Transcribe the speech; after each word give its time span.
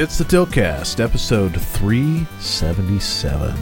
It's 0.00 0.16
the 0.16 0.24
Tiltcast, 0.24 0.98
episode 0.98 1.60
377. 1.60 3.54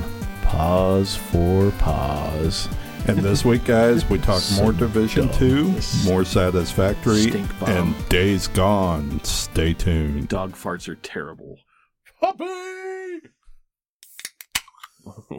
Pause 0.42 1.16
for 1.16 1.72
Paws. 1.72 2.68
And 3.08 3.18
this 3.18 3.44
week, 3.44 3.64
guys, 3.64 4.08
we 4.08 4.18
talk 4.18 4.40
more 4.54 4.72
Division 4.72 5.26
dumb. 5.26 5.36
2, 5.36 5.80
more 6.04 6.24
Satisfactory, 6.24 7.22
Stink 7.22 7.58
bomb. 7.58 7.70
and 7.70 8.08
Days 8.08 8.46
Gone. 8.46 9.18
Stay 9.24 9.74
tuned. 9.74 10.28
Dog 10.28 10.52
farts 10.52 10.88
are 10.88 10.94
terrible. 10.94 11.56
Puppy! 12.20 12.44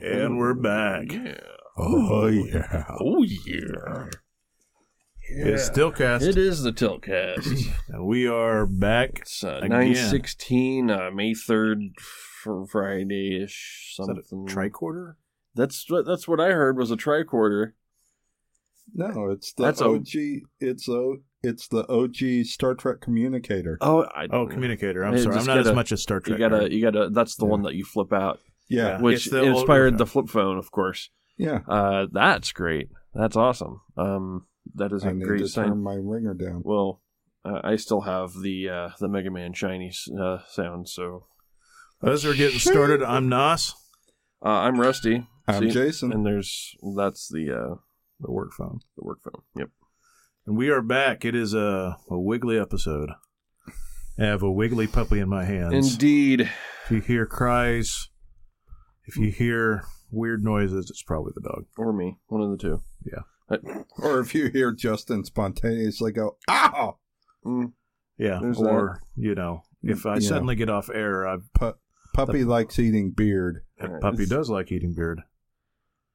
And 0.01 0.37
we're 0.37 0.53
back. 0.53 1.13
Yeah. 1.13 1.39
Oh, 1.77 2.27
yeah. 2.27 2.83
Oh 2.99 3.23
yeah. 3.23 4.07
It's 5.31 5.69
Tiltcast, 5.69 6.27
It 6.27 6.37
is 6.37 6.63
the 6.63 6.71
Tiltcast. 6.73 7.71
and 7.89 8.05
we 8.05 8.27
are 8.27 8.65
back. 8.65 9.19
it's 9.21 9.43
uh, 9.43 9.57
Again. 9.57 9.69
nine 9.69 9.95
sixteen, 9.95 10.89
uh, 10.89 11.11
May 11.13 11.33
third, 11.35 11.79
for 11.99 12.65
Friday 12.65 13.41
ish. 13.43 13.95
Is 13.99 14.07
that 14.07 14.25
Something. 14.27 14.47
a 14.49 14.51
tricorder? 14.51 15.13
that's 15.55 15.85
what 15.89 16.05
that's 16.05 16.27
what 16.27 16.39
I 16.39 16.47
heard 16.51 16.77
was 16.77 16.89
a 16.89 16.97
tricorder. 16.97 17.73
No, 18.93 19.29
it's 19.29 19.53
the 19.53 19.63
That's 19.65 19.81
a- 19.81 19.85
OG. 19.85 20.41
It's 20.59 20.89
o, 20.89 21.17
It's 21.43 21.67
the 21.67 21.87
OG 21.87 22.45
Star 22.45 22.73
Trek 22.73 22.99
communicator. 23.01 23.77
Oh, 23.81 24.03
I, 24.15 24.27
Oh, 24.31 24.47
communicator. 24.47 25.03
I'm 25.05 25.15
sorry. 25.19 25.27
I'm 25.27 25.33
just 25.37 25.47
not 25.47 25.53
get 25.55 25.61
as 25.61 25.67
a- 25.67 25.75
much 25.75 25.91
as 25.91 26.01
Star 26.01 26.19
Trek. 26.21 26.39
You 26.39 26.49
gotta, 26.49 26.73
you 26.73 26.81
gotta. 26.81 27.09
That's 27.11 27.35
the 27.35 27.45
Yeah. 27.45 27.51
one 27.51 27.61
that 27.63 27.75
you 27.75 27.85
flip 27.85 28.11
out, 28.11 28.39
Yeah, 28.67 28.99
which 28.99 29.25
the 29.25 29.41
older 29.41 29.51
inspired 29.51 29.97
the 29.99 30.07
flip 30.07 30.27
phone, 30.27 30.57
of 30.57 30.71
course. 30.71 31.11
yeah. 31.37 31.59
Uh, 31.67 32.07
that's 32.11 32.51
great. 32.51 32.89
That's 33.13 33.35
awesome. 33.35 33.81
Um, 33.95 34.47
that 34.75 34.91
is 34.91 35.03
I 35.05 35.09
a 35.09 35.13
need 35.13 35.25
great 35.25 35.39
to 35.39 35.47
sign. 35.47 35.67
turn 35.69 35.81
my 35.83 35.95
ringer 35.95 36.33
down. 36.33 36.61
Well, 36.63 37.01
uh, 37.45 37.61
I 37.63 37.75
still 37.77 38.01
have 38.01 38.33
the 38.41 38.69
uh, 38.69 38.89
the 38.99 39.07
Mega 39.07 39.31
Man 39.31 39.53
shiny 39.53 39.91
uh, 40.19 40.39
sound, 40.49 40.89
so 40.89 41.27
As 42.03 42.25
we're 42.25 42.35
getting 42.35 42.59
started, 42.59 43.01
I'm 43.03 43.29
Nos, 43.29 43.73
uh, 44.45 44.49
I'm 44.49 44.79
Rusty. 44.79 45.27
I'm 45.47 45.63
See? 45.63 45.69
Jason. 45.71 46.11
and 46.13 46.25
there's 46.25 46.75
that's 46.95 47.27
the 47.29 47.51
uh, 47.51 47.75
the 48.19 48.31
work 48.31 48.51
phone. 48.57 48.79
the 48.97 49.03
work 49.03 49.19
phone. 49.23 49.41
Yep. 49.57 49.69
And 50.45 50.57
we 50.57 50.69
are 50.69 50.81
back. 50.81 51.25
It 51.25 51.35
is 51.35 51.53
a, 51.53 51.97
a 52.09 52.19
wiggly 52.19 52.59
episode. 52.59 53.09
I 54.19 54.25
have 54.25 54.43
a 54.43 54.51
wiggly 54.51 54.87
puppy 54.87 55.19
in 55.19 55.29
my 55.29 55.45
hands. 55.45 55.93
Indeed. 55.93 56.41
If 56.85 56.91
you 56.91 56.99
hear 57.01 57.25
cries, 57.25 58.09
if 59.05 59.15
you 59.15 59.31
hear 59.31 59.83
weird 60.11 60.43
noises, 60.43 60.89
it's 60.89 61.03
probably 61.03 61.31
the 61.35 61.47
dog. 61.47 61.65
Or 61.77 61.93
me, 61.93 62.17
one 62.27 62.41
of 62.41 62.49
the 62.51 62.57
two. 62.57 62.81
Yeah. 63.05 63.21
I- 63.51 63.83
or 64.01 64.19
if 64.19 64.33
you 64.35 64.49
hear 64.49 64.71
Justin 64.71 65.23
spontaneously 65.23 66.11
go, 66.11 66.37
ow! 66.49 66.97
mm, 67.45 67.73
Yeah. 68.17 68.39
There's 68.41 68.59
or, 68.59 69.01
you 69.15 69.35
know, 69.35 69.63
if 69.83 70.05
I 70.05 70.15
Yeah. 70.15 70.19
suddenly 70.27 70.55
get 70.55 70.69
off 70.69 70.89
air, 70.93 71.27
I, 71.27 71.37
Pu- 71.53 71.73
puppy 72.13 72.43
likes 72.43 72.77
eating 72.79 73.11
beard. 73.11 73.63
a 73.79 73.87
puppy 73.99 74.23
it's- 74.23 74.29
does 74.29 74.49
like 74.49 74.71
eating 74.71 74.93
beard. 74.93 75.21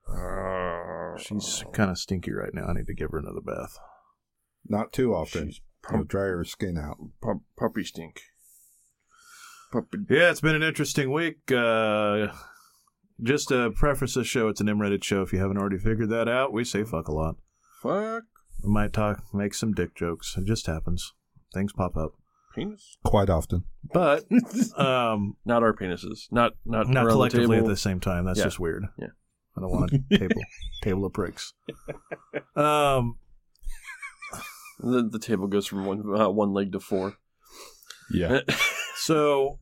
uh, 0.08 1.16
She's 1.18 1.64
kind 1.72 1.90
of 1.90 1.98
stinky 1.98 2.32
right 2.32 2.52
now. 2.52 2.66
I 2.66 2.72
need 2.74 2.86
to 2.88 2.94
give 2.94 3.10
her 3.12 3.18
another 3.18 3.40
bath. 3.40 3.78
Not 4.68 4.92
too 4.92 5.14
often. 5.14 5.48
She's 5.50 5.60
You'll 5.92 6.04
dry 6.04 6.22
her 6.24 6.44
skin 6.44 6.78
out. 6.78 6.96
pu- 7.22 7.42
puppy 7.58 7.84
stink. 7.84 8.20
Puppy. 9.70 9.98
Yeah, 10.08 10.30
it's 10.30 10.40
been 10.40 10.54
an 10.54 10.62
interesting 10.62 11.12
week. 11.12 11.50
Uh, 11.52 12.28
just 13.22 13.48
to 13.48 13.70
preface 13.70 14.14
this 14.14 14.26
show, 14.26 14.48
it's 14.48 14.60
an 14.60 14.68
M-rated 14.68 15.04
show. 15.04 15.22
If 15.22 15.32
you 15.32 15.38
haven't 15.40 15.58
already 15.58 15.78
figured 15.78 16.10
that 16.10 16.28
out, 16.28 16.52
we 16.52 16.64
say 16.64 16.84
fuck 16.84 17.08
a 17.08 17.12
lot. 17.14 17.36
Fuck 17.82 18.24
We 18.62 18.70
might 18.70 18.92
talk, 18.92 19.22
make 19.32 19.54
some 19.54 19.72
dick 19.72 19.94
jokes. 19.94 20.34
It 20.36 20.44
just 20.46 20.66
happens. 20.66 21.12
Things 21.52 21.72
pop 21.72 21.96
up. 21.96 22.12
penis. 22.54 22.96
Quite 23.04 23.30
often. 23.30 23.64
But 23.92 24.24
um, 24.78 25.36
Not 25.44 25.62
our 25.62 25.72
penises. 25.74 26.26
Not 26.30 26.52
not 26.64 26.88
not 26.88 27.04
around 27.04 27.04
the 27.06 27.10
collectively 27.12 27.58
at 27.58 27.66
the 27.66 27.76
same 27.76 28.00
time. 28.00 28.24
That's 28.24 28.38
Yeah. 28.38 28.44
just 28.46 28.58
weird. 28.60 28.84
Yeah. 28.98 29.08
I 29.56 29.60
don't 29.60 29.70
want 29.70 29.92
a 29.92 29.98
table 30.18 30.42
table 30.82 31.04
of 31.04 31.12
pricks. 31.12 31.52
Um, 32.56 33.18
The, 34.80 35.08
the 35.08 35.18
table 35.20 35.46
goes 35.46 35.66
from 35.66 35.84
one 35.86 36.02
uh, 36.20 36.28
one 36.30 36.52
leg 36.52 36.72
to 36.72 36.80
four. 36.80 37.14
Yeah. 38.10 38.40
so 38.96 39.58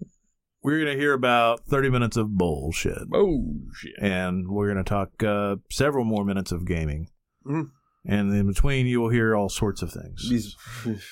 we're 0.62 0.78
gonna 0.84 0.96
hear 0.96 1.12
about 1.12 1.60
thirty 1.66 1.90
minutes 1.90 2.16
of 2.16 2.36
bullshit, 2.36 2.98
oh 3.12 3.44
shit. 3.74 3.94
and 4.00 4.48
we're 4.48 4.68
gonna 4.68 4.84
talk 4.84 5.22
uh, 5.22 5.56
several 5.70 6.04
more 6.04 6.24
minutes 6.24 6.52
of 6.52 6.64
gaming, 6.66 7.08
Mhm. 7.46 7.70
and 8.04 8.32
in 8.34 8.46
between 8.46 8.86
you 8.86 9.00
will 9.00 9.10
hear 9.10 9.34
all 9.34 9.48
sorts 9.48 9.82
of 9.82 9.90
things. 9.92 10.28
These. 10.28 10.56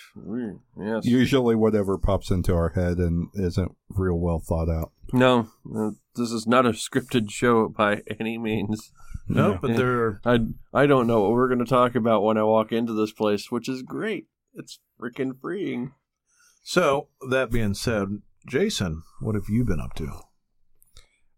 Yes. 0.78 1.04
Usually, 1.04 1.54
whatever 1.54 1.98
pops 1.98 2.30
into 2.30 2.54
our 2.54 2.70
head 2.70 2.98
and 2.98 3.28
isn't 3.34 3.72
real 3.90 4.18
well 4.18 4.38
thought 4.40 4.68
out. 4.70 4.92
No, 5.12 5.48
no, 5.64 5.94
this 6.14 6.30
is 6.30 6.46
not 6.46 6.66
a 6.66 6.70
scripted 6.70 7.30
show 7.30 7.68
by 7.68 8.02
any 8.18 8.38
means. 8.38 8.92
no, 9.28 9.52
Yeah. 9.52 9.58
but 9.60 9.76
there 9.76 10.02
are 10.04 10.20
I 10.24 10.38
I 10.72 10.86
don't 10.86 11.06
know 11.06 11.20
what 11.22 11.32
we're 11.32 11.48
going 11.48 11.58
to 11.60 11.64
talk 11.64 11.94
about 11.94 12.22
when 12.22 12.38
I 12.38 12.42
walk 12.44 12.72
into 12.72 12.92
this 12.92 13.12
place, 13.12 13.50
which 13.50 13.68
is 13.68 13.82
great. 13.82 14.26
It's 14.54 14.80
freaking 15.00 15.38
freeing. 15.40 15.92
So, 16.62 17.08
that 17.28 17.50
being 17.50 17.74
said, 17.74 18.22
Jason, 18.48 19.02
what 19.20 19.34
have 19.34 19.48
you 19.48 19.64
been 19.64 19.80
up 19.80 19.94
to? 19.94 20.08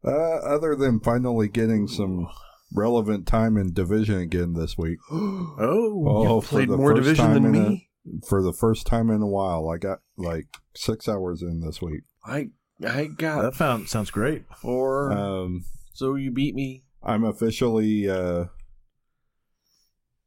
Uh, 0.05 0.11
other 0.45 0.75
than 0.75 1.01
finally 1.01 1.49
getting 1.49 1.87
some 1.87 2.29
relevant 2.75 3.27
time 3.27 3.57
in 3.57 3.73
division 3.73 4.19
again 4.19 4.55
this 4.55 4.77
week. 4.79 4.99
Oh, 5.11 6.05
Oh, 6.09 6.35
you 6.37 6.41
for 6.41 6.49
played 6.49 6.69
the 6.71 6.77
more 6.77 6.93
first 6.95 7.03
division 7.05 7.25
time 7.27 7.35
than 7.43 7.55
in 7.55 7.63
a- 7.65 7.69
me. 7.71 7.89
For 8.29 8.43
the 8.43 8.53
first 8.53 8.87
time 8.87 9.11
in 9.11 9.23
a 9.23 9.29
while, 9.29 9.69
I 9.69 9.79
got 9.79 10.01
like 10.17 10.47
six 10.75 11.09
hours 11.09 11.41
in 11.41 11.61
this 11.61 11.81
week. 11.81 12.03
I 12.25 12.49
I 12.85 13.05
got 13.07 13.43
that 13.43 13.55
found, 13.55 13.89
sounds 13.89 14.11
great. 14.11 14.45
four. 14.57 15.13
Um, 15.13 15.65
so 15.93 16.17
you 16.17 16.33
beat 16.33 16.57
me. 16.57 16.83
I'm 17.01 17.23
officially 17.23 18.09
uh, 18.11 18.47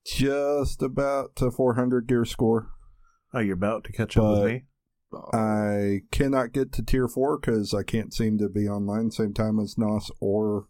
just 0.05 0.81
about 0.81 1.35
to 1.37 1.51
400 1.51 2.07
gear 2.07 2.23
score. 2.23 2.69
Oh, 3.33 3.39
you're 3.39 3.55
about 3.55 3.83
to 3.85 3.91
catch 3.91 4.15
up 4.15 4.37
with 4.37 4.45
me? 4.45 4.63
I 5.33 6.01
cannot 6.11 6.51
get 6.51 6.71
to 6.73 6.83
tier 6.83 7.07
four 7.07 7.37
because 7.39 7.73
I 7.73 7.83
can't 7.83 8.13
seem 8.13 8.37
to 8.39 8.49
be 8.49 8.67
online 8.67 9.11
same 9.11 9.33
time 9.33 9.59
as 9.59 9.77
Nos 9.77 10.11
or, 10.19 10.67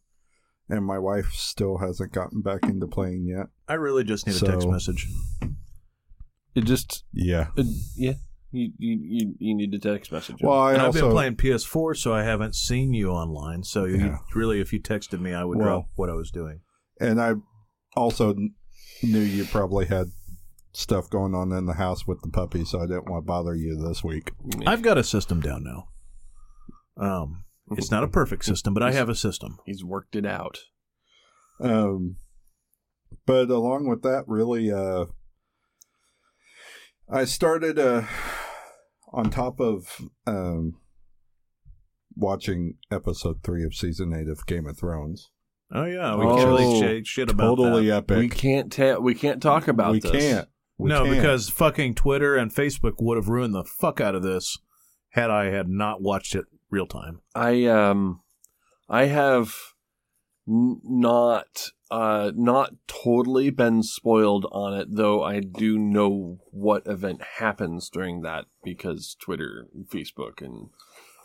and 0.70 0.86
my 0.86 1.00
wife 1.00 1.32
still 1.34 1.78
hasn't 1.80 2.12
gotten 2.14 2.42
back 2.42 2.64
into 2.64 2.88
playing 2.88 3.26
yet. 3.28 3.48
I 3.68 3.74
really 3.76 4.04
just 4.04 4.28
need 4.28 4.36
a 4.36 4.46
text 4.46 4.68
message. 4.68 5.08
It 6.56 6.62
just 6.66 7.04
Yeah. 7.14 7.48
it, 7.58 7.66
yeah. 7.96 8.14
You, 8.52 8.72
you 8.78 8.98
you 9.02 9.36
you 9.38 9.56
need 9.56 9.72
to 9.74 9.80
text 9.80 10.14
message. 10.14 10.40
him. 10.40 10.48
Well, 10.48 10.60
I 10.60 10.74
and 10.74 10.82
I've 10.82 10.94
been 10.94 11.10
playing 11.12 11.36
PS4, 11.36 11.98
so 11.98 12.14
I 12.14 12.24
haven't 12.24 12.56
seen 12.56 12.94
you 12.94 13.10
online. 13.10 13.64
So 13.64 13.84
you, 13.84 13.98
Yeah. 13.98 14.18
really, 14.34 14.62
if 14.62 14.72
you 14.72 14.80
texted 14.82 15.20
me, 15.20 15.34
I 15.34 15.44
would 15.44 15.58
Well- 15.58 15.68
drop 15.68 15.86
what 15.96 16.10
I 16.10 16.14
was 16.14 16.32
doing. 16.32 16.62
and 17.02 17.20
I 17.20 17.34
also 17.98 18.34
knew 19.04 19.20
you 19.20 19.44
probably 19.46 19.86
had 19.88 20.08
stuff 20.76 21.10
going 21.10 21.34
on 21.34 21.52
in 21.52 21.66
the 21.66 21.74
house 21.74 22.06
with 22.06 22.22
the 22.22 22.30
puppy, 22.30 22.66
so 22.66 22.80
I 22.80 22.86
didn't 22.88 23.10
want 23.10 23.24
to 23.24 23.28
bother 23.28 23.56
you 23.56 23.76
this 23.76 24.04
week. 24.04 24.32
I've 24.68 24.82
got 24.82 24.98
a 24.98 25.04
system 25.04 25.40
down 25.42 25.64
now. 25.64 25.88
Um, 26.98 27.46
it's 27.72 27.92
not 27.92 28.04
a 28.04 28.08
perfect 28.08 28.46
system, 28.46 28.74
but 28.74 28.84
I 28.84 28.92
have 28.92 29.10
a 29.10 29.16
system. 29.16 29.58
He's 29.66 29.84
worked 29.84 30.16
it 30.16 30.26
out. 30.26 30.60
Um, 31.60 32.18
but 33.26 33.50
along 33.50 33.88
with 33.88 34.02
that, 34.04 34.24
really, 34.28 34.72
uh, 34.72 35.06
I 37.10 37.26
started 37.26 37.80
uh, 37.80 38.04
on 39.14 39.30
top 39.30 39.60
of 39.60 40.02
um, 40.28 40.78
watching 42.16 42.76
episode 42.92 43.44
three 43.44 43.64
of 43.64 43.74
season 43.74 44.14
eight 44.14 44.28
of 44.30 44.46
Game 44.46 44.68
of 44.68 44.78
Thrones. 44.78 45.30
Oh 45.72 45.86
yeah, 45.86 46.16
we 46.16 46.26
Oh, 46.26 46.36
can't 46.36 46.48
really 46.48 47.04
shit 47.04 47.30
about 47.32 47.56
Totally 47.58 47.88
that. 47.88 47.98
epic. 48.10 48.18
We 48.18 48.30
can't 48.30 48.72
ta- 48.72 49.00
we 49.00 49.16
can't 49.16 49.42
talk 49.42 49.68
about 49.68 49.94
we 49.94 50.00
this. 50.00 50.12
can't. 50.12 50.48
We 50.78 50.90
no, 50.90 51.04
can't. 51.06 51.16
because 51.16 51.50
fucking 51.50 51.96
Twitter 51.96 52.36
and 52.36 52.54
Facebook 52.54 52.96
would 53.00 53.18
have 53.18 53.30
ruined 53.30 53.54
the 53.54 53.64
fuck 53.64 54.02
out 54.02 54.16
of 54.16 54.24
this 54.24 54.58
had 55.10 55.32
I 55.32 55.46
had 55.46 55.70
not 55.70 56.02
watched 56.02 56.36
it 56.36 56.46
real 56.70 56.88
time. 56.88 57.22
I 57.34 57.66
um 57.66 58.22
I 58.90 59.06
have 59.06 59.56
n- 60.48 60.82
not 60.84 61.72
uh 61.90 62.32
not 62.36 62.74
totally 62.88 63.50
been 63.50 63.84
spoiled 63.84 64.46
on 64.52 64.74
it 64.74 64.88
though 64.92 65.24
I 65.24 65.40
do 65.40 65.78
know 65.78 66.40
what 66.52 66.86
event 66.86 67.22
happens 67.38 67.90
during 67.90 68.22
that 68.22 68.46
because 68.64 69.16
Twitter 69.20 69.68
and 69.74 69.88
Facebook 69.88 70.42
and 70.42 70.70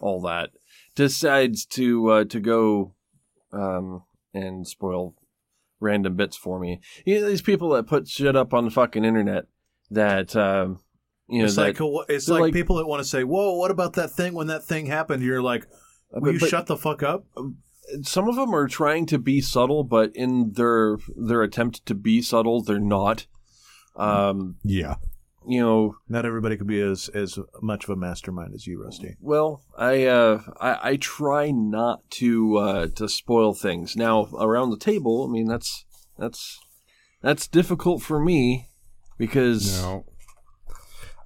all 0.00 0.20
that 0.23 0.50
decides 0.94 1.67
to 1.67 2.08
uh 2.11 2.25
to 2.25 2.41
go 2.41 2.94
um 3.52 4.05
and 4.32 4.69
spoil 4.69 5.17
random 5.81 6.15
bits 6.15 6.37
for 6.37 6.61
me. 6.61 6.81
You 7.05 7.21
know, 7.21 7.27
these 7.29 7.43
people 7.43 7.71
that 7.71 7.87
put 7.87 8.06
shit 8.09 8.37
up 8.37 8.55
on 8.55 8.67
the 8.67 8.71
fucking 8.71 9.05
internet 9.05 9.47
that 9.91 10.37
um 10.37 10.79
you 11.29 11.41
know 11.41 11.47
it's 11.47 11.56
that, 11.56 11.81
like 11.81 12.06
it's 12.09 12.29
like, 12.29 12.41
like- 12.41 12.53
people 12.53 12.77
that 12.77 12.87
want 12.87 13.03
to 13.03 13.09
say, 13.09 13.25
"Whoa, 13.25 13.55
what 13.56 13.71
about 13.71 13.94
that 13.94 14.11
thing 14.11 14.35
when 14.35 14.49
that 14.49 14.65
thing 14.65 14.87
happened?" 14.87 15.23
You're 15.23 15.43
like, 15.43 15.67
"Will 16.12 16.21
but- 16.23 16.35
you 16.35 16.41
but- 16.41 16.49
shut 16.49 16.67
the 16.67 16.77
fuck 16.77 17.03
up?" 17.03 17.27
some 18.03 18.29
of 18.29 18.37
them 18.37 18.55
are 18.55 18.69
trying 18.69 19.05
to 19.06 19.19
be 19.19 19.41
subtle, 19.41 19.82
but 19.82 20.15
in 20.15 20.53
their 20.53 20.99
their 21.17 21.43
attempt 21.43 21.85
to 21.87 21.94
be 21.94 22.23
subtle, 22.23 22.62
they're 22.62 22.79
not. 22.79 23.26
Um, 23.97 24.56
yeah, 24.62 24.94
you 25.46 25.60
know, 25.60 25.96
Not 26.08 26.26
everybody 26.26 26.56
could 26.56 26.66
be 26.66 26.81
as 26.81 27.08
as 27.14 27.38
much 27.62 27.84
of 27.84 27.90
a 27.90 27.96
mastermind 27.96 28.54
as 28.54 28.66
you, 28.66 28.82
Rusty. 28.82 29.16
well, 29.20 29.62
I 29.76 30.04
uh, 30.06 30.42
I, 30.60 30.90
I 30.90 30.96
try 30.96 31.50
not 31.50 32.08
to 32.12 32.56
uh, 32.58 32.87
to 32.96 33.08
spoil 33.08 33.54
things. 33.54 33.96
Now 33.96 34.28
around 34.38 34.70
the 34.70 34.76
table, 34.78 35.26
I 35.28 35.32
mean 35.32 35.46
that's 35.46 35.84
that's 36.19 36.60
that's 37.22 37.46
difficult 37.48 38.02
for 38.02 38.20
me 38.20 38.69
because 39.19 39.82
No. 39.82 40.04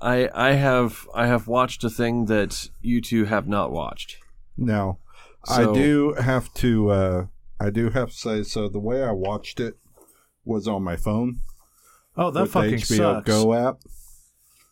I 0.00 0.28
I 0.34 0.52
have 0.52 1.08
I 1.14 1.26
have 1.26 1.48
watched 1.48 1.82
a 1.84 1.90
thing 1.90 2.26
that 2.26 2.68
you 2.80 3.00
two 3.00 3.24
have 3.24 3.48
not 3.48 3.72
watched. 3.72 4.18
No. 4.56 4.98
So- 5.46 5.70
I 5.70 5.74
do 5.74 6.14
have 6.14 6.52
to 6.54 6.90
uh 6.90 7.26
I 7.60 7.70
do 7.70 7.90
have 7.90 8.10
to 8.10 8.16
say 8.16 8.42
so 8.42 8.68
the 8.68 8.78
way 8.78 9.02
I 9.02 9.12
watched 9.12 9.60
it 9.60 9.74
was 10.44 10.68
on 10.68 10.82
my 10.82 10.96
phone 10.96 11.40
Oh, 12.16 12.30
that 12.30 12.42
with 12.42 12.52
fucking 12.52 12.70
the 12.70 12.76
HBO 12.76 12.96
sucks. 12.96 13.26
Go 13.28 13.54
app. 13.54 13.78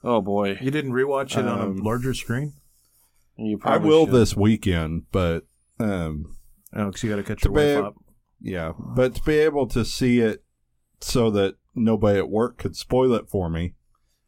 Oh 0.04 0.20
boy, 0.20 0.58
You 0.60 0.70
didn't 0.70 0.92
rewatch 0.92 1.32
it 1.38 1.46
on 1.46 1.60
Um, 1.60 1.78
a 1.78 1.82
larger 1.82 2.14
screen? 2.14 2.54
you 3.36 3.58
I 3.64 3.76
will 3.78 4.06
should. 4.06 4.14
this 4.14 4.36
weekend, 4.36 5.04
but 5.12 5.44
um 5.78 6.36
Oh, 6.74 6.86
because 6.86 7.02
you 7.02 7.10
got 7.10 7.16
to 7.16 7.22
catch 7.22 7.44
your 7.44 7.52
wife 7.52 7.62
be- 7.62 7.86
up. 7.86 7.94
yeah, 8.40 8.72
but 8.78 9.14
to 9.16 9.22
be 9.24 9.34
able 9.38 9.66
to 9.68 9.84
see 9.84 10.20
it 10.20 10.42
so 11.00 11.30
that 11.32 11.56
nobody 11.74 12.18
at 12.18 12.30
work 12.30 12.56
could 12.58 12.76
spoil 12.76 13.12
it 13.14 13.28
for 13.28 13.50
me. 13.50 13.74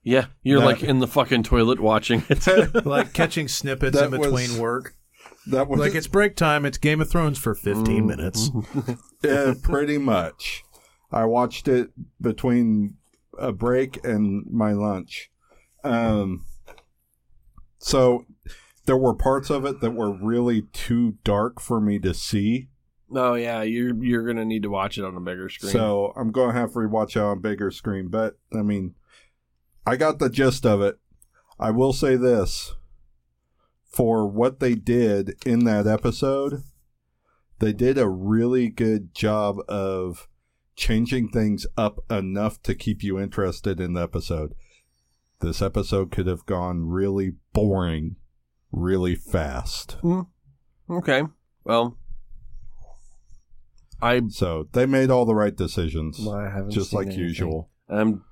Yeah, 0.03 0.26
you're 0.43 0.61
That- 0.61 0.67
like 0.67 0.82
in 0.82 0.99
the 0.99 1.06
fucking 1.06 1.43
toilet 1.44 1.81
watching 1.81 2.23
it. 2.29 2.47
like 2.87 3.12
catching 3.15 3.49
snippets 3.49 3.99
in 4.00 4.11
between 4.11 4.31
was- 4.32 4.59
work. 4.59 4.94
That 5.47 5.69
was 5.69 5.79
Like 5.81 5.94
it's 5.94 6.06
break 6.06 6.37
time. 6.37 6.65
It's 6.65 6.79
Game 6.79 7.00
of 7.03 7.11
Thrones 7.11 7.38
for 7.38 7.55
15 7.55 8.06
minutes. 8.06 8.50
Yeah, 9.23 9.53
pretty 9.62 9.99
much. 9.99 10.62
I 11.12 11.25
watched 11.26 11.69
it 11.69 11.91
between 12.21 12.94
a 13.38 13.53
break 13.53 14.03
and 14.05 14.47
my 14.50 14.73
lunch. 14.73 15.31
Um, 15.85 16.47
so 17.79 18.25
there 18.87 18.97
were 18.97 19.15
parts 19.15 19.51
of 19.51 19.65
it 19.65 19.81
that 19.81 19.93
were 19.93 20.13
really 20.13 20.63
too 20.73 21.17
dark 21.25 21.61
for 21.61 21.81
me 21.81 21.99
to 22.01 22.15
see. 22.15 22.69
oh 23.15 23.35
yeah, 23.35 23.63
you're 23.63 23.95
you're 24.03 24.27
gonna 24.27 24.45
need 24.45 24.63
to 24.63 24.71
watch 24.71 24.99
it 24.99 25.05
on 25.05 25.17
a 25.17 25.21
bigger 25.21 25.49
screen. 25.49 25.73
So 25.73 26.13
I'm 26.17 26.33
going 26.33 26.55
to 26.55 26.61
have 26.61 26.73
to 26.73 26.79
rewatch 26.79 27.17
it 27.17 27.23
on 27.23 27.39
a 27.39 27.41
bigger 27.41 27.71
screen. 27.71 28.09
But 28.09 28.39
I 28.53 28.63
mean, 28.63 28.95
I 29.87 29.97
got 29.97 30.19
the 30.19 30.31
gist 30.31 30.65
of 30.67 30.81
it. 30.81 30.97
I 31.59 31.71
will 31.71 31.93
say 31.93 32.17
this 32.17 32.75
for 33.95 34.27
what 34.27 34.59
they 34.59 34.75
did 34.75 35.37
in 35.47 35.65
that 35.65 35.87
episode, 35.87 36.65
they 37.61 37.73
did 37.73 37.97
a 37.97 38.09
really 38.09 38.69
good 38.69 39.15
job 39.15 39.59
of 39.69 40.29
changing 40.75 41.29
things 41.29 41.65
up 41.77 42.01
enough 42.11 42.61
to 42.63 42.75
keep 42.75 43.05
you 43.05 43.21
interested 43.21 43.79
in 43.79 43.93
the 43.93 44.03
episode. 44.03 44.55
This 45.41 45.61
episode 45.61 46.11
could 46.11 46.27
have 46.27 46.47
gone 46.47 46.87
really 46.89 47.33
boring 47.53 48.17
really 48.73 49.15
fast. 49.15 49.97
okay, 50.91 51.23
well, 51.65 51.97
I 54.03 54.23
So 54.29 54.69
they 54.73 54.87
made 54.87 55.11
all 55.11 55.25
the 55.25 55.35
right 55.35 55.55
decisions, 55.55 56.19
well, 56.21 56.35
I 56.37 56.49
haven't 56.51 56.71
just 56.71 56.93
like 56.93 57.07
anything. 57.07 57.25
usual. 57.25 57.71
Um, 57.89 58.25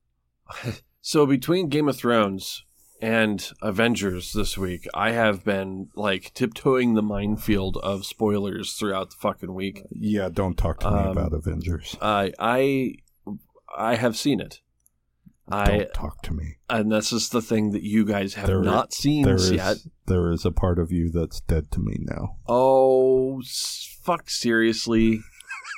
so 1.00 1.26
between 1.26 1.68
Game 1.68 1.88
of 1.88 1.96
Thrones 1.96 2.64
and 3.00 3.50
Avengers 3.62 4.32
this 4.32 4.56
week, 4.56 4.86
I 4.94 5.10
have 5.12 5.44
been 5.44 5.88
like 5.94 6.32
tiptoeing 6.34 6.94
the 6.94 7.02
minefield 7.02 7.76
of 7.78 8.06
spoilers 8.06 8.72
throughout 8.72 9.10
the 9.10 9.16
fucking 9.20 9.54
week. 9.54 9.82
Yeah, 9.90 10.28
don't 10.30 10.56
talk 10.56 10.80
to 10.80 10.90
me 10.90 10.96
Um, 10.98 11.08
about 11.08 11.32
Avengers. 11.34 11.96
I 12.00 12.32
I 12.38 12.94
I 13.76 13.96
have 13.96 14.16
seen 14.16 14.40
it. 14.40 14.60
I 15.48 15.64
Don't 15.78 15.94
talk 15.94 16.22
to 16.22 16.32
me. 16.34 16.56
and 16.68 16.90
this 16.90 17.12
is 17.12 17.28
the 17.28 17.40
thing 17.42 17.70
that 17.70 17.82
you 17.82 18.04
guys 18.04 18.34
have 18.34 18.46
There- 18.48 18.62
not 18.62 18.92
seen 18.92 19.24
There 19.24 19.36
is 19.36 19.52
yet. 19.52 19.76
there 20.06 20.32
is 20.32 20.44
a 20.44 20.50
part 20.50 20.78
of 20.80 20.90
you 20.90 21.10
that's 21.10 21.40
dead 21.40 21.70
to 21.72 21.80
me 21.80 21.98
now. 22.00 22.36
Oh, 22.48 23.40
fuck! 24.02 24.28
Seriously, 24.28 25.20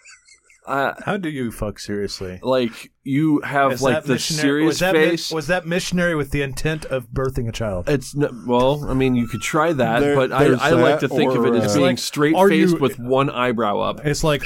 uh, 0.67 0.95
How 1.05 1.19
do 1.19 1.29
you 1.29 1.51
fuck 1.53 1.79
seriously? 1.79 2.41
like 2.43 2.93
you 3.05 3.41
have 3.43 3.73
Is 3.73 3.83
like 3.83 3.95
that 3.97 4.05
the 4.05 4.19
serious 4.19 4.67
was 4.69 4.79
that 4.81 4.95
face. 4.95 5.31
was 5.31 5.47
that 5.49 5.67
missionary 5.67 6.15
with 6.15 6.31
the 6.31 6.41
intent 6.43 6.87
of 6.87 7.09
birthing 7.11 7.47
a 7.49 7.53
child? 7.53 7.89
It's 7.91 8.15
no, 8.15 8.31
well, 8.47 8.89
I 8.89 8.95
mean, 8.95 9.17
you 9.17 9.27
could 9.27 9.43
try 9.43 9.75
that, 9.75 10.01
There- 10.01 10.17
but 10.17 10.33
I, 10.33 10.45
there's 10.45 10.61
I 10.61 10.71
like 10.71 11.01
to 11.01 11.09
that, 11.09 11.15
think 11.15 11.35
of 11.35 11.45
it 11.45 11.55
as 11.55 11.73
uh, 11.73 11.75
being 11.79 11.87
Like, 11.89 11.99
straight 11.99 12.35
faced 12.35 12.75
you- 12.75 12.81
with 12.81 12.99
one 12.99 13.29
eyebrow 13.29 13.81
up. 13.81 14.01
It's 14.07 14.25
like, 14.25 14.45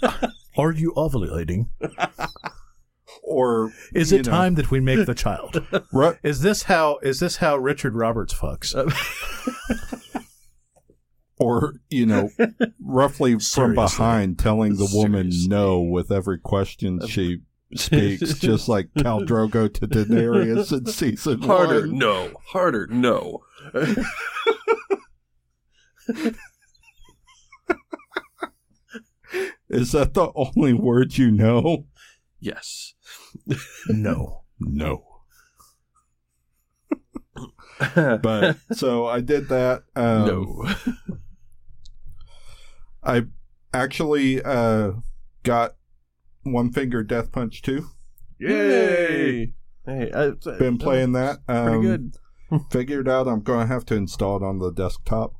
are 0.58 0.72
you 0.72 0.92
ovulating? 0.94 1.68
Or 3.30 3.72
Is 3.94 4.10
it 4.10 4.24
know, 4.26 4.32
time 4.32 4.54
that 4.54 4.70
we 4.70 4.80
make 4.80 5.04
the 5.06 5.14
child? 5.26 5.62
ru- 5.92 6.16
Is 6.22 6.40
this 6.40 6.62
how? 6.64 6.98
Is 7.02 7.20
this 7.20 7.36
how 7.36 7.56
Richard 7.58 7.94
Roberts 7.94 8.32
fucks? 8.32 8.74
Uh, 8.74 8.90
or 11.38 11.74
you 11.90 12.06
know, 12.06 12.30
roughly 12.80 13.32
from 13.32 13.40
Seriously. 13.40 13.74
behind, 13.74 14.38
telling 14.38 14.76
the 14.76 14.88
woman 14.92 15.30
Seriously. 15.30 15.48
no 15.48 15.80
with 15.80 16.10
every 16.10 16.38
question 16.38 17.06
she 17.06 17.40
speaks, 17.74 18.32
just 18.38 18.66
like 18.68 18.88
Khal 18.96 19.26
Drogo 19.26 19.72
to 19.74 19.86
Daenerys 19.86 20.72
in 20.72 20.86
season 20.86 21.42
Harder, 21.42 21.80
one. 21.80 21.98
no. 21.98 22.30
Harder, 22.46 22.86
no. 22.86 23.42
Is 29.68 29.92
that 29.92 30.14
the 30.14 30.30
only 30.34 30.72
word 30.72 31.18
you 31.18 31.30
know? 31.30 31.84
Yes. 32.40 32.94
no. 33.88 34.42
No. 34.60 35.04
But 37.94 38.56
so 38.72 39.06
I 39.06 39.20
did 39.20 39.48
that. 39.50 39.84
Um, 39.94 40.26
no. 40.26 40.74
I 43.04 43.26
actually 43.72 44.42
uh, 44.42 44.92
got 45.44 45.76
One 46.42 46.72
Finger 46.72 47.04
Death 47.04 47.30
Punch 47.30 47.62
too. 47.62 47.86
Yay! 48.40 49.52
Hey, 49.86 50.10
uh, 50.10 50.32
Been 50.58 50.78
playing 50.78 51.12
that. 51.12 51.46
Pretty 51.46 51.60
Um, 51.70 51.82
good. 51.82 52.14
Figured 52.72 53.08
out 53.08 53.28
I'm 53.28 53.42
going 53.42 53.68
to 53.68 53.72
have 53.72 53.84
to 53.86 53.94
install 53.94 54.36
it 54.38 54.42
on 54.42 54.58
the 54.58 54.72
desktop. 54.72 55.34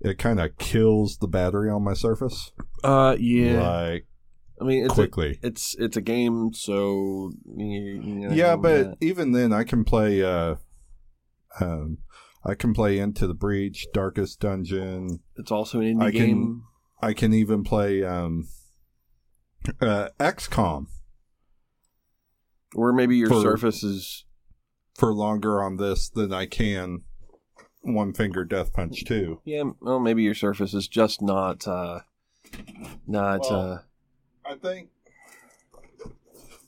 It 0.00 0.16
kind 0.18 0.40
of 0.40 0.56
kills 0.56 1.18
the 1.18 1.28
battery 1.28 1.68
on 1.70 1.84
my 1.84 1.92
Surface. 1.94 2.50
Uh, 2.82 3.14
yeah. 3.20 3.60
Like, 3.68 4.06
I 4.60 4.64
mean, 4.64 4.84
it's 4.84 4.92
a, 4.92 4.96
quickly. 4.96 5.38
it's 5.42 5.74
it's 5.78 5.96
a 5.96 6.00
game, 6.00 6.52
so 6.52 7.30
you, 7.56 8.00
you 8.02 8.14
know, 8.28 8.34
yeah, 8.34 8.56
but 8.56 8.82
that. 8.90 8.96
even 9.00 9.32
then, 9.32 9.52
I 9.52 9.64
can 9.64 9.84
play. 9.84 10.22
Uh, 10.22 10.56
um, 11.60 11.98
I 12.44 12.54
can 12.54 12.72
play 12.74 12.98
Into 12.98 13.26
the 13.26 13.34
Breach, 13.34 13.86
Darkest 13.92 14.40
Dungeon. 14.40 15.20
it's 15.36 15.50
also 15.50 15.80
an 15.80 15.98
indie 15.98 16.02
I 16.02 16.10
can- 16.10 16.26
game. 16.26 16.62
I 17.02 17.12
can 17.12 17.32
even 17.32 17.62
play 17.62 18.02
um, 18.04 18.48
uh, 19.80 20.08
XCOM 20.18 20.86
Or 22.74 22.92
maybe 22.92 23.16
your 23.16 23.28
for- 23.28 23.40
Surface 23.42 23.82
is 23.84 24.24
for 24.96 25.12
longer 25.14 25.62
on 25.62 25.76
this 25.76 26.08
than 26.08 26.32
I 26.32 26.46
can 26.46 27.02
One 27.82 28.12
Finger 28.12 28.44
Death 28.44 28.72
Punch 28.72 29.04
too. 29.04 29.40
yeah. 29.44 29.62
Well, 29.80 30.00
maybe 30.00 30.22
your 30.24 30.34
Surface 30.34 30.74
is 30.74 30.88
just 30.88 31.22
not 31.22 31.66
uh, 31.68 32.00
not 33.06 33.40
Well, 33.50 33.60
uh, 33.72 33.78
I 34.48 34.54
think. 34.54 34.88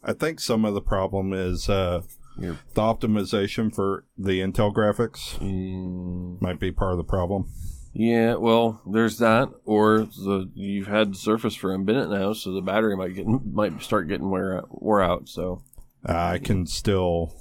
I 0.02 0.12
think 0.12 0.40
some 0.40 0.64
of 0.64 0.74
the 0.74 0.80
problem 0.82 1.32
is 1.32 1.68
uh, 1.68 2.02
the 2.38 2.56
optimization 2.76 3.74
for 3.74 4.04
the 4.16 4.40
Intel 4.40 4.72
graphics 4.72 5.38
mm, 5.38 6.40
might 6.40 6.58
be 6.58 6.72
part 6.72 6.92
of 6.92 6.98
the 6.98 7.04
problem. 7.04 7.50
yeah. 7.92 8.34
Well, 8.34 8.82
there's 8.90 9.18
that, 9.18 9.50
or 9.64 10.00
the 10.00 10.50
you've 10.54 10.86
had 10.88 11.12
the 11.12 11.18
Surface 11.18 11.54
for 11.54 11.72
a 11.72 11.78
minute 11.78 12.10
now, 12.10 12.32
so 12.32 12.52
the 12.52 12.62
battery 12.62 12.96
might 12.96 13.14
get 13.14 13.26
might 13.26 13.82
start 13.82 14.08
getting 14.08 14.30
wear 14.30 14.62
wore 14.68 15.02
out. 15.02 15.28
So 15.28 15.62
Uh, 16.06 16.12
I 16.16 16.38
can 16.38 16.66
still 16.66 17.34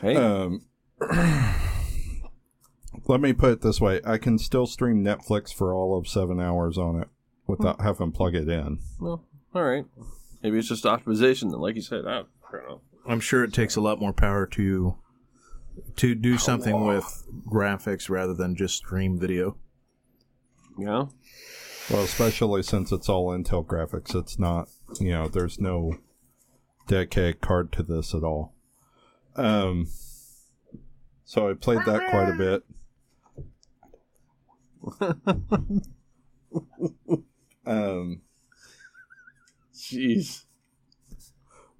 hey, 0.00 0.16
Um, 0.16 0.62
let 3.06 3.20
me 3.20 3.32
put 3.32 3.52
it 3.52 3.60
this 3.60 3.80
way: 3.80 4.00
I 4.04 4.18
can 4.18 4.38
still 4.38 4.66
stream 4.66 5.04
Netflix 5.04 5.52
for 5.52 5.74
all 5.74 5.96
of 5.96 6.08
seven 6.08 6.40
hours 6.40 6.78
on 6.78 7.00
it 7.00 7.08
without 7.46 7.80
having 7.80 8.10
to 8.12 8.16
plug 8.16 8.34
it 8.34 8.48
in. 8.48 8.78
well, 9.00 9.24
all 9.54 9.64
right. 9.64 9.84
Maybe 10.42 10.58
it's 10.58 10.68
just 10.68 10.84
optimization. 10.84 11.50
Then, 11.50 11.60
like 11.60 11.76
you 11.76 11.82
said, 11.82 12.06
I 12.06 12.22
don't 12.52 12.68
know. 12.68 12.80
I'm 13.08 13.20
sure 13.20 13.44
it 13.44 13.52
takes 13.52 13.76
a 13.76 13.80
lot 13.80 14.00
more 14.00 14.12
power 14.12 14.46
to 14.46 14.96
to 15.96 16.14
do 16.14 16.38
something 16.38 16.86
with 16.86 17.26
graphics 17.46 18.08
rather 18.08 18.34
than 18.34 18.56
just 18.56 18.76
stream 18.76 19.18
video. 19.18 19.56
Yeah. 20.78 21.06
Well, 21.90 22.02
especially 22.02 22.62
since 22.62 22.92
it's 22.92 23.08
all 23.08 23.28
Intel 23.28 23.64
graphics, 23.64 24.14
it's 24.14 24.38
not 24.38 24.68
you 25.00 25.10
know 25.10 25.28
there's 25.28 25.58
no 25.58 25.98
dedicated 26.86 27.40
card 27.40 27.72
to 27.72 27.82
this 27.82 28.14
at 28.14 28.22
all. 28.22 28.54
Um, 29.36 29.88
so 31.24 31.50
I 31.50 31.54
played 31.54 31.80
that 31.86 32.10
quite 32.10 32.28
a 32.28 32.36
bit. 32.36 32.64
Um, 37.66 38.22
Jeez. 39.74 40.44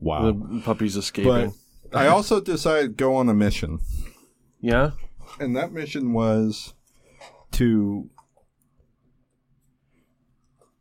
Wow. 0.01 0.33
The 0.33 0.61
puppy's 0.65 0.97
escaping. 0.97 1.55
But 1.91 1.99
I 1.99 2.09
also 2.09 2.41
decided 2.41 2.83
to 2.83 2.95
go 2.95 3.17
on 3.17 3.29
a 3.29 3.35
mission. 3.35 3.79
yeah. 4.61 4.91
And 5.41 5.57
that 5.57 5.73
mission 5.73 6.13
was 6.13 6.75
to 7.53 8.09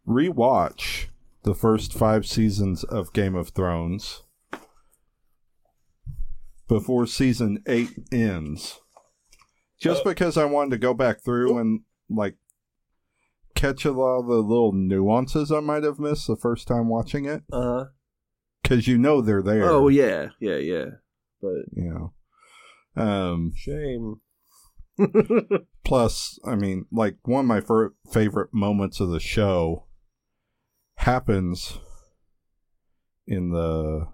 rewatch 0.07 1.07
the 1.43 1.55
first 1.55 1.93
five 1.93 2.25
seasons 2.25 2.83
of 2.83 3.13
Game 3.13 3.35
of 3.35 3.49
Thrones 3.49 4.23
before 6.67 7.07
season 7.07 7.63
eight 7.67 7.91
ends. 8.11 8.79
Just 9.79 10.03
because 10.03 10.37
I 10.37 10.45
wanted 10.45 10.71
to 10.71 10.77
go 10.77 10.93
back 10.93 11.21
through 11.21 11.57
and 11.57 11.81
like 12.09 12.35
catch 13.55 13.85
a 13.85 13.91
lot 13.91 14.19
of 14.19 14.27
the 14.27 14.35
little 14.35 14.73
nuances 14.73 15.51
I 15.51 15.61
might 15.61 15.83
have 15.83 15.99
missed 15.99 16.27
the 16.27 16.35
first 16.35 16.67
time 16.67 16.87
watching 16.89 17.25
it. 17.25 17.43
Uh. 17.51 17.85
Because 18.61 18.87
you 18.87 18.97
know 18.97 19.21
they're 19.21 19.43
there. 19.43 19.65
Oh 19.65 19.87
yeah, 19.87 20.29
yeah, 20.39 20.57
yeah. 20.57 20.85
But 21.41 21.65
You 21.73 22.11
know. 22.95 23.01
Um 23.01 23.53
shame. 23.55 24.21
plus 25.83 26.39
i 26.45 26.55
mean 26.55 26.85
like 26.91 27.17
one 27.23 27.41
of 27.41 27.45
my 27.45 27.61
favorite 28.11 28.53
moments 28.53 28.99
of 28.99 29.09
the 29.09 29.19
show 29.19 29.85
happens 30.95 31.79
in 33.27 33.49
the 33.49 34.07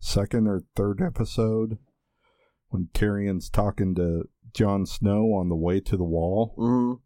second 0.00 0.48
or 0.48 0.62
third 0.74 1.00
episode 1.00 1.78
when 2.68 2.88
tyrion's 2.92 3.48
talking 3.48 3.94
to 3.94 4.24
Jon 4.52 4.86
snow 4.86 5.34
on 5.34 5.48
the 5.48 5.56
way 5.56 5.80
to 5.80 5.96
the 5.96 6.04
wall 6.04 6.54
mm. 6.58 6.98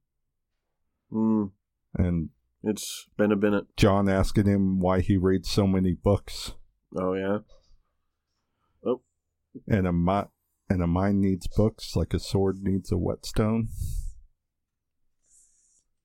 Mm. 1.12 1.50
and 1.94 2.28
It's 2.62 3.08
been 3.16 3.32
a 3.32 3.36
minute. 3.36 3.64
Jon 3.76 4.08
asking 4.08 4.46
him 4.46 4.78
why 4.80 5.00
he 5.00 5.16
reads 5.16 5.48
so 5.50 5.66
many 5.66 5.92
books 5.92 6.52
Oh 6.96 7.14
yeah. 7.14 7.38
Oh. 8.84 9.02
and 9.68 9.86
a 9.86 9.92
mi- 9.92 10.28
and 10.68 10.82
a 10.82 10.86
mind 10.86 11.20
needs 11.20 11.46
books 11.48 11.94
like 11.96 12.14
a 12.14 12.18
sword 12.18 12.58
needs 12.62 12.90
a 12.92 12.96
whetstone 12.96 13.68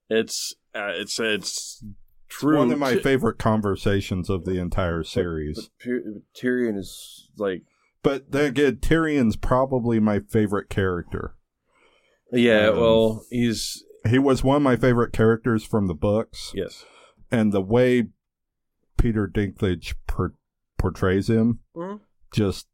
It's 0.09 0.53
uh, 0.73 0.91
it's 0.93 1.19
it's 1.19 1.83
true. 2.29 2.57
one 2.57 2.71
of 2.71 2.79
my 2.79 2.97
favorite 2.97 3.37
conversations 3.39 4.29
of 4.29 4.45
the 4.45 4.59
entire 4.59 5.03
series 5.03 5.69
but 5.79 5.83
Tyr- 5.83 6.21
Tyrion 6.35 6.77
is 6.77 7.29
like 7.37 7.63
But 8.03 8.31
then 8.31 8.45
again, 8.45 8.75
Tyrion's 8.77 9.35
probably 9.35 9.99
my 9.99 10.19
favorite 10.19 10.69
character. 10.69 11.35
yeah. 12.31 12.67
Um, 12.69 12.79
well, 12.79 13.25
he's 13.31 13.83
He 14.07 14.19
was 14.19 14.43
one 14.43 14.57
of 14.57 14.61
my 14.61 14.75
favorite 14.75 15.13
characters 15.13 15.63
from 15.65 15.87
the 15.87 15.93
books, 15.95 16.51
yes. 16.53 16.85
and 17.31 17.51
the 17.51 17.61
way 17.61 18.09
Peter 18.97 19.27
Dinklage 19.27 19.95
per- 20.07 20.35
portrays 20.77 21.29
him, 21.29 21.59
Mhm. 21.75 22.01
just 22.31 22.67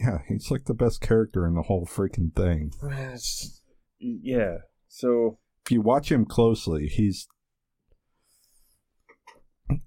yeah, 0.00 0.18
he's 0.26 0.50
like 0.50 0.64
the 0.64 0.74
best 0.74 1.00
character 1.00 1.46
in 1.46 1.54
the 1.54 1.62
whole 1.62 1.86
freaking 1.86 2.34
thing. 2.34 2.72
It's, 2.82 3.62
yeah. 3.98 4.58
So 4.88 5.38
If 5.64 5.70
you 5.72 5.80
watch 5.80 6.10
him 6.12 6.24
closely, 6.26 6.88
he's 6.88 7.26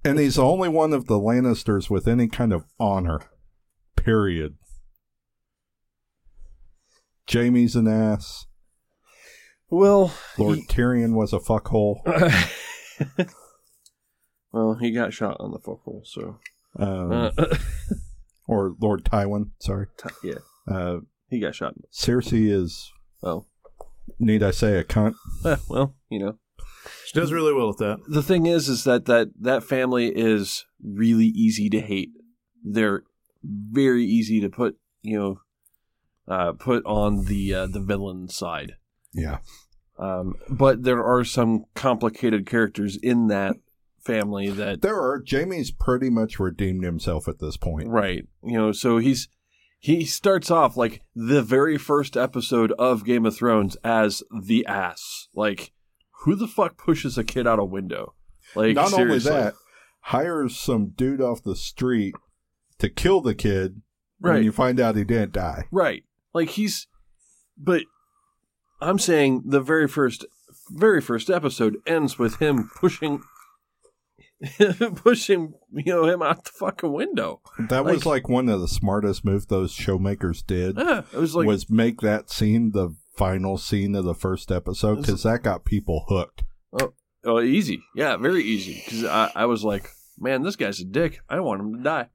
and 0.04 0.18
he's 0.18 0.36
the 0.36 0.44
only 0.44 0.70
one 0.70 0.92
of 0.94 1.06
the 1.06 1.20
Lannisters 1.20 1.89
with 1.89 2.08
any 2.08 2.27
kind 2.27 2.51
of 2.51 2.66
honor. 2.80 3.20
Period. 3.96 4.58
Jaime's 7.32 7.75
an 7.75 7.88
ass. 7.88 8.47
Well, 9.70 10.14
Lord 10.38 10.60
he- 10.60 10.66
Tyrion 10.68 11.14
was 11.14 11.34
a 11.34 11.40
fuckhole. 11.40 12.02
well, 14.52 14.76
he 14.76 14.92
got 14.92 15.14
shot 15.14 15.38
on 15.40 15.52
the 15.52 15.60
fuckhole, 15.60 16.06
so 16.06 16.40
Um, 16.78 17.12
uh, 17.12 17.32
or 18.48 18.76
Lord 18.80 19.04
Tywin, 19.04 19.52
sorry. 19.60 19.88
yeah, 20.24 20.36
Uh, 20.68 21.00
he 21.30 21.40
got 21.40 21.56
shot. 21.56 21.74
Cersei 21.92 22.52
is, 22.52 22.92
Oh, 23.24 23.46
need 24.20 24.44
I 24.44 24.52
say, 24.52 24.78
a 24.78 24.84
cunt. 24.84 25.16
Eh, 25.46 25.58
well, 25.70 25.96
you 26.10 26.20
know. 26.20 26.38
She 27.06 27.20
does 27.20 27.34
really 27.34 27.54
well 27.54 27.68
with 27.68 27.78
that. 27.80 27.98
the 28.08 28.24
thing 28.24 28.46
is 28.46 28.70
is 28.70 28.84
that 28.86 29.06
that 29.06 29.30
that 29.42 29.64
family 29.64 30.08
is 30.08 30.66
really 30.82 31.26
easy 31.26 31.70
to 31.70 31.82
hate 31.82 32.10
they're 32.64 33.04
very 33.44 34.04
easy 34.06 34.40
to 34.40 34.50
put 34.50 34.78
you 35.02 35.18
know 35.18 35.42
uh, 36.34 36.54
put 36.54 36.86
on 36.86 37.26
the 37.26 37.54
uh, 37.54 37.68
the 37.68 37.80
villain 37.82 38.30
side 38.30 38.74
Yeah. 39.18 39.40
um, 40.00 40.36
but 40.50 40.84
there 40.84 41.04
are 41.04 41.24
some 41.26 41.66
complicated 41.76 42.46
characters 42.46 42.96
in 42.96 43.28
that 43.28 43.56
family 44.06 44.50
that 44.50 44.82
There 44.82 44.96
are, 44.96 45.22
Jaime's 45.30 45.72
pretty 45.72 46.10
much 46.10 46.40
redeemed 46.40 46.84
himself 46.86 47.28
at 47.28 47.40
this 47.40 47.58
point. 47.58 47.90
right 47.90 48.26
you 48.44 48.58
know 48.58 48.72
so 48.72 49.00
he's 49.00 49.28
he 49.80 50.06
starts 50.06 50.50
off 50.50 50.78
like 50.78 51.02
the 51.16 51.42
very 51.42 51.78
first 51.78 52.16
episode 52.16 52.72
of 52.80 53.04
game 53.06 53.26
of 53.26 53.36
thrones 53.36 53.76
as 53.84 54.24
the 54.44 54.66
ass 54.66 55.28
like 55.36 55.72
who 56.24 56.36
the 56.36 56.48
fuck 56.48 56.78
pushes 56.78 57.18
a 57.18 57.24
kid 57.24 57.46
out 57.46 57.60
a 57.60 57.66
window 57.66 58.14
like 58.56 58.76
Not 58.76 58.90
seriously. 58.90 59.32
only 59.32 59.44
that, 59.44 59.54
hires 60.02 60.56
some 60.58 60.90
dude 60.96 61.22
off 61.22 61.44
the 61.44 61.56
street 61.56 62.16
to 62.80 62.90
kill 62.90 63.20
the 63.22 63.36
kid 63.36 63.82
right 64.22 64.36
when 64.36 64.44
you 64.44 64.52
find 64.54 64.80
out 64.80 64.96
he 64.96 65.04
didn't 65.04 65.34
die. 65.34 65.66
Right. 65.70 66.04
Like 66.34 66.50
he's 66.52 66.88
but 67.58 67.82
I'm 68.79 69.00
saying 69.00 69.43
the 69.46 69.62
very 69.62 69.88
first 69.88 70.25
very 70.69 71.01
first 71.01 71.29
episode 71.29 71.77
ends 71.86 72.19
with 72.19 72.38
him 72.38 72.69
pushing 72.75 73.22
pushing, 74.96 75.53
you 75.74 75.84
know, 75.93 76.05
him 76.05 76.22
out 76.22 76.46
the 76.46 76.51
fucking 76.51 76.91
window. 76.91 77.41
That 77.69 77.86
was 77.86 78.05
Like- 78.05 78.24
like 78.24 78.29
one 78.29 78.50
of 78.50 78.62
the 78.62 78.67
smartest 78.67 79.25
moves 79.25 79.48
those 79.48 79.75
showmakers 79.75 80.46
did. 80.46 80.77
Yeah, 80.77 81.03
it 81.12 81.17
was 81.17 81.36
like 81.36 81.48
was 81.48 81.69
make 81.69 82.01
that 82.01 82.29
scene 82.29 82.72
the 82.72 82.96
final 83.15 83.57
scene 83.57 83.96
of 83.96 84.05
the 84.05 84.13
first 84.13 84.51
episode 84.51 84.98
because 84.98 85.24
that 85.24 85.41
got 85.41 85.65
people 85.65 86.05
hooked. 86.07 86.43
oh, 86.79 86.93
oh 87.25 87.39
easy. 87.41 87.81
Yeah, 87.96 88.17
very 88.17 88.43
easy 88.43 88.84
cuz 88.88 89.03
I, 89.03 89.31
I 89.36 89.46
was 89.48 89.63
like, 89.63 89.89
man, 90.19 90.43
this 90.43 90.55
guy's 90.55 90.79
a 90.79 90.86
dick. 90.86 91.19
I 91.27 91.39
want 91.39 91.62
him 91.62 91.74
to 91.77 91.84
die. 91.84 92.10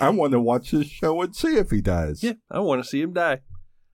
I 0.00 0.08
want 0.08 0.32
to 0.32 0.40
watch 0.40 0.72
this 0.72 0.88
show 0.88 1.22
and 1.22 1.36
see 1.36 1.56
if 1.56 1.70
he 1.70 1.80
dies. 1.80 2.24
Yeah, 2.24 2.32
I 2.50 2.58
want 2.58 2.82
to 2.82 2.88
see 2.88 3.00
him 3.00 3.12
die. 3.12 3.42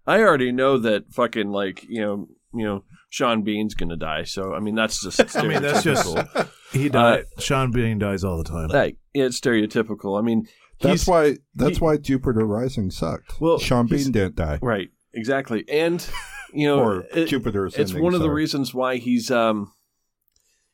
I 0.06 0.20
already 0.20 0.52
know 0.52 0.78
that 0.78 1.12
fucking 1.12 1.50
like, 1.50 1.84
you 1.88 2.00
know, 2.00 2.28
you 2.52 2.64
know, 2.64 2.84
Sean 3.10 3.42
Bean's 3.42 3.74
going 3.74 3.90
to 3.90 3.96
die. 3.96 4.24
So, 4.24 4.54
I 4.54 4.60
mean, 4.60 4.74
that's 4.74 5.00
just 5.02 5.36
I 5.36 5.46
mean, 5.46 5.62
that's 5.62 5.82
just 5.82 6.16
he 6.72 6.88
died. 6.88 7.24
Sean 7.38 7.70
Bean 7.70 7.98
dies 7.98 8.24
all 8.24 8.38
the 8.38 8.44
time. 8.44 8.68
like 8.68 8.96
it's 9.14 9.38
stereotypical. 9.40 10.18
I 10.18 10.22
mean, 10.22 10.46
That's 10.80 11.02
he's- 11.02 11.06
why. 11.08 11.36
That's 11.54 11.78
he- 11.78 11.84
why 11.84 11.96
Jupiter 11.96 12.46
Rising 12.46 12.90
sucked. 12.90 13.40
Well, 13.40 13.58
Sean 13.58 13.86
Bean 13.86 14.10
didn't 14.12 14.36
die, 14.36 14.58
Right, 14.62 14.88
exactly. 15.12 15.64
And 15.68 16.04
you 16.52 16.66
know, 16.66 16.78
or 16.84 17.00
it- 17.14 17.26
Jupiter 17.26 17.66
it's 17.66 17.76
Ascending, 17.78 18.02
one 18.02 18.14
of 18.14 18.20
the 18.20 18.30
reasons 18.30 18.72
why 18.74 18.96
he's 18.96 19.30
um 19.30 19.72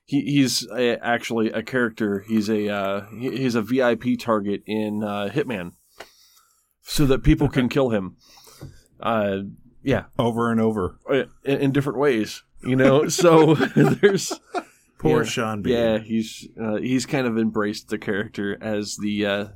he, 0.04 0.20
he's 0.22 0.66
a, 0.70 1.04
actually 1.04 1.50
a 1.50 1.62
character. 1.64 2.24
He's 2.28 2.48
a 2.48 2.68
uh, 2.68 3.06
he- 3.18 3.36
he's 3.38 3.54
a 3.56 3.62
VIP 3.62 4.18
target 4.18 4.62
in 4.66 5.02
uh, 5.02 5.28
Hitman, 5.32 5.72
so 6.82 7.06
that 7.06 7.22
people 7.24 7.48
can 7.48 7.68
kill 7.68 7.90
him. 7.90 8.16
Uh, 9.00 9.38
yeah, 9.82 10.04
over 10.18 10.50
and 10.50 10.60
over. 10.60 10.98
in, 11.10 11.28
in 11.44 11.72
different 11.72 11.98
ways. 11.98 12.42
You 12.62 12.76
know, 12.76 13.08
so 13.08 13.54
there's 13.76 14.32
Poor 14.98 15.22
yeah, 15.22 15.28
Sean 15.28 15.62
Bean. 15.62 15.72
yeah, 15.74 15.98
he's 15.98 16.48
uh, 16.60 16.76
he's 16.76 17.06
kind 17.06 17.26
of 17.26 17.36
embraced 17.38 17.88
the 17.90 17.98
character 17.98 18.56
as 18.60 18.96
the 18.96 19.26
uh, 19.26 19.46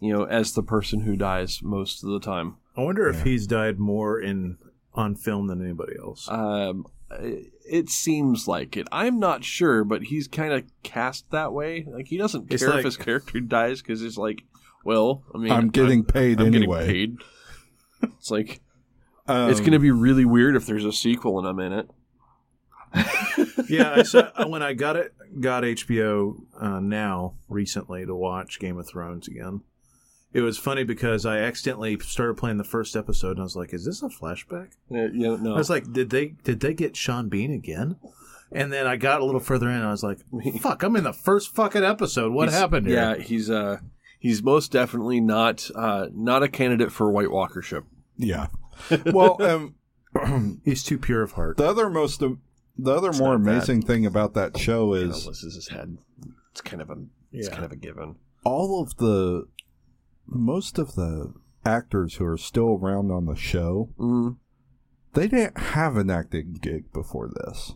you 0.00 0.12
know 0.12 0.24
as 0.24 0.52
the 0.52 0.62
person 0.62 1.00
who 1.00 1.16
dies 1.16 1.60
most 1.62 2.04
of 2.04 2.10
the 2.10 2.20
time. 2.20 2.56
I 2.76 2.82
wonder 2.82 3.08
if 3.08 3.22
he's 3.22 3.46
died 3.46 3.78
more 3.80 4.20
in 4.20 4.58
on 4.94 5.16
film 5.16 5.46
than 5.48 5.64
anybody 5.64 5.94
else. 5.98 6.28
Um, 6.30 6.86
it 7.10 7.88
seems 7.88 8.46
like 8.46 8.76
it. 8.76 8.86
I'm 8.92 9.18
not 9.18 9.42
sure, 9.42 9.82
but 9.82 10.02
he's 10.04 10.28
kind 10.28 10.52
of 10.52 10.64
cast 10.82 11.30
that 11.30 11.52
way. 11.52 11.86
Like 11.90 12.06
he 12.08 12.18
doesn't 12.18 12.52
It's 12.52 12.62
care 12.62 12.70
like- 12.70 12.80
if 12.80 12.84
his 12.84 12.96
character 12.98 13.40
dies 13.40 13.80
because 13.82 14.00
he's 14.02 14.18
like, 14.18 14.42
well, 14.84 15.24
I 15.34 15.38
mean, 15.38 15.50
I'm 15.50 15.70
getting 15.70 16.04
paid 16.04 16.40
I'm 16.40 16.54
anyway. 16.54 16.86
getting 16.86 17.16
paid. 17.16 17.16
It's 18.02 18.30
like 18.30 18.60
Um, 19.26 19.50
it's 19.50 19.60
going 19.60 19.72
to 19.72 19.78
be 19.78 19.90
really 19.90 20.24
weird 20.24 20.56
if 20.56 20.66
there's 20.66 20.84
a 20.84 20.92
sequel 20.92 21.38
and 21.38 21.46
I'm 21.48 21.58
in 21.60 21.72
it. 21.72 21.90
yeah, 23.68 23.92
I 23.96 24.02
saw, 24.02 24.30
when 24.48 24.62
I 24.62 24.72
got 24.72 24.96
it, 24.96 25.14
got 25.40 25.62
HBO 25.62 26.40
uh, 26.60 26.80
now 26.80 27.34
recently 27.48 28.06
to 28.06 28.14
watch 28.14 28.58
Game 28.58 28.78
of 28.78 28.88
Thrones 28.88 29.28
again. 29.28 29.60
It 30.32 30.40
was 30.42 30.58
funny 30.58 30.84
because 30.84 31.24
I 31.26 31.38
accidentally 31.38 31.98
started 32.00 32.36
playing 32.36 32.58
the 32.58 32.64
first 32.64 32.96
episode 32.96 33.32
and 33.32 33.40
I 33.40 33.44
was 33.44 33.56
like, 33.56 33.72
"Is 33.72 33.84
this 33.86 34.02
a 34.02 34.08
flashback?" 34.08 34.72
Uh, 34.92 35.08
yeah, 35.12 35.36
no, 35.40 35.54
I 35.54 35.58
was 35.58 35.70
like, 35.70 35.90
"Did 35.92 36.10
they 36.10 36.28
did 36.44 36.60
they 36.60 36.74
get 36.74 36.96
Sean 36.96 37.28
Bean 37.30 37.50
again?" 37.52 37.96
And 38.52 38.70
then 38.72 38.86
I 38.86 38.96
got 38.96 39.20
a 39.22 39.24
little 39.24 39.40
further 39.40 39.68
in 39.70 39.76
and 39.76 39.84
I 39.86 39.90
was 39.90 40.02
like, 40.02 40.18
"Fuck, 40.60 40.82
I'm 40.82 40.96
in 40.96 41.04
the 41.04 41.14
first 41.14 41.54
fucking 41.54 41.82
episode. 41.82 42.32
What 42.32 42.48
He's- 42.48 42.60
happened 42.60 42.86
here?" 42.86 42.96
Yeah, 42.96 43.16
he's 43.22 43.48
uh 43.48 43.78
he's 44.18 44.42
most 44.42 44.72
definitely 44.72 45.20
not 45.20 45.70
uh 45.74 46.06
not 46.12 46.42
a 46.42 46.48
candidate 46.48 46.92
for 46.92 47.10
White 47.10 47.28
Walkership. 47.28 47.84
yeah. 48.16 48.46
Well, 49.12 49.42
um, 49.42 49.74
He's 50.64 50.82
too 50.84 50.98
pure 50.98 51.22
of 51.22 51.32
heart. 51.32 51.56
the 51.58 51.66
other 51.68 51.90
most, 51.90 52.20
the 52.20 52.36
other 52.92 53.12
more 53.12 53.36
not 53.36 53.44
bad. 53.44 53.54
amazing 53.56 53.82
thing 53.82 54.06
about 54.06 54.34
that 54.34 54.56
show 54.56 54.94
You 54.94 55.06
know, 55.06 55.10
is 55.10 55.26
this 55.26 55.42
is 55.42 55.54
his 55.56 55.68
head. 55.68 55.98
It's 56.52 56.60
kind 56.60 56.80
of 56.80 56.90
a 56.90 56.96
it's 57.32 57.48
Yeah. 57.48 57.52
kind 57.54 57.64
of 57.64 57.72
a 57.72 57.76
given. 57.76 58.16
all 58.44 58.80
of 58.82 58.96
the 58.96 59.46
most 60.26 60.78
of 60.78 60.94
the 60.94 61.34
actors 61.66 62.14
who 62.14 62.24
are 62.24 62.36
still 62.38 62.78
around 62.80 63.10
on 63.10 63.26
the 63.26 63.34
show, 63.36 63.90
Mm, 63.98 64.36
they 65.14 65.26
didn't 65.28 65.58
have 65.58 65.96
an 65.96 66.08
acting 66.10 66.54
gig 66.60 66.92
before 66.92 67.28
this. 67.34 67.74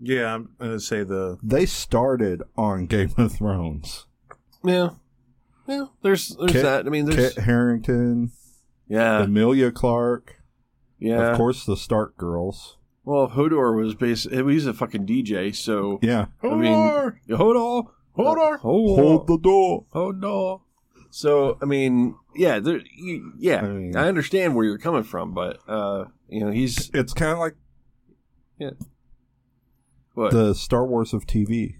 Yeah, 0.00 0.34
I'm 0.34 0.50
gonna 0.58 0.80
say 0.80 1.04
the 1.04 1.38
They 1.42 1.66
started 1.66 2.42
on 2.56 2.86
Game 2.86 3.12
of 3.16 3.32
Thrones. 3.32 4.06
Yeah, 4.64 4.90
yeah. 5.66 5.86
There's 6.02 6.36
there's 6.38 6.52
Kit- 6.52 6.62
that. 6.62 6.86
I 6.86 6.88
mean, 6.90 7.06
there's 7.06 7.34
Kit 7.34 7.44
Harington, 7.44 8.32
yeah, 8.88 9.22
Emilia 9.24 9.70
Clarke, 9.72 10.36
yeah. 10.98 11.30
of 11.32 11.36
course 11.36 11.64
the 11.64 11.76
Stark 11.76 12.16
girls. 12.16 12.76
Well, 13.04 13.28
Hodor 13.30 13.76
was 13.76 13.94
basically 13.96 14.52
he's 14.54 14.66
a 14.66 14.72
fucking 14.74 15.06
DJ, 15.06 15.54
so 15.54 15.98
Yeah. 16.02 16.26
I 16.42 16.54
mean, 16.54 16.72
Hodor, 16.72 17.16
Hodor, 17.28 17.88
Hodor, 18.16 18.58
Hold 18.60 19.26
the 19.26 19.38
door. 19.38 19.86
Hodor. 19.92 20.60
So 21.10 21.58
I 21.60 21.64
mean, 21.64 22.14
yeah, 22.36 22.60
there, 22.60 22.80
yeah, 23.38 23.58
I 23.62 23.68
mean- 23.68 23.96
I 23.96 24.06
understand 24.08 24.54
where 24.54 24.64
you're 24.64 24.78
coming 24.78 25.02
from, 25.02 25.34
but 25.34 25.58
uh, 25.68 26.04
you 26.28 26.40
know, 26.44 26.50
he's 26.52 26.90
It's 26.94 27.12
kind 27.12 27.32
of 27.32 27.38
like 27.38 27.56
yeah, 28.58 28.70
what? 30.14 30.30
the 30.32 30.54
Star 30.54 30.86
Wars 30.86 31.12
of 31.12 31.26
TV. 31.26 31.74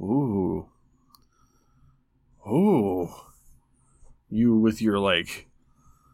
Ooh, 0.00 0.68
ooh, 2.46 3.08
you 4.30 4.56
with 4.56 4.80
your 4.82 4.98
like 4.98 5.48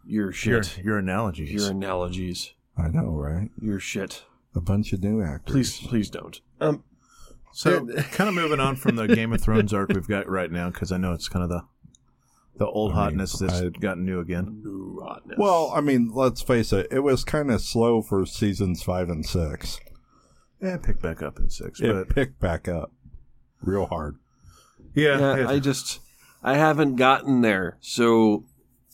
your 0.05 0.25
your, 0.27 0.33
shit, 0.33 0.79
your 0.79 0.99
analogies. 0.99 1.51
your 1.53 1.71
analogies, 1.71 2.53
I 2.77 2.89
know, 2.89 3.11
right? 3.11 3.51
your 3.61 3.81
shit. 3.81 4.25
A 4.55 4.61
bunch 4.61 4.93
of 4.93 5.03
new 5.03 5.23
actors. 5.23 5.53
Please, 5.53 5.79
please 5.89 6.11
don't. 6.11 6.41
Um, 6.61 6.85
So, 7.53 7.87
kind 8.12 8.29
of 8.29 8.35
moving 8.35 8.61
on 8.61 8.77
from 8.77 8.97
the 8.97 9.07
Game 9.07 9.33
of 9.33 9.41
Thrones 9.41 9.73
arc 9.73 9.91
we've 9.95 10.07
got 10.09 10.29
right 10.29 10.51
now, 10.51 10.69
because 10.71 10.93
I 10.93 10.99
know 10.99 11.12
it's 11.12 11.29
kind 11.29 11.43
of 11.43 11.49
the 11.49 11.62
the 12.59 12.67
old 12.67 12.93
I 12.93 12.95
mean, 13.09 13.19
hotness 13.19 13.39
that's 13.39 13.62
I- 13.62 13.69
gotten 13.71 14.05
new 14.05 14.21
again. 14.21 14.61
new 14.62 15.01
hotness. 15.03 15.39
Well, 15.39 15.73
I 15.75 15.81
mean, 15.81 16.11
let's 16.12 16.43
face 16.43 16.73
it. 16.75 16.87
It 16.91 17.01
was 17.01 17.25
kind 17.25 17.51
of 17.51 17.62
slow 17.62 18.03
for 18.03 18.27
seasons 18.27 18.83
five 18.83 19.09
and 19.09 19.25
six. 19.25 19.81
Yeah, 20.61 20.77
pick 20.77 21.01
back 21.01 21.23
up 21.23 21.39
in 21.39 21.49
six, 21.49 21.81
It 21.81 21.93
but 21.93 22.15
picked 22.15 22.39
back 22.39 22.69
up 22.69 22.93
real 23.62 23.87
hard. 23.87 24.17
yeah, 24.95 25.19
yeah, 25.19 25.37
it- 25.39 25.47
I 25.47 25.59
just 25.61 26.01
I 26.43 26.57
haven't 26.57 26.97
gotten 26.97 27.41
there. 27.41 27.77
So 27.81 28.45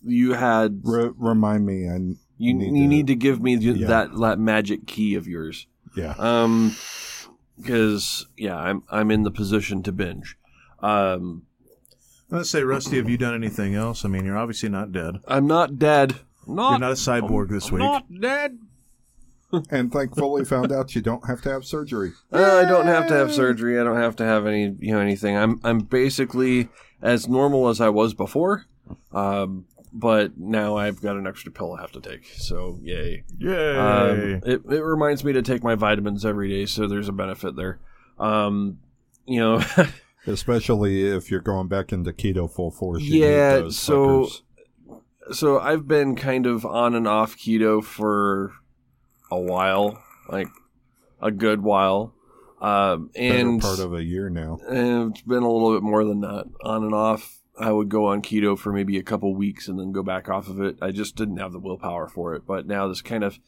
you 0.05 0.35
had 0.35 0.81
Re- 0.85 1.11
remind 1.17 1.67
me, 1.67 1.85
and 1.85 2.17
you 2.37 2.55
need 2.55 2.67
you 2.77 2.83
to- 2.83 2.89
need 2.89 3.07
to 3.09 3.15
give 3.17 3.43
me 3.43 3.57
the, 3.57 3.73
Yeah. 3.79 3.87
that 3.89 4.19
that 4.21 4.39
magic 4.39 4.87
key 4.87 5.15
of 5.15 5.27
yours. 5.27 5.67
yeah, 5.97 6.15
Um, 6.19 6.75
because 7.57 8.27
yeah, 8.37 8.57
I'm 8.57 8.83
I'm 8.91 9.11
in 9.11 9.23
the 9.25 9.31
position 9.31 9.83
to 9.85 9.93
binge. 9.93 10.37
Um, 10.81 11.43
let's 12.31 12.51
say, 12.51 12.63
Rusty, 12.63 12.97
have 12.99 13.09
you 13.09 13.17
done 13.19 13.35
anything 13.35 13.75
else? 13.75 14.05
I 14.05 14.09
mean, 14.09 14.25
you're 14.25 14.39
obviously 14.39 14.69
not 14.69 14.93
dead. 14.93 15.17
I'm 15.27 15.47
not 15.47 15.79
dead. 15.79 16.17
Not, 16.47 16.71
You're 16.71 16.79
not 16.81 16.93
a 16.93 16.95
cyborg 16.95 17.51
this 17.51 17.67
I'm 17.69 17.75
week. 17.75 17.81
Not 17.83 18.21
dead. 18.21 18.59
and 19.71 19.91
thankfully 19.93 20.45
found 20.45 20.71
out 20.73 20.95
you 20.95 21.01
don't 21.03 21.27
have 21.27 21.41
to 21.43 21.51
have 21.51 21.65
surgery. 21.65 22.13
Uh, 22.33 22.63
I 22.65 22.69
don't 22.69 22.87
have 22.87 23.07
to 23.09 23.15
have 23.15 23.33
surgery. 23.33 23.79
I 23.81 23.85
don't 23.85 23.97
have 23.97 24.17
to 24.17 24.25
have 24.25 24.47
any, 24.47 24.77
you 24.79 24.93
know, 24.93 25.01
anything. 25.01 25.37
I'm 25.37 25.59
I'm 25.65 25.81
basically 25.81 26.69
as 27.03 27.29
normal 27.29 27.69
as 27.69 27.81
I 27.81 27.89
was 27.89 28.15
before. 28.15 28.65
Um, 29.13 29.67
but 29.93 30.39
now 30.39 30.77
I've 30.77 31.01
got 31.01 31.17
an 31.17 31.27
extra 31.27 31.51
pill 31.51 31.75
I 31.75 31.81
have 31.81 31.93
to 31.93 32.01
take. 32.01 32.25
So 32.37 32.79
yay. 32.83 33.25
Yay! 33.39 33.77
Um, 33.77 34.41
it 34.45 34.63
it 34.71 34.83
reminds 34.83 35.25
me 35.25 35.33
to 35.33 35.43
take 35.43 35.63
my 35.63 35.75
vitamins 35.75 36.25
every 36.25 36.49
day, 36.49 36.67
so 36.67 36.87
there's 36.87 37.09
a 37.09 37.13
benefit 37.13 37.57
there. 37.57 37.79
Um, 38.19 38.79
you 39.27 39.41
know, 39.41 39.63
Especially 40.27 41.05
if 41.05 41.31
you're 41.31 41.41
going 41.41 41.69
back 41.69 41.93
into 41.93 42.13
keto 42.13 42.51
full 42.51 42.71
force. 42.71 43.03
Yeah, 43.03 43.69
so- 43.71 44.27
suckers. 44.27 44.43
so 45.39 45.59
I've 45.59 45.89
been 45.89 46.17
kind 46.17 46.47
of 46.47 46.67
on 46.67 46.95
and 46.95 47.09
off 47.09 47.37
keto 47.37 47.83
for 47.83 48.53
a 49.31 49.39
while, 49.39 50.03
like 50.29 50.49
a 51.21 51.31
good 51.31 51.63
while. 51.63 52.15
Um, 52.61 53.11
Better 53.15 53.49
and 53.49 53.63
part 53.63 53.79
of 53.79 53.95
a 53.95 54.03
year 54.03 54.29
now. 54.29 54.59
And 54.69 55.13
it's 55.13 55.23
been 55.23 55.43
a 55.43 55.51
little 55.51 55.75
bit 55.75 55.83
more 55.83 56.05
than 56.05 56.21
that. 56.23 56.47
On 56.63 56.85
and 56.85 56.95
off, 56.95 57.39
I 57.59 57.73
would 57.73 57.89
go 57.89 58.07
on 58.07 58.23
keto 58.23 58.59
for 58.59 58.73
maybe 58.73 58.99
a 58.99 59.03
couple 59.03 59.35
weeks 59.35 59.69
and 59.69 59.79
then 59.79 59.93
go 59.93 60.03
back 60.03 60.29
off 60.29 60.49
of 60.49 60.61
it. 60.61 60.77
I 60.81 60.91
just 60.91 61.17
didn't 61.17 61.39
have 61.39 61.53
the 61.53 61.59
willpower 61.59 62.09
for 62.09 62.35
it. 62.35 62.47
But 62.47 62.67
now 62.67 62.89
this 62.89 63.03
kind 63.03 63.25
of 63.25 63.39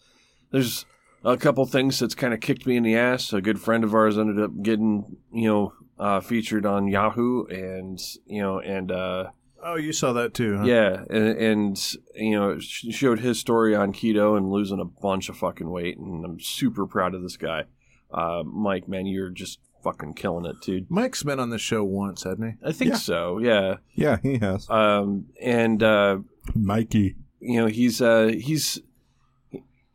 there's 0.50 0.84
a 1.24 1.36
couple 1.36 1.64
things 1.66 1.98
that's 1.98 2.14
kind 2.14 2.34
of 2.34 2.40
kicked 2.40 2.66
me 2.66 2.76
in 2.76 2.82
the 2.82 2.96
ass. 2.96 3.32
A 3.32 3.40
good 3.40 3.60
friend 3.60 3.84
of 3.84 3.94
ours 3.94 4.18
ended 4.18 4.42
up 4.42 4.50
getting 4.62 5.16
you 5.32 5.48
know 5.48 5.72
uh, 5.98 6.20
featured 6.20 6.66
on 6.66 6.88
Yahoo, 6.88 7.46
and 7.46 8.00
you 8.26 8.40
know 8.40 8.60
and 8.60 8.90
uh, 8.90 9.30
oh, 9.62 9.76
you 9.76 9.92
saw 9.92 10.12
that 10.14 10.34
too, 10.34 10.58
huh? 10.58 10.64
yeah, 10.64 11.04
and, 11.10 11.36
and 11.36 11.96
you 12.14 12.38
know 12.38 12.58
showed 12.58 13.20
his 13.20 13.38
story 13.38 13.74
on 13.74 13.92
keto 13.92 14.36
and 14.36 14.50
losing 14.50 14.80
a 14.80 14.84
bunch 14.84 15.28
of 15.28 15.36
fucking 15.36 15.70
weight, 15.70 15.98
and 15.98 16.24
I'm 16.24 16.40
super 16.40 16.86
proud 16.86 17.14
of 17.14 17.22
this 17.22 17.36
guy. 17.36 17.64
Uh, 18.12 18.42
Mike, 18.44 18.88
man, 18.88 19.06
you're 19.06 19.30
just 19.30 19.58
fucking 19.84 20.14
killing 20.14 20.44
it, 20.44 20.56
dude. 20.62 20.90
Mike's 20.90 21.22
been 21.22 21.40
on 21.40 21.50
the 21.50 21.58
show 21.58 21.82
once, 21.84 22.24
hasn't 22.24 22.44
he? 22.60 22.66
I 22.68 22.72
think 22.72 22.90
Yeah. 22.92 22.96
so. 22.96 23.38
Yeah. 23.38 23.76
Yeah, 23.94 24.18
he 24.22 24.38
has. 24.38 24.68
Um, 24.68 25.26
and 25.40 25.82
uh, 25.82 26.18
Mikey. 26.54 27.16
you 27.40 27.60
know 27.60 27.66
he's 27.66 28.00
uh, 28.02 28.32
he's 28.38 28.80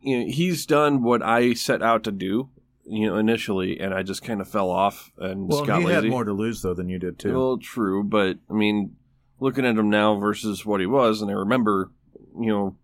you 0.00 0.20
know 0.20 0.26
he's 0.32 0.66
done 0.66 1.02
what 1.02 1.22
I 1.22 1.52
set 1.54 1.82
out 1.82 2.04
to 2.04 2.12
do. 2.12 2.50
You 2.88 3.08
know 3.08 3.16
initially, 3.16 3.80
and 3.80 3.92
I 3.92 4.02
just 4.04 4.22
kind 4.22 4.40
of 4.40 4.48
fell 4.48 4.70
off 4.70 5.10
and 5.18 5.48
Well, 5.48 5.58
just 5.58 5.66
got 5.66 5.80
he 5.80 5.86
lazy. 5.86 5.94
had 6.06 6.10
more 6.10 6.24
to 6.24 6.32
lose 6.32 6.62
though 6.62 6.74
than 6.74 6.88
you 6.88 6.98
did 7.00 7.18
too. 7.18 7.32
Well, 7.34 7.58
true, 7.58 8.04
but 8.04 8.38
I 8.48 8.52
mean, 8.52 8.94
looking 9.40 9.66
at 9.66 9.76
him 9.76 9.90
now 9.90 10.16
versus 10.20 10.64
what 10.64 10.78
he 10.80 10.86
was, 10.86 11.20
and 11.20 11.28
I 11.30 11.34
remember, 11.34 11.90
you 12.38 12.46
know, 12.48 12.76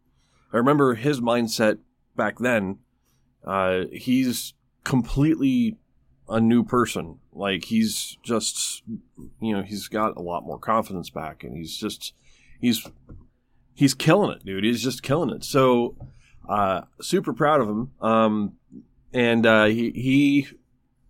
I 0.52 0.56
remember 0.56 0.94
his 0.94 1.20
mindset 1.20 1.78
back 2.16 2.38
then. 2.40 2.78
Uh, 3.44 3.82
he's 3.92 4.54
completely 4.84 5.76
a 6.28 6.40
new 6.40 6.64
person. 6.64 7.18
Like 7.32 7.64
he's 7.64 8.16
just, 8.22 8.82
you 9.40 9.56
know, 9.56 9.62
he's 9.62 9.88
got 9.88 10.16
a 10.16 10.22
lot 10.22 10.44
more 10.44 10.58
confidence 10.58 11.10
back, 11.10 11.44
and 11.44 11.56
he's 11.56 11.76
just, 11.76 12.14
he's, 12.60 12.86
he's 13.74 13.94
killing 13.94 14.30
it, 14.30 14.44
dude. 14.44 14.64
He's 14.64 14.82
just 14.82 15.02
killing 15.02 15.30
it. 15.30 15.44
So, 15.44 15.96
uh, 16.48 16.82
super 17.00 17.32
proud 17.32 17.60
of 17.60 17.68
him. 17.68 17.92
Um, 18.00 18.54
and 19.12 19.44
uh, 19.46 19.66
he 19.66 19.90
he 19.90 20.48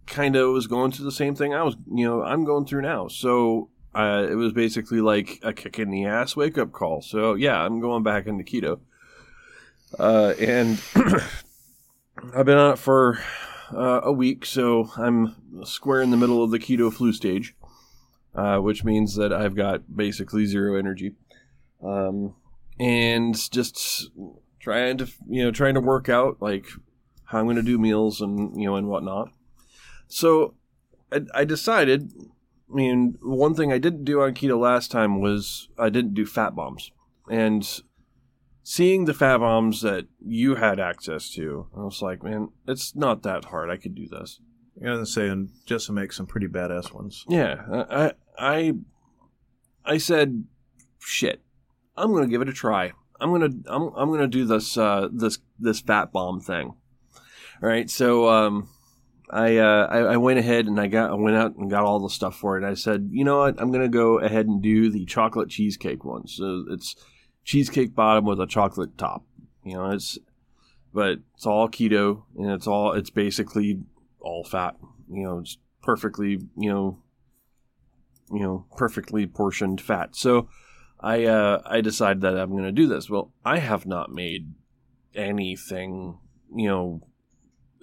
kind 0.06 0.36
of 0.36 0.52
was 0.52 0.66
going 0.66 0.92
through 0.92 1.04
the 1.04 1.12
same 1.12 1.34
thing 1.34 1.54
I 1.54 1.62
was, 1.62 1.76
you 1.92 2.04
know, 2.04 2.22
I'm 2.22 2.44
going 2.44 2.66
through 2.66 2.82
now. 2.82 3.08
So 3.08 3.70
uh, 3.94 4.26
it 4.28 4.34
was 4.34 4.52
basically 4.52 5.00
like 5.00 5.38
a 5.42 5.52
kick 5.52 5.78
in 5.78 5.90
the 5.90 6.04
ass 6.06 6.36
wake 6.36 6.58
up 6.58 6.72
call. 6.72 7.02
So 7.02 7.34
yeah, 7.34 7.60
I'm 7.60 7.80
going 7.80 8.02
back 8.02 8.26
into 8.26 8.44
keto. 8.44 8.80
Uh, 9.98 10.34
and 10.38 10.80
I've 12.34 12.46
been 12.46 12.58
on 12.58 12.72
it 12.72 12.78
for 12.78 13.20
uh, 13.74 14.00
a 14.02 14.12
week, 14.12 14.44
so 14.44 14.90
I'm 14.96 15.36
square 15.64 16.02
in 16.02 16.10
the 16.10 16.16
middle 16.16 16.42
of 16.42 16.50
the 16.50 16.58
keto 16.58 16.92
flu 16.92 17.12
stage, 17.12 17.54
uh, 18.34 18.58
which 18.58 18.84
means 18.84 19.16
that 19.16 19.32
I've 19.32 19.54
got 19.54 19.96
basically 19.96 20.46
zero 20.46 20.78
energy, 20.78 21.14
um, 21.82 22.34
and 22.78 23.34
just 23.50 24.10
trying 24.60 24.98
to 24.98 25.08
you 25.28 25.44
know 25.44 25.50
trying 25.50 25.74
to 25.74 25.80
work 25.80 26.08
out 26.08 26.36
like 26.40 26.66
how 27.24 27.38
I'm 27.38 27.46
going 27.46 27.56
to 27.56 27.62
do 27.62 27.78
meals 27.78 28.20
and 28.20 28.56
you 28.60 28.66
know 28.66 28.76
and 28.76 28.88
whatnot. 28.88 29.30
So 30.08 30.54
I, 31.12 31.22
I 31.34 31.44
decided. 31.44 32.12
I 32.70 32.74
mean, 32.74 33.18
one 33.20 33.54
thing 33.54 33.70
I 33.70 33.76
didn't 33.76 34.04
do 34.04 34.22
on 34.22 34.32
keto 34.32 34.58
last 34.58 34.90
time 34.90 35.20
was 35.20 35.68
I 35.78 35.90
didn't 35.90 36.14
do 36.14 36.24
fat 36.24 36.54
bombs, 36.56 36.90
and 37.30 37.68
seeing 38.62 39.04
the 39.04 39.14
fat 39.14 39.38
bombs 39.38 39.82
that 39.82 40.06
you 40.24 40.56
had 40.56 40.78
access 40.78 41.30
to, 41.30 41.66
I 41.76 41.80
was 41.80 42.02
like, 42.02 42.22
man, 42.22 42.50
it's 42.66 42.94
not 42.94 43.22
that 43.22 43.46
hard. 43.46 43.70
I 43.70 43.76
could 43.76 43.94
do 43.94 44.06
this. 44.06 44.40
You 44.80 44.86
know, 44.86 45.04
saying 45.04 45.50
just 45.66 45.86
to 45.86 45.92
make 45.92 46.12
some 46.12 46.26
pretty 46.26 46.46
badass 46.46 46.92
ones. 46.92 47.24
Yeah, 47.28 47.62
I, 47.90 48.12
I, 48.38 48.72
I 49.84 49.98
said, 49.98 50.44
shit, 50.98 51.42
I'm 51.96 52.12
gonna 52.12 52.26
give 52.26 52.40
it 52.40 52.48
a 52.48 52.54
try. 52.54 52.92
I'm 53.20 53.30
gonna, 53.30 53.50
I'm, 53.66 53.92
I'm 53.94 54.10
gonna 54.10 54.26
do 54.26 54.46
this, 54.46 54.78
uh, 54.78 55.08
this, 55.12 55.38
this 55.58 55.80
fat 55.80 56.10
bomb 56.10 56.40
thing. 56.40 56.74
All 57.62 57.68
right, 57.68 57.90
so, 57.90 58.28
um, 58.28 58.68
I, 59.30 59.58
uh, 59.58 59.88
I, 59.90 59.98
I 59.98 60.16
went 60.16 60.38
ahead 60.38 60.66
and 60.66 60.80
I 60.80 60.88
got, 60.88 61.10
I 61.10 61.14
went 61.14 61.36
out 61.36 61.54
and 61.56 61.70
got 61.70 61.84
all 61.84 62.00
the 62.00 62.10
stuff 62.10 62.36
for 62.36 62.58
it. 62.58 62.64
I 62.64 62.74
said, 62.74 63.08
you 63.12 63.24
know 63.24 63.38
what, 63.38 63.60
I'm 63.60 63.70
gonna 63.72 63.88
go 63.88 64.18
ahead 64.18 64.46
and 64.46 64.62
do 64.62 64.90
the 64.90 65.04
chocolate 65.04 65.50
cheesecake 65.50 66.04
one. 66.04 66.26
So 66.26 66.64
it's 66.70 66.96
cheesecake 67.44 67.94
bottom 67.94 68.24
with 68.24 68.40
a 68.40 68.46
chocolate 68.46 68.96
top. 68.96 69.24
You 69.64 69.74
know, 69.74 69.90
it's, 69.90 70.18
but 70.92 71.18
it's 71.34 71.46
all 71.46 71.68
keto 71.68 72.24
and 72.36 72.50
it's 72.50 72.66
all, 72.66 72.92
it's 72.92 73.10
basically 73.10 73.80
all 74.20 74.44
fat. 74.44 74.76
You 75.10 75.24
know, 75.24 75.38
it's 75.38 75.58
perfectly, 75.82 76.38
you 76.56 76.70
know, 76.70 76.98
you 78.32 78.40
know, 78.40 78.66
perfectly 78.76 79.26
portioned 79.26 79.80
fat. 79.80 80.16
So 80.16 80.48
I 81.00 81.24
uh, 81.24 81.60
I 81.66 81.80
decided 81.80 82.22
that 82.22 82.38
I'm 82.38 82.50
going 82.50 82.64
to 82.64 82.72
do 82.72 82.86
this. 82.86 83.10
Well, 83.10 83.32
I 83.44 83.58
have 83.58 83.86
not 83.86 84.10
made 84.12 84.54
anything, 85.14 86.18
you 86.54 86.68
know, 86.68 87.02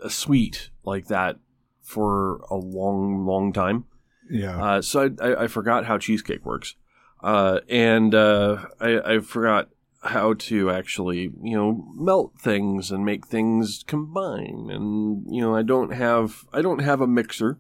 a 0.02 0.10
sweet 0.10 0.70
like 0.84 1.08
that 1.08 1.38
for 1.82 2.38
a 2.50 2.56
long, 2.56 3.26
long 3.26 3.54
time. 3.54 3.86
Yeah. 4.30 4.64
Uh, 4.64 4.82
so 4.82 5.10
I, 5.20 5.28
I, 5.28 5.44
I 5.44 5.48
forgot 5.48 5.86
how 5.86 5.98
cheesecake 5.98 6.46
works, 6.46 6.76
uh, 7.22 7.60
and 7.70 8.16
uh, 8.16 8.66
I, 8.80 9.16
I 9.16 9.20
forgot 9.20 9.70
how 10.02 10.34
to 10.34 10.72
actually 10.72 11.32
you 11.44 11.58
know 11.58 11.86
melt 11.96 12.34
things 12.40 12.92
and 12.92 13.06
make 13.06 13.28
things 13.28 13.84
combine. 13.86 14.70
And 14.72 15.26
you 15.30 15.42
know 15.42 15.56
I 15.56 15.62
don't 15.62 15.94
have 15.94 16.46
I 16.54 16.62
don't 16.62 16.80
have 16.80 17.02
a 17.02 17.08
mixer, 17.08 17.60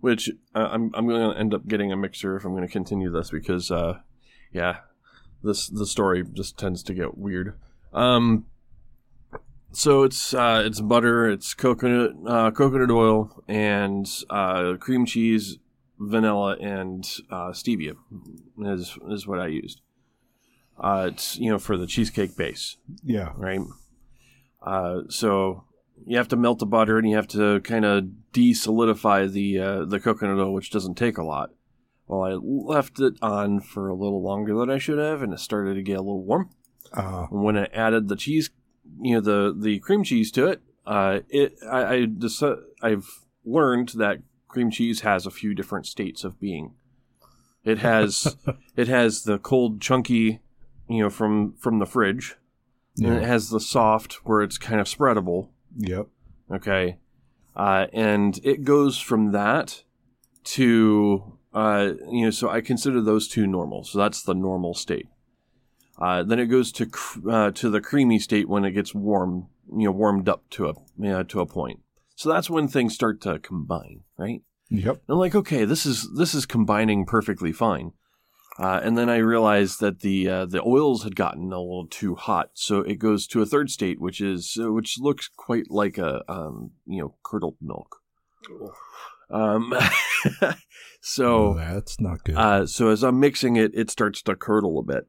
which 0.00 0.30
uh, 0.54 0.68
I'm 0.70 0.90
I'm 0.94 1.08
going 1.08 1.30
to 1.30 1.38
end 1.38 1.54
up 1.54 1.66
getting 1.66 1.92
a 1.92 1.96
mixer 1.96 2.36
if 2.36 2.44
I'm 2.44 2.52
going 2.52 2.66
to 2.66 2.72
continue 2.72 3.10
this 3.10 3.30
because 3.30 3.70
uh, 3.70 4.00
yeah, 4.52 4.78
this 5.42 5.68
the 5.68 5.86
story 5.86 6.24
just 6.32 6.58
tends 6.58 6.82
to 6.84 6.94
get 6.94 7.16
weird. 7.16 7.58
Um, 7.92 8.46
so 9.72 10.04
it's 10.04 10.32
uh, 10.32 10.62
it's 10.64 10.80
butter, 10.80 11.28
it's 11.28 11.52
coconut 11.54 12.12
uh, 12.26 12.50
coconut 12.50 12.90
oil, 12.90 13.42
and 13.48 14.08
uh, 14.30 14.74
cream 14.78 15.04
cheese, 15.04 15.58
vanilla, 15.98 16.56
and 16.60 17.04
uh, 17.30 17.50
stevia 17.50 17.96
is 18.62 18.98
is 19.08 19.26
what 19.26 19.38
I 19.38 19.48
used. 19.48 19.80
Uh, 20.78 21.10
it's 21.12 21.38
you 21.38 21.50
know 21.50 21.58
for 21.58 21.76
the 21.76 21.86
cheesecake 21.86 22.36
base, 22.36 22.76
yeah. 23.02 23.32
right? 23.36 23.60
Uh, 24.62 25.02
so 25.08 25.64
you 26.04 26.16
have 26.16 26.28
to 26.28 26.36
melt 26.36 26.58
the 26.58 26.66
butter 26.66 26.98
and 26.98 27.08
you 27.08 27.16
have 27.16 27.28
to 27.28 27.60
kind 27.60 27.84
of 27.84 28.32
de-solidify 28.32 29.26
the 29.26 29.58
uh, 29.58 29.84
the 29.84 30.00
coconut 30.00 30.38
oil, 30.38 30.52
which 30.52 30.70
doesn't 30.70 30.96
take 30.96 31.18
a 31.18 31.24
lot. 31.24 31.50
Well, 32.06 32.22
I 32.22 32.34
left 32.34 33.00
it 33.00 33.14
on 33.22 33.60
for 33.60 33.88
a 33.88 33.94
little 33.94 34.22
longer 34.22 34.54
than 34.54 34.70
I 34.70 34.78
should 34.78 34.98
have, 34.98 35.22
and 35.22 35.32
it 35.32 35.40
started 35.40 35.74
to 35.74 35.82
get 35.82 35.98
a 35.98 36.02
little 36.02 36.22
warm. 36.22 36.50
Uh, 36.92 37.26
when 37.30 37.56
I 37.56 37.64
added 37.66 38.08
the 38.08 38.16
cheese, 38.16 38.50
you 39.00 39.14
know, 39.14 39.20
the 39.20 39.56
the 39.58 39.78
cream 39.80 40.04
cheese 40.04 40.30
to 40.32 40.46
it, 40.46 40.62
uh, 40.86 41.20
it 41.28 41.58
I, 41.68 42.06
I 42.42 42.56
I've 42.82 43.08
learned 43.44 43.90
that 43.96 44.18
cream 44.48 44.70
cheese 44.70 45.00
has 45.00 45.26
a 45.26 45.30
few 45.30 45.54
different 45.54 45.86
states 45.86 46.24
of 46.24 46.40
being. 46.40 46.74
It 47.64 47.78
has 47.78 48.36
it 48.76 48.88
has 48.88 49.24
the 49.24 49.38
cold, 49.38 49.80
chunky, 49.80 50.40
you 50.88 51.02
know, 51.02 51.10
from 51.10 51.54
from 51.54 51.78
the 51.78 51.86
fridge, 51.86 52.36
and 52.98 53.16
it 53.16 53.24
has 53.24 53.50
the 53.50 53.60
soft 53.60 54.14
where 54.24 54.42
it's 54.42 54.58
kind 54.58 54.80
of 54.80 54.86
spreadable. 54.86 55.48
Yep. 55.76 56.06
Okay, 56.52 56.98
uh, 57.54 57.86
and 57.92 58.38
it 58.44 58.64
goes 58.64 58.98
from 58.98 59.32
that 59.32 59.82
to 60.44 61.36
uh, 61.56 61.94
you 62.10 62.26
know, 62.26 62.30
so 62.30 62.50
I 62.50 62.60
consider 62.60 63.00
those 63.00 63.26
two 63.26 63.46
normal. 63.46 63.82
So 63.82 63.98
that's 63.98 64.22
the 64.22 64.34
normal 64.34 64.74
state. 64.74 65.08
Uh, 65.98 66.22
then 66.22 66.38
it 66.38 66.46
goes 66.46 66.70
to 66.72 66.84
cr- 66.84 67.30
uh, 67.30 67.50
to 67.52 67.70
the 67.70 67.80
creamy 67.80 68.18
state 68.18 68.46
when 68.46 68.66
it 68.66 68.72
gets 68.72 68.94
warm, 68.94 69.48
you 69.72 69.86
know, 69.86 69.92
warmed 69.92 70.28
up 70.28 70.44
to 70.50 70.68
a 70.68 70.74
you 70.98 71.10
know, 71.10 71.22
to 71.22 71.40
a 71.40 71.46
point. 71.46 71.80
So 72.16 72.30
that's 72.30 72.50
when 72.50 72.66
things 72.66 72.94
start 72.94 73.20
to 73.22 73.38
combine, 73.38 74.00
right? 74.16 74.42
Yep. 74.70 74.94
And 74.94 75.02
I'm 75.08 75.18
like, 75.18 75.34
okay, 75.34 75.64
this 75.64 75.86
is 75.86 76.10
this 76.16 76.34
is 76.34 76.46
combining 76.46 77.04
perfectly 77.06 77.52
fine. 77.52 77.92
Uh, 78.58 78.80
and 78.82 78.96
then 78.96 79.10
I 79.10 79.18
realized 79.18 79.80
that 79.80 80.00
the 80.00 80.28
uh, 80.28 80.46
the 80.46 80.62
oils 80.62 81.04
had 81.04 81.14
gotten 81.14 81.52
a 81.52 81.60
little 81.60 81.86
too 81.86 82.14
hot, 82.14 82.50
so 82.54 82.80
it 82.80 82.98
goes 82.98 83.26
to 83.28 83.42
a 83.42 83.46
third 83.46 83.70
state, 83.70 84.00
which 84.00 84.20
is 84.20 84.58
uh, 84.60 84.72
which 84.72 84.98
looks 84.98 85.28
quite 85.28 85.70
like 85.70 85.98
a 85.98 86.24
um, 86.30 86.70
you 86.86 87.02
know 87.02 87.14
curdled 87.22 87.56
milk. 87.60 87.96
Um, 89.30 89.74
so 91.02 91.54
that's 91.54 92.00
not 92.00 92.24
good. 92.24 92.36
uh, 92.36 92.66
so 92.66 92.88
as 92.88 93.04
I'm 93.04 93.20
mixing 93.20 93.56
it, 93.56 93.72
it 93.74 93.90
starts 93.90 94.22
to 94.22 94.34
curdle 94.34 94.78
a 94.78 94.82
bit, 94.82 95.06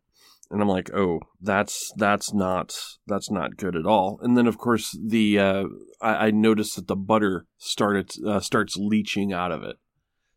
and 0.49 0.61
I'm 0.61 0.67
like, 0.67 0.93
"Oh, 0.93 1.19
that's 1.41 1.91
that's 1.97 2.33
not 2.33 2.75
that's 3.05 3.29
not 3.29 3.57
good 3.57 3.75
at 3.75 3.85
all." 3.85 4.19
And 4.21 4.37
then, 4.37 4.47
of 4.47 4.57
course, 4.57 4.97
the 5.03 5.39
uh, 5.39 5.63
I, 6.01 6.27
I 6.27 6.31
noticed 6.31 6.75
that 6.75 6.87
the 6.87 6.95
butter 6.95 7.45
started 7.57 8.11
uh, 8.25 8.39
starts 8.39 8.75
leaching 8.77 9.33
out 9.33 9.51
of 9.51 9.63
it. 9.63 9.77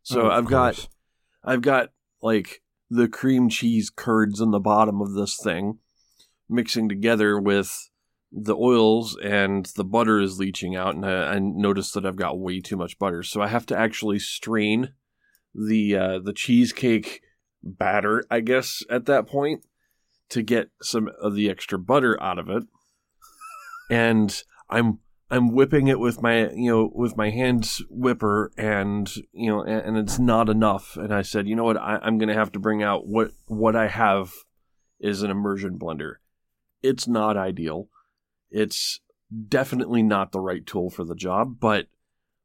So 0.03 0.21
Of 0.27 0.31
I've 0.31 0.49
got. 0.49 0.87
I've 1.43 1.61
got 1.61 1.89
like 2.21 2.61
the 2.89 3.07
cream 3.07 3.49
cheese 3.49 3.89
curds 3.89 4.39
in 4.39 4.51
the 4.51 4.59
bottom 4.59 5.01
of 5.01 5.13
this 5.13 5.37
thing, 5.41 5.79
mixing 6.49 6.87
together 6.87 7.39
with 7.39 7.89
the 8.31 8.55
oils 8.55 9.17
and 9.23 9.65
the 9.75 9.83
butter 9.83 10.19
is 10.19 10.39
leaching 10.39 10.75
out, 10.75 10.95
and 10.95 11.05
I, 11.05 11.33
I 11.33 11.39
noticed 11.39 11.93
that 11.95 12.05
I've 12.05 12.15
got 12.15 12.39
way 12.39 12.59
too 12.59 12.77
much 12.77 12.99
butter, 12.99 13.23
so 13.23 13.41
I 13.41 13.47
have 13.47 13.65
to 13.67 13.77
actually 13.77 14.19
strain 14.19 14.93
the 15.53 15.95
uh, 15.95 16.19
the 16.19 16.33
cheesecake 16.33 17.21
batter, 17.63 18.23
I 18.29 18.39
guess, 18.41 18.83
at 18.89 19.05
that 19.05 19.27
point 19.27 19.65
to 20.31 20.41
get 20.41 20.69
some 20.81 21.09
of 21.21 21.35
the 21.35 21.49
extra 21.49 21.77
butter 21.77 22.21
out 22.21 22.39
of 22.39 22.49
it, 22.49 22.63
and 23.89 24.43
I'm 24.69 24.99
I'm 25.29 25.53
whipping 25.53 25.87
it 25.87 25.99
with 25.99 26.21
my 26.21 26.49
you 26.49 26.69
know 26.69 26.91
with 26.93 27.15
my 27.15 27.29
hand 27.29 27.69
whipper 27.89 28.51
and 28.57 29.09
you 29.31 29.49
know 29.49 29.61
and, 29.61 29.81
and 29.85 29.97
it's 29.97 30.19
not 30.19 30.49
enough 30.49 30.97
and 30.97 31.13
I 31.13 31.21
said 31.21 31.47
you 31.47 31.55
know 31.55 31.63
what 31.63 31.77
I, 31.77 31.99
I'm 32.01 32.17
gonna 32.17 32.33
have 32.33 32.51
to 32.53 32.59
bring 32.59 32.83
out 32.83 33.07
what 33.07 33.31
what 33.47 33.75
I 33.75 33.87
have 33.87 34.33
is 34.99 35.23
an 35.23 35.31
immersion 35.31 35.79
blender. 35.79 36.15
It's 36.83 37.07
not 37.07 37.37
ideal. 37.37 37.89
It's 38.49 38.99
definitely 39.47 40.03
not 40.03 40.31
the 40.31 40.39
right 40.39 40.65
tool 40.65 40.89
for 40.89 41.05
the 41.05 41.15
job, 41.15 41.57
but 41.59 41.87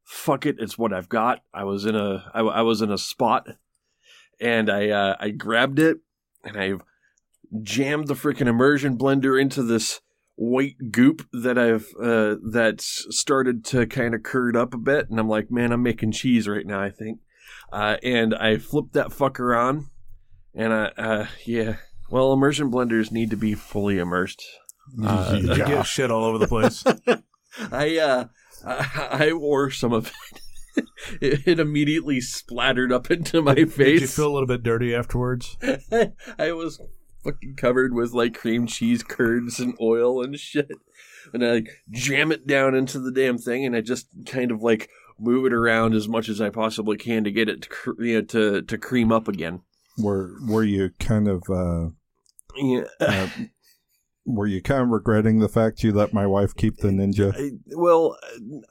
fuck 0.03 0.45
it, 0.45 0.55
it's 0.59 0.77
what 0.77 0.93
I've 0.93 1.09
got. 1.09 1.41
I 1.53 1.65
was 1.65 1.85
in 1.85 1.95
a 1.95 2.31
I, 2.33 2.39
I 2.39 2.61
was 2.61 2.81
in 2.81 2.91
a 2.91 2.97
spot 2.97 3.47
and 4.39 4.69
I 4.69 4.89
uh, 4.89 5.15
I 5.19 5.29
grabbed 5.31 5.79
it 5.79 5.97
and 6.43 6.57
I 6.57 6.73
jammed 7.63 8.07
the 8.07 8.13
freaking 8.13 8.47
immersion 8.47 8.97
blender 8.97 9.39
into 9.39 9.63
this 9.63 10.01
white 10.35 10.91
goop 10.91 11.27
that 11.33 11.57
I've 11.57 11.87
uh, 12.01 12.35
that's 12.43 13.05
started 13.09 13.65
to 13.65 13.85
kind 13.87 14.13
of 14.13 14.23
curd 14.23 14.55
up 14.55 14.73
a 14.73 14.77
bit, 14.77 15.09
and 15.09 15.19
I'm 15.19 15.27
like, 15.29 15.51
man, 15.51 15.71
I'm 15.71 15.83
making 15.83 16.11
cheese 16.11 16.47
right 16.47 16.65
now. 16.65 16.81
I 16.81 16.91
think, 16.91 17.19
uh, 17.71 17.97
and 18.03 18.33
I 18.35 18.57
flipped 18.57 18.93
that 18.93 19.07
fucker 19.09 19.57
on, 19.57 19.87
and 20.53 20.73
I, 20.73 20.85
uh, 20.97 21.27
yeah, 21.45 21.77
well, 22.09 22.31
immersion 22.33 22.71
blenders 22.71 23.11
need 23.11 23.29
to 23.31 23.37
be 23.37 23.53
fully 23.55 23.97
immersed. 23.97 24.43
Uh, 25.03 25.39
You 25.41 25.55
yeah. 25.55 25.67
get 25.67 25.85
shit 25.85 26.11
all 26.11 26.23
over 26.23 26.37
the 26.37 26.47
place. 26.47 26.83
I 27.71 27.97
uh, 27.97 28.25
I, 28.65 29.07
I 29.11 29.33
wore 29.33 29.71
some 29.71 29.91
of 29.91 30.11
it. 30.75 30.85
it. 31.21 31.47
It 31.47 31.59
immediately 31.59 32.21
splattered 32.21 32.91
up 32.91 33.09
into 33.09 33.41
my 33.41 33.55
face. 33.55 33.75
Did 33.77 34.01
you 34.01 34.07
feel 34.07 34.27
a 34.27 34.33
little 34.33 34.47
bit 34.47 34.63
dirty 34.63 34.93
afterwards? 34.93 35.57
I 36.37 36.51
was 36.51 36.79
fucking 37.27 37.55
covered 37.55 37.93
with 37.93 38.13
like 38.13 38.33
cream 38.33 38.65
cheese 38.67 39.03
curds 39.03 39.59
and 39.59 39.75
oil 39.81 40.23
and 40.23 40.39
shit. 40.39 40.71
And 41.33 41.43
I 41.45 41.51
like 41.55 41.69
jam 41.91 42.31
it 42.31 42.47
down 42.47 42.73
into 42.75 42.99
the 42.99 43.11
damn 43.11 43.37
thing 43.37 43.65
and 43.65 43.75
I 43.75 43.81
just 43.81 44.07
kind 44.25 44.49
of 44.51 44.61
like 44.63 44.89
move 45.19 45.45
it 45.45 45.53
around 45.53 45.93
as 45.93 46.07
much 46.07 46.29
as 46.29 46.39
I 46.39 46.49
possibly 46.49 46.95
can 46.97 47.23
to 47.25 47.31
get 47.31 47.49
it 47.49 47.63
to, 47.63 47.69
cr- 47.69 48.03
you 48.03 48.15
know, 48.15 48.21
to, 48.21 48.61
to 48.61 48.77
cream 48.77 49.11
up 49.11 49.27
again. 49.27 49.61
were 49.97 50.35
were 50.47 50.63
you 50.63 50.91
kind 50.99 51.27
of 51.27 51.43
uh, 51.49 51.89
Yeah. 52.55 52.83
uh, 52.99 53.27
were 54.25 54.47
you 54.47 54.61
kind 54.61 54.83
of 54.83 54.89
regretting 54.89 55.39
the 55.39 55.49
fact 55.49 55.83
you 55.83 55.91
let 55.91 56.13
my 56.13 56.25
wife 56.27 56.55
keep 56.55 56.77
the 56.77 56.89
ninja? 56.89 57.33
I, 57.35 57.57
well, 57.75 58.17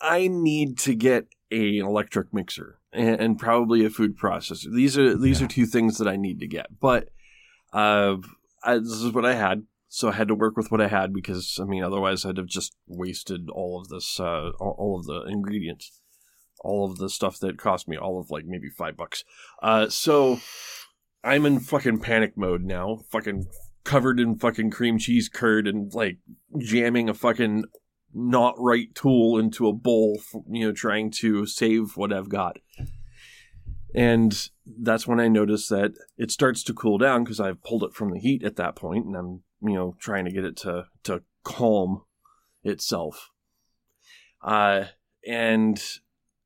I 0.00 0.28
need 0.28 0.78
to 0.78 0.94
get 0.94 1.26
a, 1.50 1.78
an 1.78 1.86
electric 1.86 2.32
mixer 2.32 2.78
and, 2.92 3.20
and 3.20 3.38
probably 3.38 3.84
a 3.84 3.90
food 3.90 4.18
processor. 4.18 4.72
These 4.72 4.96
are 4.98 5.16
these 5.16 5.40
Yeah. 5.40 5.46
are 5.46 5.48
two 5.48 5.66
things 5.66 5.98
that 5.98 6.08
I 6.08 6.16
need 6.16 6.40
to 6.40 6.46
get. 6.46 6.78
But 6.80 7.08
uh, 7.72 8.16
I, 8.66 8.78
this 8.78 9.02
is 9.02 9.12
what 9.12 9.24
I 9.24 9.34
had, 9.34 9.62
so 9.88 10.08
I 10.08 10.12
had 10.12 10.28
to 10.28 10.34
work 10.34 10.56
with 10.56 10.70
what 10.70 10.80
I 10.80 10.88
had 10.88 11.12
because 11.12 11.58
I 11.60 11.64
mean, 11.64 11.82
otherwise 11.82 12.24
I'd 12.24 12.36
have 12.36 12.46
just 12.46 12.76
wasted 12.86 13.48
all 13.50 13.80
of 13.80 13.88
this, 13.88 14.18
uh, 14.20 14.50
all, 14.58 14.98
of 14.98 15.06
the 15.06 15.22
ingredients, 15.30 16.00
all 16.60 16.90
of 16.90 16.98
the 16.98 17.08
stuff 17.08 17.38
that 17.40 17.58
cost 17.58 17.88
me 17.88 17.96
all 17.96 18.18
of 18.18 18.30
like 18.30 18.44
maybe 18.44 18.68
five 18.68 18.96
bucks. 18.96 19.24
Uh, 19.62 19.88
so 19.88 20.40
I'm 21.22 21.46
in 21.46 21.60
fucking 21.60 22.00
panic 22.00 22.36
mode 22.36 22.62
now, 22.62 23.00
fucking 23.10 23.46
covered 23.84 24.18
in 24.18 24.36
fucking 24.36 24.70
cream 24.70 24.98
cheese 24.98 25.28
curd 25.28 25.66
and 25.68 25.94
like 25.94 26.18
jamming 26.58 27.08
a 27.08 27.14
fucking 27.14 27.64
not 28.12 28.54
right 28.58 28.94
tool 28.94 29.38
into 29.38 29.68
a 29.68 29.72
bowl, 29.72 30.16
f- 30.18 30.40
you 30.50 30.66
know, 30.66 30.72
trying 30.72 31.10
to 31.10 31.46
save 31.46 31.96
what 31.96 32.12
I've 32.12 32.28
got. 32.28 32.58
And 33.94 34.50
that's 34.66 35.06
when 35.06 35.20
I 35.20 35.28
noticed 35.28 35.70
that 35.70 35.92
it 36.18 36.30
starts 36.30 36.62
to 36.64 36.74
cool 36.74 36.98
down 36.98 37.24
because 37.24 37.40
I've 37.40 37.62
pulled 37.62 37.84
it 37.84 37.94
from 37.94 38.10
the 38.10 38.18
heat 38.18 38.42
at 38.42 38.56
that 38.56 38.76
point, 38.76 39.06
and 39.06 39.16
I'm, 39.16 39.42
you 39.62 39.74
know, 39.74 39.96
trying 39.98 40.24
to 40.24 40.32
get 40.32 40.44
it 40.44 40.56
to 40.58 40.86
to 41.04 41.22
calm 41.44 42.02
itself. 42.62 43.30
Uh, 44.42 44.84
and 45.26 45.78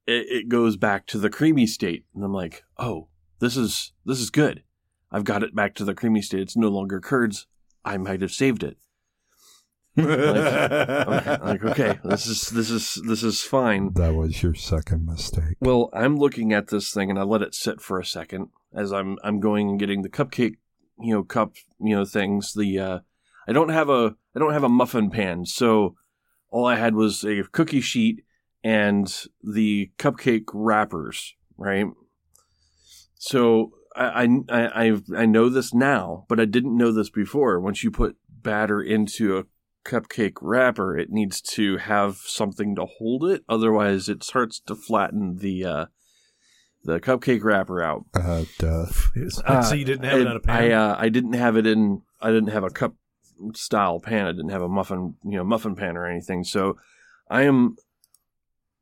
it, 0.06 0.26
it 0.28 0.48
goes 0.48 0.76
back 0.76 1.06
to 1.08 1.18
the 1.18 1.30
creamy 1.30 1.66
state, 1.66 2.04
and 2.14 2.24
I'm 2.24 2.32
like, 2.32 2.62
oh, 2.78 3.08
this 3.40 3.56
is 3.56 3.92
this 4.04 4.20
is 4.20 4.30
good. 4.30 4.62
I've 5.10 5.24
got 5.24 5.42
it 5.42 5.54
back 5.54 5.74
to 5.76 5.84
the 5.84 5.94
creamy 5.94 6.22
state. 6.22 6.40
It's 6.40 6.56
no 6.56 6.68
longer 6.68 7.00
curds. 7.00 7.46
I 7.84 7.96
might 7.96 8.20
have 8.20 8.32
saved 8.32 8.62
it. 8.62 8.76
Okay, 9.98 11.36
like 11.42 11.64
okay, 11.64 11.98
this 12.04 12.26
is 12.26 12.48
this 12.48 12.70
is 12.70 13.02
this 13.06 13.22
is 13.22 13.42
fine. 13.42 13.92
That 13.94 14.14
was 14.14 14.42
your 14.42 14.54
second 14.54 15.06
mistake. 15.06 15.56
Well, 15.60 15.90
I'm 15.92 16.16
looking 16.16 16.52
at 16.52 16.68
this 16.68 16.92
thing 16.92 17.10
and 17.10 17.18
I 17.18 17.22
let 17.22 17.42
it 17.42 17.54
sit 17.54 17.80
for 17.80 17.98
a 17.98 18.04
second 18.04 18.48
as 18.74 18.92
I'm 18.92 19.18
I'm 19.24 19.40
going 19.40 19.68
and 19.68 19.78
getting 19.78 20.02
the 20.02 20.08
cupcake, 20.08 20.56
you 21.00 21.14
know, 21.14 21.22
cup, 21.24 21.54
you 21.80 21.96
know, 21.96 22.04
things. 22.04 22.52
The 22.54 22.78
uh 22.78 22.98
I 23.48 23.52
don't 23.52 23.70
have 23.70 23.88
a 23.88 24.14
I 24.34 24.38
don't 24.38 24.52
have 24.52 24.64
a 24.64 24.68
muffin 24.68 25.10
pan, 25.10 25.46
so 25.46 25.96
all 26.50 26.66
I 26.66 26.76
had 26.76 26.94
was 26.94 27.24
a 27.24 27.42
cookie 27.50 27.80
sheet 27.80 28.24
and 28.62 29.12
the 29.42 29.90
cupcake 29.98 30.44
wrappers, 30.52 31.34
right? 31.56 31.86
so 33.20 33.72
I, 33.94 34.28
I 34.48 34.86
I 34.88 35.00
I 35.16 35.26
know 35.26 35.48
this 35.48 35.74
now, 35.74 36.24
but 36.28 36.40
I 36.40 36.46
didn't 36.46 36.76
know 36.76 36.90
this 36.90 37.10
before. 37.10 37.60
Once 37.60 37.84
you 37.84 37.90
put 37.90 38.16
batter 38.28 38.80
into 38.80 39.36
a 39.36 39.44
cupcake 39.84 40.36
wrapper, 40.40 40.96
it 40.96 41.10
needs 41.10 41.40
to 41.40 41.78
have 41.78 42.16
something 42.16 42.74
to 42.76 42.86
hold 42.86 43.24
it. 43.24 43.44
Otherwise, 43.48 44.08
it 44.08 44.22
starts 44.22 44.60
to 44.60 44.74
flatten 44.74 45.38
the 45.38 45.64
uh, 45.64 45.86
the 46.84 47.00
cupcake 47.00 47.44
wrapper 47.44 47.82
out. 47.82 48.04
Uh, 48.14 48.44
duh. 48.58 48.86
Uh, 49.44 49.62
so 49.62 49.74
you 49.74 49.84
didn't 49.84 50.04
have 50.04 50.20
it 50.20 50.26
I, 50.26 50.30
on 50.30 50.36
a 50.36 50.40
pan. 50.40 50.56
I 50.56 50.70
uh, 50.70 50.96
I 50.98 51.08
didn't 51.08 51.34
have 51.34 51.56
it 51.56 51.66
in. 51.66 52.02
I 52.20 52.30
didn't 52.30 52.50
have 52.50 52.64
a 52.64 52.70
cup 52.70 52.94
style 53.54 54.00
pan. 54.00 54.26
I 54.26 54.32
didn't 54.32 54.50
have 54.50 54.62
a 54.62 54.68
muffin, 54.68 55.14
you 55.24 55.36
know, 55.36 55.44
muffin 55.44 55.74
pan 55.74 55.96
or 55.96 56.06
anything. 56.06 56.44
So 56.44 56.78
I 57.28 57.42
am 57.42 57.76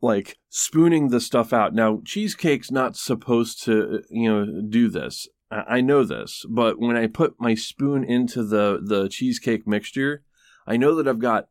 like 0.01 0.39
spooning 0.49 1.09
the 1.09 1.21
stuff 1.21 1.53
out. 1.53 1.75
Now, 1.75 2.01
cheesecake's 2.05 2.71
not 2.71 2.97
supposed 2.97 3.63
to, 3.65 4.03
you 4.11 4.29
know, 4.29 4.63
do 4.69 4.89
this. 4.89 5.29
I 5.51 5.65
I 5.69 5.81
know 5.81 6.05
this, 6.05 6.45
but 6.49 6.79
when 6.79 6.97
I 6.97 7.07
put 7.07 7.41
my 7.41 7.55
spoon 7.55 8.05
into 8.05 8.45
the 8.45 8.81
the 8.83 9.09
cheesecake 9.09 9.67
mixture, 9.67 10.23
I 10.69 10.77
know 10.77 10.95
that 10.97 11.09
I've 11.09 11.19
got 11.19 11.49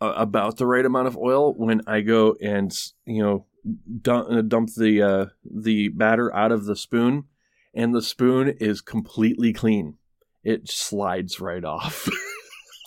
uh, 0.00 0.14
about 0.16 0.56
the 0.56 0.66
right 0.66 0.84
amount 0.84 1.08
of 1.08 1.16
oil 1.16 1.52
when 1.54 1.82
I 1.86 2.00
go 2.00 2.36
and 2.40 2.72
you 3.04 3.22
know 3.22 3.46
dump, 4.00 4.28
uh, 4.30 4.42
dump 4.42 4.70
the 4.74 5.02
uh, 5.02 5.26
the 5.44 5.88
batter 5.88 6.34
out 6.34 6.52
of 6.52 6.64
the 6.64 6.76
spoon, 6.76 7.24
and 7.74 7.94
the 7.94 8.02
spoon 8.02 8.54
is 8.60 8.80
completely 8.80 9.52
clean. 9.52 9.98
It 10.44 10.70
slides 10.70 11.40
right 11.40 11.64
off. 11.64 12.08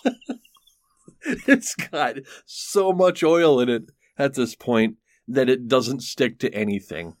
it's 1.22 1.74
got 1.74 2.16
so 2.46 2.92
much 2.92 3.22
oil 3.22 3.60
in 3.60 3.68
it 3.68 3.90
at 4.18 4.34
this 4.34 4.54
point 4.54 4.96
that 5.28 5.50
it 5.50 5.68
doesn't 5.68 6.02
stick 6.02 6.38
to 6.38 6.52
anything. 6.54 7.16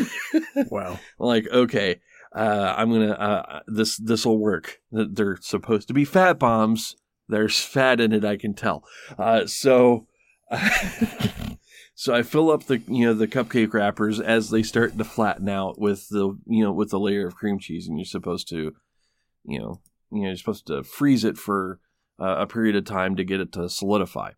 wow. 0.70 1.00
like, 1.18 1.48
okay, 1.50 2.00
uh, 2.34 2.74
I'm 2.76 2.92
gonna 2.92 3.12
uh, 3.12 3.60
this 3.66 3.96
this 3.96 4.26
will 4.26 4.38
work. 4.38 4.80
They're 4.92 5.38
supposed 5.40 5.88
to 5.88 5.94
be 5.94 6.04
fat 6.04 6.38
bombs. 6.38 6.94
There's 7.28 7.60
fat 7.60 8.00
in 8.00 8.12
it, 8.12 8.24
I 8.24 8.36
can 8.36 8.54
tell. 8.54 8.84
Uh, 9.18 9.46
so, 9.46 10.06
so 11.94 12.14
I 12.14 12.22
fill 12.22 12.50
up 12.50 12.64
the 12.64 12.82
you 12.88 13.06
know 13.06 13.14
the 13.14 13.28
cupcake 13.28 13.72
wrappers 13.72 14.18
as 14.20 14.50
they 14.50 14.62
start 14.62 14.96
to 14.96 15.04
flatten 15.04 15.48
out 15.48 15.78
with 15.78 16.08
the 16.08 16.38
you 16.46 16.64
know 16.64 16.72
with 16.72 16.90
the 16.90 17.00
layer 17.00 17.26
of 17.26 17.36
cream 17.36 17.58
cheese, 17.58 17.86
and 17.86 17.98
you're 17.98 18.06
supposed 18.06 18.48
to, 18.48 18.74
you 19.44 19.58
know, 19.58 19.80
you 20.10 20.22
know, 20.22 20.28
you're 20.28 20.36
supposed 20.36 20.66
to 20.68 20.82
freeze 20.82 21.24
it 21.24 21.36
for 21.36 21.80
uh, 22.20 22.36
a 22.38 22.46
period 22.46 22.76
of 22.76 22.84
time 22.84 23.16
to 23.16 23.24
get 23.24 23.40
it 23.40 23.52
to 23.52 23.68
solidify. 23.68 24.30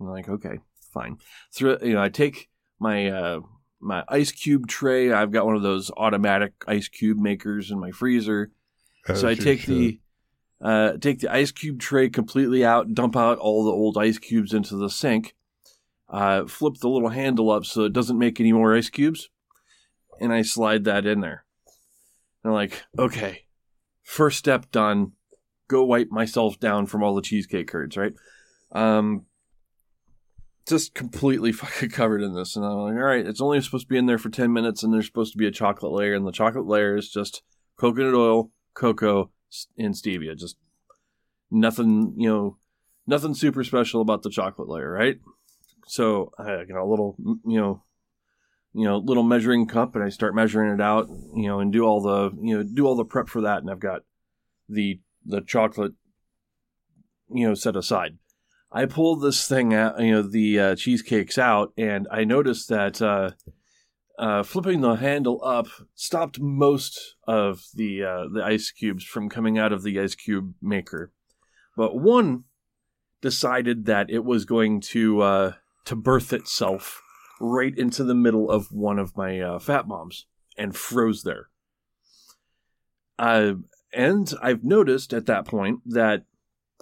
I'm 0.00 0.08
like, 0.08 0.28
okay, 0.28 0.58
fine. 0.92 1.18
Through 1.54 1.78
you 1.82 1.94
know, 1.94 2.02
I 2.02 2.10
take 2.10 2.48
my 2.78 3.08
uh, 3.08 3.40
my 3.80 4.04
ice 4.08 4.32
cube 4.32 4.66
tray. 4.66 5.12
I've 5.12 5.32
got 5.32 5.46
one 5.46 5.56
of 5.56 5.62
those 5.62 5.90
automatic 5.96 6.52
ice 6.66 6.88
cube 6.88 7.18
makers 7.18 7.70
in 7.70 7.80
my 7.80 7.90
freezer. 7.90 8.52
so 9.14 9.28
I 9.28 9.34
take 9.34 9.60
should. 9.60 9.74
the 9.74 10.00
uh, 10.60 10.92
take 10.98 11.20
the 11.20 11.32
ice 11.32 11.52
cube 11.52 11.78
tray 11.78 12.08
completely 12.08 12.64
out, 12.64 12.94
dump 12.94 13.16
out 13.16 13.38
all 13.38 13.64
the 13.64 13.70
old 13.70 13.98
ice 13.98 14.18
cubes 14.18 14.52
into 14.52 14.76
the 14.76 14.88
sink, 14.88 15.34
uh, 16.08 16.46
flip 16.46 16.74
the 16.80 16.88
little 16.88 17.10
handle 17.10 17.50
up 17.50 17.64
so 17.64 17.84
it 17.84 17.92
doesn't 17.92 18.18
make 18.18 18.40
any 18.40 18.52
more 18.52 18.74
ice 18.74 18.88
cubes, 18.88 19.28
and 20.20 20.32
I 20.32 20.42
slide 20.42 20.84
that 20.84 21.06
in 21.06 21.20
there. 21.20 21.44
And 22.42 22.50
I'm 22.50 22.54
like, 22.54 22.84
okay, 22.98 23.44
first 24.02 24.38
step 24.38 24.70
done. 24.70 25.12
Go 25.68 25.84
wipe 25.84 26.10
myself 26.10 26.60
down 26.60 26.86
from 26.86 27.02
all 27.02 27.14
the 27.14 27.22
cheesecake 27.22 27.66
curds, 27.66 27.96
right? 27.96 28.14
Um, 28.70 29.26
just 30.66 30.94
completely 30.94 31.52
fucking 31.52 31.90
covered 31.90 32.22
in 32.22 32.34
this. 32.34 32.56
And 32.56 32.64
I'm 32.64 32.78
like, 32.78 32.94
all 32.94 33.00
right, 33.00 33.26
it's 33.26 33.40
only 33.40 33.60
supposed 33.60 33.86
to 33.86 33.92
be 33.92 33.98
in 33.98 34.06
there 34.06 34.18
for 34.18 34.30
10 34.30 34.52
minutes, 34.52 34.82
and 34.82 34.92
there's 34.94 35.06
supposed 35.06 35.32
to 35.32 35.38
be 35.38 35.46
a 35.46 35.52
chocolate 35.52 35.92
layer, 35.92 36.14
and 36.14 36.26
the 36.26 36.32
chocolate 36.32 36.66
layer 36.66 36.96
is 36.96 37.10
just 37.10 37.42
coconut 37.76 38.14
oil, 38.14 38.52
cocoa, 38.74 39.30
and 39.78 39.94
stevia. 39.94 40.36
Just 40.36 40.56
nothing, 41.50 42.14
you 42.16 42.28
know, 42.28 42.56
nothing 43.06 43.34
super 43.34 43.64
special 43.64 44.00
about 44.00 44.22
the 44.22 44.30
chocolate 44.30 44.68
layer, 44.68 44.90
right? 44.90 45.18
So 45.86 46.32
I 46.38 46.64
got 46.64 46.82
a 46.82 46.84
little, 46.84 47.16
you 47.18 47.60
know, 47.60 47.82
you 48.74 48.84
know, 48.84 48.98
little 48.98 49.22
measuring 49.22 49.66
cup, 49.66 49.94
and 49.94 50.04
I 50.04 50.10
start 50.10 50.34
measuring 50.34 50.74
it 50.74 50.82
out, 50.82 51.08
you 51.08 51.46
know, 51.46 51.60
and 51.60 51.72
do 51.72 51.84
all 51.84 52.02
the, 52.02 52.30
you 52.42 52.56
know, 52.56 52.62
do 52.62 52.86
all 52.86 52.94
the 52.94 53.04
prep 53.04 53.28
for 53.28 53.40
that, 53.40 53.62
and 53.62 53.70
I've 53.70 53.80
got 53.80 54.02
the 54.68 55.00
the 55.24 55.40
chocolate, 55.40 55.92
you 57.32 57.46
know, 57.48 57.54
set 57.54 57.74
aside. 57.74 58.18
I 58.70 58.84
pulled 58.84 59.22
this 59.22 59.48
thing 59.48 59.72
out, 59.72 59.98
you 60.00 60.10
know, 60.10 60.22
the 60.22 60.60
uh, 60.60 60.76
cheesecakes 60.76 61.38
out, 61.38 61.72
and 61.78 62.06
I 62.10 62.24
noticed 62.24 62.68
that 62.68 63.00
uh, 63.00 63.30
uh, 64.18 64.42
flipping 64.42 64.80
the 64.80 64.94
handle 64.94 65.40
up 65.44 65.66
stopped 65.94 66.40
most 66.40 67.16
of 67.26 67.66
the 67.74 68.02
uh, 68.02 68.24
the 68.32 68.42
ice 68.42 68.70
cubes 68.70 69.04
from 69.04 69.28
coming 69.28 69.58
out 69.58 69.72
of 69.72 69.82
the 69.82 70.00
ice 70.00 70.14
cube 70.14 70.54
maker, 70.62 71.12
but 71.76 71.96
one 71.96 72.44
decided 73.20 73.86
that 73.86 74.10
it 74.10 74.24
was 74.24 74.44
going 74.44 74.80
to 74.80 75.20
uh, 75.20 75.52
to 75.84 75.96
birth 75.96 76.32
itself 76.32 77.02
right 77.40 77.76
into 77.76 78.04
the 78.04 78.14
middle 78.14 78.50
of 78.50 78.72
one 78.72 78.98
of 78.98 79.16
my 79.16 79.40
uh, 79.40 79.58
fat 79.58 79.86
bombs 79.86 80.26
and 80.56 80.74
froze 80.74 81.22
there. 81.22 81.48
Uh, 83.18 83.54
and 83.92 84.32
I've 84.42 84.64
noticed 84.64 85.12
at 85.12 85.26
that 85.26 85.46
point 85.46 85.80
that 85.86 86.24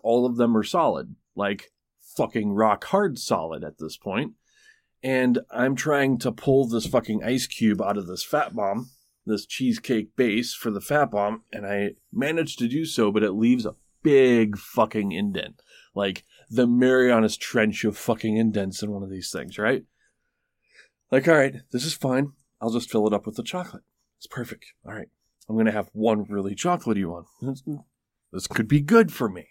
all 0.02 0.26
of 0.26 0.36
them 0.36 0.56
are 0.56 0.64
solid, 0.64 1.14
like 1.34 1.72
fucking 2.16 2.52
rock 2.52 2.84
hard 2.84 3.18
solid 3.18 3.64
at 3.64 3.78
this 3.78 3.96
point. 3.96 4.32
And 5.04 5.40
I'm 5.50 5.76
trying 5.76 6.18
to 6.20 6.32
pull 6.32 6.66
this 6.66 6.86
fucking 6.86 7.22
ice 7.22 7.46
cube 7.46 7.82
out 7.82 7.98
of 7.98 8.06
this 8.06 8.24
fat 8.24 8.56
bomb, 8.56 8.90
this 9.26 9.44
cheesecake 9.44 10.16
base 10.16 10.54
for 10.54 10.70
the 10.70 10.80
fat 10.80 11.10
bomb, 11.10 11.42
and 11.52 11.66
I 11.66 11.90
managed 12.10 12.58
to 12.60 12.68
do 12.68 12.86
so, 12.86 13.12
but 13.12 13.22
it 13.22 13.32
leaves 13.32 13.66
a 13.66 13.76
big 14.02 14.56
fucking 14.56 15.12
indent. 15.12 15.60
Like 15.94 16.24
the 16.50 16.66
Marianas 16.66 17.36
Trench 17.36 17.84
of 17.84 17.98
fucking 17.98 18.36
indents 18.38 18.82
in 18.82 18.90
one 18.90 19.02
of 19.02 19.10
these 19.10 19.30
things, 19.30 19.58
right? 19.58 19.84
Like, 21.10 21.28
all 21.28 21.34
right, 21.34 21.56
this 21.70 21.84
is 21.84 21.92
fine. 21.92 22.32
I'll 22.60 22.72
just 22.72 22.90
fill 22.90 23.06
it 23.06 23.12
up 23.12 23.26
with 23.26 23.36
the 23.36 23.42
chocolate. 23.42 23.82
It's 24.16 24.26
perfect. 24.26 24.72
All 24.86 24.94
right. 24.94 25.08
I'm 25.48 25.54
going 25.54 25.66
to 25.66 25.72
have 25.72 25.90
one 25.92 26.24
really 26.28 26.54
chocolatey 26.54 27.04
one. 27.04 27.24
This 28.32 28.48
could 28.48 28.66
be 28.66 28.80
good 28.80 29.12
for 29.12 29.28
me. 29.28 29.46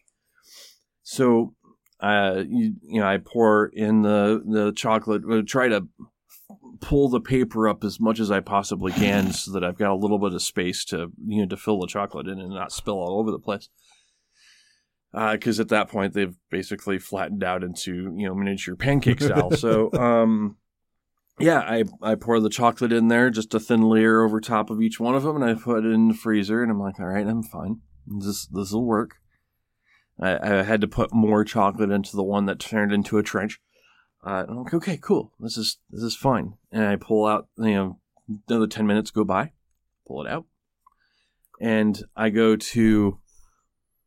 So, 1.03 1.55
uh, 2.03 2.43
you, 2.45 2.73
you 2.81 2.99
know, 2.99 3.07
I 3.07 3.17
pour 3.17 3.67
in 3.67 4.01
the, 4.01 4.43
the 4.45 4.73
chocolate, 4.73 5.23
uh, 5.29 5.41
try 5.47 5.69
to 5.69 5.87
pull 6.81 7.07
the 7.07 7.21
paper 7.21 7.69
up 7.69 7.85
as 7.85 7.97
much 7.97 8.19
as 8.19 8.29
I 8.29 8.41
possibly 8.41 8.91
can 8.91 9.31
so 9.33 9.53
that 9.53 9.63
I've 9.63 9.77
got 9.77 9.91
a 9.91 9.95
little 9.95 10.19
bit 10.19 10.33
of 10.33 10.41
space 10.41 10.83
to, 10.85 11.11
you 11.25 11.41
know, 11.41 11.47
to 11.47 11.55
fill 11.55 11.79
the 11.79 11.87
chocolate 11.87 12.27
in 12.27 12.41
and 12.41 12.53
not 12.53 12.73
spill 12.73 12.95
all 12.95 13.19
over 13.19 13.31
the 13.31 13.39
place. 13.39 13.69
Because 15.13 15.59
at 15.59 15.69
that 15.69 15.89
point, 15.89 16.13
they've 16.13 16.35
basically 16.49 16.97
flattened 16.97 17.43
out 17.43 17.63
into, 17.63 18.13
you 18.17 18.27
know, 18.27 18.35
miniature 18.35 18.75
pancake 18.75 19.21
style. 19.21 19.51
so, 19.51 19.93
um, 19.97 20.57
yeah, 21.39 21.59
I, 21.59 21.83
I 22.01 22.15
pour 22.15 22.39
the 22.41 22.49
chocolate 22.49 22.91
in 22.91 23.07
there, 23.07 23.29
just 23.29 23.53
a 23.53 23.59
thin 23.59 23.83
layer 23.83 24.23
over 24.23 24.41
top 24.41 24.69
of 24.69 24.81
each 24.81 24.99
one 24.99 25.15
of 25.15 25.23
them, 25.23 25.41
and 25.41 25.45
I 25.45 25.53
put 25.53 25.85
it 25.85 25.89
in 25.89 26.09
the 26.09 26.13
freezer, 26.15 26.63
and 26.63 26.71
I'm 26.71 26.79
like, 26.79 26.99
all 26.99 27.05
right, 27.05 27.25
I'm 27.25 27.43
fine. 27.43 27.81
This 28.07 28.47
this 28.47 28.71
will 28.71 28.85
work. 28.85 29.17
I, 30.19 30.60
I 30.60 30.63
had 30.63 30.82
to 30.82 30.88
put 30.88 31.13
more 31.13 31.43
chocolate 31.43 31.91
into 31.91 32.15
the 32.15 32.23
one 32.23 32.45
that 32.45 32.60
turned 32.60 32.93
into 32.93 33.17
a 33.17 33.23
trench. 33.23 33.60
Uh, 34.26 34.45
I'm 34.47 34.63
like, 34.63 34.73
okay, 34.73 34.97
cool. 34.97 35.34
This 35.39 35.58
is 35.58 35.78
this 35.89 36.04
is 36.04 36.15
fine. 36.15 36.54
And 36.71 36.86
I 36.86 36.95
pull 36.95 37.26
out, 37.26 37.47
you 37.58 37.73
know, 37.73 37.99
another 38.47 38.67
ten 38.67 38.88
minutes 38.88 39.12
go 39.12 39.23
by, 39.23 39.52
pull 40.08 40.26
it 40.26 40.30
out, 40.30 40.45
and 41.60 42.02
I 42.15 42.30
go 42.30 42.56
to 42.56 43.19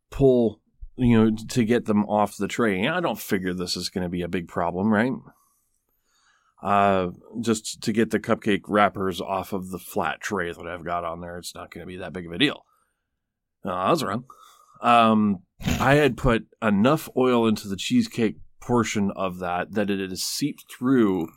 pull, 0.09 0.61
you 0.95 1.17
know, 1.17 1.35
to 1.49 1.65
get 1.65 1.85
them 1.85 2.05
off 2.05 2.37
the 2.37 2.47
tray. 2.47 2.87
I 2.87 2.99
don't 2.99 3.19
figure 3.19 3.53
this 3.53 3.77
is 3.77 3.89
going 3.89 4.03
to 4.03 4.09
be 4.09 4.21
a 4.23 4.27
big 4.27 4.47
problem, 4.47 4.91
right? 4.91 5.13
uh, 6.61 7.09
just 7.39 7.81
to 7.83 7.93
get 7.93 8.09
the 8.09 8.19
cupcake 8.19 8.63
wrappers 8.67 9.21
off 9.21 9.53
of 9.53 9.69
the 9.69 9.79
flat 9.79 10.21
tray 10.21 10.51
that 10.51 10.67
I've 10.67 10.85
got 10.85 11.03
on 11.03 11.21
there. 11.21 11.37
It's 11.37 11.53
not 11.53 11.71
going 11.71 11.85
to 11.85 11.87
be 11.87 11.97
that 11.97 12.13
big 12.13 12.25
of 12.25 12.31
a 12.31 12.37
deal. 12.37 12.65
No, 13.63 13.71
I 13.71 13.89
was 13.89 14.03
wrong. 14.03 14.25
Um, 14.81 15.39
I 15.79 15.95
had 15.95 16.17
put 16.17 16.47
enough 16.61 17.09
oil 17.17 17.47
into 17.47 17.67
the 17.67 17.75
cheesecake 17.75 18.37
portion 18.61 19.11
of 19.15 19.39
that 19.39 19.73
that 19.73 19.89
it 19.89 20.09
has 20.09 20.23
seeped 20.23 20.65
through 20.71 21.29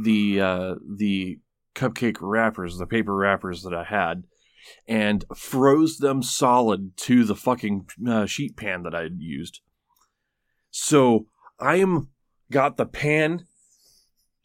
the 0.00 0.40
uh, 0.40 0.74
the 0.96 1.38
cupcake 1.74 2.18
wrappers, 2.20 2.78
the 2.78 2.86
paper 2.86 3.14
wrappers 3.14 3.62
that 3.62 3.74
I 3.74 3.84
had, 3.84 4.24
and 4.86 5.24
froze 5.34 5.98
them 5.98 6.22
solid 6.22 6.96
to 6.98 7.24
the 7.24 7.36
fucking 7.36 7.86
uh, 8.06 8.26
sheet 8.26 8.56
pan 8.56 8.82
that 8.82 8.94
I 8.94 9.02
had 9.02 9.18
used. 9.18 9.60
So 10.70 11.26
I 11.58 11.76
am 11.76 12.08
got 12.50 12.76
the 12.76 12.86
pan 12.86 13.46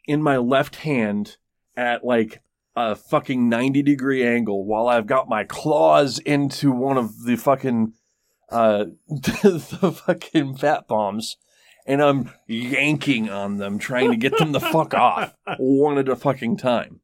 in 0.08 0.22
my 0.24 0.38
left 0.38 0.78
hand 0.78 1.38
at 1.76 2.04
like 2.06 2.42
a 2.76 2.96
fucking 2.96 3.50
90 3.50 3.82
degree 3.82 4.26
angle 4.26 4.66
while 4.66 4.88
I've 4.88 5.08
got 5.08 5.28
my 5.28 5.44
claws 5.44 6.20
into 6.20 6.72
one 6.72 6.98
of 6.98 7.26
the 7.26 7.36
fucking 7.36 7.94
uh 8.50 8.86
the 9.08 10.02
fucking 10.06 10.56
fat 10.56 10.88
bombs 10.88 11.38
and 11.86 12.02
I'm 12.02 12.32
yanking 12.48 13.30
on 13.30 13.58
them 13.58 13.80
trying 13.80 14.12
to 14.12 14.18
get 14.18 14.38
them 14.38 14.52
the 14.52 14.60
fuck 14.60 14.94
off 14.94 15.34
one 15.58 15.98
at 15.98 16.10
a 16.10 16.16
fucking 16.16 16.58
time. 16.58 17.02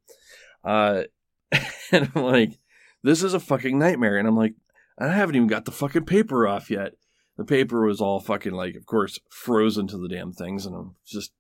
Uh 0.64 1.04
and 1.92 2.12
I'm 2.16 2.24
like 2.24 2.60
this 3.04 3.22
is 3.22 3.34
a 3.34 3.40
fucking 3.40 3.78
nightmare. 3.78 4.18
And 4.18 4.28
I'm 4.28 4.38
like, 4.38 4.56
I 4.98 5.10
haven't 5.10 5.36
even 5.36 5.48
got 5.48 5.66
the 5.66 5.72
fucking 5.72 6.06
paper 6.06 6.48
off 6.48 6.72
yet. 6.72 6.94
The 7.38 7.44
paper 7.44 7.86
was 7.86 8.00
all 8.00 8.20
fucking 8.20 8.54
like, 8.54 8.76
of 8.76 8.86
course, 8.86 9.20
frozen 9.30 9.88
to 9.88 9.98
the 9.98 10.08
damn 10.08 10.32
things, 10.32 10.66
and 10.66 10.76
I'm 10.76 10.96
just 11.06 11.32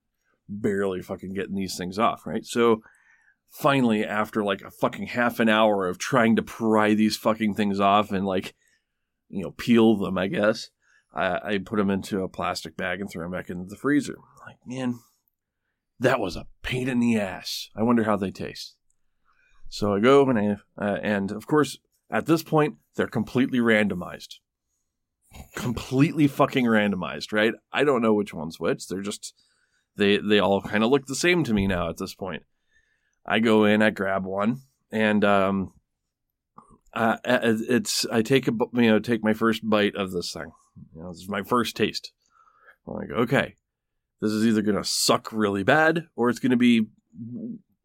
barely 0.50 1.02
fucking 1.02 1.34
getting 1.34 1.56
these 1.56 1.78
things 1.78 1.98
off, 1.98 2.26
right? 2.26 2.46
So 2.46 2.82
finally, 3.50 4.04
after 4.04 4.44
like 4.44 4.62
a 4.62 4.72
fucking 4.72 5.08
half 5.08 5.40
an 5.40 5.50
hour 5.50 5.88
of 5.88 5.98
trying 5.98 6.36
to 6.36 6.42
pry 6.42 6.94
these 6.94 7.16
fucking 7.16 7.54
things 7.54 7.80
off 7.80 8.12
and 8.12 8.26
like, 8.26 8.56
you 9.34 9.44
know, 9.44 9.52
peel 9.52 9.98
them, 9.98 10.18
I 10.18 10.28
guess, 10.28 10.70
I, 11.14 11.40
I 11.44 11.58
put 11.58 11.78
them 11.78 11.90
into 11.90 12.22
a 12.22 12.30
plastic 12.30 12.78
bag 12.78 13.02
and 13.02 13.10
threw 13.10 13.24
them 13.24 13.32
back 13.32 13.50
into 13.50 13.66
the 13.66 13.76
freezer. 13.76 14.18
Like, 14.46 14.58
man, 14.66 15.00
that 16.00 16.20
was 16.20 16.36
a 16.36 16.48
pain 16.62 16.88
in 16.88 17.00
the 17.00 17.20
ass. 17.20 17.70
I 17.76 17.82
wonder 17.82 18.04
how 18.04 18.16
they 18.16 18.32
taste. 18.32 18.76
So 19.70 19.96
I 19.96 20.00
go 20.00 20.30
and 20.30 20.38
I, 20.38 20.58
uh, 20.78 21.00
and 21.02 21.32
of 21.32 21.48
course, 21.48 21.80
at 22.12 22.28
this 22.28 22.44
point, 22.44 22.76
they're 22.96 23.08
completely 23.08 23.58
randomized. 23.58 24.36
Completely 25.56 26.28
fucking 26.28 26.66
randomized, 26.66 27.34
right? 27.34 27.54
I 27.72 27.84
don't 27.84 28.04
know 28.04 28.14
which 28.14 28.36
one's 28.36 28.60
which. 28.60 28.88
They're 28.88 29.02
just 29.02 29.34
they 29.96 30.18
they 30.18 30.38
all 30.38 30.62
kind 30.62 30.84
of 30.84 30.92
look 30.92 31.08
the 31.08 31.16
same 31.16 31.44
to 31.46 31.56
me 31.56 31.66
now 31.66 31.90
at 31.90 31.98
this 31.98 32.14
point. 32.14 32.44
I 33.26 33.40
go 33.40 33.66
in, 33.66 33.82
I 33.82 33.90
grab 33.90 34.26
one, 34.26 34.62
and 34.92 35.26
um, 35.26 35.74
uh, 36.94 37.18
it's 37.26 38.06
I 38.12 38.22
take 38.22 38.48
a 38.48 38.52
you 38.74 38.92
know 38.92 39.00
take 39.00 39.24
my 39.24 39.34
first 39.34 39.68
bite 39.68 39.96
of 39.96 40.12
this 40.12 40.32
thing. 40.32 40.52
You 40.96 41.04
know, 41.04 41.12
this 41.12 41.22
is 41.22 41.30
my 41.30 41.44
first 41.44 41.76
taste. 41.76 42.12
I'm 42.88 42.94
like, 42.96 43.12
okay, 43.12 43.56
this 44.22 44.32
is 44.32 44.46
either 44.46 44.62
gonna 44.62 44.84
suck 44.84 45.32
really 45.32 45.64
bad 45.64 46.08
or 46.16 46.30
it's 46.30 46.40
gonna 46.40 46.58
be 46.58 46.88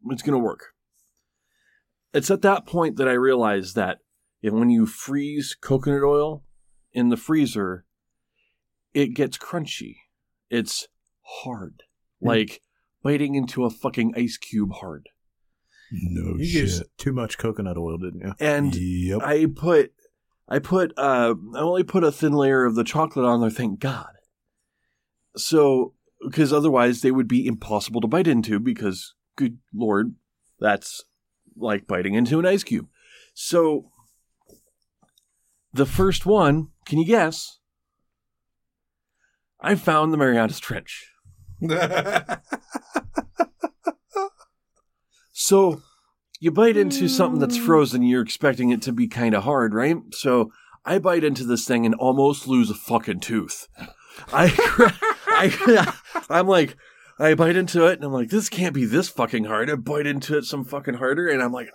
it's 0.09 0.21
gonna 0.21 0.39
work. 0.39 0.73
It's 2.13 2.31
at 2.31 2.41
that 2.41 2.65
point 2.65 2.97
that 2.97 3.07
I 3.07 3.13
realize 3.13 3.73
that 3.73 3.99
if 4.41 4.53
when 4.53 4.69
you 4.69 4.85
freeze 4.85 5.55
coconut 5.59 6.03
oil 6.03 6.43
in 6.93 7.09
the 7.09 7.17
freezer, 7.17 7.85
it 8.93 9.13
gets 9.13 9.37
crunchy. 9.37 9.97
It's 10.49 10.87
hard. 11.21 11.83
Mm. 12.23 12.27
Like 12.27 12.61
biting 13.03 13.35
into 13.35 13.65
a 13.65 13.69
fucking 13.69 14.13
ice 14.15 14.37
cube 14.37 14.73
hard. 14.73 15.09
No 15.91 16.35
You 16.37 16.45
shit. 16.45 16.61
used 16.61 16.83
too 16.97 17.13
much 17.13 17.37
coconut 17.37 17.77
oil, 17.77 17.97
didn't 17.97 18.21
you? 18.21 18.33
And 18.39 18.75
yep. 18.75 19.21
I 19.23 19.45
put 19.45 19.91
I 20.47 20.59
put 20.59 20.93
uh 20.97 21.35
I 21.55 21.59
only 21.59 21.83
put 21.83 22.03
a 22.03 22.11
thin 22.11 22.33
layer 22.33 22.65
of 22.65 22.75
the 22.75 22.83
chocolate 22.83 23.25
on 23.25 23.41
there, 23.41 23.49
thank 23.49 23.79
God. 23.79 24.09
So 25.35 25.93
because 26.23 26.51
otherwise 26.51 27.01
they 27.01 27.11
would 27.11 27.27
be 27.27 27.45
impossible 27.47 28.01
to 28.01 28.07
bite 28.07 28.27
into 28.27 28.59
because 28.59 29.15
good 29.35 29.57
lord, 29.73 30.15
that's 30.59 31.03
like 31.57 31.87
biting 31.87 32.13
into 32.13 32.39
an 32.39 32.45
ice 32.45 32.63
cube. 32.63 32.87
So 33.33 33.91
the 35.73 35.85
first 35.85 36.25
one, 36.25 36.69
can 36.85 36.99
you 36.99 37.05
guess? 37.05 37.59
I 39.61 39.75
found 39.75 40.13
the 40.13 40.17
Marianas 40.17 40.59
Trench. 40.59 41.11
So 45.39 45.81
you 46.41 46.51
bite 46.51 46.75
into 46.75 47.07
something 47.07 47.39
that's 47.39 47.57
hmm. 47.57 47.65
frozen, 47.65 48.03
you're 48.03 48.21
expecting 48.21 48.71
it 48.71 48.81
to 48.81 48.91
be 48.91 49.07
kind 49.07 49.33
of 49.33 49.45
hard, 49.45 49.73
right? 49.73 49.95
So 50.11 50.51
I 50.83 50.99
bite 50.99 51.23
into 51.23 51.45
this 51.45 51.65
thing 51.65 51.85
and 51.85 51.95
almost 51.95 52.45
lose 52.45 52.69
a 52.69 52.75
fucking 52.75 53.21
tooth. 53.21 53.69
I, 54.33 54.51
I, 55.27 55.95
I'm 56.29 56.45
like, 56.45 56.75
I 57.17 57.35
bite 57.35 57.55
into 57.55 57.85
it 57.85 57.93
and 57.93 58.03
I'm 58.03 58.11
like, 58.11 58.29
this 58.29 58.49
can't 58.49 58.73
be 58.73 58.83
this 58.83 59.07
fucking 59.07 59.45
hard. 59.45 59.69
I 59.69 59.75
bite 59.75 60.07
into 60.07 60.37
it 60.37 60.43
some 60.43 60.65
fucking 60.65 60.95
harder 60.95 61.29
and 61.29 61.41
I'm 61.41 61.53
like, 61.53 61.69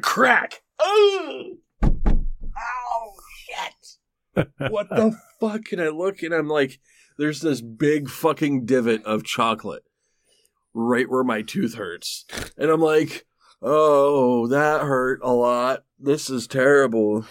crack. 0.00 0.62
Oh, 0.78 1.56
oh 1.82 3.12
shit. 3.44 4.46
what 4.70 4.88
the 4.88 5.18
fuck? 5.40 5.72
And 5.72 5.82
I 5.82 5.88
look 5.88 6.22
and 6.22 6.32
I'm 6.32 6.48
like, 6.48 6.78
there's 7.18 7.40
this 7.40 7.60
big 7.60 8.08
fucking 8.08 8.66
divot 8.66 9.04
of 9.04 9.24
chocolate 9.24 9.82
right 10.74 11.08
where 11.08 11.24
my 11.24 11.42
tooth 11.42 11.74
hurts. 11.74 12.24
And 12.56 12.70
I'm 12.70 12.80
like, 12.80 13.26
oh, 13.62 14.46
that 14.48 14.82
hurt 14.82 15.20
a 15.22 15.32
lot. 15.32 15.84
This 15.98 16.30
is 16.30 16.46
terrible. 16.46 17.24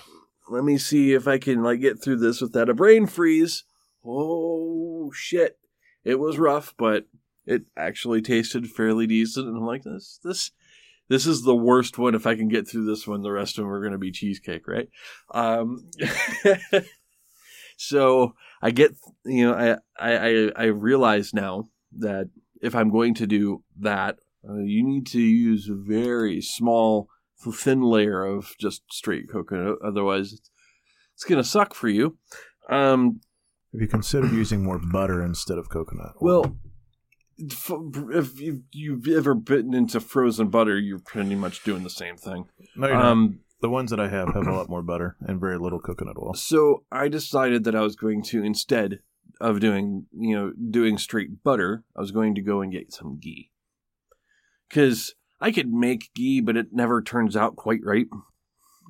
Let 0.50 0.64
me 0.64 0.78
see 0.78 1.14
if 1.14 1.28
I 1.28 1.38
can 1.38 1.64
like 1.64 1.82
get 1.82 2.02
through 2.02 2.18
this 2.18 2.42
without 2.42 2.70
a 2.70 2.74
brain 2.74 3.06
freeze. 3.08 3.64
Oh 4.06 5.12
shit. 5.14 5.60
It 6.04 6.20
was 6.20 6.40
rough, 6.40 6.74
but 6.78 7.06
it 7.46 7.64
actually 7.76 8.22
tasted 8.22 8.70
fairly 8.70 9.08
decent. 9.08 9.48
And 9.48 9.58
I'm 9.58 9.66
like, 9.66 9.84
this 9.84 10.20
this 10.24 10.52
this 11.10 11.26
is 11.26 11.44
the 11.44 11.56
worst 11.56 11.98
one. 11.98 12.16
If 12.16 12.28
I 12.28 12.36
can 12.36 12.50
get 12.50 12.68
through 12.68 12.86
this 12.86 13.08
one, 13.08 13.22
the 13.22 13.32
rest 13.32 13.58
of 13.58 13.64
them 13.64 13.72
are 13.72 13.84
gonna 13.84 13.98
be 13.98 14.12
cheesecake, 14.12 14.68
right? 14.68 14.90
Um 15.34 15.90
so 17.78 18.36
I 18.62 18.72
get 18.72 18.92
you 19.26 19.48
know, 19.48 19.80
I 20.00 20.18
I, 20.18 20.52
I 20.56 20.66
realize 20.66 21.34
now 21.34 21.70
that 22.00 22.30
if 22.62 22.76
I'm 22.76 22.90
going 22.92 23.14
to 23.16 23.28
do 23.28 23.64
that, 23.80 24.18
uh, 24.48 24.58
you 24.60 24.84
need 24.86 25.06
to 25.08 25.22
use 25.22 25.70
a 25.70 25.76
very 25.76 26.42
small, 26.42 27.10
thin 27.54 27.82
layer 27.82 28.24
of 28.26 28.56
just 28.60 28.84
straight 28.92 29.30
coconut. 29.32 29.78
Otherwise, 29.84 30.34
it's, 30.34 30.50
it's 31.16 31.24
going 31.24 31.42
to 31.42 31.48
suck 31.48 31.74
for 31.74 31.90
you. 31.90 32.18
Um, 32.70 33.22
Have 33.74 33.82
you 33.82 33.88
considered 33.88 34.32
using 34.32 34.64
more 34.64 34.80
butter 34.80 35.22
instead 35.24 35.58
of 35.58 35.70
coconut? 35.70 36.14
well, 36.22 36.58
if 37.40 38.40
you- 38.40 38.64
you've 38.72 39.08
ever 39.08 39.36
bitten 39.36 39.74
into 39.74 40.00
frozen 40.00 40.50
butter, 40.50 40.78
you're 40.80 41.00
pretty 41.00 41.36
much 41.36 41.64
doing 41.64 41.84
the 41.84 41.90
same 41.90 42.18
thing. 42.18 42.46
no, 42.76 42.88
you're 42.88 42.96
not. 42.98 43.06
Um, 43.06 43.40
the 43.62 43.70
ones 43.70 43.90
that 43.90 44.00
I 44.00 44.08
have 44.08 44.34
have 44.36 44.46
a 44.48 44.52
lot 44.52 44.70
more 44.70 44.84
butter 44.84 45.16
and 45.22 45.40
very 45.40 45.58
little 45.58 45.80
coconut 45.80 46.16
oil. 46.22 46.36
So 46.36 46.84
I 46.92 47.08
decided 47.08 47.64
that 47.64 47.76
I 47.76 47.82
was 47.82 47.96
going 47.96 48.22
to 48.26 48.44
instead 48.44 49.00
of 49.40 49.60
doing 49.60 50.08
you 50.18 50.36
know 50.36 50.52
doing 50.72 50.98
straight 50.98 51.44
butter, 51.44 51.84
I 51.96 52.02
was 52.02 52.12
going 52.12 52.36
to 52.36 52.42
go 52.42 52.62
and 52.62 52.72
get 52.72 52.94
some 52.94 53.20
ghee 53.20 53.52
because 54.70 55.16
I 55.40 55.52
could 55.52 55.72
make 55.72 56.14
ghee, 56.16 56.42
but 56.42 56.58
it 56.58 56.68
never 56.72 57.02
turns 57.02 57.36
out 57.36 57.56
quite 57.56 57.82
right. 57.84 58.08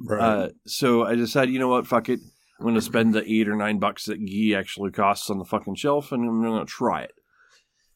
right. 0.05 0.21
Uh, 0.21 0.49
so 0.65 1.03
I 1.03 1.15
decided, 1.15 1.53
you 1.53 1.59
know 1.59 1.67
what, 1.67 1.87
fuck 1.87 2.09
it. 2.09 2.19
I'm 2.59 2.65
going 2.65 2.75
to 2.75 2.81
spend 2.81 3.13
the 3.13 3.29
eight 3.31 3.47
or 3.47 3.55
nine 3.55 3.77
bucks 3.79 4.05
that 4.05 4.25
ghee 4.25 4.55
actually 4.55 4.91
costs 4.91 5.29
on 5.29 5.37
the 5.37 5.45
fucking 5.45 5.75
shelf, 5.75 6.11
and 6.11 6.27
I'm 6.27 6.41
going 6.41 6.65
to 6.65 6.71
try 6.71 7.03
it. 7.03 7.13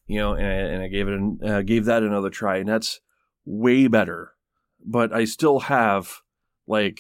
You 0.06 0.19
know, 0.19 0.34
and 0.34 0.45
I, 0.45 0.51
and 0.51 0.84
I 0.84 0.88
gave 0.88 1.08
it 1.08 1.13
an, 1.13 1.39
uh, 1.43 1.62
gave 1.62 1.86
that 1.86 2.04
another 2.04 2.30
try, 2.30 2.58
and 2.58 2.67
that's 2.67 2.99
way 3.45 3.88
better. 3.88 4.34
But 4.86 5.13
I 5.13 5.25
still 5.25 5.62
have 5.62 6.17
like 6.67 6.99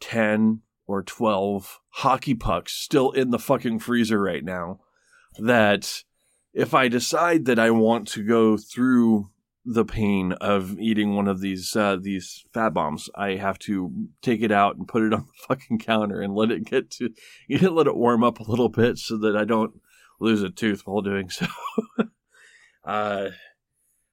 ten 0.00 0.62
or 0.88 1.04
twelve 1.04 1.78
hockey 1.90 2.34
pucks 2.34 2.72
still 2.72 3.12
in 3.12 3.30
the 3.30 3.38
fucking 3.38 3.78
freezer 3.78 4.20
right 4.20 4.44
now. 4.44 4.80
That 5.38 6.02
if 6.52 6.74
I 6.74 6.88
decide 6.88 7.44
that 7.44 7.60
I 7.60 7.70
want 7.70 8.08
to 8.08 8.24
go 8.24 8.56
through 8.56 9.30
the 9.70 9.84
pain 9.84 10.32
of 10.32 10.80
eating 10.80 11.14
one 11.14 11.28
of 11.28 11.40
these 11.40 11.76
uh, 11.76 11.96
these 12.00 12.46
fat 12.54 12.70
bombs. 12.70 13.10
I 13.14 13.32
have 13.34 13.58
to 13.60 14.08
take 14.22 14.40
it 14.40 14.50
out 14.50 14.76
and 14.76 14.88
put 14.88 15.02
it 15.02 15.12
on 15.12 15.26
the 15.26 15.46
fucking 15.46 15.78
counter 15.80 16.22
and 16.22 16.34
let 16.34 16.50
it 16.50 16.64
get 16.64 16.90
to 16.92 17.10
let 17.50 17.86
it 17.86 17.96
warm 17.96 18.24
up 18.24 18.40
a 18.40 18.50
little 18.50 18.70
bit 18.70 18.96
so 18.96 19.18
that 19.18 19.36
I 19.36 19.44
don't 19.44 19.78
lose 20.20 20.42
a 20.42 20.48
tooth 20.48 20.82
while 20.86 21.02
doing 21.02 21.28
so. 21.30 21.46
uh, 22.84 23.28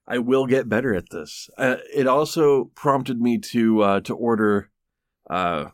I 0.06 0.18
will 0.18 0.46
get 0.46 0.68
better 0.68 0.94
at 0.94 1.10
this. 1.10 1.48
Uh, 1.56 1.76
it 1.92 2.06
also 2.06 2.66
prompted 2.76 3.20
me 3.20 3.38
to 3.38 3.82
uh, 3.82 4.00
to 4.00 4.14
order 4.14 4.70
uh, 5.30 5.70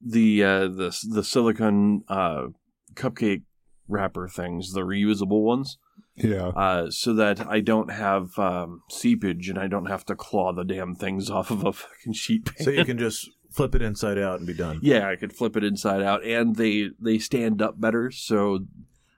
the 0.00 0.42
uh, 0.42 0.68
the 0.68 0.96
the 1.10 1.24
silicone 1.24 2.02
uh, 2.08 2.46
cupcake 2.94 3.42
wrapper 3.88 4.28
things, 4.28 4.72
the 4.72 4.82
reusable 4.82 5.42
ones 5.42 5.78
yeah. 6.16 6.48
uh, 6.48 6.90
so 6.90 7.12
that 7.14 7.46
I 7.46 7.60
don't 7.60 7.90
have 7.90 8.38
um, 8.38 8.82
seepage 8.90 9.48
and 9.48 9.58
I 9.58 9.66
don't 9.66 9.86
have 9.86 10.04
to 10.06 10.16
claw 10.16 10.52
the 10.52 10.64
damn 10.64 10.94
things 10.94 11.30
off 11.30 11.50
of 11.50 11.64
a 11.64 11.72
fucking 11.72 12.14
sheet 12.14 12.46
pan. 12.46 12.64
So 12.64 12.70
you 12.70 12.84
can 12.84 12.98
just 12.98 13.30
flip 13.50 13.74
it 13.74 13.82
inside 13.82 14.18
out 14.18 14.38
and 14.38 14.46
be 14.46 14.54
done. 14.54 14.80
yeah, 14.82 15.08
I 15.08 15.16
could 15.16 15.32
flip 15.32 15.56
it 15.56 15.64
inside 15.64 16.02
out, 16.02 16.24
and 16.24 16.56
they 16.56 16.90
they 17.00 17.18
stand 17.18 17.62
up 17.62 17.80
better, 17.80 18.10
so 18.10 18.66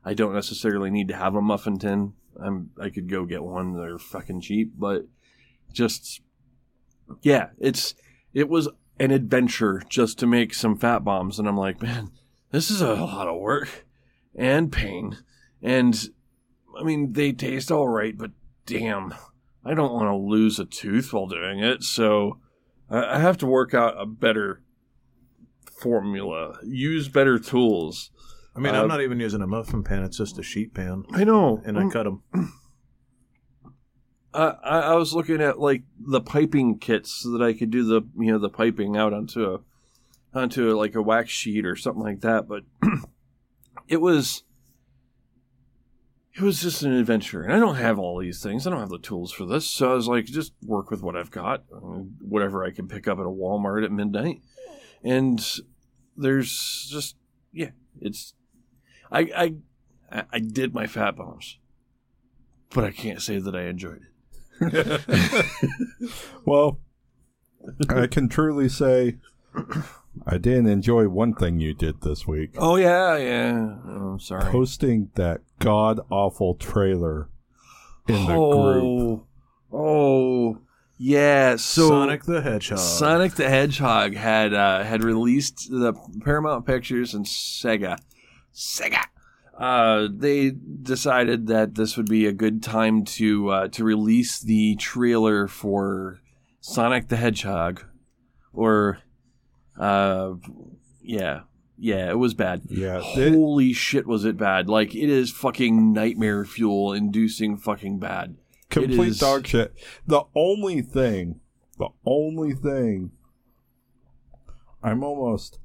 I 0.04 0.14
don't 0.14 0.34
necessarily 0.34 0.90
need 0.90 1.08
to 1.08 1.16
have 1.16 1.34
a 1.34 1.42
muffin 1.42 1.78
tin. 1.78 2.14
I'm 2.40 2.70
I 2.80 2.90
could 2.90 3.08
go 3.08 3.24
get 3.24 3.42
one; 3.42 3.76
they're 3.76 3.98
fucking 3.98 4.40
cheap, 4.40 4.72
but 4.76 5.06
just 5.72 6.20
yeah, 7.22 7.50
it's 7.58 7.94
it 8.32 8.48
was 8.48 8.68
an 9.00 9.10
adventure 9.10 9.82
just 9.88 10.18
to 10.18 10.26
make 10.26 10.54
some 10.54 10.76
fat 10.76 11.00
bombs, 11.04 11.38
and 11.38 11.46
I'm 11.48 11.56
like, 11.56 11.80
man, 11.82 12.10
this 12.50 12.70
is 12.70 12.80
a 12.80 12.94
lot 12.94 13.28
of 13.28 13.40
work 13.40 13.86
and 14.34 14.70
pain, 14.72 15.16
and 15.62 16.08
I 16.78 16.82
mean 16.84 17.12
they 17.12 17.32
taste 17.32 17.70
all 17.72 17.88
right, 17.88 18.16
but 18.16 18.30
damn, 18.66 19.14
I 19.64 19.74
don't 19.74 19.92
want 19.92 20.06
to 20.08 20.16
lose 20.16 20.58
a 20.58 20.64
tooth 20.64 21.12
while 21.12 21.26
doing 21.26 21.58
it, 21.60 21.82
so 21.82 22.38
I 22.90 23.18
have 23.18 23.36
to 23.38 23.46
work 23.46 23.74
out 23.74 23.94
a 24.00 24.06
better 24.06 24.62
formula, 25.80 26.58
use 26.64 27.08
better 27.08 27.38
tools. 27.38 28.10
I 28.56 28.60
mean, 28.60 28.74
Uh, 28.74 28.82
I'm 28.82 28.88
not 28.88 29.00
even 29.02 29.20
using 29.20 29.42
a 29.42 29.46
muffin 29.46 29.84
pan; 29.84 30.02
it's 30.02 30.16
just 30.18 30.38
a 30.38 30.42
sheet 30.42 30.74
pan, 30.74 31.04
I 31.12 31.24
know, 31.24 31.62
and 31.64 31.76
I 31.76 31.82
I'm- 31.82 31.90
cut 31.90 32.04
them. 32.04 32.22
I, 34.34 34.50
I 34.62 34.94
was 34.94 35.14
looking 35.14 35.40
at 35.40 35.58
like 35.58 35.82
the 35.98 36.20
piping 36.20 36.78
kits 36.78 37.12
so 37.12 37.30
that 37.30 37.42
I 37.42 37.52
could 37.52 37.70
do 37.70 37.84
the 37.84 38.02
you 38.18 38.32
know 38.32 38.38
the 38.38 38.50
piping 38.50 38.96
out 38.96 39.12
onto 39.12 39.54
a 39.54 39.60
onto 40.34 40.76
like 40.76 40.94
a 40.94 41.02
wax 41.02 41.30
sheet 41.30 41.64
or 41.64 41.76
something 41.76 42.02
like 42.02 42.20
that. 42.20 42.46
But 42.46 42.64
it 43.88 44.00
was 44.00 44.42
it 46.34 46.42
was 46.42 46.60
just 46.60 46.82
an 46.82 46.92
adventure, 46.92 47.42
and 47.42 47.52
I 47.52 47.58
don't 47.58 47.76
have 47.76 47.98
all 47.98 48.18
these 48.18 48.42
things. 48.42 48.66
I 48.66 48.70
don't 48.70 48.80
have 48.80 48.90
the 48.90 48.98
tools 48.98 49.32
for 49.32 49.44
this, 49.44 49.66
so 49.66 49.90
I 49.90 49.94
was 49.94 50.06
like, 50.06 50.26
just 50.26 50.52
work 50.64 50.90
with 50.90 51.02
what 51.02 51.16
I've 51.16 51.32
got, 51.32 51.64
whatever 52.20 52.64
I 52.64 52.70
can 52.70 52.86
pick 52.86 53.08
up 53.08 53.18
at 53.18 53.26
a 53.26 53.30
Walmart 53.30 53.84
at 53.84 53.90
midnight, 53.90 54.40
and 55.02 55.44
there's 56.16 56.86
just 56.90 57.16
yeah, 57.52 57.70
it's 58.00 58.34
I 59.10 59.54
I 60.12 60.24
I 60.32 60.38
did 60.38 60.74
my 60.74 60.86
fat 60.86 61.16
bombs, 61.16 61.58
but 62.70 62.84
I 62.84 62.90
can't 62.92 63.22
say 63.22 63.38
that 63.38 63.56
I 63.56 63.62
enjoyed 63.62 64.02
it. 64.02 64.17
Well, 66.44 66.80
I 67.88 68.06
can 68.06 68.28
truly 68.28 68.68
say 68.68 69.18
I 70.26 70.38
didn't 70.38 70.68
enjoy 70.68 71.08
one 71.08 71.34
thing 71.34 71.60
you 71.60 71.74
did 71.74 72.00
this 72.00 72.26
week. 72.26 72.54
Oh 72.56 72.76
yeah, 72.76 73.16
yeah. 73.16 73.76
Oh, 73.86 74.12
I'm 74.12 74.20
sorry. 74.20 74.50
Posting 74.50 75.10
that 75.14 75.42
god 75.58 76.00
awful 76.10 76.54
trailer 76.54 77.28
in 78.08 78.14
the 78.26 78.32
group. 78.32 78.46
oh, 78.84 79.26
oh, 79.72 80.58
yeah. 80.96 81.56
So 81.56 81.88
Sonic 81.88 82.24
the 82.24 82.40
Hedgehog. 82.40 82.78
Sonic 82.78 83.34
the 83.34 83.48
Hedgehog 83.48 84.14
had 84.14 84.54
uh, 84.54 84.82
had 84.82 85.04
released 85.04 85.68
the 85.70 85.92
Paramount 86.24 86.66
Pictures 86.66 87.14
and 87.14 87.26
Sega. 87.26 87.98
Sega. 88.54 89.04
Uh, 89.58 90.06
they 90.14 90.50
decided 90.50 91.48
that 91.48 91.74
this 91.74 91.96
would 91.96 92.08
be 92.08 92.26
a 92.26 92.32
good 92.32 92.62
time 92.62 93.04
to 93.04 93.48
uh, 93.48 93.68
to 93.68 93.82
release 93.82 94.38
the 94.38 94.76
trailer 94.76 95.48
for 95.48 96.20
Sonic 96.60 97.08
the 97.08 97.16
Hedgehog, 97.16 97.84
or 98.52 99.00
uh, 99.76 100.34
yeah, 101.02 101.40
yeah, 101.76 102.08
it 102.08 102.18
was 102.18 102.34
bad. 102.34 102.62
Yeah, 102.68 103.00
Holy 103.00 103.72
shit, 103.72 104.06
was 104.06 104.24
it 104.24 104.36
bad? 104.36 104.68
Like 104.68 104.94
it 104.94 105.10
is 105.10 105.32
fucking 105.32 105.92
nightmare 105.92 106.44
fuel 106.44 106.92
inducing 106.92 107.56
fucking 107.56 107.98
bad. 107.98 108.36
complete 108.70 109.08
is- 109.08 109.18
dog 109.18 109.44
shit. 109.44 109.74
The 110.06 110.22
only 110.36 110.82
thing, 110.82 111.40
the 111.78 111.88
only 112.06 112.52
thing, 112.54 113.10
I'm 114.84 115.02
almost 115.02 115.58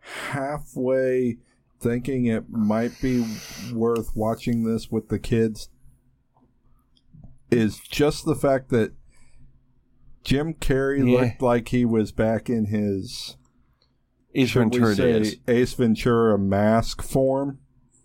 halfway 0.00 1.38
thinking 1.84 2.26
it 2.26 2.48
might 2.50 3.00
be 3.00 3.24
worth 3.72 4.16
watching 4.16 4.64
this 4.64 4.90
with 4.90 5.08
the 5.08 5.18
kids 5.18 5.68
is 7.50 7.78
just 7.78 8.24
the 8.24 8.34
fact 8.34 8.70
that 8.70 8.92
Jim 10.24 10.54
Carrey 10.54 10.98
Yeah. 11.08 11.20
looked 11.20 11.42
like 11.42 11.68
he 11.68 11.84
was 11.84 12.10
back 12.10 12.48
in 12.48 12.66
his 12.66 13.36
Ace 14.34 14.52
Ventura 14.52 14.94
say, 14.96 15.12
days. 15.12 15.36
Ace 15.46 15.74
Ventura 15.74 16.38
mask 16.38 17.02
form. 17.02 17.58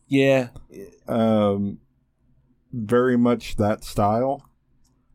Yeah, 0.07 0.49
Um, 1.07 1.79
very 2.73 3.17
much 3.17 3.55
that 3.55 3.83
style. 3.83 4.43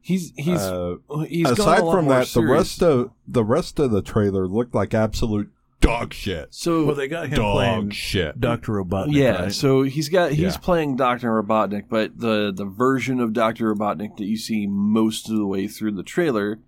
he's 0.00 0.32
he's 0.36 0.60
Uh, 0.60 0.96
he's 1.28 1.48
aside 1.50 1.80
from 1.80 2.08
that, 2.08 2.26
the 2.28 2.42
rest 2.44 2.82
of 2.82 3.10
the 3.28 3.44
rest 3.44 3.78
of 3.78 3.90
the 3.90 4.02
trailer 4.02 4.46
looked 4.48 4.74
like 4.74 4.92
absolute 4.94 5.50
dog 5.84 6.12
shit. 6.14 6.48
so 6.54 6.84
well, 6.86 6.94
they 6.94 7.08
got 7.08 7.26
him 7.28 7.36
Dog 7.36 7.54
playing 7.54 7.90
shit. 7.90 8.40
Doctor 8.40 8.72
Robotnik. 8.72 9.12
yeah, 9.14 9.42
right? 9.44 9.52
so 9.52 9.82
he's 9.82 10.08
got 10.08 10.30
he's 10.32 10.40
Yeah. 10.54 10.56
playing 10.58 10.96
Doctor 10.96 11.28
Robotnik, 11.42 11.84
but 11.88 12.18
the 12.18 12.52
the 12.54 12.64
version 12.64 13.20
of 13.20 13.32
Doctor 13.32 13.74
Robotnik 13.74 14.16
that 14.16 14.24
you 14.26 14.36
see 14.36 14.66
most 14.66 15.28
of 15.30 15.36
the 15.36 15.46
way 15.46 15.66
through 15.68 15.92
the 15.92 16.02
trailer 16.02 16.60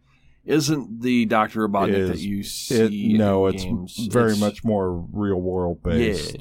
isn't 0.44 1.02
the 1.02 1.24
Doctor 1.26 1.68
Robotnik 1.68 1.94
Is- 1.94 2.08
that 2.10 2.18
you 2.20 2.42
see. 2.44 3.14
It, 3.14 3.18
no, 3.18 3.46
in 3.46 3.54
it's 3.54 3.64
games. 3.64 4.08
very 4.12 4.32
It's- 4.32 4.40
much 4.40 4.64
more 4.64 4.92
real 5.12 5.40
world 5.40 5.82
based. 5.82 6.36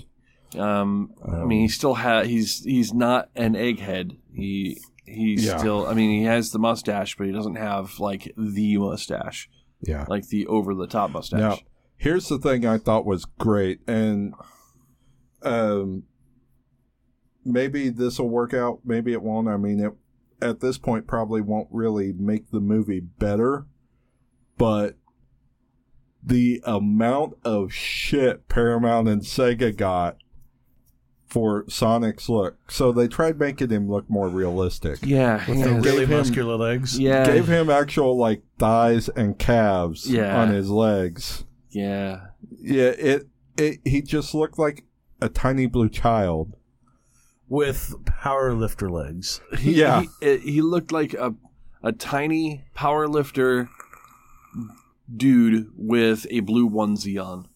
Yeah. 0.53 0.81
Um, 0.81 1.11
I 1.27 1.37
Um, 1.41 1.47
mean, 1.49 1.61
he 1.61 1.67
still 1.67 1.95
has. 1.95 2.27
He's 2.27 2.63
he's 2.63 2.93
not 2.93 3.29
an 3.35 3.55
egghead. 3.55 4.15
He 4.33 4.79
he's 5.05 5.45
Yeah. 5.45 5.57
still. 5.57 5.85
I 5.87 5.93
mean, 5.93 6.11
he 6.19 6.23
has 6.25 6.51
the 6.51 6.59
mustache, 6.59 7.17
but 7.17 7.27
he 7.27 7.33
doesn't 7.33 7.55
have 7.55 7.99
like 7.99 8.31
the 8.37 8.77
mustache, 8.77 9.49
Yeah. 9.81 10.05
like 10.07 10.27
the 10.29 10.47
over 10.47 10.73
the 10.73 10.87
top 10.87 11.11
mustache. 11.11 11.39
Now, 11.39 11.57
here's 11.97 12.27
the 12.27 12.37
thing 12.39 12.65
I 12.65 12.77
thought 12.77 13.05
was 13.05 13.25
great, 13.25 13.79
and 13.87 14.33
um, 15.41 16.03
maybe 17.43 17.89
this 17.89 18.19
will 18.19 18.29
work 18.29 18.53
out. 18.53 18.79
Maybe 18.85 19.13
it 19.13 19.21
won't. 19.21 19.47
I 19.47 19.57
mean, 19.57 19.79
it 19.79 19.93
at 20.41 20.59
this 20.59 20.77
point 20.77 21.07
probably 21.07 21.41
won't 21.41 21.69
really 21.71 22.11
make 22.13 22.51
the 22.51 22.59
movie 22.59 22.99
better, 22.99 23.65
but 24.57 24.95
the 26.21 26.61
amount 26.65 27.33
of 27.43 27.71
shit 27.71 28.47
Paramount 28.49 29.07
and 29.07 29.21
Sega 29.21 29.75
got 29.75 30.17
for 31.27 31.65
Sonic's 31.67 32.29
look. 32.29 32.71
So 32.71 32.91
they 32.91 33.07
tried 33.07 33.39
making 33.39 33.69
him 33.69 33.89
look 33.89 34.09
more 34.09 34.27
realistic. 34.27 34.99
Yeah, 35.03 35.37
with 35.47 35.57
he 35.57 35.63
the 35.63 35.73
really 35.73 36.03
him- 36.05 36.11
muscular 36.11 36.55
legs. 36.55 36.97
yeah, 36.99 37.25
Gave 37.25 37.47
him 37.47 37.69
actual 37.69 38.17
like 38.17 38.41
thighs 38.57 39.09
and 39.09 39.37
calves 39.37 40.09
Yeah. 40.09 40.39
on 40.41 40.49
his 40.49 40.69
legs. 40.69 41.43
Yeah. 41.75 42.27
Yeah, 42.61 42.93
it, 42.97 43.27
it 43.57 43.79
he 43.85 44.01
just 44.01 44.33
looked 44.33 44.57
like 44.57 44.85
a 45.21 45.29
tiny 45.29 45.65
blue 45.67 45.89
child. 45.89 46.55
with 47.47 47.93
power 48.05 48.53
lifter 48.53 48.89
legs. 48.89 49.41
He, 49.59 49.73
Yeah. 49.81 50.01
he, 50.01 50.07
it- 50.21 50.41
he 50.41 50.61
looked 50.61 50.91
like 50.91 51.13
a 51.13 51.35
a 51.83 51.91
tiny 51.91 52.65
power 52.73 53.07
lifter 53.07 53.69
dude 55.15 55.69
with 55.75 56.25
a 56.31 56.39
blue 56.41 56.69
onesie 56.69 57.23
on. 57.23 57.47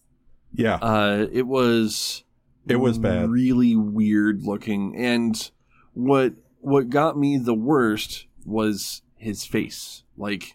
Yeah, 0.52 0.76
Uh, 0.76 1.26
it 1.32 1.46
was 1.46 2.24
It 2.68 2.76
was 2.76 2.98
bad. 2.98 3.28
really 3.30 3.74
weird 3.76 4.42
looking, 4.42 4.96
and 4.96 5.50
what 5.94 6.34
what 6.60 6.90
got 6.90 7.16
me 7.18 7.38
the 7.38 7.54
worst 7.54 8.26
was 8.44 9.02
his 9.16 9.44
face. 9.44 10.02
Like 10.16 10.54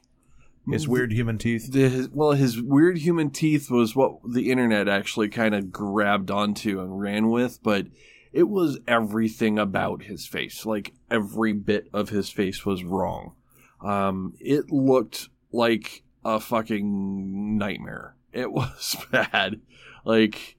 His 0.70 0.88
weird 0.88 1.12
human 1.12 1.38
teeth. 1.38 1.72
the 1.72 1.90
his, 1.90 2.10
well, 2.10 2.32
his 2.32 2.62
weird 2.62 2.98
human 2.98 3.30
teeth 3.30 3.70
was 3.70 3.96
what 3.96 4.18
the 4.28 4.52
internet 4.52 4.88
actually 4.88 5.30
kind 5.30 5.54
of 5.54 5.72
grabbed 5.72 6.32
onto 6.32 6.80
and 6.80 7.00
ran 7.00 7.30
with, 7.30 7.62
but 7.62 7.88
it 8.34 8.50
was 8.50 8.80
everything 8.88 9.60
about 9.60 10.04
his 10.04 10.26
face. 10.26 10.66
Like 10.66 10.94
every 11.10 11.54
bit 11.54 11.88
of 11.94 12.10
his 12.10 12.30
face 12.30 12.66
was 12.66 12.84
wrong. 12.84 13.34
Um, 13.82 14.34
it 14.40 14.72
looked 14.72 15.30
like 15.52 16.04
a 16.24 16.40
fucking 16.40 17.58
nightmare. 17.58 18.16
It 18.34 18.52
was 18.52 18.98
bad. 19.12 19.62
Like 20.04 20.58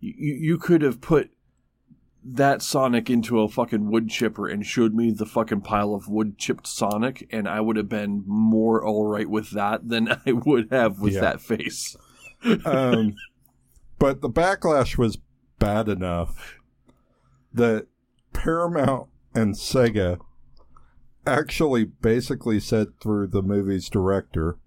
you, 0.00 0.34
you 0.34 0.58
could 0.58 0.82
have 0.82 1.00
put 1.00 1.30
that 2.26 2.62
Sonic 2.62 3.10
into 3.10 3.40
a 3.40 3.48
fucking 3.48 3.90
wood 3.90 4.08
chipper 4.08 4.48
and 4.48 4.64
showed 4.64 4.94
me 4.94 5.10
the 5.10 5.26
fucking 5.26 5.60
pile 5.60 5.94
of 5.94 6.08
wood 6.08 6.38
chipped 6.38 6.66
Sonic, 6.66 7.26
and 7.30 7.46
I 7.48 7.60
would 7.60 7.76
have 7.76 7.88
been 7.88 8.24
more 8.26 8.84
alright 8.86 9.28
with 9.28 9.50
that 9.50 9.88
than 9.88 10.08
I 10.26 10.32
would 10.32 10.68
have 10.70 11.00
with 11.00 11.14
Yeah. 11.14 11.20
that 11.20 11.40
face. 11.40 11.96
um, 12.64 13.14
but 13.98 14.20
the 14.22 14.30
backlash 14.30 14.96
was 14.98 15.18
bad 15.58 15.88
enough 15.88 16.58
that 17.52 17.86
Paramount 18.32 19.08
and 19.34 19.54
Sega 19.54 20.18
actually 21.26 21.84
basically 21.84 22.60
said 22.60 22.98
through 23.00 23.28
the 23.28 23.42
movie's 23.42 23.88
director, 23.88 24.58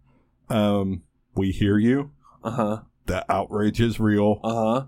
um, 0.50 1.04
"We 1.36 1.52
hear 1.52 1.78
you. 1.78 2.12
Uh 2.44 2.52
huh. 2.52 2.82
The 3.06 3.32
outrage 3.32 3.80
is 3.82 4.00
real. 4.00 4.40
Uh 4.44 4.54
huh. 4.54 4.86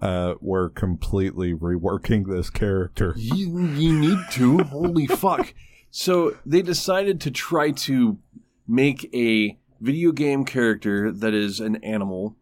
Uh, 0.00 0.34
we're 0.40 0.70
completely 0.70 1.54
reworking 1.54 2.28
this 2.28 2.50
character." 2.50 3.14
You, 3.16 3.66
you 3.66 3.92
need 3.98 4.18
to. 4.32 4.58
Holy 4.58 5.06
fuck. 5.08 5.54
So 5.90 6.36
they 6.44 6.62
decided 6.62 7.20
to 7.22 7.30
try 7.30 7.70
to 7.70 8.18
make 8.66 9.12
a 9.14 9.58
video 9.80 10.12
game 10.12 10.44
character 10.44 11.10
that 11.10 11.34
is 11.34 11.60
an 11.60 11.76
animal 11.76 12.36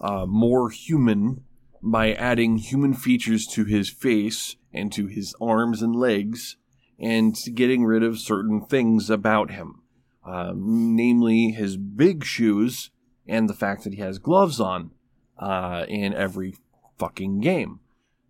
uh, 0.00 0.26
more 0.26 0.70
human 0.70 1.44
by 1.82 2.12
adding 2.12 2.58
human 2.58 2.94
features 2.94 3.46
to 3.46 3.64
his 3.64 3.88
face 3.88 4.56
and 4.72 4.92
to 4.92 5.06
his 5.06 5.34
arms 5.40 5.82
and 5.82 5.96
legs 5.96 6.56
and 6.98 7.36
getting 7.54 7.84
rid 7.84 8.02
of 8.02 8.18
certain 8.18 8.64
things 8.64 9.10
about 9.10 9.50
him. 9.50 9.82
Uh, 10.24 10.52
namely, 10.54 11.50
his 11.50 11.76
big 11.76 12.24
shoes 12.24 12.90
and 13.26 13.48
the 13.48 13.54
fact 13.54 13.82
that 13.82 13.94
he 13.94 14.00
has 14.00 14.18
gloves 14.18 14.60
on 14.60 14.92
uh, 15.38 15.84
in 15.88 16.14
every 16.14 16.54
fucking 17.02 17.40
game 17.40 17.80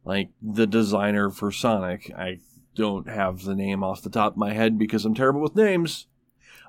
like 0.04 0.30
the 0.40 0.66
designer 0.66 1.30
for 1.30 1.52
Sonic. 1.52 2.10
I 2.16 2.38
don't 2.74 3.08
have 3.08 3.44
the 3.44 3.54
name 3.54 3.84
off 3.84 4.02
the 4.02 4.10
top 4.10 4.32
of 4.32 4.38
my 4.38 4.52
head 4.54 4.78
because 4.78 5.04
I'm 5.04 5.14
terrible 5.14 5.40
with 5.42 5.54
names. 5.54 6.06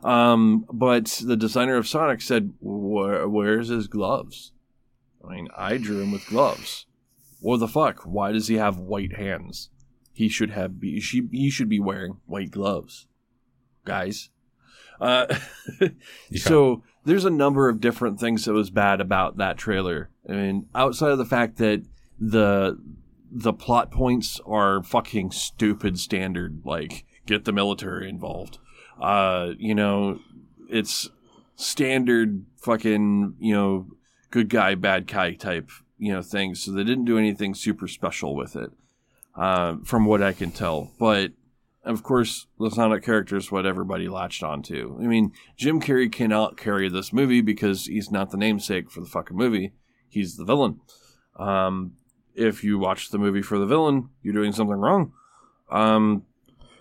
Um, 0.03 0.65
but 0.71 1.21
the 1.23 1.37
designer 1.37 1.77
of 1.77 1.87
Sonic 1.87 2.21
said, 2.21 2.53
"Where's 2.59 3.69
his 3.69 3.87
gloves?" 3.87 4.51
I 5.25 5.33
mean, 5.33 5.47
I 5.57 5.77
drew 5.77 6.01
him 6.01 6.11
with 6.11 6.27
gloves. 6.27 6.87
What 7.39 7.61
the 7.61 7.69
fuck? 7.69 8.01
Why 8.01 8.33
does 8.33 8.49
he 8.49 8.55
have 8.55 8.77
white 8.77 9.15
hands? 9.15 9.69
He 10.11 10.27
should 10.27 10.51
have 10.51 10.79
be 10.79 10.99
she, 10.99 11.27
he 11.31 11.49
should 11.49 11.69
be 11.69 11.79
wearing 11.79 12.17
white 12.25 12.51
gloves. 12.51 13.07
guys. 13.85 14.29
Uh, 14.99 15.33
So 16.35 16.83
there's 17.05 17.25
a 17.25 17.29
number 17.29 17.69
of 17.69 17.81
different 17.81 18.19
things 18.19 18.45
that 18.45 18.53
was 18.53 18.69
bad 18.69 19.01
about 19.01 19.37
that 19.37 19.57
trailer. 19.57 20.09
I 20.27 20.33
mean, 20.33 20.67
outside 20.75 21.11
of 21.11 21.17
the 21.17 21.25
fact 21.25 21.57
that 21.57 21.83
the 22.19 22.79
the 23.31 23.53
plot 23.53 23.89
points 23.89 24.39
are 24.45 24.83
fucking 24.83 25.31
stupid 25.31 25.99
standard, 25.99 26.61
like 26.63 27.05
get 27.25 27.45
the 27.45 27.51
military 27.51 28.07
involved. 28.07 28.59
Uh, 29.01 29.51
you 29.57 29.73
know, 29.73 30.19
it's 30.69 31.09
standard 31.55 32.45
fucking, 32.57 33.35
you 33.39 33.53
know, 33.53 33.87
good 34.29 34.49
guy, 34.49 34.75
bad 34.75 35.07
guy 35.07 35.33
type, 35.33 35.69
you 35.97 36.13
know, 36.13 36.21
things. 36.21 36.63
So 36.63 36.71
they 36.71 36.83
didn't 36.83 37.05
do 37.05 37.17
anything 37.17 37.55
super 37.55 37.87
special 37.87 38.35
with 38.35 38.55
it, 38.55 38.71
uh, 39.35 39.77
from 39.83 40.05
what 40.05 40.21
I 40.21 40.33
can 40.33 40.51
tell. 40.51 40.91
But 40.99 41.31
of 41.83 42.03
course, 42.03 42.47
the 42.59 42.69
Sonic 42.69 43.03
character 43.03 43.35
is 43.35 43.51
what 43.51 43.65
everybody 43.65 44.07
latched 44.07 44.43
onto. 44.43 44.97
I 45.01 45.03
mean, 45.03 45.33
Jim 45.57 45.81
Carrey 45.81 46.11
cannot 46.11 46.55
carry 46.55 46.87
this 46.87 47.11
movie 47.11 47.41
because 47.41 47.85
he's 47.85 48.11
not 48.11 48.31
the 48.31 48.37
namesake 48.37 48.89
for 48.89 49.01
the 49.01 49.07
fucking 49.07 49.35
movie. 49.35 49.73
He's 50.07 50.37
the 50.37 50.45
villain. 50.45 50.79
Um, 51.37 51.93
if 52.35 52.63
you 52.63 52.77
watch 52.79 53.09
the 53.09 53.17
movie 53.17 53.41
for 53.41 53.57
the 53.57 53.65
villain, 53.65 54.09
you're 54.21 54.33
doing 54.33 54.51
something 54.53 54.77
wrong. 54.77 55.13
Um, 55.69 56.23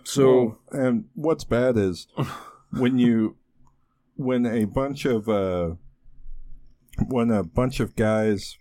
so 0.03 0.57
Well, 0.71 0.85
and 0.85 1.05
what's 1.15 1.43
bad 1.43 1.77
is 1.77 2.07
when 2.71 2.97
you 2.99 3.37
when 4.15 4.45
a 4.45 4.65
bunch 4.65 5.05
of 5.05 5.27
uh 5.29 5.75
when 7.07 7.31
a 7.31 7.43
bunch 7.43 7.79
of 7.79 7.95
guys 7.95 8.57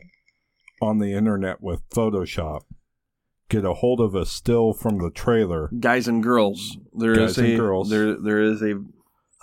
on 0.81 0.99
the 0.99 1.13
internet 1.13 1.61
with 1.63 1.87
Photoshop 1.91 2.63
get 3.49 3.65
a 3.65 3.75
hold 3.75 4.01
of 4.01 4.15
a 4.15 4.25
still 4.25 4.73
from 4.73 4.99
the 4.99 5.11
trailer. 5.11 5.69
guys 5.79 6.09
and 6.09 6.23
girls, 6.23 6.79
there 6.97 7.13
is 7.13 7.37
Guys 7.37 7.39
and 7.39 7.53
a 7.53 7.57
girls. 7.57 7.91
there 7.91 8.15
there 8.15 8.41
is 8.41 8.63
a, 8.63 8.77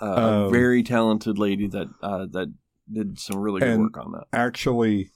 uh, 0.02 0.06
a 0.06 0.46
Um, 0.46 0.52
very 0.52 0.82
talented 0.82 1.38
lady 1.38 1.68
that 1.68 1.88
uh, 2.02 2.26
that 2.32 2.52
did 2.92 3.18
some 3.20 3.38
really 3.38 3.60
good 3.60 3.78
work 3.78 3.98
on 3.98 4.12
that. 4.12 4.24
actually 4.32 5.10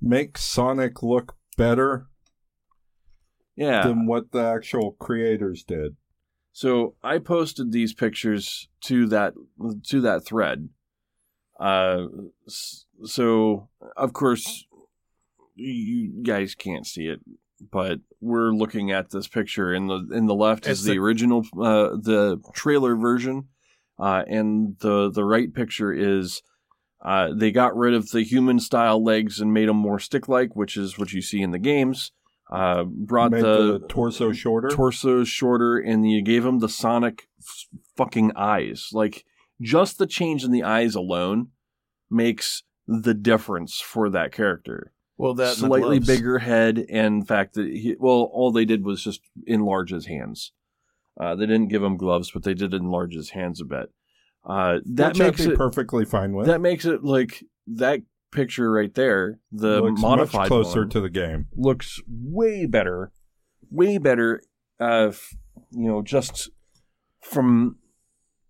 make 0.00 0.38
Sonic 0.38 1.02
look 1.02 1.34
better 1.58 2.06
Yeah. 3.56 3.86
than 3.86 4.06
what 4.06 4.30
the 4.32 4.38
actual 4.42 4.92
creators 4.92 5.62
did. 5.64 5.96
So 6.52 6.94
I 7.02 7.18
posted 7.18 7.70
these 7.72 7.92
pictures 7.92 8.68
to 8.84 9.06
that 9.08 9.34
to 9.88 10.00
that 10.00 10.24
thread. 10.24 10.70
Uh, 11.60 12.06
so 13.04 13.68
of 13.96 14.12
course 14.12 14.64
you 15.54 16.22
guys 16.22 16.54
can't 16.54 16.86
see 16.86 17.06
it, 17.06 17.20
but 17.70 17.98
we're 18.20 18.52
looking 18.52 18.90
at 18.92 19.10
this 19.10 19.26
picture 19.28 19.74
in 19.74 19.88
the 19.88 20.08
in 20.12 20.26
the 20.26 20.34
left 20.34 20.66
It's 20.66 20.80
is 20.80 20.84
the, 20.84 20.92
the- 20.92 20.98
original 20.98 21.40
uh, 21.60 21.90
the 22.00 22.40
trailer 22.54 22.94
version, 22.96 23.48
uh, 23.98 24.22
and 24.28 24.76
the 24.80 25.10
the 25.10 25.24
right 25.24 25.52
picture 25.52 25.92
is. 25.92 26.42
Uh, 27.00 27.32
they 27.34 27.50
got 27.52 27.76
rid 27.76 27.94
of 27.94 28.10
the 28.10 28.22
human 28.22 28.58
style 28.58 29.02
legs 29.02 29.40
and 29.40 29.52
made 29.52 29.68
them 29.68 29.76
more 29.76 29.98
stick 30.00 30.28
like, 30.28 30.56
which 30.56 30.76
is 30.76 30.98
what 30.98 31.12
you 31.12 31.22
see 31.22 31.40
in 31.40 31.52
the 31.52 31.58
games. 31.58 32.12
Uh, 32.50 32.84
brought 32.84 33.30
Made 33.30 33.44
the, 33.44 33.78
the 33.78 33.86
torso 33.88 34.32
shorter. 34.32 34.68
torso 34.68 35.22
shorter 35.22 35.78
and 35.78 36.10
you 36.10 36.22
gave 36.22 36.44
him 36.46 36.60
the 36.60 36.68
sonic 36.68 37.28
f- 37.38 37.66
fucking 37.96 38.32
eyes. 38.36 38.88
Like 38.92 39.24
just 39.60 39.98
the 39.98 40.06
change 40.06 40.44
in 40.44 40.50
the 40.50 40.62
eyes 40.62 40.94
alone 40.94 41.48
makes 42.10 42.62
the 42.86 43.12
difference 43.12 43.80
for 43.80 44.08
that 44.10 44.32
character. 44.32 44.92
Well, 45.18 45.34
that 45.34 45.56
slightly 45.56 45.98
bigger 45.98 46.38
head 46.38 46.86
and 46.88 47.22
the 47.22 47.26
fact 47.26 47.54
that 47.54 47.66
he 47.66 47.96
well 47.98 48.30
all 48.32 48.50
they 48.50 48.64
did 48.64 48.82
was 48.82 49.04
just 49.04 49.20
enlarge 49.46 49.90
his 49.90 50.06
hands. 50.06 50.52
Uh, 51.20 51.34
they 51.34 51.44
didn't 51.44 51.68
give 51.68 51.82
him 51.82 51.98
gloves 51.98 52.30
but 52.30 52.44
they 52.44 52.54
did 52.54 52.72
enlarge 52.72 53.14
his 53.14 53.30
hands 53.30 53.60
a 53.60 53.64
bit 53.66 53.90
uh, 54.44 54.78
that 54.86 55.08
which 55.14 55.18
makes 55.18 55.40
it 55.40 55.56
perfectly 55.56 56.04
fine 56.04 56.32
with. 56.32 56.46
that 56.46 56.60
makes 56.60 56.84
it 56.84 57.02
like 57.04 57.44
that 57.66 58.00
picture 58.30 58.70
right 58.70 58.94
there 58.94 59.38
the 59.52 59.80
looks 59.80 60.00
modified 60.00 60.48
closer 60.48 60.80
one, 60.80 60.90
to 60.90 61.00
the 61.00 61.10
game. 61.10 61.46
looks 61.56 62.00
way 62.08 62.66
better, 62.66 63.10
way 63.70 63.98
better. 63.98 64.42
Uh, 64.80 65.08
f- 65.08 65.34
you 65.70 65.86
know, 65.88 66.02
just 66.02 66.50
from 67.20 67.76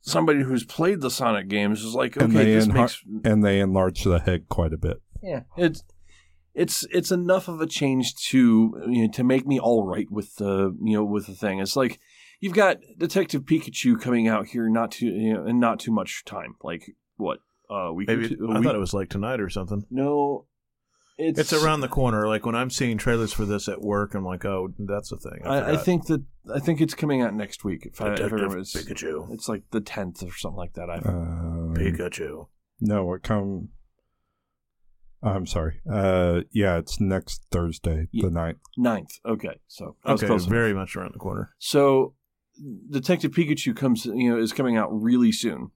somebody 0.03 0.43
who's 0.43 0.65
played 0.65 1.01
the 1.01 1.11
Sonic 1.11 1.49
games 1.49 1.83
is 1.83 1.95
like, 1.95 2.17
And 2.17 2.33
okay, 2.35 2.45
they 2.45 2.55
this 2.55 2.67
enha- 2.67 2.75
makes 2.75 3.03
And 3.25 3.45
they 3.45 3.61
enlarged 3.61 4.05
the 4.05 4.19
head 4.21 4.49
quite 4.49 4.73
a 4.73 4.77
bit. 4.79 5.01
yeah, 5.23 5.43
it's 5.57 5.83
it's 6.55 6.85
it's 6.91 7.11
enough 7.13 7.47
of 7.49 7.61
a 7.61 7.67
change 7.67 8.15
to 8.17 8.83
you 8.89 9.03
know 9.07 9.13
to 9.13 9.23
make 9.25 9.47
me 9.47 9.59
all 9.61 9.87
right 9.87 10.11
with 10.11 10.35
the 10.37 10.77
you 10.83 10.95
know 10.97 11.05
with 11.05 11.27
the 11.27 11.35
thing. 11.35 11.61
It's 11.61 11.77
like 11.77 11.99
you've 12.41 12.55
got 12.55 12.79
Detective 12.99 13.43
Pikachu 13.43 14.01
coming 14.01 14.29
out 14.29 14.47
here 14.47 14.69
not 14.69 14.93
too 14.93 15.07
you 15.07 15.35
know 15.35 15.47
in 15.47 15.59
not 15.59 15.81
too 15.81 15.93
much 15.93 16.25
time, 16.25 16.55
like 16.63 16.95
what 17.17 17.39
uh, 17.71 17.91
we 17.93 18.05
Maybe 18.07 18.37
I 18.51 18.63
thought 18.63 18.75
it 18.75 18.79
was 18.79 18.95
like 18.95 19.09
tonight 19.11 19.41
or 19.41 19.49
something. 19.49 19.85
no. 19.91 20.47
It's, 21.21 21.37
It's 21.41 21.53
around 21.53 21.81
the 21.81 21.89
corner. 21.89 22.29
Like 22.29 22.47
when 22.47 22.55
I'm 22.55 22.71
seeing 22.71 22.97
trailers 22.97 23.33
for 23.33 23.45
this 23.45 23.69
at 23.69 23.81
work, 23.83 24.15
I'm 24.15 24.25
like, 24.25 24.45
oh, 24.45 24.69
that's 24.79 25.11
a 25.11 25.17
thing. 25.17 25.41
I, 25.45 25.57
I 25.57 25.61
forgot. 25.73 25.85
think 25.85 26.07
that 26.07 26.25
I 26.55 26.61
think 26.61 26.81
it's 26.81 26.95
coming 26.95 27.23
out 27.23 27.35
next 27.35 27.65
week. 27.65 27.87
If 27.87 28.01
I, 28.01 28.13
if 28.15 28.21
I 28.21 28.29
Detective 28.29 28.53
Pikachu. 28.53 29.33
it's 29.35 29.49
like 29.49 29.65
the 29.73 29.81
tenth 29.81 30.23
or 30.23 30.31
something 30.33 30.57
like 30.57 30.75
that. 30.75 30.89
I 30.89 30.99
Um, 30.99 31.75
Pikachu. 31.77 32.47
No, 32.81 33.13
it 33.15 33.25
come. 33.25 33.71
I'm 35.21 35.47
sorry. 35.47 35.81
Uh, 35.91 36.43
yeah, 36.53 36.79
it's 36.79 37.01
next 37.01 37.45
Thursday, 37.51 38.07
Yeah. 38.13 38.27
the 38.27 38.31
ninth. 38.31 38.59
ninth. 38.77 39.19
Okay, 39.27 39.59
so 39.67 39.97
I 40.05 40.13
Okay, 40.13 40.27
close 40.29 40.43
enough. 40.45 40.53
very 40.53 40.73
much 40.73 40.95
around 40.95 41.15
the 41.15 41.19
corner. 41.19 41.51
So 41.59 42.15
Detective 42.91 43.33
Pikachu 43.33 43.77
comes, 43.77 44.07
you 44.07 44.31
know, 44.31 44.39
is 44.39 44.53
coming 44.53 44.77
out 44.77 44.89
really 44.91 45.33
soon, 45.33 45.71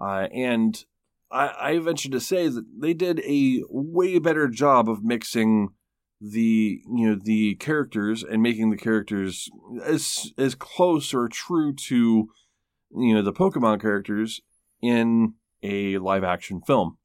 uh, 0.00 0.28
and 0.32 0.84
I, 1.30 1.54
I 1.60 1.78
venture 1.78 2.10
to 2.10 2.20
say 2.20 2.48
that 2.48 2.64
they 2.78 2.94
did 2.94 3.20
a 3.20 3.62
way 3.68 4.18
better 4.18 4.48
job 4.48 4.88
of 4.88 5.04
mixing 5.04 5.70
the 6.20 6.80
you 6.84 7.08
know 7.08 7.14
the 7.14 7.54
characters 7.56 8.24
and 8.24 8.42
making 8.42 8.70
the 8.70 8.76
characters 8.76 9.48
as 9.84 10.32
as 10.36 10.54
close 10.54 11.14
or 11.14 11.28
true 11.28 11.72
to 11.72 12.28
you 12.96 13.14
know 13.14 13.22
the 13.22 13.32
Pokemon 13.32 13.80
characters 13.80 14.40
in 14.82 15.34
a 15.62 15.98
live 15.98 16.24
action 16.24 16.60
film. 16.66 16.98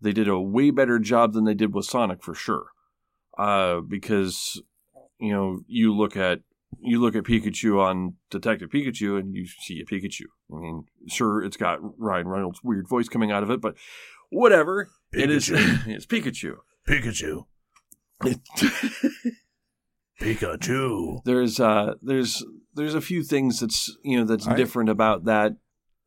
They 0.00 0.12
did 0.12 0.28
a 0.28 0.40
way 0.40 0.70
better 0.70 0.98
job 0.98 1.32
than 1.32 1.44
they 1.44 1.54
did 1.54 1.74
with 1.74 1.86
Sonic 1.86 2.22
for 2.22 2.34
sure, 2.34 2.66
uh, 3.36 3.80
because 3.80 4.62
you 5.18 5.32
know 5.32 5.60
you 5.66 5.96
look 5.96 6.16
at 6.16 6.40
you 6.80 7.00
look 7.00 7.16
at 7.16 7.24
Pikachu 7.24 7.80
on 7.80 8.14
Detective 8.30 8.70
Pikachu 8.70 9.18
and 9.18 9.34
you 9.34 9.46
see 9.46 9.80
a 9.80 9.84
Pikachu. 9.84 10.24
I 10.52 10.56
mean, 10.60 10.84
sure, 11.08 11.42
it's 11.42 11.56
got 11.56 11.78
Ryan 11.98 12.28
Reynolds' 12.28 12.60
weird 12.62 12.88
voice 12.88 13.08
coming 13.08 13.30
out 13.32 13.42
of 13.42 13.50
it, 13.50 13.60
but 13.60 13.74
whatever. 14.30 14.88
It 15.12 15.30
is 15.30 15.48
Pikachu. 15.48 15.86
it's 15.88 16.06
Pikachu. 16.06 16.56
Pikachu. 16.86 17.44
Pikachu. 20.20 21.20
there's 21.24 21.60
uh 21.60 21.94
there's 22.02 22.44
there's 22.74 22.94
a 22.94 23.00
few 23.00 23.22
things 23.22 23.60
that's 23.60 23.96
you 24.02 24.18
know 24.18 24.24
that's 24.24 24.46
I- 24.48 24.54
different 24.56 24.90
about 24.90 25.24
that. 25.24 25.56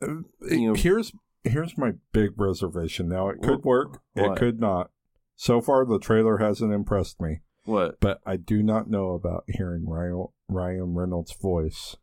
Uh, 0.02 0.24
You 0.50 0.68
know- 0.70 0.74
here's 0.74 1.12
here's 1.44 1.78
my 1.78 1.94
big 2.12 2.32
reservation. 2.40 3.08
Now 3.08 3.30
it 3.30 3.42
could 3.42 3.64
work, 3.64 4.02
what? 4.14 4.34
it 4.34 4.38
could 4.38 4.60
not. 4.60 4.92
So 5.36 5.60
far, 5.62 5.86
the 5.86 5.98
trailer 5.98 6.38
hasn't 6.38 6.72
impressed 6.74 7.20
me, 7.20 7.40
What 7.66 8.00
but 8.00 8.20
I 8.26 8.38
do 8.38 8.64
not 8.64 8.90
know 8.90 9.12
about 9.12 9.44
hearing 9.48 9.86
Ryan, 9.88 10.28
Ryan 10.50 10.96
Reynolds' 10.96 11.34
voice 11.40 11.96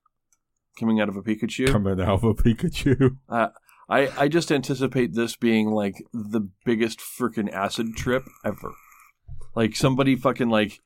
coming 0.79 1.01
out 1.01 1.09
of 1.09 1.17
a 1.17 1.23
Pikachu? 1.23 1.71
coming 1.73 2.01
out 2.01 2.09
of 2.09 2.25
a 2.25 2.35
Pikachu. 2.35 3.17
I 3.29 3.51
I 3.89 4.29
just 4.29 4.53
anticipate 4.53 5.15
this 5.15 5.35
being 5.37 5.71
like 5.71 6.05
the 6.13 6.49
biggest 6.65 7.01
freaking 7.01 7.51
acid 7.53 7.97
trip 7.97 8.25
ever. 8.45 8.73
Like 9.55 9.75
somebody 9.75 10.15
fucking 10.15 10.51
like 10.51 10.81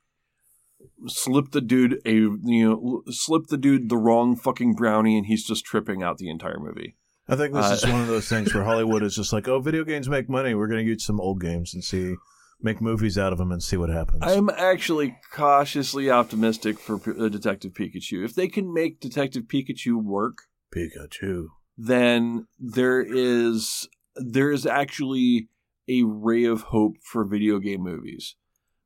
slipped 1.06 1.52
the 1.52 1.60
dude 1.60 2.00
a 2.06 2.12
you 2.12 2.38
know 2.42 3.02
slipped 3.08 3.50
the 3.50 3.56
dude 3.58 3.88
the 3.88 3.96
wrong 3.96 4.36
fucking 4.36 4.74
brownie 4.74 5.16
and 5.16 5.26
he's 5.26 5.44
just 5.44 5.64
tripping 5.64 6.02
out 6.02 6.18
the 6.18 6.30
entire 6.30 6.58
movie. 6.58 6.96
I 7.28 7.36
think 7.36 7.54
this 7.54 7.66
Uh, 7.66 7.74
is 7.74 7.86
one 7.86 8.00
of 8.00 8.08
those 8.08 8.28
things 8.28 8.52
where 8.54 8.64
Hollywood 8.70 9.02
is 9.02 9.14
just 9.14 9.32
like, 9.32 9.46
oh, 9.48 9.60
video 9.60 9.84
games 9.84 10.08
make 10.08 10.28
money. 10.28 10.54
We're 10.54 10.66
going 10.66 10.84
to 10.84 10.90
use 10.90 11.04
some 11.04 11.20
old 11.20 11.40
games 11.40 11.72
and 11.72 11.82
see, 11.84 12.16
make 12.62 12.80
movies 12.80 13.18
out 13.18 13.32
of 13.32 13.38
them 13.38 13.52
and 13.52 13.62
see 13.62 13.76
what 13.76 13.90
happens. 13.90 14.22
I'm 14.22 14.50
actually 14.50 15.16
cautiously 15.32 16.10
optimistic 16.10 16.78
for 16.78 16.98
P- 16.98 17.12
uh, 17.18 17.28
Detective 17.28 17.72
Pikachu. 17.72 18.24
If 18.24 18.34
they 18.34 18.48
can 18.48 18.72
make 18.72 19.00
Detective 19.00 19.44
Pikachu 19.44 20.02
work, 20.02 20.42
Pikachu. 20.74 21.46
then 21.76 22.46
there 22.58 23.00
is 23.00 23.88
there 24.16 24.50
is 24.50 24.66
actually 24.66 25.48
a 25.88 26.02
ray 26.04 26.44
of 26.44 26.62
hope 26.62 26.96
for 27.02 27.24
video 27.24 27.58
game 27.58 27.82
movies. 27.82 28.36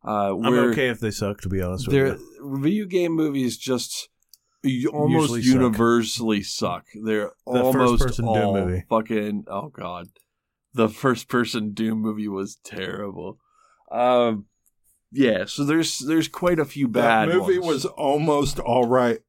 Uh, 0.05 0.37
I'm 0.37 0.55
okay 0.71 0.89
if 0.89 1.01
they 1.01 1.11
suck, 1.11 1.41
to 1.41 1.49
be 1.49 1.61
honest 1.61 1.89
with 1.89 1.97
you. 1.97 2.19
video 2.41 2.87
game 2.87 3.13
movies 3.13 3.57
just 3.59 4.09
almost 4.93 5.33
Usually 5.33 5.43
universally 5.43 6.43
suck. 6.43 6.87
They're 7.05 7.33
The 7.47 7.63
almost 7.63 8.21
all 8.21 8.81
fucking 8.89 9.45
oh 9.49 9.69
god. 9.69 10.09
The 10.75 10.89
first 10.89 11.29
person 11.29 11.73
Doom 11.73 12.01
movie 12.01 12.29
was 12.29 12.57
terrible. 12.65 13.39
Um 13.91 14.47
yeah, 15.13 15.45
so 15.47 15.65
there's 15.65 15.99
there's 15.99 16.29
quite 16.29 16.59
a 16.59 16.65
few 16.65 16.89
bad 16.89 17.29
that 17.29 17.35
movie 17.35 17.59
ones. 17.59 17.85
was 17.85 17.87
almost 17.87 18.59
all 18.59 18.87
right 18.87 19.21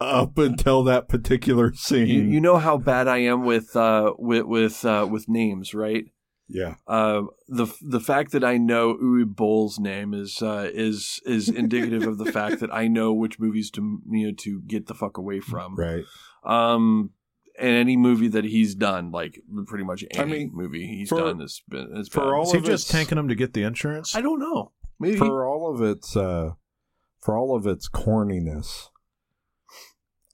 up 0.00 0.38
until 0.38 0.84
that 0.84 1.08
particular 1.08 1.72
scene. 1.74 2.06
You, 2.06 2.22
you 2.22 2.40
know 2.40 2.58
how 2.58 2.78
bad 2.78 3.08
I 3.08 3.18
am 3.18 3.44
with 3.44 3.74
uh, 3.76 4.14
with 4.18 4.44
with 4.44 4.84
uh, 4.84 5.06
with 5.10 5.28
names, 5.28 5.74
right? 5.74 6.06
yeah. 6.48 6.74
Uh, 6.86 7.22
the 7.48 7.66
the 7.80 8.00
fact 8.00 8.32
that 8.32 8.44
I 8.44 8.58
know 8.58 8.94
Uwe 8.94 9.24
Boll's 9.24 9.78
name 9.78 10.14
is 10.14 10.42
uh, 10.42 10.68
is 10.72 11.20
is 11.24 11.48
indicative 11.48 12.06
of 12.06 12.18
the 12.18 12.30
fact 12.30 12.60
that 12.60 12.72
I 12.72 12.86
know 12.86 13.12
which 13.12 13.38
movies 13.38 13.70
to 13.72 14.00
you 14.10 14.28
know 14.28 14.34
to 14.38 14.60
get 14.62 14.86
the 14.86 14.94
fuck 14.94 15.16
away 15.16 15.40
from. 15.40 15.76
Right. 15.84 16.04
Um, 16.44 17.10
and 17.58 17.70
any 17.76 17.96
movie 17.96 18.28
that 18.28 18.44
he's 18.44 18.74
done, 18.74 19.10
like 19.10 19.40
pretty 19.66 19.84
much 19.84 20.04
any 20.10 20.20
I 20.20 20.24
mean, 20.24 20.50
movie 20.52 20.86
he's 20.86 21.08
for- 21.08 21.20
done, 21.20 21.40
has 21.40 21.60
been 21.68 21.94
has 21.94 22.08
for 22.08 22.20
been- 22.20 22.28
all 22.34 22.42
Is 22.44 22.52
he 22.52 22.58
of 22.58 22.64
just 22.64 22.90
tanking 22.90 23.16
them 23.16 23.28
to 23.28 23.34
get 23.34 23.52
the 23.54 23.62
insurance? 23.62 24.14
I 24.14 24.20
don't 24.20 24.40
know. 24.40 24.72
Maybe 25.00 25.16
For 25.18 25.46
all 25.46 25.72
of 25.74 25.80
its 25.82 26.16
uh 26.16 26.50
for 27.20 27.36
all 27.36 27.56
of 27.56 27.66
its 27.66 27.88
corniness, 27.88 28.88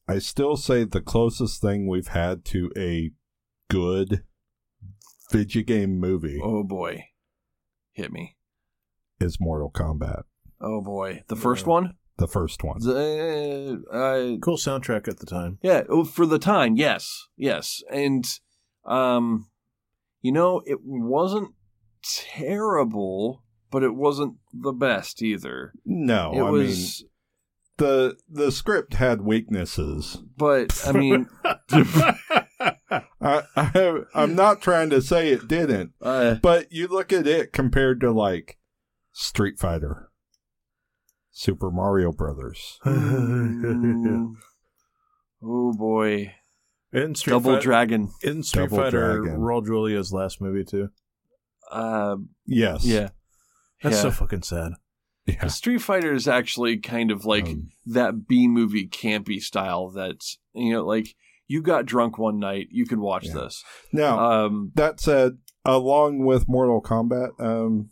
I 0.08 0.18
still 0.18 0.56
say 0.56 0.84
the 0.84 1.00
closest 1.00 1.60
thing 1.60 1.86
we've 1.86 2.08
had 2.08 2.44
to 2.46 2.70
a 2.76 3.10
good 3.70 4.24
video 5.30 5.62
game 5.62 5.98
movie 6.00 6.40
oh 6.42 6.64
boy, 6.64 7.04
hit 7.92 8.12
me. 8.12 8.36
is 9.20 9.38
Mortal 9.40 9.70
Kombat. 9.70 10.22
Oh 10.60 10.80
boy, 10.82 11.22
the 11.28 11.36
first 11.36 11.64
Yeah. 11.66 11.70
one. 11.72 11.94
The 12.20 12.28
first 12.28 12.62
one. 12.62 12.78
The, 12.80 13.82
uh, 13.90 14.38
Cool 14.44 14.58
soundtrack 14.58 15.08
at 15.08 15.20
the 15.20 15.26
time. 15.26 15.58
Yeah, 15.62 15.84
oh, 15.88 16.04
for 16.04 16.26
the 16.26 16.38
time, 16.38 16.76
yes, 16.76 17.28
yes, 17.34 17.82
and 17.90 18.26
um, 18.84 19.48
you 20.20 20.30
know, 20.30 20.60
it 20.66 20.80
wasn't 20.82 21.54
terrible, 22.02 23.42
but 23.70 23.82
it 23.82 23.94
wasn't 23.94 24.34
the 24.52 24.72
best 24.72 25.22
either. 25.22 25.72
No, 25.86 26.32
it 26.34 26.40
I 26.40 26.50
was, 26.50 27.00
mean 27.02 27.10
the 27.78 28.16
the 28.28 28.52
script 28.52 28.94
had 28.94 29.22
weaknesses. 29.22 30.18
but 30.36 30.78
I 30.86 30.92
mean, 30.92 31.26
I, 31.44 33.42
I 33.56 34.00
I'm 34.14 34.34
not 34.34 34.60
trying 34.60 34.90
to 34.90 35.00
say 35.00 35.30
it 35.30 35.48
didn't, 35.48 35.92
uh, 36.02 36.34
but 36.34 36.70
you 36.70 36.86
look 36.86 37.14
at 37.14 37.26
it 37.26 37.54
compared 37.54 38.00
to 38.02 38.12
like 38.12 38.58
Street 39.12 39.58
Fighter, 39.58 40.09
Super 41.40 41.70
Mario 41.70 42.12
Brothers. 42.12 42.78
oh 45.42 45.72
boy, 45.72 46.34
In 46.92 47.14
Street 47.14 47.32
Double 47.32 47.52
Fighter, 47.54 47.62
Dragon. 47.62 48.10
in 48.22 48.42
Street 48.42 48.64
Double 48.68 48.76
Fighter, 48.84 49.18
Dragon. 49.22 49.40
Raul 49.40 49.64
Julia's 49.64 50.12
last 50.12 50.40
movie 50.42 50.64
too. 50.64 50.90
Uh, 51.70 52.16
Yes. 52.46 52.84
yeah, 52.84 53.08
That's 53.82 53.96
yeah. 53.96 54.02
so 54.02 54.10
fucking 54.10 54.42
sad. 54.42 54.72
Yeah. 55.26 55.46
Street 55.46 55.78
Fighter 55.80 56.12
is 56.12 56.26
actually 56.28 56.76
kind 56.78 57.10
of 57.10 57.24
like 57.24 57.46
Um, 57.46 57.68
that 57.86 58.26
B 58.26 58.46
movie 58.48 58.88
campy 58.88 59.40
style. 59.40 59.88
That's 59.90 60.38
you 60.54 60.72
know, 60.72 60.84
like 60.84 61.14
you 61.46 61.62
got 61.62 61.86
drunk 61.86 62.18
one 62.18 62.38
night, 62.38 62.68
you 62.70 62.84
could 62.86 62.98
watch 62.98 63.26
Yeah. 63.28 63.34
this. 63.34 63.64
now 63.92 64.18
Um, 64.46 64.72
that 64.74 65.00
said, 65.00 65.38
along 65.64 66.24
with 66.26 66.48
Mortal 66.48 66.82
Kombat, 66.82 67.30
um, 67.40 67.90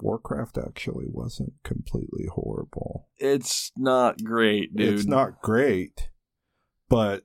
Warcraft 0.00 0.58
actually 0.58 1.06
wasn't 1.08 1.54
completely 1.62 2.26
horrible. 2.32 3.08
it's 3.18 3.70
not 3.76 4.22
great, 4.22 4.74
dude. 4.76 4.94
It's 4.94 5.06
not 5.06 5.40
great, 5.40 6.10
but 6.88 7.24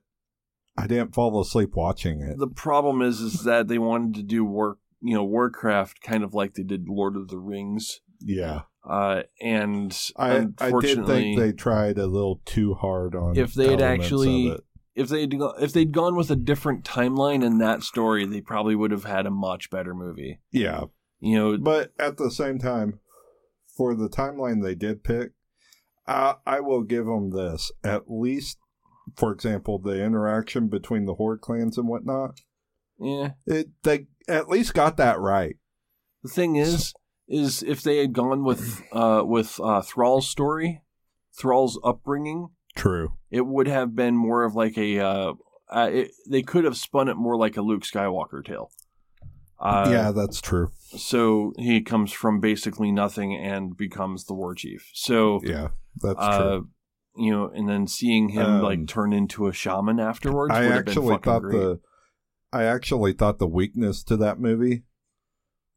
I 0.76 0.86
didn't 0.86 1.14
fall 1.14 1.38
asleep 1.40 1.70
watching 1.74 2.20
it. 2.20 2.38
The 2.38 2.46
problem 2.46 3.02
is, 3.02 3.20
is 3.20 3.42
that 3.44 3.68
they 3.68 3.78
wanted 3.78 4.14
to 4.14 4.22
do 4.22 4.44
work, 4.44 4.78
you 5.02 5.14
know, 5.14 5.24
Warcraft 5.24 6.00
kind 6.02 6.22
of 6.24 6.32
like 6.34 6.54
they 6.54 6.62
did 6.62 6.88
Lord 6.88 7.16
of 7.16 7.28
the 7.28 7.38
Rings, 7.38 8.00
yeah, 8.20 8.62
uh, 8.88 9.22
and 9.40 9.96
I 10.16 10.46
I 10.58 10.70
did 10.80 11.06
think 11.06 11.38
they 11.38 11.52
tried 11.52 11.98
a 11.98 12.06
little 12.06 12.40
too 12.44 12.74
hard 12.74 13.14
on. 13.14 13.36
If 13.36 13.52
they 13.54 13.70
had 13.70 13.82
actually- 13.82 14.56
if 14.94 15.08
they'd 15.08 15.34
if 15.60 15.72
they'd 15.72 15.92
gone 15.92 16.14
with 16.16 16.30
a 16.30 16.36
different 16.36 16.84
timeline 16.84 17.44
in 17.44 17.58
that 17.58 17.82
story, 17.82 18.26
they 18.26 18.40
probably 18.40 18.74
would 18.74 18.90
have 18.90 19.04
had 19.04 19.24
a 19.26 19.30
much 19.30 19.70
better 19.70 19.94
movie. 19.94 20.40
yeah, 20.52 20.84
You 21.20 21.38
know, 21.38 21.58
But 21.58 21.92
at 21.98 22.16
the 22.16 22.30
same 22.30 22.58
time, 22.58 23.00
for 23.76 23.94
the 23.94 24.08
timeline 24.08 24.62
they 24.62 24.74
did 24.74 25.04
pick, 25.04 25.32
I, 26.06 26.36
I 26.46 26.60
will 26.60 26.82
give 26.82 27.06
them 27.06 27.30
this. 27.30 27.70
At 27.84 28.10
least, 28.10 28.58
for 29.16 29.32
example, 29.32 29.78
the 29.78 30.02
interaction 30.02 30.68
between 30.68 31.04
the 31.04 31.14
Horde 31.14 31.40
clans 31.40 31.78
and 31.78 31.88
whatnot, 31.88 32.40
yeah. 32.98 33.32
it 33.46 33.68
they 33.82 34.06
at 34.28 34.48
least 34.48 34.74
got 34.74 34.96
that 34.96 35.18
right. 35.18 35.56
The 36.22 36.30
thing 36.30 36.56
is, 36.56 36.92
is 37.28 37.62
if 37.62 37.82
they 37.82 37.98
had 37.98 38.12
gone 38.12 38.44
with 38.44 38.82
uh, 38.92 39.22
with 39.24 39.60
uh, 39.62 39.82
Thrall's 39.82 40.28
story, 40.28 40.82
Thrall's 41.38 41.78
upbringing, 41.84 42.48
True. 42.74 43.14
it 43.30 43.46
would 43.46 43.68
have 43.68 43.94
been 43.94 44.16
more 44.16 44.44
of 44.44 44.54
like 44.54 44.76
a. 44.76 44.98
Uh, 44.98 45.32
uh, 45.68 45.88
it, 45.92 46.10
they 46.28 46.42
could 46.42 46.64
have 46.64 46.76
spun 46.76 47.08
it 47.08 47.16
more 47.16 47.36
like 47.36 47.56
a 47.56 47.62
Luke 47.62 47.82
Skywalker 47.82 48.44
tale. 48.44 48.72
Uh, 49.60 49.88
yeah, 49.90 50.10
that's 50.10 50.40
true. 50.40 50.70
So 50.96 51.52
he 51.58 51.82
comes 51.82 52.12
from 52.12 52.40
basically 52.40 52.90
nothing 52.90 53.36
and 53.36 53.76
becomes 53.76 54.24
the 54.24 54.34
war 54.34 54.54
chief. 54.54 54.90
So, 54.94 55.40
Yeah, 55.44 55.68
that's 56.02 56.18
uh, 56.18 56.38
true. 56.38 56.68
you 57.16 57.30
know, 57.30 57.50
and 57.54 57.68
then 57.68 57.86
seeing 57.86 58.30
him 58.30 58.46
Um, 58.46 58.62
like 58.62 58.86
turn 58.86 59.12
into 59.12 59.46
a 59.46 59.52
shaman 59.52 60.00
afterwards 60.00 60.52
I 60.54 60.62
would 60.62 60.72
have 60.72 60.84
been 60.86 60.92
actually 60.92 61.18
thought 61.18 61.42
great. 61.42 61.52
the, 61.58 61.80
I 62.52 62.64
actually 62.64 63.12
thought 63.12 63.38
the 63.38 63.46
weakness 63.46 64.02
to 64.04 64.16
that 64.16 64.40
movie 64.40 64.84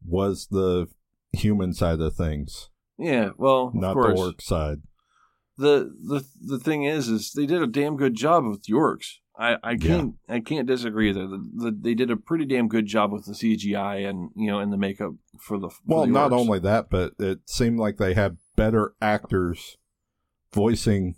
was 0.05 0.47
the 0.49 0.87
human 1.33 1.73
side 1.73 1.99
of 1.99 2.15
things, 2.15 2.69
yeah, 2.97 3.29
well, 3.37 3.71
not 3.73 3.95
the 3.95 4.13
orc 4.17 4.41
side. 4.41 4.81
the 5.57 5.93
the 6.01 6.25
the 6.41 6.59
thing 6.59 6.83
is 6.83 7.09
is 7.09 7.31
they 7.33 7.45
did 7.45 7.61
a 7.61 7.67
damn 7.67 7.95
good 7.97 8.15
job 8.15 8.45
with 8.45 8.63
the 8.63 8.73
orcs. 8.73 9.17
I, 9.35 9.57
I 9.63 9.75
can't 9.77 10.13
I 10.29 10.39
can't 10.41 10.67
disagree 10.67 11.11
there. 11.11 11.25
The, 11.27 11.37
the, 11.55 11.71
they 11.79 11.95
did 11.95 12.11
a 12.11 12.15
pretty 12.17 12.45
damn 12.45 12.67
good 12.67 12.85
job 12.85 13.11
with 13.11 13.25
the 13.25 13.31
CGI 13.33 14.07
and 14.07 14.29
you 14.35 14.47
know 14.51 14.59
and 14.59 14.71
the 14.71 14.77
makeup 14.77 15.13
for 15.39 15.57
the 15.57 15.69
for 15.69 15.79
Well, 15.85 16.01
the 16.05 16.11
not 16.11 16.31
orcs. 16.31 16.39
only 16.39 16.59
that, 16.59 16.89
but 16.91 17.13
it 17.19 17.39
seemed 17.45 17.79
like 17.79 17.97
they 17.97 18.13
had 18.13 18.37
better 18.55 18.93
actors 19.01 19.77
voicing 20.53 21.15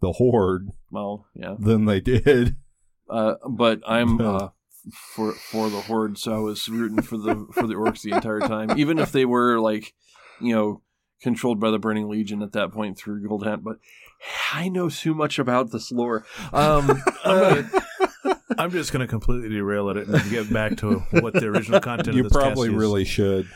the 0.00 0.12
horde 0.12 0.68
well 0.92 1.26
yeah 1.34 1.56
than 1.58 1.86
they 1.86 2.00
did. 2.00 2.54
uh, 3.10 3.34
but 3.48 3.80
I'm 3.86 4.20
uh, 4.24 4.48
for 4.92 5.32
for 5.32 5.68
the 5.68 5.80
horde 5.80 6.16
so 6.18 6.32
I 6.34 6.38
was 6.38 6.68
rooting 6.68 7.02
for 7.02 7.16
the 7.16 7.46
for 7.52 7.66
the 7.66 7.74
orcs 7.74 8.02
the 8.02 8.12
entire 8.12 8.38
time 8.40 8.78
even 8.78 8.98
if 9.00 9.10
they 9.10 9.24
were 9.24 9.58
like 9.58 9.94
you 10.40 10.54
know 10.54 10.82
controlled 11.20 11.58
by 11.58 11.72
the 11.72 11.80
Burning 11.80 12.08
Legion 12.08 12.42
at 12.42 12.52
that 12.52 12.70
point 12.70 12.96
through 12.96 13.26
Gul'dan 13.26 13.64
but 13.64 13.78
I 14.52 14.68
know 14.68 14.88
too 14.88 15.14
much 15.14 15.38
about 15.38 15.70
this 15.70 15.92
lore 15.92 16.24
um 16.52 17.02
uh, 17.24 17.62
I'm 18.58 18.70
just 18.70 18.92
going 18.92 19.00
to 19.00 19.06
completely 19.06 19.48
derail 19.50 19.88
it 19.90 20.08
and 20.08 20.30
get 20.30 20.52
back 20.52 20.76
to 20.78 20.98
what 21.20 21.34
the 21.34 21.46
original 21.46 21.80
content 21.80 22.16
you 22.16 22.24
of 22.24 22.30
this 22.30 22.32
probably 22.32 22.68
cast 22.68 22.74
is. 22.74 22.80
really 22.80 23.04
should. 23.04 23.48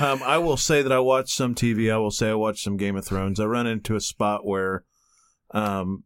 um, 0.00 0.22
I 0.22 0.38
will 0.38 0.56
say 0.56 0.82
that 0.82 0.92
I 0.92 0.98
watched 0.98 1.30
some 1.30 1.54
TV. 1.54 1.92
I 1.92 1.96
will 1.96 2.10
say 2.10 2.30
I 2.30 2.34
watched 2.34 2.62
some 2.62 2.76
Game 2.76 2.96
of 2.96 3.04
Thrones. 3.06 3.40
I 3.40 3.46
run 3.46 3.66
into 3.66 3.96
a 3.96 4.00
spot 4.00 4.44
where, 4.44 4.84
um, 5.52 6.04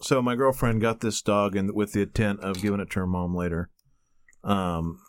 so 0.00 0.20
my 0.20 0.36
girlfriend 0.36 0.80
got 0.80 1.00
this 1.00 1.22
dog 1.22 1.56
and 1.56 1.72
with 1.74 1.92
the 1.92 2.02
intent 2.02 2.40
of 2.40 2.60
giving 2.60 2.80
it 2.80 2.90
to 2.90 3.00
her 3.00 3.06
mom 3.06 3.34
later, 3.34 3.70
um, 4.44 5.00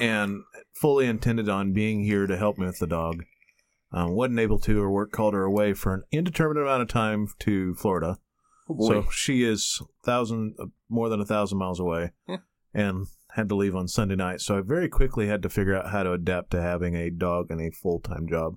and 0.00 0.40
fully 0.80 1.06
intended 1.06 1.48
on 1.48 1.72
being 1.72 2.02
here 2.04 2.26
to 2.26 2.36
help 2.36 2.56
me 2.58 2.66
with 2.66 2.78
the 2.78 2.86
dog. 2.86 3.24
Um, 3.96 4.10
wasn't 4.16 4.40
able 4.40 4.58
to. 4.58 4.80
Her 4.80 4.90
work 4.90 5.12
called 5.12 5.34
her 5.34 5.44
away 5.44 5.72
for 5.72 5.94
an 5.94 6.02
indeterminate 6.10 6.64
amount 6.64 6.82
of 6.82 6.88
time 6.88 7.28
to 7.40 7.74
Florida. 7.76 8.18
oh. 8.68 8.88
So 8.88 9.08
she 9.10 9.44
is 9.44 9.80
thousand, 10.04 10.56
uh, 10.58 10.66
more 10.88 11.08
than 11.08 11.20
a 11.20 11.24
thousand 11.24 11.58
miles 11.58 11.78
away, 11.78 12.10
Yeah. 12.28 12.38
and 12.74 13.06
had 13.32 13.48
to 13.50 13.54
leave 13.54 13.74
on 13.76 13.86
Sunday 13.88 14.16
night. 14.16 14.40
So 14.40 14.58
I 14.58 14.62
very 14.62 14.88
quickly 14.88 15.28
had 15.28 15.42
to 15.42 15.48
figure 15.48 15.76
out 15.76 15.90
how 15.90 16.02
to 16.02 16.12
adapt 16.12 16.50
to 16.52 16.60
having 16.62 16.94
a 16.96 17.08
dog 17.10 17.50
and 17.50 17.60
a 17.60 17.70
full 17.70 18.00
time 18.00 18.26
job, 18.28 18.56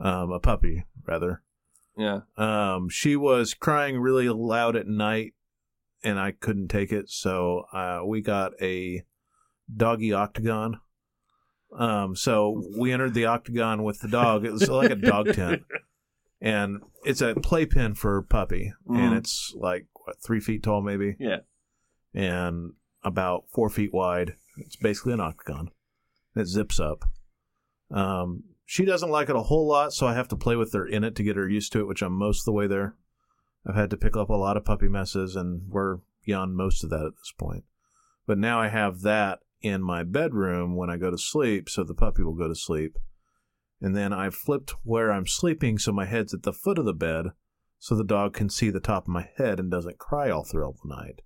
um, 0.00 0.30
a 0.32 0.40
puppy 0.40 0.84
rather. 1.06 1.42
yeah 1.98 2.20
Um, 2.38 2.88
she 2.88 3.14
was 3.16 3.52
crying 3.54 3.98
really 3.98 4.28
loud 4.30 4.74
at 4.76 4.86
night, 4.86 5.34
and 6.02 6.18
I 6.18 6.30
couldn't 6.32 6.68
take 6.68 6.92
it. 6.92 7.10
So 7.10 7.64
uh, 7.72 8.00
we 8.06 8.22
got 8.22 8.52
a 8.62 9.02
doggy 9.74 10.12
octagon. 10.14 10.80
Um, 11.76 12.16
so 12.16 12.62
we 12.78 12.92
entered 12.92 13.14
the 13.14 13.26
octagon 13.26 13.82
with 13.82 14.00
the 14.00 14.08
dog. 14.08 14.44
It 14.44 14.52
was 14.52 14.68
like 14.68 14.90
a 14.90 14.94
dog 14.96 15.32
tent, 15.34 15.62
and 16.40 16.80
it's 17.04 17.20
a 17.20 17.34
playpen 17.34 17.94
for 17.94 18.22
puppy, 18.22 18.72
and 18.88 19.12
Mhm. 19.12 19.18
it's 19.18 19.52
like 19.56 19.86
what 20.04 20.22
three 20.22 20.40
feet 20.40 20.62
tall, 20.62 20.80
maybe, 20.82 21.16
yeah 21.18 21.38
and 22.14 22.72
about 23.02 23.44
four 23.52 23.68
feet 23.68 23.92
wide. 23.92 24.36
It's 24.56 24.76
basically 24.76 25.12
an 25.12 25.20
octagon. 25.20 25.70
It 26.34 26.46
zips 26.46 26.80
up. 26.80 27.04
Um, 27.90 28.44
she 28.64 28.84
doesn't 28.86 29.10
like 29.10 29.28
it 29.28 29.36
a 29.36 29.42
whole 29.42 29.66
lot, 29.68 29.92
so 29.92 30.06
I 30.06 30.14
have 30.14 30.28
to 30.28 30.36
play 30.36 30.56
with 30.56 30.72
her 30.72 30.86
in 30.86 31.04
it 31.04 31.14
to 31.16 31.22
get 31.22 31.36
her 31.36 31.46
used 31.48 31.72
to 31.72 31.80
it, 31.80 31.86
which 31.86 32.00
I'm 32.02 32.14
most 32.14 32.40
of 32.40 32.44
the 32.46 32.52
way 32.52 32.66
there. 32.66 32.96
I've 33.66 33.74
had 33.74 33.90
to 33.90 33.96
pick 33.98 34.16
up 34.16 34.30
a 34.30 34.34
lot 34.34 34.56
of 34.56 34.64
puppy 34.64 34.88
messes, 34.88 35.36
and 35.36 35.68
we're 35.68 35.98
beyond 36.24 36.56
most 36.56 36.82
of 36.82 36.90
that 36.90 37.04
at 37.04 37.16
this 37.16 37.32
point. 37.36 37.64
But 38.26 38.38
now 38.38 38.60
I 38.60 38.68
have 38.68 39.02
that 39.02 39.40
in 39.62 39.82
my 39.82 40.02
bedroom 40.02 40.76
when 40.76 40.90
I 40.90 40.96
go 40.96 41.10
to 41.10 41.18
sleep, 41.18 41.68
so 41.68 41.82
the 41.84 41.94
puppy 41.94 42.22
will 42.22 42.34
go 42.34 42.48
to 42.48 42.54
sleep. 42.54 42.96
And 43.80 43.94
then 43.96 44.12
I've 44.12 44.34
flipped 44.34 44.74
where 44.84 45.12
I'm 45.12 45.26
sleeping, 45.26 45.78
so 45.78 45.92
my 45.92 46.04
head's 46.06 46.32
at 46.34 46.42
the 46.44 46.52
foot 46.52 46.78
of 46.78 46.84
the 46.86 46.94
bed, 46.94 47.26
so 47.78 47.94
the 47.94 48.04
dog 48.04 48.32
can 48.34 48.48
see 48.48 48.70
the 48.70 48.80
top 48.80 49.04
of 49.04 49.08
my 49.08 49.28
head 49.36 49.58
and 49.60 49.70
doesn't 49.70 49.98
cry 49.98 50.30
all 50.30 50.44
throughout 50.44 50.76
the 50.82 50.88
night, 50.94 51.20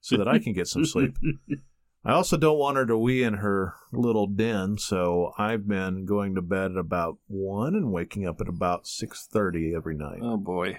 so 0.00 0.16
that 0.16 0.28
I 0.28 0.38
can 0.38 0.52
get 0.52 0.66
some 0.68 0.84
sleep. 0.84 1.16
I 2.04 2.12
also 2.12 2.36
don't 2.36 2.58
want 2.58 2.76
her 2.76 2.86
to 2.86 2.96
wee 2.96 3.22
in 3.22 3.34
her 3.34 3.74
little 3.92 4.26
den, 4.26 4.78
so 4.78 5.32
I've 5.36 5.66
been 5.66 6.04
going 6.06 6.34
to 6.36 6.42
bed 6.42 6.72
at 6.72 6.76
about 6.78 7.18
one 7.26 7.74
and 7.74 7.90
waking 7.92 8.26
up 8.26 8.40
at 8.40 8.48
about 8.48 8.86
six 8.86 9.26
thirty 9.30 9.74
every 9.74 9.96
night 9.96 10.20
Oh 10.22 10.36
boy. 10.36 10.78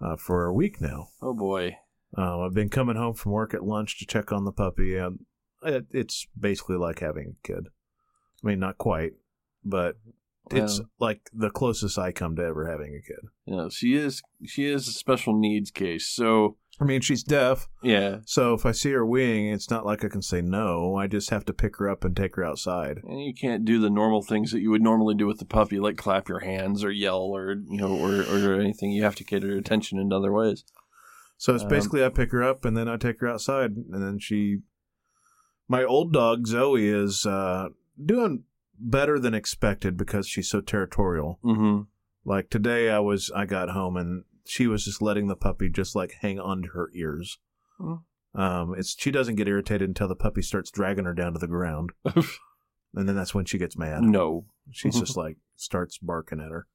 uh, 0.00 0.16
for 0.16 0.46
a 0.46 0.52
week 0.54 0.80
now. 0.80 1.08
Oh 1.20 1.34
boy. 1.34 1.76
Uh, 2.16 2.40
I've 2.40 2.54
been 2.54 2.70
coming 2.70 2.96
home 2.96 3.14
from 3.14 3.32
work 3.32 3.52
at 3.52 3.62
lunch 3.64 3.98
to 3.98 4.06
check 4.06 4.32
on 4.32 4.44
the 4.46 4.52
puppy, 4.52 4.96
and 4.96 5.20
it, 5.62 5.86
it's 5.90 6.26
basically 6.38 6.76
like 6.76 7.00
having 7.00 7.36
a 7.42 7.46
kid. 7.46 7.68
I 8.42 8.46
mean, 8.46 8.60
not 8.60 8.78
quite, 8.78 9.12
but 9.64 9.96
it's 10.50 10.78
Well, 10.80 10.88
like 10.98 11.28
the 11.32 11.50
closest 11.50 11.98
I 11.98 12.12
come 12.12 12.36
to 12.36 12.42
ever 12.44 12.70
having 12.70 12.94
a 12.94 13.06
kid. 13.06 13.28
you 13.44 13.56
know, 13.56 13.68
she 13.68 13.94
is 13.94 14.22
she 14.46 14.64
is 14.66 14.88
a 14.88 14.92
special 14.92 15.38
needs 15.38 15.70
case. 15.70 16.08
So 16.08 16.56
I 16.80 16.84
mean, 16.84 17.00
she's 17.00 17.24
deaf, 17.24 17.66
yeah, 17.82 18.18
so 18.24 18.54
if 18.54 18.64
I 18.64 18.70
see 18.70 18.92
her 18.92 19.04
weeing, 19.04 19.52
it's 19.52 19.68
not 19.68 19.84
like 19.84 20.04
I 20.04 20.08
can 20.08 20.22
say 20.22 20.40
no. 20.40 20.94
I 20.94 21.08
just 21.08 21.30
have 21.30 21.44
to 21.46 21.52
pick 21.52 21.76
her 21.78 21.90
up 21.90 22.04
and 22.04 22.16
take 22.16 22.36
her 22.36 22.44
outside. 22.44 23.00
and 23.02 23.20
you 23.20 23.34
can't 23.34 23.64
do 23.64 23.80
the 23.80 23.90
normal 23.90 24.22
things 24.22 24.52
that 24.52 24.60
you 24.60 24.70
would 24.70 24.80
normally 24.80 25.16
do 25.16 25.26
with 25.26 25.40
the 25.40 25.44
puppy, 25.44 25.80
like 25.80 25.96
clap 25.96 26.28
your 26.28 26.38
hands 26.38 26.84
or 26.84 26.92
yell 26.92 27.18
or 27.34 27.54
you 27.68 27.78
know 27.78 27.96
or 27.98 28.20
or 28.20 28.60
anything. 28.60 28.92
You 28.92 29.02
have 29.02 29.16
to 29.16 29.24
get 29.24 29.42
her 29.42 29.56
attention 29.56 29.98
in 29.98 30.12
other 30.12 30.32
ways. 30.32 30.62
So 31.36 31.52
it's 31.52 31.64
Um, 31.64 31.68
basically 31.68 32.04
I 32.04 32.10
pick 32.10 32.30
her 32.30 32.44
up 32.44 32.64
and 32.64 32.76
then 32.76 32.88
I 32.88 32.96
take 32.96 33.18
her 33.20 33.28
outside, 33.28 33.72
and 33.72 34.00
then 34.00 34.18
she. 34.20 34.58
My 35.68 35.84
old 35.84 36.12
dog 36.12 36.46
Zoe 36.46 36.88
is 36.88 37.26
uh, 37.26 37.68
doing 38.02 38.44
better 38.78 39.18
than 39.18 39.34
expected 39.34 39.96
because 39.96 40.26
she's 40.26 40.48
so 40.48 40.60
territorial. 40.60 41.38
Mm-hmm. 41.44 41.82
Like 42.24 42.50
today, 42.50 42.90
I 42.90 42.98
was 43.00 43.30
I 43.34 43.44
got 43.44 43.70
home 43.70 43.96
and 43.96 44.24
she 44.44 44.66
was 44.66 44.84
just 44.84 45.02
letting 45.02 45.28
the 45.28 45.36
puppy 45.36 45.68
just 45.68 45.94
like 45.94 46.14
hang 46.20 46.38
onto 46.40 46.70
her 46.70 46.90
ears. 46.94 47.38
Hmm. 47.78 47.94
Um, 48.34 48.74
it's 48.76 48.96
she 48.98 49.10
doesn't 49.10 49.36
get 49.36 49.48
irritated 49.48 49.88
until 49.88 50.08
the 50.08 50.14
puppy 50.14 50.42
starts 50.42 50.70
dragging 50.70 51.04
her 51.04 51.14
down 51.14 51.32
to 51.32 51.38
the 51.38 51.46
ground, 51.46 51.90
and 52.04 53.08
then 53.08 53.16
that's 53.16 53.34
when 53.34 53.44
she 53.44 53.58
gets 53.58 53.76
mad. 53.76 54.02
no. 54.02 54.46
She's 54.70 54.98
just 54.98 55.16
like 55.18 55.36
starts 55.56 55.98
barking 55.98 56.40
at 56.40 56.50
her 56.50 56.66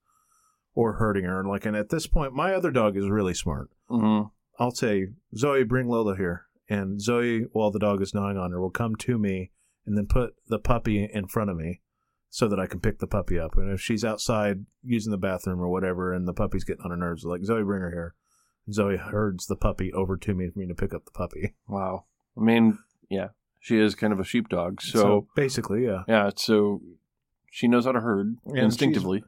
or 0.76 0.94
hurting 0.94 1.26
her. 1.26 1.40
And 1.40 1.50
Like, 1.50 1.66
and 1.66 1.76
at 1.76 1.90
this 1.90 2.08
point, 2.08 2.34
my 2.34 2.54
other 2.54 2.72
dog 2.72 2.98
is 2.98 3.10
really 3.10 3.34
smart. 3.34 3.70
Mm-hmm. 3.90 4.28
I'll 4.60 4.72
say, 4.72 5.08
Zoe, 5.36 5.64
bring 5.64 5.88
Lola 5.88 6.16
here, 6.16 6.46
and 6.70 7.02
Zoe, 7.02 7.46
while 7.52 7.72
the 7.72 7.80
dog 7.80 8.02
is 8.02 8.14
gnawing 8.14 8.38
on 8.38 8.52
her, 8.52 8.60
will 8.62 8.70
come 8.70 8.96
to 8.98 9.18
me 9.18 9.52
and 9.86 9.98
then 9.98 10.08
put 10.08 10.36
the 10.48 10.60
puppy 10.60 11.10
in 11.12 11.28
front 11.28 11.50
of 11.50 11.58
me 11.58 11.82
so 12.30 12.48
that 12.48 12.60
I 12.60 12.66
can 12.68 12.80
pick 12.80 13.00
the 13.00 13.08
puppy 13.08 13.38
up. 13.38 13.58
And 13.58 13.72
if 13.72 13.82
she's 13.82 14.04
outside 14.06 14.66
using 14.84 15.12
the 15.12 15.18
bathroom 15.18 15.62
or 15.62 15.68
whatever, 15.68 16.14
and 16.14 16.28
the 16.28 16.34
puppy's 16.34 16.64
getting 16.64 16.84
on 16.84 16.92
her 16.92 16.98
nerves, 16.98 17.26
like 17.26 17.44
Zoe, 17.44 17.64
bring 17.64 17.82
her 17.82 17.92
here. 17.92 18.16
Zoe 18.72 18.96
herds 18.98 19.48
the 19.48 19.58
puppy 19.58 19.92
over 19.92 20.16
to 20.18 20.34
me 20.34 20.50
for 20.50 20.58
me 20.60 20.68
to 20.68 20.74
pick 20.74 20.94
up 20.94 21.04
the 21.06 21.12
puppy. 21.12 21.54
Wow. 21.68 22.06
I 22.38 22.42
mean, 22.42 22.80
yeah, 23.10 23.30
she 23.60 23.78
is 23.78 23.94
kind 23.94 24.14
of 24.14 24.20
a 24.20 24.24
sheepdog. 24.24 24.82
So, 24.82 25.28
basically, 25.36 25.84
yeah, 25.86 26.04
yeah, 26.08 26.32
so 26.36 26.82
she 27.52 27.68
knows 27.68 27.86
how 27.86 27.92
to 27.92 28.00
herd 28.00 28.38
And 28.46 28.58
instinctively. 28.58 29.24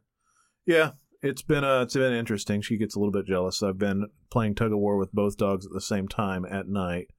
yeah. 0.65 0.91
It's 1.21 1.41
been 1.41 1.63
uh, 1.63 1.81
it's 1.81 1.95
been 1.95 2.13
interesting. 2.13 2.61
She 2.61 2.77
gets 2.77 2.95
a 2.95 2.99
little 2.99 3.11
bit 3.11 3.25
jealous. 3.25 3.63
I've 3.63 3.79
been 3.79 4.05
playing 4.29 4.53
tug 4.53 4.71
of 4.71 4.77
war 4.77 4.95
with 4.95 5.11
both 5.11 5.37
dogs 5.37 5.65
at 5.65 5.71
the 5.71 5.81
same 5.81 6.07
time 6.07 6.45
at 6.45 6.67
night. 6.67 7.09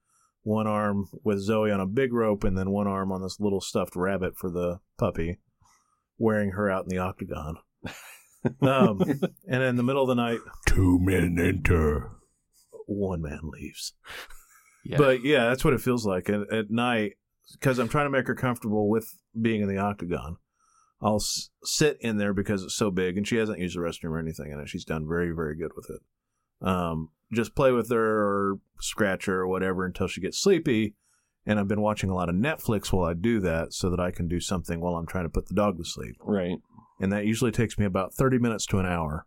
One 0.46 0.68
arm 0.68 1.08
with 1.24 1.40
Zoe 1.40 1.72
on 1.72 1.80
a 1.80 1.86
big 1.86 2.12
rope, 2.12 2.44
and 2.44 2.56
then 2.56 2.70
one 2.70 2.86
arm 2.86 3.10
on 3.10 3.20
this 3.20 3.40
little 3.40 3.60
stuffed 3.60 3.96
rabbit 3.96 4.36
for 4.36 4.48
the 4.48 4.78
puppy, 4.96 5.38
wearing 6.18 6.50
her 6.52 6.70
out 6.70 6.84
in 6.84 6.88
the 6.88 6.98
octagon. 7.02 7.56
Um, 8.62 9.00
and 9.50 9.62
in 9.64 9.74
the 9.74 9.82
middle 9.82 10.02
of 10.02 10.08
the 10.08 10.14
night, 10.14 10.38
Two 10.68 11.00
men 11.00 11.36
enter. 11.40 12.12
one 12.86 13.22
man 13.22 13.40
leaves. 13.42 13.94
Yeah. 14.84 14.98
But 14.98 15.24
yeah, 15.24 15.48
that's 15.48 15.64
what 15.64 15.74
it 15.74 15.80
feels 15.80 16.06
like 16.06 16.30
at, 16.30 16.52
at 16.52 16.70
night 16.70 17.14
because 17.54 17.80
I'm 17.80 17.88
trying 17.88 18.06
to 18.06 18.10
make 18.10 18.28
her 18.28 18.36
comfortable 18.36 18.88
with 18.88 19.16
being 19.40 19.62
in 19.62 19.68
the 19.68 19.78
octagon. 19.78 20.36
I'll 21.02 21.16
s- 21.16 21.50
sit 21.64 21.98
in 22.00 22.18
there 22.18 22.32
because 22.32 22.62
it's 22.62 22.76
so 22.76 22.92
big, 22.92 23.16
and 23.16 23.26
she 23.26 23.34
hasn't 23.36 23.58
used 23.58 23.76
the 23.76 23.80
restroom 23.80 24.10
or 24.10 24.20
anything 24.20 24.52
in 24.52 24.60
it. 24.60 24.68
She's 24.68 24.84
done 24.84 25.08
very, 25.08 25.32
very 25.34 25.56
good 25.56 25.72
with 25.74 25.90
it. 25.90 26.66
Um, 26.66 27.10
just 27.32 27.54
play 27.54 27.72
with 27.72 27.90
her 27.90 28.22
or 28.22 28.58
scratch 28.80 29.26
her 29.26 29.40
or 29.40 29.48
whatever 29.48 29.84
until 29.84 30.06
she 30.06 30.20
gets 30.20 30.38
sleepy. 30.38 30.94
And 31.44 31.60
I've 31.60 31.68
been 31.68 31.80
watching 31.80 32.10
a 32.10 32.14
lot 32.14 32.28
of 32.28 32.34
Netflix 32.34 32.92
while 32.92 33.08
I 33.08 33.14
do 33.14 33.38
that 33.40 33.72
so 33.72 33.88
that 33.90 34.00
I 34.00 34.10
can 34.10 34.26
do 34.26 34.40
something 34.40 34.80
while 34.80 34.96
I'm 34.96 35.06
trying 35.06 35.24
to 35.24 35.30
put 35.30 35.46
the 35.46 35.54
dog 35.54 35.78
to 35.78 35.84
sleep. 35.84 36.16
right. 36.20 36.58
And 36.98 37.12
that 37.12 37.26
usually 37.26 37.52
takes 37.52 37.78
me 37.78 37.84
about 37.84 38.14
30 38.14 38.38
minutes 38.38 38.64
to 38.66 38.78
an 38.78 38.86
hour 38.86 39.26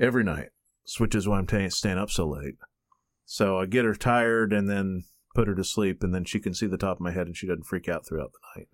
every 0.00 0.24
night, 0.24 0.48
which 0.98 1.14
is 1.14 1.28
why 1.28 1.38
I'm 1.38 1.46
ta 1.46 1.68
staying 1.68 1.96
up 1.96 2.10
so 2.10 2.26
late. 2.26 2.56
So 3.24 3.58
I 3.58 3.66
get 3.66 3.84
her 3.84 3.94
tired 3.94 4.52
and 4.52 4.68
then 4.68 5.04
put 5.34 5.48
her 5.48 5.54
to 5.54 5.64
sleep, 5.64 6.02
and 6.02 6.14
then 6.14 6.24
she 6.24 6.40
can 6.40 6.54
see 6.54 6.66
the 6.66 6.76
top 6.76 6.96
of 6.96 7.00
my 7.00 7.12
head 7.12 7.26
and 7.26 7.36
she 7.36 7.46
doesn't 7.46 7.66
freak 7.66 7.88
out 7.88 8.04
throughout 8.04 8.32
the 8.32 8.60
night. 8.60 8.68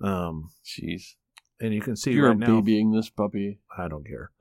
Um, 0.00 0.50
Jeez. 0.64 1.14
and 1.60 1.72
you 1.72 1.80
can 1.80 1.96
see 1.96 2.12
You're 2.12 2.30
right 2.30 2.38
now, 2.38 2.60
babying 2.60 2.92
this 2.92 3.10
puppy. 3.10 3.60
I 3.76 3.88
don't 3.88 4.06
care. 4.06 4.32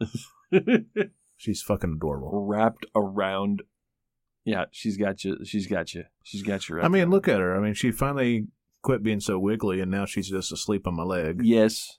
She's 1.38 1.62
fucking 1.62 1.94
adorable. 1.98 2.46
Wrapped 2.46 2.86
around. 2.96 3.64
Yeah, 4.44 4.66
she's 4.72 4.98
got 4.98 5.24
you. 5.24 5.38
She's 5.44 5.68
got 5.68 5.94
you. 5.94 6.04
She's 6.24 6.44
got 6.44 6.70
you. 6.70 6.80
I 6.82 6.88
mean, 6.88 7.10
look 7.10 7.28
at 7.28 7.40
her. 7.40 7.56
I 7.56 7.60
mean, 7.60 7.74
she 7.74 7.92
finally 7.92 8.48
quit 8.84 9.02
being 9.04 9.20
so 9.20 9.40
wiggly, 9.40 9.82
and 9.82 9.90
now 9.92 10.06
she's 10.06 10.30
just 10.30 10.52
asleep 10.52 10.86
on 10.88 10.96
my 10.96 11.04
leg. 11.04 11.42
yes, 11.44 11.98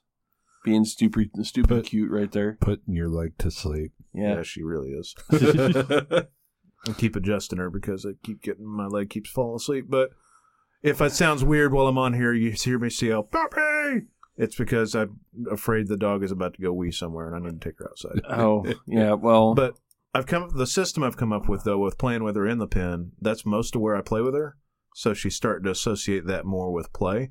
being 0.65 0.85
stupid, 0.85 1.31
stupid 1.43 1.69
But- 1.69 1.85
cute 1.87 2.11
right 2.11 2.31
there. 2.31 2.57
Putting 2.61 2.95
your 2.95 3.09
leg 3.09 3.37
to 3.39 3.51
sleep. 3.51 3.93
Yeah. 4.15 4.43
she 4.43 4.63
really 4.63 4.91
is. 4.91 5.15
I 6.89 6.93
keep 6.97 7.17
adjusting 7.17 7.59
her 7.59 7.69
because 7.71 8.07
I 8.07 8.13
keep 8.25 8.43
getting 8.43 8.67
my 8.67 8.87
leg 8.87 9.11
keeps 9.11 9.31
falling 9.31 9.57
asleep. 9.57 9.87
But 9.89 10.11
if 10.83 11.01
it 11.01 11.13
sounds 11.13 11.43
weird 11.45 11.73
while 11.73 11.89
I'm 11.89 11.99
on 11.99 12.15
here, 12.15 12.33
you 12.33 12.53
hear 12.53 12.79
me 12.79 12.91
say, 12.91 13.11
"Oh, 13.11 13.25
puppy!" 13.25 14.07
It's 14.37 14.57
because 14.57 14.95
I'm 14.95 15.21
afraid 15.51 15.89
the 15.89 15.97
dog 15.97 16.23
is 16.23 16.31
about 16.31 16.55
to 16.55 16.63
go 16.63 16.73
wee 16.73 16.91
somewhere, 16.91 17.27
and 17.27 17.37
I 17.37 17.39
need 17.51 17.61
to 17.61 17.69
take 17.69 17.79
her 17.79 17.89
outside. 17.89 18.21
oh, 18.31 18.65
yeah. 18.87 19.15
Well, 19.15 19.55
But 19.55 19.79
I've 20.15 20.27
come 20.27 20.51
the 20.55 20.67
system 20.67 21.03
I've 21.03 21.17
come 21.17 21.33
up 21.33 21.49
with 21.49 21.65
though 21.65 21.79
with 21.79 21.99
playing 21.99 22.25
with 22.25 22.37
her 22.37 22.47
in 22.47 22.59
the 22.59 22.67
pen. 22.67 23.13
That's 23.21 23.47
most 23.47 23.75
of 23.75 23.81
where 23.81 23.97
I 23.97 24.03
play 24.03 24.21
with 24.21 24.35
her. 24.35 24.57
So 24.95 25.13
she's 25.15 25.37
starting 25.37 25.65
to 25.65 25.71
associate 25.71 26.27
that 26.27 26.47
more 26.47 26.73
with 26.73 26.93
play, 26.93 27.31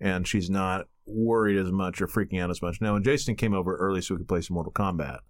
and 0.00 0.26
she's 0.26 0.50
not 0.50 0.86
worried 1.06 1.58
as 1.58 1.70
much 1.70 2.02
or 2.02 2.06
freaking 2.06 2.42
out 2.42 2.50
as 2.50 2.60
much. 2.60 2.80
Now, 2.80 2.94
when 2.94 3.04
Jason 3.04 3.36
came 3.36 3.54
over 3.54 3.76
early 3.76 4.00
so 4.00 4.14
we 4.14 4.18
could 4.18 4.28
play 4.28 4.40
some 4.40 4.54
Mortal 4.54 4.72
Kombat, 4.72 5.20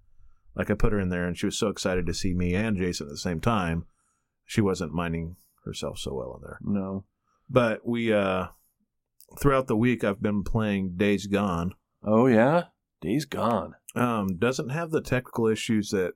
like 0.56 0.70
I 0.70 0.74
put 0.74 0.92
her 0.92 1.00
in 1.00 1.10
there, 1.10 1.26
and 1.26 1.36
she 1.38 1.46
was 1.46 1.58
so 1.58 1.68
excited 1.68 2.06
to 2.06 2.14
see 2.14 2.34
me 2.34 2.54
and 2.54 2.76
Jason 2.76 3.06
at 3.06 3.10
the 3.10 3.18
same 3.18 3.40
time. 3.40 3.84
She 4.46 4.60
wasn't 4.60 4.94
minding 4.94 5.36
herself 5.64 5.98
so 5.98 6.14
well 6.14 6.36
in 6.36 6.42
there. 6.42 6.58
no. 6.62 7.04
But 7.50 7.86
we 7.86 8.12
uh 8.12 8.48
throughout 9.40 9.66
the 9.66 9.76
week 9.76 10.04
I've 10.04 10.22
been 10.22 10.42
playing 10.42 10.94
Days 10.96 11.26
Gone. 11.26 11.74
Oh 12.02 12.26
yeah, 12.26 12.64
days 13.00 13.24
gone. 13.24 13.74
um, 13.94 14.36
doesn't 14.38 14.70
have 14.70 14.90
the 14.90 15.00
technical 15.00 15.46
issues 15.46 15.90
that 15.90 16.12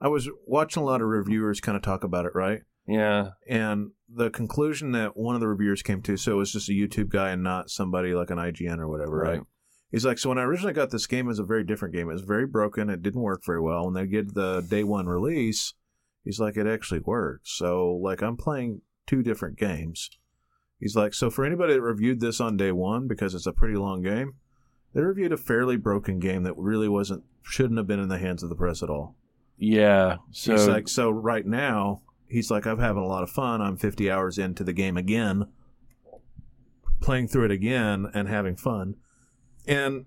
I 0.00 0.08
was 0.08 0.28
watching 0.46 0.82
a 0.82 0.86
lot 0.86 1.00
of 1.00 1.08
reviewers 1.08 1.60
kind 1.60 1.76
of 1.76 1.82
talk 1.82 2.04
about 2.04 2.26
it, 2.26 2.32
right? 2.34 2.62
Yeah. 2.86 3.30
And 3.48 3.92
the 4.08 4.30
conclusion 4.30 4.92
that 4.92 5.16
one 5.16 5.34
of 5.34 5.40
the 5.40 5.48
reviewers 5.48 5.82
came 5.82 6.02
to, 6.02 6.16
so 6.16 6.32
it 6.32 6.36
was 6.36 6.52
just 6.52 6.68
a 6.68 6.72
YouTube 6.72 7.08
guy 7.08 7.30
and 7.30 7.42
not 7.42 7.70
somebody 7.70 8.14
like 8.14 8.30
an 8.30 8.38
IGN 8.38 8.78
or 8.78 8.88
whatever, 8.88 9.16
right? 9.16 9.38
Right. 9.38 9.46
He's 9.92 10.04
like, 10.04 10.18
so 10.18 10.30
when 10.30 10.38
I 10.38 10.42
originally 10.42 10.72
got 10.72 10.90
this 10.90 11.06
game, 11.06 11.26
it 11.26 11.28
was 11.28 11.38
a 11.38 11.44
very 11.44 11.64
different 11.64 11.94
game. 11.94 12.08
It 12.08 12.14
was 12.14 12.22
very 12.22 12.46
broken. 12.46 12.88
It 12.88 13.02
didn't 13.02 13.20
work 13.20 13.42
very 13.44 13.60
well. 13.60 13.86
And 13.86 13.94
they 13.94 14.06
get 14.06 14.34
the 14.34 14.62
day 14.62 14.84
one 14.84 15.06
release. 15.06 15.74
He's 16.24 16.40
like, 16.40 16.56
it 16.56 16.66
actually 16.66 17.00
worked. 17.00 17.46
So 17.46 18.00
like, 18.02 18.22
I'm 18.22 18.36
playing 18.36 18.80
two 19.06 19.22
different 19.22 19.58
games. 19.58 20.08
He's 20.82 20.96
like, 20.96 21.14
so 21.14 21.30
for 21.30 21.44
anybody 21.44 21.74
that 21.74 21.80
reviewed 21.80 22.18
this 22.18 22.40
on 22.40 22.56
day 22.56 22.72
one 22.72 23.06
because 23.06 23.36
it's 23.36 23.46
a 23.46 23.52
pretty 23.52 23.76
long 23.76 24.02
game, 24.02 24.34
they 24.92 25.00
reviewed 25.00 25.32
a 25.32 25.36
fairly 25.36 25.76
broken 25.76 26.18
game 26.18 26.42
that 26.42 26.58
really 26.58 26.88
wasn't 26.88 27.22
shouldn't 27.44 27.78
have 27.78 27.86
been 27.86 28.00
in 28.00 28.08
the 28.08 28.18
hands 28.18 28.42
of 28.42 28.48
the 28.48 28.56
press 28.56 28.82
at 28.82 28.90
all. 28.90 29.14
Yeah. 29.56 30.16
So 30.32 30.52
he's 30.52 30.66
like, 30.66 30.88
so 30.88 31.08
right 31.08 31.46
now, 31.46 32.02
he's 32.28 32.50
like, 32.50 32.66
I'm 32.66 32.80
having 32.80 33.04
a 33.04 33.06
lot 33.06 33.22
of 33.22 33.30
fun. 33.30 33.62
I'm 33.62 33.76
50 33.76 34.10
hours 34.10 34.38
into 34.38 34.64
the 34.64 34.72
game 34.72 34.96
again, 34.96 35.44
playing 37.00 37.28
through 37.28 37.44
it 37.44 37.52
again 37.52 38.10
and 38.12 38.28
having 38.28 38.56
fun. 38.56 38.96
And 39.68 40.06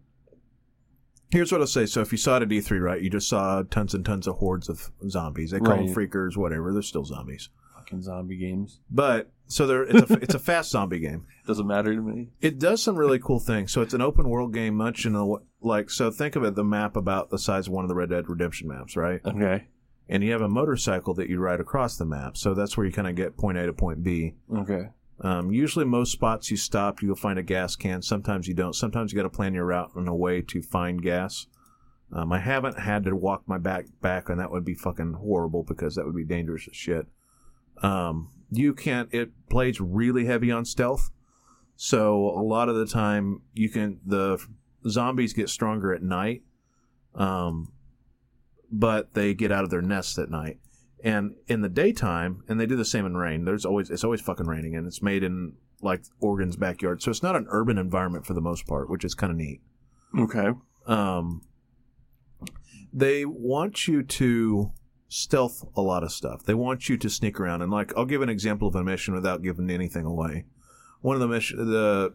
here's 1.32 1.54
what 1.54 1.62
I'll 1.62 1.68
say. 1.68 1.86
So 1.86 2.02
if 2.02 2.12
you 2.12 2.18
saw 2.18 2.36
it 2.36 2.44
at 2.44 2.50
E3, 2.50 2.82
right, 2.82 3.02
you 3.02 3.10
just 3.10 3.30
saw 3.30 3.64
tons 3.64 3.94
and 3.94 4.04
tons 4.04 4.28
of 4.28 4.40
hordes 4.40 4.68
of 4.68 4.92
zombies. 5.08 5.52
They 5.52 5.60
call 5.60 5.78
them 5.78 5.96
freakers, 5.96 6.36
whatever. 6.36 6.74
They're 6.74 6.82
still 6.82 7.06
zombies. 7.06 7.48
fucking 7.76 8.02
zombie 8.02 8.38
games. 8.38 8.80
But 8.90 9.32
so 9.48 9.68
they're 9.68 9.84
it's 9.84 10.10
a, 10.10 10.14
it's 10.16 10.36
a 10.36 10.40
fast 10.40 10.72
zombie 10.72 11.00
game. 11.00 11.26
Doesn't 11.48 11.68
matter 11.68 11.94
to 11.94 12.02
me. 12.02 12.30
It 12.42 12.58
does 12.60 12.82
some 12.82 12.96
really 12.96 13.20
cool 13.20 13.40
things. 13.40 13.72
So 13.72 13.82
it's 13.82 13.94
an 13.94 14.02
open 14.02 14.30
world 14.30 14.54
game, 14.54 14.76
much 14.76 15.06
in 15.06 15.14
the 15.14 15.38
like. 15.62 15.90
So 15.92 16.10
think 16.10 16.36
of 16.36 16.44
it, 16.44 16.56
the 16.56 16.64
map 16.64 16.96
about 16.96 17.30
the 17.30 17.38
size 17.38 17.68
of 17.68 17.74
one 17.74 17.86
of 17.86 17.90
the 17.90 17.96
Red 17.96 18.10
Dead 18.10 18.28
Redemption 18.28 18.68
maps, 18.68 18.96
right? 18.98 19.22
Okay. 19.26 19.68
and 20.10 20.24
you 20.24 20.32
have 20.32 20.42
a 20.42 20.50
motorcycle 20.50 21.14
that 21.16 21.30
you 21.30 21.40
ride 21.40 21.60
across 21.60 21.98
the 21.98 22.06
map. 22.06 22.38
So 22.38 22.54
that's 22.54 22.76
where 22.78 22.86
you 22.86 22.92
kind 22.92 23.08
of 23.08 23.16
get 23.16 23.38
point 23.38 23.58
A 23.58 23.66
to 23.68 23.74
point 23.74 24.04
B. 24.04 24.34
Okay. 24.56 24.90
Um, 25.22 25.52
usually, 25.52 25.86
most 25.86 26.12
spots 26.12 26.52
you 26.52 26.58
stop, 26.58 27.02
you'll 27.02 27.16
find 27.16 27.40
a 27.40 27.44
gas 27.44 27.76
can. 27.76 28.02
Sometimes 28.02 28.48
you 28.48 28.54
don't. 28.54 28.74
Sometimes 28.76 29.12
you 29.14 29.16
got 29.18 29.24
to 29.24 29.30
plan 29.30 29.54
your 29.54 29.66
route 29.66 29.92
in 29.96 30.08
a 30.08 30.16
way 30.16 30.42
to 30.42 30.62
find 30.62 31.02
gas. 31.02 31.48
Um, 32.12 32.32
I 32.34 32.40
haven't 32.40 32.80
had 32.80 33.04
to 33.06 33.16
walk 33.16 33.44
my 33.48 33.58
back 33.58 33.86
back, 34.02 34.30
and 34.30 34.40
that 34.40 34.52
would 34.52 34.66
be 34.66 34.76
fucking 34.76 35.14
horrible 35.14 35.64
because 35.64 35.96
that 35.96 36.06
would 36.06 36.16
be 36.16 36.26
dangerous 36.26 36.68
as 36.70 36.76
shit. 36.76 37.08
Um, 37.82 38.30
you 38.50 38.74
can't. 38.74 39.14
It 39.14 39.32
plays 39.50 39.80
really 39.80 40.26
heavy 40.26 40.52
on 40.52 40.66
stealth, 40.66 41.12
so 41.76 42.30
a 42.30 42.42
lot 42.42 42.70
of 42.70 42.76
the 42.76 42.86
time 42.86 43.42
you 43.54 43.70
can 43.70 44.00
the 44.06 44.44
zombies 44.88 45.34
get 45.34 45.50
stronger 45.50 45.94
at 45.94 46.04
night, 46.04 46.44
um, 47.16 47.72
but 48.72 49.14
they 49.14 49.34
get 49.34 49.52
out 49.52 49.64
of 49.64 49.70
their 49.70 49.82
nests 49.82 50.18
at 50.18 50.30
night. 50.30 50.60
And 51.04 51.36
in 51.48 51.62
the 51.62 51.70
daytime, 51.70 52.44
and 52.48 52.60
they 52.60 52.66
do 52.66 52.76
the 52.76 52.86
same 52.86 53.06
in 53.06 53.16
rain. 53.16 53.46
There's 53.46 53.66
always 53.66 53.90
it's 53.90 54.04
always 54.04 54.22
fucking 54.22 54.48
raining, 54.48 54.76
and 54.76 54.88
it's 54.88 55.02
made 55.02 55.24
in 55.24 55.54
like 55.82 56.04
Oregon's 56.20 56.56
backyard, 56.56 57.02
so 57.02 57.12
it's 57.12 57.24
not 57.24 57.36
an 57.36 57.46
urban 57.50 57.78
environment 57.78 58.26
for 58.26 58.34
the 58.34 58.42
most 58.42 58.66
part, 58.66 58.90
which 58.90 59.06
is 59.06 59.14
kind 59.14 59.32
of 59.32 59.38
neat. 59.38 59.62
Okay. 60.18 60.52
Um, 60.88 61.42
they 62.94 63.26
want 63.26 63.88
you 63.88 64.02
to 64.04 64.72
stealth 65.08 65.66
a 65.76 65.82
lot 65.82 66.04
of 66.04 66.12
stuff. 66.12 66.44
They 66.44 66.54
want 66.54 66.90
you 66.90 66.98
to 66.98 67.10
sneak 67.10 67.40
around, 67.40 67.62
and 67.62 67.72
like 67.72 67.96
I'll 67.96 68.06
give 68.06 68.22
an 68.22 68.30
example 68.30 68.68
of 68.68 68.76
a 68.76 68.84
mission 68.84 69.14
without 69.14 69.44
giving 69.44 69.70
anything 69.70 70.06
away. 70.06 70.46
One 71.02 71.16
of 71.16 71.22
the 71.22 71.28
mission, 71.28 71.70
the 71.70 72.14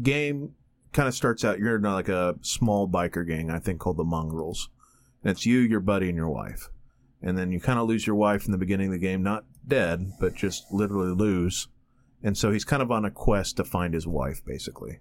game 0.00 0.54
kind 0.92 1.08
of 1.08 1.14
starts 1.14 1.44
out. 1.44 1.58
You're 1.58 1.76
in 1.76 1.82
like 1.82 2.08
a 2.08 2.36
small 2.42 2.88
biker 2.88 3.26
gang, 3.26 3.50
I 3.50 3.58
think, 3.58 3.80
called 3.80 3.96
the 3.96 4.04
Mongrels. 4.04 4.68
And 5.22 5.30
it's 5.30 5.46
you, 5.46 5.58
your 5.58 5.80
buddy, 5.80 6.08
and 6.08 6.16
your 6.16 6.28
wife. 6.28 6.68
And 7.22 7.38
then 7.38 7.52
you 7.52 7.60
kind 7.60 7.78
of 7.78 7.88
lose 7.88 8.06
your 8.06 8.16
wife 8.16 8.46
in 8.46 8.52
the 8.52 8.58
beginning 8.58 8.88
of 8.88 8.92
the 8.92 8.98
game, 8.98 9.22
not 9.22 9.44
dead, 9.66 10.12
but 10.20 10.34
just 10.34 10.70
literally 10.72 11.14
lose. 11.14 11.68
And 12.22 12.36
so 12.36 12.50
he's 12.50 12.64
kind 12.64 12.82
of 12.82 12.90
on 12.90 13.04
a 13.04 13.10
quest 13.10 13.56
to 13.56 13.64
find 13.64 13.94
his 13.94 14.06
wife, 14.06 14.44
basically. 14.44 15.00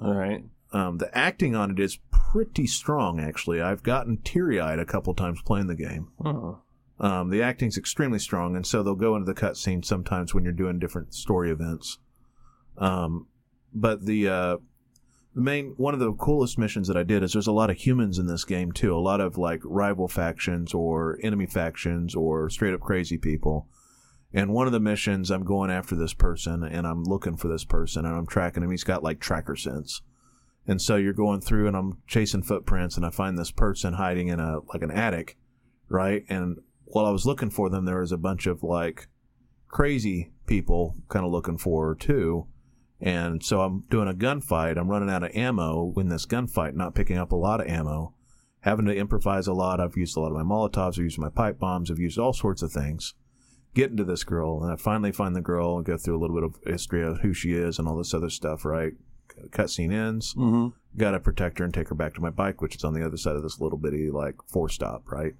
All 0.00 0.14
right. 0.14 0.44
Um, 0.72 0.98
the 0.98 1.16
acting 1.16 1.54
on 1.54 1.70
it 1.70 1.80
is 1.80 1.98
pretty 2.10 2.66
strong, 2.66 3.20
actually. 3.20 3.60
I've 3.60 3.82
gotten 3.82 4.18
teary 4.18 4.60
eyed 4.60 4.78
a 4.78 4.84
couple 4.84 5.14
times 5.14 5.40
playing 5.42 5.66
the 5.66 5.74
game. 5.74 6.08
Oh. 6.24 6.60
Um, 7.00 7.30
the 7.30 7.42
acting's 7.42 7.78
extremely 7.78 8.18
strong, 8.18 8.56
and 8.56 8.66
so 8.66 8.82
they'll 8.82 8.94
go 8.94 9.16
into 9.16 9.32
the 9.32 9.40
cutscene 9.40 9.84
sometimes 9.84 10.34
when 10.34 10.44
you're 10.44 10.52
doing 10.52 10.78
different 10.78 11.14
story 11.14 11.50
events. 11.50 11.98
Um, 12.76 13.28
but 13.72 14.04
the 14.04 14.28
uh, 14.28 14.56
the 15.34 15.40
main 15.40 15.74
one 15.76 15.94
of 15.94 16.00
the 16.00 16.12
coolest 16.12 16.58
missions 16.58 16.88
that 16.88 16.96
I 16.96 17.04
did 17.04 17.22
is 17.22 17.32
there's 17.32 17.46
a 17.46 17.52
lot 17.52 17.70
of 17.70 17.76
humans 17.76 18.18
in 18.18 18.26
this 18.26 18.44
game 18.44 18.72
too. 18.72 18.94
A 18.94 18.98
lot 18.98 19.20
of 19.20 19.38
like 19.38 19.60
rival 19.64 20.08
factions 20.08 20.74
or 20.74 21.18
enemy 21.22 21.46
factions 21.46 22.14
or 22.14 22.50
straight 22.50 22.74
up 22.74 22.80
crazy 22.80 23.18
people. 23.18 23.68
And 24.32 24.52
one 24.52 24.66
of 24.66 24.72
the 24.72 24.80
missions, 24.80 25.30
I'm 25.30 25.44
going 25.44 25.70
after 25.70 25.94
this 25.94 26.12
person 26.12 26.62
and 26.62 26.86
I'm 26.86 27.04
looking 27.04 27.36
for 27.36 27.48
this 27.48 27.64
person 27.64 28.04
and 28.04 28.14
I'm 28.14 28.26
tracking 28.26 28.62
him. 28.62 28.70
He's 28.70 28.84
got 28.84 29.02
like 29.02 29.20
tracker 29.20 29.56
sense. 29.56 30.02
And 30.68 30.82
so 30.82 30.96
you're 30.96 31.14
going 31.14 31.40
through 31.40 31.66
and 31.66 31.74
I'm 31.74 32.02
chasing 32.06 32.42
footprints 32.42 32.96
and 32.96 33.06
I 33.06 33.10
find 33.10 33.38
this 33.38 33.50
person 33.50 33.94
hiding 33.94 34.28
in 34.28 34.38
a 34.38 34.58
like 34.72 34.82
an 34.82 34.90
attic, 34.90 35.38
right? 35.88 36.24
And 36.28 36.58
while 36.84 37.06
I 37.06 37.10
was 37.10 37.24
looking 37.24 37.50
for 37.50 37.70
them, 37.70 37.86
there 37.86 38.00
was 38.00 38.12
a 38.12 38.18
bunch 38.18 38.46
of 38.46 38.62
like 38.62 39.08
crazy 39.68 40.30
people 40.46 40.94
kind 41.08 41.24
of 41.24 41.32
looking 41.32 41.56
for 41.56 41.88
her 41.88 41.94
too. 41.94 42.46
And 43.00 43.42
so 43.42 43.62
I'm 43.62 43.84
doing 43.90 44.08
a 44.08 44.14
gunfight. 44.14 44.76
I'm 44.76 44.88
running 44.88 45.08
out 45.08 45.22
of 45.22 45.34
ammo 45.34 45.94
in 45.96 46.10
this 46.10 46.26
gunfight, 46.26 46.74
not 46.74 46.94
picking 46.94 47.16
up 47.16 47.32
a 47.32 47.36
lot 47.36 47.62
of 47.62 47.66
ammo, 47.66 48.14
having 48.60 48.86
to 48.86 48.94
improvise 48.94 49.46
a 49.46 49.54
lot. 49.54 49.80
I've 49.80 49.96
used 49.96 50.16
a 50.16 50.20
lot 50.20 50.32
of 50.32 50.36
my 50.36 50.42
Molotovs, 50.42 50.98
I've 50.98 51.04
used 51.04 51.18
my 51.18 51.30
pipe 51.30 51.58
bombs, 51.58 51.90
I've 51.90 51.98
used 51.98 52.18
all 52.18 52.34
sorts 52.34 52.60
of 52.60 52.72
things. 52.72 53.14
Getting 53.74 53.96
to 53.98 54.04
this 54.04 54.24
girl, 54.24 54.62
and 54.62 54.72
I 54.72 54.76
finally 54.76 55.12
find 55.12 55.36
the 55.36 55.40
girl 55.40 55.76
and 55.76 55.86
go 55.86 55.96
through 55.96 56.18
a 56.18 56.20
little 56.20 56.36
bit 56.36 56.44
of 56.44 56.58
history 56.66 57.06
of 57.06 57.20
who 57.20 57.32
she 57.32 57.52
is 57.52 57.78
and 57.78 57.86
all 57.86 57.96
this 57.96 58.14
other 58.14 58.30
stuff, 58.30 58.64
right? 58.64 58.94
Cutscene 59.50 59.92
ends. 59.92 60.34
Mm-hmm. 60.34 60.68
Got 60.98 61.12
to 61.12 61.20
protect 61.20 61.58
her 61.58 61.64
and 61.64 61.72
take 61.72 61.88
her 61.88 61.94
back 61.94 62.14
to 62.14 62.20
my 62.20 62.30
bike, 62.30 62.60
which 62.60 62.76
is 62.76 62.84
on 62.84 62.94
the 62.94 63.04
other 63.04 63.16
side 63.16 63.36
of 63.36 63.42
this 63.42 63.60
little 63.60 63.78
bitty, 63.78 64.10
like, 64.10 64.36
four 64.46 64.68
stop, 64.68 65.10
right? 65.10 65.34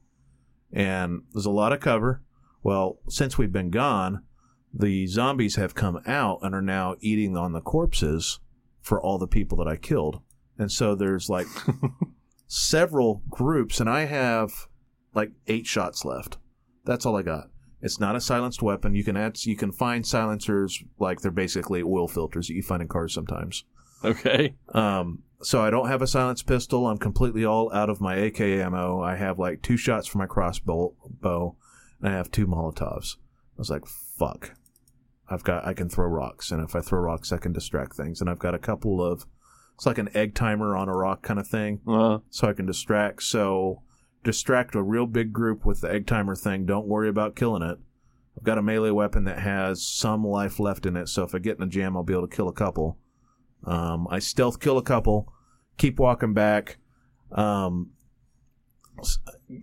And 0.73 1.23
there's 1.33 1.47
a 1.47 1.51
lot 1.51 1.73
of 1.73 1.81
cover. 1.81 2.23
Well, 2.63 2.99
since 3.09 3.39
we've 3.39 3.53
been 3.53 3.71
gone, 3.71 4.23
the 4.73 5.07
zombies 5.07 5.57
have 5.57 5.75
come 5.75 6.01
out 6.07 6.41
and 6.43 6.55
are 6.55 6.63
now 6.63 6.97
eating 7.01 7.37
on 7.37 7.53
the 7.53 7.61
corpses 7.61 8.41
for 8.81 9.01
all 9.01 9.19
the 9.19 9.27
people 9.27 9.59
that 9.59 9.69
I 9.69 9.77
killed. 9.77 10.21
And 10.59 10.71
so 10.71 10.95
there's 10.95 11.29
like 11.29 11.47
several 12.47 13.23
groups, 13.31 13.81
and 13.81 13.89
I 13.89 14.05
have 14.05 14.69
like 15.15 15.33
eight 15.47 15.67
shots 15.67 16.05
left. 16.05 16.39
That's 16.85 17.07
all 17.07 17.17
I 17.17 17.23
got. 17.23 17.51
It's 17.81 18.01
not 18.01 18.17
a 18.17 18.21
silenced 18.21 18.63
weapon. 18.63 18.95
You 18.95 19.05
can 19.05 19.17
add, 19.17 19.45
you 19.45 19.57
can 19.57 19.71
find 19.71 20.05
silencers 20.05 20.83
like 20.99 21.21
they're 21.21 21.31
basically 21.31 21.83
oil 21.83 22.09
filters 22.09 22.49
that 22.49 22.55
you 22.55 22.63
find 22.63 22.83
in 22.83 22.89
cars 22.89 23.15
sometimes. 23.15 23.65
Okay. 24.05 24.55
Um, 24.75 25.23
so 25.41 25.61
I 25.61 25.71
don't 25.71 25.89
have 25.89 26.03
a 26.03 26.07
silenced 26.07 26.47
pistol. 26.47 26.87
I'm 26.87 26.99
completely 26.99 27.45
all 27.45 27.73
out 27.73 27.91
of 27.91 28.01
my 28.01 28.17
AK 28.17 28.41
ammo. 28.41 29.03
I 29.03 29.17
have 29.17 29.39
like 29.39 29.63
two 29.63 29.77
shots 29.77 30.07
for 30.07 30.19
my 30.19 30.27
crossbow, 30.27 30.95
bow, 31.09 31.57
and 32.01 32.13
I 32.13 32.17
have 32.17 32.31
two 32.31 32.47
Molotovs. 32.47 33.17
I 33.17 33.59
was 33.59 33.71
like, 33.71 33.87
fuck. 33.87 34.55
I've 35.29 35.45
got, 35.45 35.67
I 35.67 35.75
can 35.75 35.89
throw 35.89 36.07
rocks, 36.07 36.51
and 36.51 36.63
if 36.63 36.75
I 36.75 36.81
throw 36.81 37.01
rocks, 37.01 37.33
I 37.33 37.37
can 37.37 37.53
distract 37.53 37.95
things. 37.97 38.21
And 38.21 38.31
I've 38.31 38.39
got 38.39 38.55
a 38.55 38.59
couple 38.59 39.05
of, 39.05 39.27
it's 39.75 39.85
like 39.85 39.99
an 39.99 40.09
egg 40.15 40.35
timer 40.35 40.75
on 40.75 40.89
a 40.89 40.97
rock 40.97 41.23
kind 41.23 41.39
of 41.39 41.47
thing, 41.47 41.81
Uh, 41.87 42.19
so 42.31 42.49
I 42.49 42.55
can 42.55 42.67
distract. 42.67 43.23
So 43.25 43.83
distract 44.25 44.75
a 44.75 44.83
real 44.83 45.07
big 45.07 45.33
group 45.33 45.65
with 45.67 45.83
the 45.83 45.93
egg 45.93 46.07
timer 46.07 46.35
thing. 46.35 46.67
Don't 46.67 46.87
worry 46.87 47.09
about 47.09 47.37
killing 47.37 47.63
it. 47.63 47.79
I've 48.37 48.45
got 48.45 48.59
a 48.59 48.63
melee 48.63 48.91
weapon 48.91 49.25
that 49.25 49.41
has 49.41 49.85
some 49.87 50.25
life 50.25 50.59
left 50.59 50.87
in 50.87 50.97
it, 50.97 51.09
so 51.09 51.25
if 51.25 51.35
I 51.35 51.39
get 51.39 51.59
in 51.59 51.63
a 51.63 51.67
jam, 51.69 51.97
I'll 51.97 52.05
be 52.05 52.15
able 52.15 52.27
to 52.27 52.37
kill 52.37 52.49
a 52.49 52.53
couple. 52.53 52.99
Um, 53.65 54.07
I 54.11 54.19
stealth 54.19 54.61
kill 54.61 54.79
a 54.79 54.83
couple, 54.83 55.33
keep 55.77 55.99
walking 55.99 56.33
back, 56.33 56.79
um, 57.33 57.91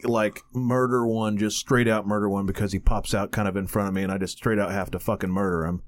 like 0.03 0.41
murder 0.53 1.05
one, 1.05 1.37
just 1.37 1.57
straight 1.57 1.87
out 1.87 2.07
murder 2.07 2.29
one 2.29 2.45
because 2.45 2.71
he 2.71 2.79
pops 2.79 3.13
out 3.13 3.31
kind 3.31 3.47
of 3.47 3.55
in 3.57 3.67
front 3.67 3.87
of 3.87 3.93
me, 3.93 4.03
and 4.03 4.11
I 4.11 4.17
just 4.17 4.37
straight 4.37 4.59
out 4.59 4.71
have 4.71 4.91
to 4.91 4.99
fucking 4.99 5.31
murder 5.31 5.65
him. 5.65 5.81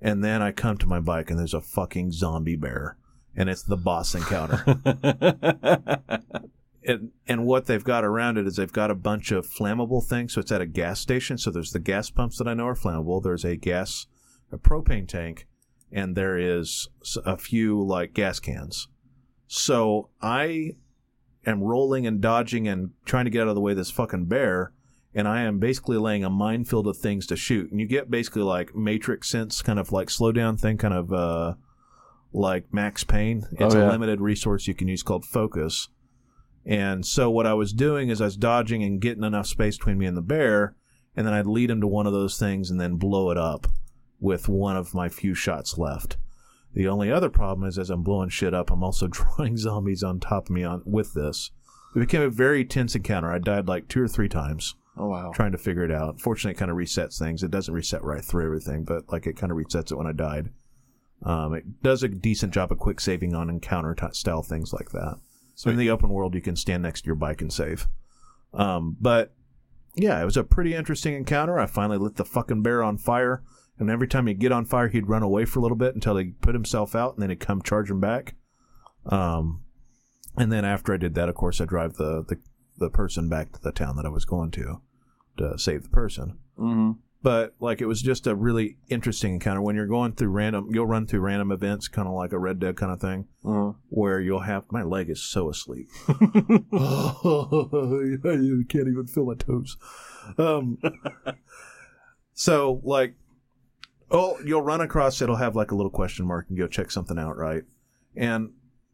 And 0.00 0.22
then 0.22 0.42
I 0.42 0.52
come 0.52 0.76
to 0.78 0.86
my 0.86 1.00
bike, 1.00 1.30
and 1.30 1.38
there's 1.38 1.54
a 1.54 1.60
fucking 1.60 2.12
zombie 2.12 2.56
bear, 2.56 2.96
and 3.34 3.48
it's 3.48 3.62
the 3.62 3.76
boss 3.76 4.14
encounter. 4.14 4.62
and, 6.84 7.10
and 7.26 7.46
what 7.46 7.66
they've 7.66 7.84
got 7.84 8.04
around 8.04 8.38
it 8.38 8.46
is 8.46 8.56
they've 8.56 8.72
got 8.72 8.90
a 8.90 8.94
bunch 8.94 9.32
of 9.32 9.46
flammable 9.46 10.04
things. 10.04 10.34
So 10.34 10.40
it's 10.40 10.52
at 10.52 10.60
a 10.60 10.66
gas 10.66 11.00
station. 11.00 11.38
So 11.38 11.50
there's 11.50 11.72
the 11.72 11.78
gas 11.78 12.10
pumps 12.10 12.38
that 12.38 12.48
I 12.48 12.54
know 12.54 12.68
are 12.68 12.74
flammable. 12.74 13.22
There's 13.22 13.44
a 13.44 13.56
gas, 13.56 14.06
a 14.52 14.58
propane 14.58 15.08
tank, 15.08 15.46
and 15.94 16.16
there 16.16 16.36
is 16.36 16.88
a 17.24 17.38
few 17.38 17.80
like 17.80 18.12
gas 18.12 18.40
cans. 18.40 18.88
So 19.46 20.10
I 20.20 20.72
am 21.46 21.62
rolling 21.62 22.04
and 22.04 22.20
dodging 22.20 22.66
and 22.66 22.90
trying 23.04 23.26
to 23.26 23.30
get 23.30 23.42
out 23.42 23.48
of 23.48 23.54
the 23.54 23.60
way 23.60 23.72
of 23.72 23.78
this 23.78 23.92
fucking 23.92 24.24
bear. 24.26 24.72
And 25.14 25.28
I 25.28 25.42
am 25.42 25.60
basically 25.60 25.96
laying 25.96 26.24
a 26.24 26.30
minefield 26.30 26.88
of 26.88 26.96
things 26.96 27.28
to 27.28 27.36
shoot. 27.36 27.70
And 27.70 27.78
you 27.78 27.86
get 27.86 28.10
basically 28.10 28.42
like 28.42 28.74
Matrix 28.74 29.28
sense, 29.30 29.62
kind 29.62 29.78
of 29.78 29.92
like 29.92 30.10
slow 30.10 30.32
down 30.32 30.56
thing, 30.56 30.76
kind 30.78 30.94
of 30.94 31.12
uh, 31.12 31.54
like 32.32 32.74
Max 32.74 33.04
Payne. 33.04 33.44
It's 33.52 33.76
Oh, 33.76 33.78
yeah. 33.78 33.88
a 33.88 33.92
limited 33.92 34.20
resource 34.20 34.66
you 34.66 34.74
can 34.74 34.88
use 34.88 35.04
called 35.04 35.24
focus. 35.24 35.88
And 36.66 37.06
so 37.06 37.30
what 37.30 37.46
I 37.46 37.54
was 37.54 37.72
doing 37.72 38.08
is 38.08 38.20
I 38.20 38.24
was 38.24 38.36
dodging 38.36 38.82
and 38.82 39.00
getting 39.00 39.22
enough 39.22 39.46
space 39.46 39.78
between 39.78 39.98
me 39.98 40.06
and 40.06 40.16
the 40.16 40.22
bear, 40.22 40.74
and 41.14 41.24
then 41.24 41.34
I'd 41.34 41.46
lead 41.46 41.70
him 41.70 41.80
to 41.82 41.86
one 41.86 42.08
of 42.08 42.12
those 42.12 42.36
things 42.36 42.68
and 42.70 42.80
then 42.80 42.96
blow 42.96 43.30
it 43.30 43.38
up 43.38 43.68
with 44.20 44.48
one 44.48 44.76
of 44.76 44.94
my 44.94 45.08
few 45.08 45.34
shots 45.34 45.78
left. 45.78 46.16
The 46.72 46.88
only 46.88 47.10
other 47.10 47.30
problem 47.30 47.68
is 47.68 47.78
as 47.78 47.90
I'm 47.90 48.02
blowing 48.02 48.28
shit 48.28 48.54
up, 48.54 48.70
I'm 48.70 48.82
also 48.82 49.06
drawing 49.10 49.56
zombies 49.56 50.02
on 50.02 50.20
top 50.20 50.46
of 50.46 50.50
me 50.50 50.64
on 50.64 50.82
with 50.84 51.14
this. 51.14 51.50
It 51.94 52.00
became 52.00 52.22
a 52.22 52.30
very 52.30 52.64
tense 52.64 52.96
encounter. 52.96 53.30
I 53.30 53.38
died 53.38 53.68
like 53.68 53.86
two 53.86 54.02
or 54.02 54.08
three 54.08 54.28
times 54.28 54.74
oh 54.96 55.08
wow. 55.08 55.32
trying 55.34 55.52
to 55.52 55.58
figure 55.58 55.84
it 55.84 55.92
out. 55.92 56.20
Fortunately, 56.20 56.52
it 56.52 56.58
kind 56.58 56.70
of 56.70 56.76
resets 56.76 57.18
things. 57.18 57.42
It 57.42 57.50
doesn't 57.50 57.72
reset 57.72 58.02
right 58.02 58.24
through 58.24 58.46
everything, 58.46 58.84
but 58.84 59.10
like 59.10 59.26
it 59.26 59.36
kind 59.36 59.52
of 59.52 59.58
resets 59.58 59.90
it 59.90 59.96
when 59.96 60.06
I 60.06 60.12
died. 60.12 60.50
Um, 61.22 61.54
it 61.54 61.82
does 61.82 62.02
a 62.02 62.08
decent 62.08 62.52
job 62.52 62.70
of 62.70 62.78
quick 62.78 63.00
saving 63.00 63.34
on 63.34 63.48
encounter 63.48 63.94
t- 63.94 64.06
style 64.12 64.42
things 64.42 64.72
like 64.72 64.90
that. 64.90 65.18
So 65.54 65.70
in 65.70 65.76
the 65.76 65.90
open 65.90 66.10
world, 66.10 66.34
you 66.34 66.40
can 66.40 66.56
stand 66.56 66.82
next 66.82 67.02
to 67.02 67.06
your 67.06 67.14
bike 67.14 67.40
and 67.40 67.52
save. 67.52 67.86
Um, 68.52 68.96
but 69.00 69.32
yeah, 69.94 70.20
it 70.20 70.24
was 70.24 70.36
a 70.36 70.44
pretty 70.44 70.74
interesting 70.74 71.14
encounter. 71.14 71.58
I 71.58 71.66
finally 71.66 71.98
lit 71.98 72.16
the 72.16 72.24
fucking 72.24 72.62
bear 72.62 72.82
on 72.82 72.98
fire, 72.98 73.42
and 73.78 73.90
every 73.90 74.08
time 74.08 74.26
he'd 74.26 74.38
get 74.38 74.52
on 74.52 74.64
fire, 74.64 74.88
he'd 74.88 75.08
run 75.08 75.22
away 75.22 75.44
for 75.44 75.58
a 75.58 75.62
little 75.62 75.76
bit 75.76 75.94
until 75.94 76.16
he 76.16 76.32
put 76.40 76.54
himself 76.54 76.94
out, 76.94 77.14
and 77.14 77.22
then 77.22 77.30
he'd 77.30 77.40
come 77.40 77.62
charging 77.62 78.00
back. 78.00 78.34
Um, 79.06 79.62
and 80.36 80.52
then 80.52 80.64
after 80.64 80.94
I 80.94 80.96
did 80.96 81.14
that, 81.14 81.28
of 81.28 81.34
course, 81.34 81.60
I 81.60 81.64
drive 81.64 81.94
the, 81.94 82.24
the 82.26 82.38
the 82.76 82.90
person 82.90 83.28
back 83.28 83.52
to 83.52 83.62
the 83.62 83.72
town 83.72 83.96
that 83.96 84.06
I 84.06 84.08
was 84.08 84.24
going 84.24 84.50
to 84.52 84.80
to 85.36 85.58
save 85.58 85.84
the 85.84 85.88
person. 85.90 86.38
hmm 86.56 86.92
But 87.22 87.54
like 87.60 87.80
it 87.80 87.86
was 87.86 88.02
just 88.02 88.26
a 88.26 88.34
really 88.34 88.78
interesting 88.88 89.34
encounter 89.34 89.62
when 89.62 89.76
you're 89.76 89.86
going 89.86 90.14
through 90.14 90.30
random. 90.30 90.68
You'll 90.70 90.86
run 90.86 91.06
through 91.06 91.20
random 91.20 91.52
events, 91.52 91.88
kind 91.88 92.08
of 92.08 92.14
like 92.14 92.32
a 92.32 92.38
Red 92.38 92.58
Dead 92.58 92.76
kind 92.76 92.92
of 92.92 93.00
thing, 93.00 93.26
uh 93.44 93.72
where 93.88 94.20
you'll 94.20 94.40
have 94.40 94.64
my 94.70 94.82
leg 94.82 95.10
is 95.10 95.22
so 95.22 95.50
asleep. 95.50 95.86
you 96.08 96.14
can't 98.68 98.88
even 98.88 99.06
feel 99.06 99.26
my 99.26 99.34
toes. 99.34 99.76
Um, 100.38 100.78
so 102.34 102.80
like, 102.82 103.14
oh, 104.10 104.38
you'll 104.44 104.62
run 104.62 104.80
across. 104.80 105.20
It'll 105.20 105.36
have 105.36 105.56
like 105.56 105.70
a 105.70 105.74
little 105.74 105.90
question 105.90 106.26
mark 106.26 106.46
and 106.48 106.58
go 106.58 106.66
check 106.66 106.90
something 106.90 107.18
out, 107.18 107.36
right? 107.36 107.64
And 108.16 108.50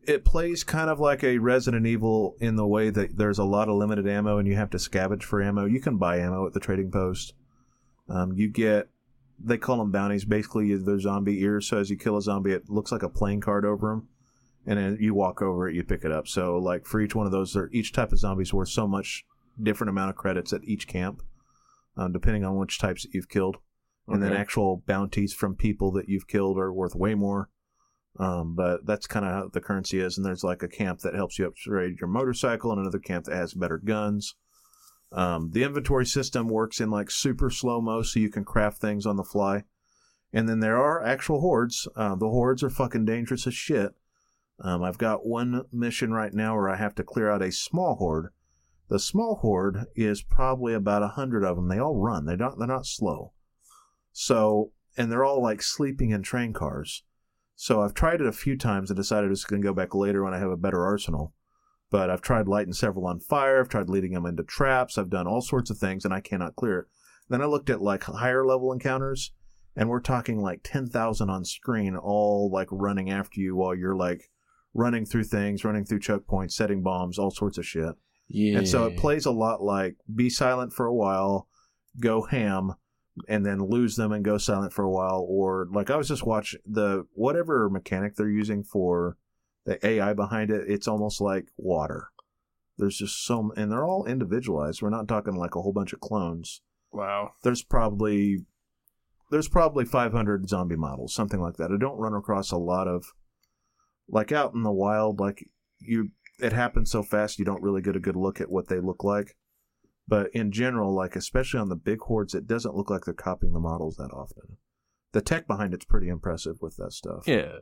it 0.06 0.24
plays 0.24 0.64
kind 0.64 0.88
of 0.88 0.98
like 0.98 1.22
a 1.22 1.38
Resident 1.38 1.86
Evil 1.86 2.36
in 2.40 2.56
the 2.56 2.66
way 2.66 2.90
that 2.90 3.16
there's 3.16 3.38
a 3.38 3.44
lot 3.44 3.68
of 3.68 3.76
limited 3.76 4.08
ammo 4.08 4.38
and 4.38 4.48
you 4.48 4.56
have 4.56 4.70
to 4.70 4.78
scavenge 4.78 5.22
for 5.22 5.42
ammo. 5.42 5.66
You 5.66 5.80
can 5.80 5.98
buy 5.98 6.18
ammo 6.18 6.46
at 6.46 6.54
the 6.54 6.60
trading 6.60 6.90
post. 6.90 7.34
Um, 8.08 8.32
you 8.32 8.48
get 8.48 8.88
they 9.42 9.56
call 9.56 9.78
them 9.78 9.90
bounties. 9.90 10.24
Basically, 10.24 10.74
they're 10.76 11.00
zombie 11.00 11.40
ears. 11.40 11.66
So 11.66 11.78
as 11.78 11.90
you 11.90 11.96
kill 11.96 12.16
a 12.16 12.22
zombie, 12.22 12.52
it 12.52 12.68
looks 12.68 12.92
like 12.92 13.02
a 13.02 13.08
playing 13.08 13.40
card 13.40 13.64
over 13.64 13.90
them, 13.90 14.08
and 14.66 14.78
then 14.78 14.98
you 15.00 15.14
walk 15.14 15.40
over 15.40 15.68
it, 15.68 15.74
you 15.74 15.82
pick 15.82 16.04
it 16.04 16.12
up. 16.12 16.28
So 16.28 16.58
like 16.58 16.86
for 16.86 17.00
each 17.00 17.14
one 17.14 17.26
of 17.26 17.32
those, 17.32 17.56
each 17.72 17.92
type 17.92 18.12
of 18.12 18.18
zombies 18.18 18.52
worth 18.52 18.68
so 18.68 18.86
much 18.86 19.24
different 19.62 19.90
amount 19.90 20.10
of 20.10 20.16
credits 20.16 20.52
at 20.52 20.64
each 20.64 20.86
camp, 20.86 21.22
um, 21.96 22.12
depending 22.12 22.44
on 22.44 22.56
which 22.56 22.78
types 22.78 23.02
that 23.02 23.14
you've 23.14 23.28
killed. 23.28 23.56
And 24.14 24.22
then 24.22 24.32
actual 24.32 24.82
bounties 24.86 25.32
from 25.32 25.54
people 25.54 25.92
that 25.92 26.08
you've 26.08 26.26
killed 26.26 26.58
are 26.58 26.72
worth 26.72 26.94
way 26.94 27.14
more. 27.14 27.48
Um, 28.18 28.54
but 28.56 28.84
that's 28.84 29.06
kind 29.06 29.24
of 29.24 29.32
how 29.32 29.48
the 29.52 29.60
currency 29.60 30.00
is. 30.00 30.16
And 30.16 30.26
there's 30.26 30.42
like 30.42 30.62
a 30.62 30.68
camp 30.68 31.00
that 31.00 31.14
helps 31.14 31.38
you 31.38 31.46
upgrade 31.46 32.00
your 32.00 32.08
motorcycle, 32.08 32.72
and 32.72 32.80
another 32.80 32.98
camp 32.98 33.26
that 33.26 33.36
has 33.36 33.54
better 33.54 33.78
guns. 33.78 34.34
Um, 35.12 35.50
the 35.52 35.62
inventory 35.62 36.06
system 36.06 36.48
works 36.48 36.80
in 36.80 36.90
like 36.90 37.10
super 37.10 37.50
slow 37.50 37.80
mo, 37.80 38.02
so 38.02 38.20
you 38.20 38.30
can 38.30 38.44
craft 38.44 38.78
things 38.78 39.06
on 39.06 39.16
the 39.16 39.24
fly. 39.24 39.64
And 40.32 40.48
then 40.48 40.60
there 40.60 40.76
are 40.76 41.04
actual 41.04 41.40
hordes. 41.40 41.88
Uh, 41.96 42.14
the 42.14 42.28
hordes 42.28 42.62
are 42.62 42.70
fucking 42.70 43.04
dangerous 43.04 43.46
as 43.46 43.54
shit. 43.54 43.92
Um, 44.60 44.82
I've 44.82 44.98
got 44.98 45.26
one 45.26 45.64
mission 45.72 46.12
right 46.12 46.32
now 46.32 46.54
where 46.54 46.68
I 46.68 46.76
have 46.76 46.94
to 46.96 47.02
clear 47.02 47.30
out 47.30 47.42
a 47.42 47.50
small 47.50 47.96
horde. 47.96 48.28
The 48.88 48.98
small 48.98 49.36
horde 49.36 49.86
is 49.94 50.22
probably 50.22 50.74
about 50.74 51.02
a 51.02 51.08
hundred 51.08 51.44
of 51.44 51.56
them. 51.56 51.68
They 51.68 51.78
all 51.78 51.96
run. 51.96 52.26
They 52.26 52.36
don't. 52.36 52.58
They're 52.58 52.68
not 52.68 52.86
slow. 52.86 53.32
So, 54.12 54.72
and 54.96 55.10
they're 55.10 55.24
all 55.24 55.42
like 55.42 55.62
sleeping 55.62 56.10
in 56.10 56.22
train 56.22 56.52
cars. 56.52 57.04
So 57.56 57.82
I've 57.82 57.94
tried 57.94 58.20
it 58.20 58.26
a 58.26 58.32
few 58.32 58.56
times 58.56 58.90
and 58.90 58.96
decided 58.96 59.30
it's 59.30 59.44
going 59.44 59.60
to 59.60 59.68
go 59.68 59.74
back 59.74 59.94
later 59.94 60.24
when 60.24 60.32
I 60.34 60.38
have 60.38 60.50
a 60.50 60.56
better 60.56 60.84
arsenal. 60.84 61.34
But 61.90 62.08
I've 62.08 62.22
tried 62.22 62.48
lighting 62.48 62.72
several 62.72 63.06
on 63.06 63.20
fire. 63.20 63.60
I've 63.60 63.68
tried 63.68 63.88
leading 63.88 64.12
them 64.12 64.24
into 64.24 64.44
traps. 64.44 64.96
I've 64.96 65.10
done 65.10 65.26
all 65.26 65.40
sorts 65.40 65.70
of 65.70 65.78
things, 65.78 66.04
and 66.04 66.14
I 66.14 66.20
cannot 66.20 66.56
clear 66.56 66.78
it. 66.78 66.86
Then 67.28 67.42
I 67.42 67.46
looked 67.46 67.68
at 67.68 67.82
like 67.82 68.04
higher 68.04 68.46
level 68.46 68.72
encounters, 68.72 69.32
and 69.76 69.88
we're 69.88 70.00
talking 70.00 70.40
like 70.40 70.60
ten 70.62 70.86
thousand 70.86 71.30
on 71.30 71.44
screen, 71.44 71.96
all 71.96 72.50
like 72.52 72.68
running 72.70 73.10
after 73.10 73.40
you 73.40 73.56
while 73.56 73.74
you're 73.74 73.96
like 73.96 74.30
running 74.72 75.04
through 75.04 75.24
things, 75.24 75.64
running 75.64 75.84
through 75.84 76.00
choke 76.00 76.26
points, 76.26 76.56
setting 76.56 76.82
bombs, 76.82 77.18
all 77.18 77.30
sorts 77.30 77.58
of 77.58 77.66
shit. 77.66 77.94
Yeah. 78.28 78.58
And 78.58 78.68
so 78.68 78.86
it 78.86 78.96
plays 78.96 79.26
a 79.26 79.32
lot 79.32 79.62
like 79.62 79.96
be 80.14 80.30
silent 80.30 80.72
for 80.72 80.86
a 80.86 80.94
while, 80.94 81.48
go 82.00 82.22
ham, 82.22 82.74
and 83.28 83.44
then 83.44 83.62
lose 83.62 83.96
them 83.96 84.12
and 84.12 84.24
go 84.24 84.38
silent 84.38 84.72
for 84.72 84.84
a 84.84 84.90
while. 84.90 85.24
Or 85.28 85.66
like 85.72 85.90
I 85.90 85.96
was 85.96 86.08
just 86.08 86.26
watching 86.26 86.60
the 86.66 87.06
whatever 87.12 87.68
mechanic 87.68 88.16
they're 88.16 88.28
using 88.28 88.62
for 88.62 89.16
the 89.64 89.84
AI 89.86 90.12
behind 90.14 90.50
it, 90.50 90.64
it's 90.68 90.88
almost 90.88 91.20
like 91.20 91.46
water. 91.56 92.08
There's 92.78 92.96
just 92.96 93.24
so, 93.24 93.52
and 93.56 93.70
they're 93.70 93.84
all 93.84 94.06
individualized. 94.06 94.80
We're 94.80 94.90
not 94.90 95.06
talking 95.06 95.34
like 95.34 95.54
a 95.54 95.60
whole 95.60 95.72
bunch 95.72 95.92
of 95.92 96.00
clones. 96.00 96.62
Wow. 96.92 97.32
There's 97.42 97.62
probably 97.62 98.46
there's 99.30 99.48
probably 99.48 99.84
500 99.84 100.48
zombie 100.48 100.76
models, 100.76 101.14
something 101.14 101.40
like 101.40 101.56
that. 101.56 101.70
I 101.70 101.76
don't 101.78 101.98
run 101.98 102.14
across 102.14 102.50
a 102.50 102.56
lot 102.56 102.88
of 102.88 103.12
like 104.08 104.32
out 104.32 104.54
in 104.54 104.62
the 104.62 104.72
wild. 104.72 105.20
Like 105.20 105.48
you, 105.78 106.10
it 106.40 106.52
happens 106.52 106.90
so 106.90 107.02
fast 107.02 107.38
you 107.38 107.44
don't 107.44 107.62
really 107.62 107.82
get 107.82 107.96
a 107.96 108.00
good 108.00 108.16
look 108.16 108.40
at 108.40 108.50
what 108.50 108.68
they 108.68 108.80
look 108.80 109.04
like. 109.04 109.36
But 110.10 110.30
in 110.34 110.50
general, 110.50 110.94
like 110.94 111.14
especially 111.16 111.60
on 111.60 111.68
the 111.68 111.76
big 111.76 112.00
hordes, 112.00 112.34
it 112.34 112.46
doesn't 112.46 112.74
look 112.74 112.90
like 112.90 113.04
they're 113.04 113.14
copying 113.14 113.52
the 113.52 113.60
models 113.60 113.96
that 113.96 114.10
often. 114.12 114.56
The 115.12 115.20
tech 115.22 115.46
behind 115.46 115.72
it's 115.72 115.84
pretty 115.84 116.08
impressive 116.08 116.56
with 116.60 116.76
that 116.76 116.92
stuff. 116.92 117.22
Yeah. 117.26 117.60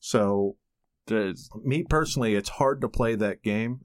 So 0.00 0.56
There's, 1.06 1.48
me 1.64 1.82
personally, 1.82 2.34
it's 2.36 2.50
hard 2.50 2.80
to 2.82 2.88
play 2.88 3.16
that 3.16 3.42
game 3.42 3.80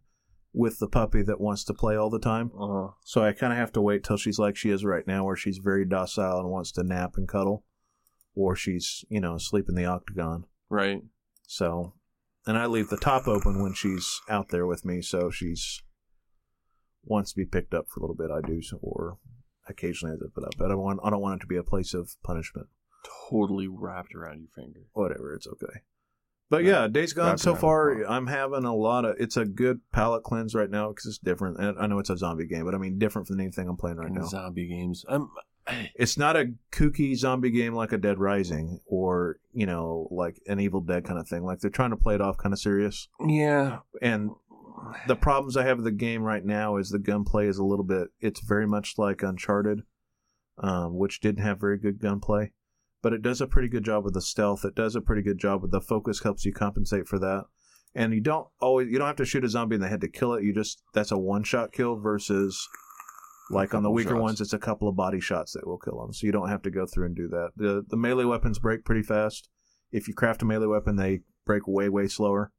with 0.53 0.79
the 0.79 0.87
puppy 0.87 1.21
that 1.23 1.41
wants 1.41 1.63
to 1.65 1.73
play 1.73 1.95
all 1.95 2.09
the 2.09 2.19
time. 2.19 2.51
uh, 2.59 2.89
So 3.03 3.23
I 3.23 3.33
kind 3.33 3.51
of 3.53 3.59
have 3.59 3.71
to 3.73 3.81
wait 3.81 4.03
till 4.03 4.17
she's 4.17 4.39
like 4.39 4.55
she 4.55 4.69
is 4.69 4.85
right 4.85 5.05
now, 5.07 5.25
where 5.25 5.35
she's 5.35 5.57
very 5.57 5.85
docile 5.85 6.39
and 6.39 6.49
wants 6.49 6.71
to 6.73 6.83
nap 6.83 7.13
and 7.17 7.27
cuddle, 7.27 7.63
or 8.35 8.55
she's 8.55 9.03
you 9.09 9.19
know 9.19 9.35
asleep 9.35 9.65
in 9.69 9.75
the 9.75 9.85
octagon. 9.85 10.45
right. 10.69 11.01
So, 11.49 11.93
and 12.45 12.57
I 12.57 12.65
leave 12.65 12.89
the 12.89 12.97
top 12.97 13.27
open 13.27 13.61
when 13.63 13.73
she's 13.73 14.19
out 14.29 14.49
there 14.49 14.67
with 14.67 14.83
me, 14.85 15.01
so 15.01 15.29
she's 15.31 15.81
wants 17.07 17.31
to 17.31 17.37
be 17.37 17.45
picked 17.45 17.73
up 17.73 17.87
for 17.87 17.99
a 17.99 18.03
little 18.03 18.15
bit. 18.15 18.29
I 18.31 18.45
do, 18.45 18.61
so, 18.61 18.77
or 18.81 19.17
occasionally 19.67 20.15
I 20.15 20.17
zip 20.17 20.31
it 20.37 20.43
up, 20.43 20.53
but 20.57 20.65
I 20.65 20.69
don't 20.69 20.81
want 20.81 20.99
I 21.03 21.09
don't 21.09 21.21
want 21.21 21.39
it 21.39 21.41
to 21.41 21.47
be 21.47 21.57
a 21.57 21.63
place 21.63 21.93
of 21.93 22.11
punishment. 22.23 22.67
Totally 23.29 23.67
wrapped 23.67 24.15
around 24.15 24.39
your 24.39 24.49
finger. 24.55 24.81
Whatever, 24.93 25.33
it's 25.33 25.47
okay. 25.47 25.81
But 26.49 26.63
Yeah. 26.63 26.83
yeah, 26.83 26.87
Days 26.87 27.13
Gone 27.13 27.37
so 27.37 27.55
far, 27.55 28.05
I'm 28.05 28.27
having 28.27 28.63
a 28.63 28.73
lot 28.75 29.03
of. 29.05 29.17
It's 29.19 29.35
a 29.35 29.45
good 29.45 29.81
palate 29.91 30.23
cleanse 30.23 30.55
right 30.55 30.69
now 30.69 30.89
because 30.89 31.05
it's 31.05 31.17
different. 31.17 31.59
And 31.59 31.77
I 31.77 31.87
know 31.87 31.99
it's 31.99 32.09
a 32.09 32.17
zombie 32.17 32.47
game, 32.47 32.63
but 32.65 32.73
I 32.73 32.77
mean 32.77 32.97
different 32.97 33.27
from 33.27 33.39
anything 33.39 33.67
I'm 33.67 33.75
playing 33.77 33.97
right 33.97 34.11
now. 34.11 34.25
Zombie 34.25 34.67
games. 34.67 35.03
I'm. 35.07 35.23
Um, 35.23 35.31
it's 35.95 36.17
not 36.17 36.37
a 36.37 36.53
kooky 36.71 37.15
zombie 37.15 37.51
game 37.51 37.73
like 37.73 37.91
a 37.91 37.97
Dead 37.97 38.17
Rising 38.19 38.79
or 38.85 39.39
you 39.51 39.65
know 39.65 40.07
like 40.11 40.39
an 40.47 40.61
Evil 40.61 40.79
Dead 40.81 41.03
kind 41.03 41.19
of 41.19 41.27
thing. 41.27 41.43
Like 41.43 41.59
they're 41.59 41.69
trying 41.69 41.89
to 41.89 41.97
play 41.97 42.15
it 42.15 42.21
off 42.21 42.37
kind 42.37 42.53
of 42.53 42.59
serious. 42.59 43.09
Yeah. 43.25 43.79
And 44.01 44.31
the 45.07 45.15
problems 45.15 45.57
I 45.57 45.65
have 45.65 45.77
with 45.77 45.85
the 45.85 45.91
game 45.91 46.23
right 46.23 46.43
now 46.43 46.77
is 46.77 46.89
the 46.89 46.99
gunplay 46.99 47.47
is 47.47 47.57
a 47.57 47.63
little 47.63 47.85
bit. 47.85 48.09
It's 48.19 48.41
very 48.41 48.67
much 48.67 48.97
like 48.97 49.23
Uncharted, 49.23 49.83
um, 50.57 50.97
which 50.97 51.19
didn't 51.19 51.43
have 51.43 51.59
very 51.59 51.77
good 51.77 51.99
gunplay, 51.99 52.51
but 53.01 53.13
it 53.13 53.21
does 53.21 53.41
a 53.41 53.47
pretty 53.47 53.69
good 53.69 53.83
job 53.83 54.03
with 54.03 54.13
the 54.13 54.21
stealth. 54.21 54.65
It 54.65 54.75
does 54.75 54.95
a 54.95 55.01
pretty 55.01 55.21
good 55.21 55.39
job 55.39 55.61
with 55.61 55.71
the 55.71 55.81
focus. 55.81 56.23
Helps 56.23 56.45
you 56.45 56.53
compensate 56.53 57.07
for 57.07 57.19
that. 57.19 57.45
And 57.95 58.13
you 58.13 58.21
don't 58.21 58.47
always 58.59 58.89
you 58.89 58.97
don't 58.97 59.07
have 59.07 59.15
to 59.17 59.25
shoot 59.25 59.43
a 59.43 59.49
zombie 59.49 59.75
in 59.75 59.81
the 59.81 59.87
head 59.87 60.01
to 60.01 60.09
kill 60.09 60.33
it. 60.33 60.43
You 60.43 60.53
just 60.53 60.83
that's 60.93 61.11
a 61.11 61.17
one 61.17 61.43
shot 61.43 61.71
kill 61.71 61.95
versus 61.95 62.67
like 63.49 63.73
on 63.73 63.83
the 63.83 63.91
weaker 63.91 64.09
shots. 64.09 64.21
ones, 64.21 64.41
it's 64.41 64.53
a 64.53 64.59
couple 64.59 64.87
of 64.87 64.95
body 64.95 65.19
shots 65.19 65.53
that 65.53 65.65
will 65.65 65.77
kill 65.77 65.99
them. 65.99 66.13
So 66.13 66.25
you 66.25 66.31
don't 66.31 66.49
have 66.49 66.61
to 66.63 66.71
go 66.71 66.85
through 66.85 67.07
and 67.07 67.15
do 67.15 67.27
that. 67.29 67.51
The 67.55 67.83
the 67.87 67.97
melee 67.97 68.25
weapons 68.25 68.59
break 68.59 68.85
pretty 68.85 69.03
fast. 69.03 69.49
If 69.91 70.07
you 70.07 70.13
craft 70.13 70.41
a 70.41 70.45
melee 70.45 70.67
weapon, 70.67 70.97
they 70.97 71.21
break 71.45 71.67
way 71.67 71.89
way 71.89 72.07
slower. 72.07 72.51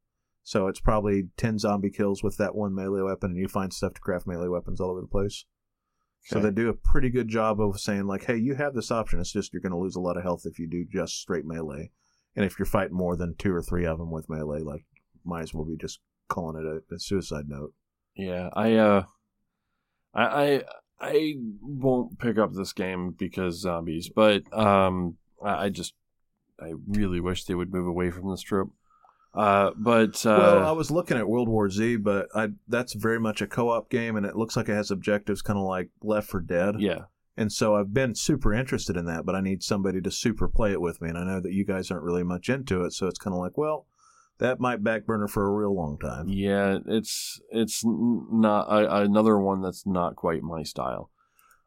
So 0.49 0.66
it's 0.66 0.80
probably 0.80 1.28
ten 1.36 1.59
zombie 1.59 1.90
kills 1.90 2.22
with 2.22 2.38
that 2.38 2.55
one 2.55 2.74
melee 2.74 3.03
weapon, 3.03 3.32
and 3.32 3.38
you 3.38 3.49
find 3.49 3.70
stuff 3.70 3.92
to 3.92 4.01
craft 4.01 4.26
melee 4.26 4.49
weapons 4.49 4.80
all 4.80 4.92
over 4.92 5.03
the 5.03 5.07
place. 5.07 5.44
So 6.24 6.40
they 6.40 6.51
do 6.51 6.70
a 6.70 6.72
pretty 6.72 7.11
good 7.11 7.28
job 7.28 7.61
of 7.61 7.78
saying 7.78 8.07
like, 8.07 8.24
hey, 8.24 8.38
you 8.38 8.55
have 8.55 8.72
this 8.72 8.90
option. 8.90 9.20
It's 9.20 9.30
just 9.30 9.53
you're 9.53 9.61
going 9.61 9.72
to 9.72 9.78
lose 9.78 9.94
a 9.94 10.01
lot 10.01 10.16
of 10.16 10.22
health 10.22 10.46
if 10.46 10.59
you 10.59 10.66
do 10.66 10.86
just 10.90 11.20
straight 11.20 11.44
melee, 11.44 11.90
and 12.34 12.46
if 12.46 12.59
you're 12.59 12.64
fighting 12.64 12.96
more 12.96 13.14
than 13.14 13.34
two 13.36 13.55
or 13.55 13.61
three 13.61 13.84
of 13.84 13.99
them 13.99 14.11
with 14.11 14.30
melee, 14.30 14.61
like 14.61 14.86
might 15.22 15.42
as 15.42 15.53
well 15.53 15.66
be 15.66 15.76
just 15.76 16.01
calling 16.28 16.57
it 16.57 16.66
a, 16.66 16.94
a 16.94 16.99
suicide 16.99 17.44
note. 17.46 17.74
Yeah. 18.16 18.49
I. 18.55 18.72
Uh. 18.76 19.03
I. 20.14 20.24
I. 20.24 20.64
I 20.99 21.34
won't 21.61 22.18
pick 22.18 22.38
up 22.38 22.55
this 22.55 22.72
game 22.72 23.14
because 23.18 23.61
zombies, 23.61 24.09
but 24.09 24.51
um, 24.57 25.18
I, 25.44 25.66
I 25.66 25.68
just, 25.68 25.92
I 26.59 26.72
really 26.86 27.20
wish 27.20 27.44
they 27.44 27.55
would 27.55 27.70
move 27.70 27.86
away 27.86 28.11
from 28.11 28.30
this 28.30 28.40
trope. 28.40 28.72
Uh, 29.35 29.70
but 29.76 30.24
uh, 30.26 30.37
well, 30.39 30.66
I 30.66 30.72
was 30.72 30.91
looking 30.91 31.16
at 31.16 31.29
World 31.29 31.49
War 31.49 31.70
Z, 31.70 31.97
but 31.97 32.29
I 32.35 32.49
that's 32.66 32.95
very 32.95 33.20
much 33.20 33.41
a 33.41 33.47
co-op 33.47 33.91
game, 33.91 34.16
and 34.16 34.26
it 34.26 34.37
looks 34.37 34.57
like 34.57 34.68
it 34.68 34.74
has 34.74 34.91
objectives 34.91 35.43
kind 35.43 35.59
of 35.59 35.64
like 35.64 35.91
Left 36.03 36.29
4 36.29 36.41
Dead. 36.41 36.76
yeah, 36.81 37.03
And 37.37 37.53
so 37.53 37.76
I've 37.76 37.93
been 37.93 38.14
super 38.14 38.53
interested 38.53 38.97
in 38.97 39.05
that, 39.07 39.24
but 39.26 39.35
I 39.35 39.41
need 39.41 39.62
somebody 39.62 40.01
to 40.01 40.11
super 40.11 40.49
play 40.49 40.72
it 40.72 40.81
with 40.81 41.01
me, 41.01 41.11
and 41.11 41.18
I 41.18 41.24
know 41.24 41.41
that 41.41 41.53
you 41.53 41.64
guys 41.64 41.91
aren't 41.91 42.05
really 42.05 42.24
much 42.24 42.49
into 42.49 42.83
it, 42.85 42.93
so 42.93 43.07
it's 43.07 43.18
kind 43.18 43.35
of 43.35 43.41
like, 43.41 43.57
well, 43.59 43.87
that 44.39 44.61
might 44.61 44.83
back 44.83 45.05
burner 45.05 45.29
for 45.29 45.47
a 45.47 45.53
real 45.53 45.74
long 45.74 45.99
time. 45.99 46.29
yeah, 46.29 46.79
it's 46.87 47.41
it's 47.51 47.83
not 47.85 48.62
a, 48.68 49.03
another 49.03 49.39
one 49.39 49.61
that's 49.61 49.87
not 49.87 50.16
quite 50.16 50.43
my 50.43 50.62
style. 50.62 51.11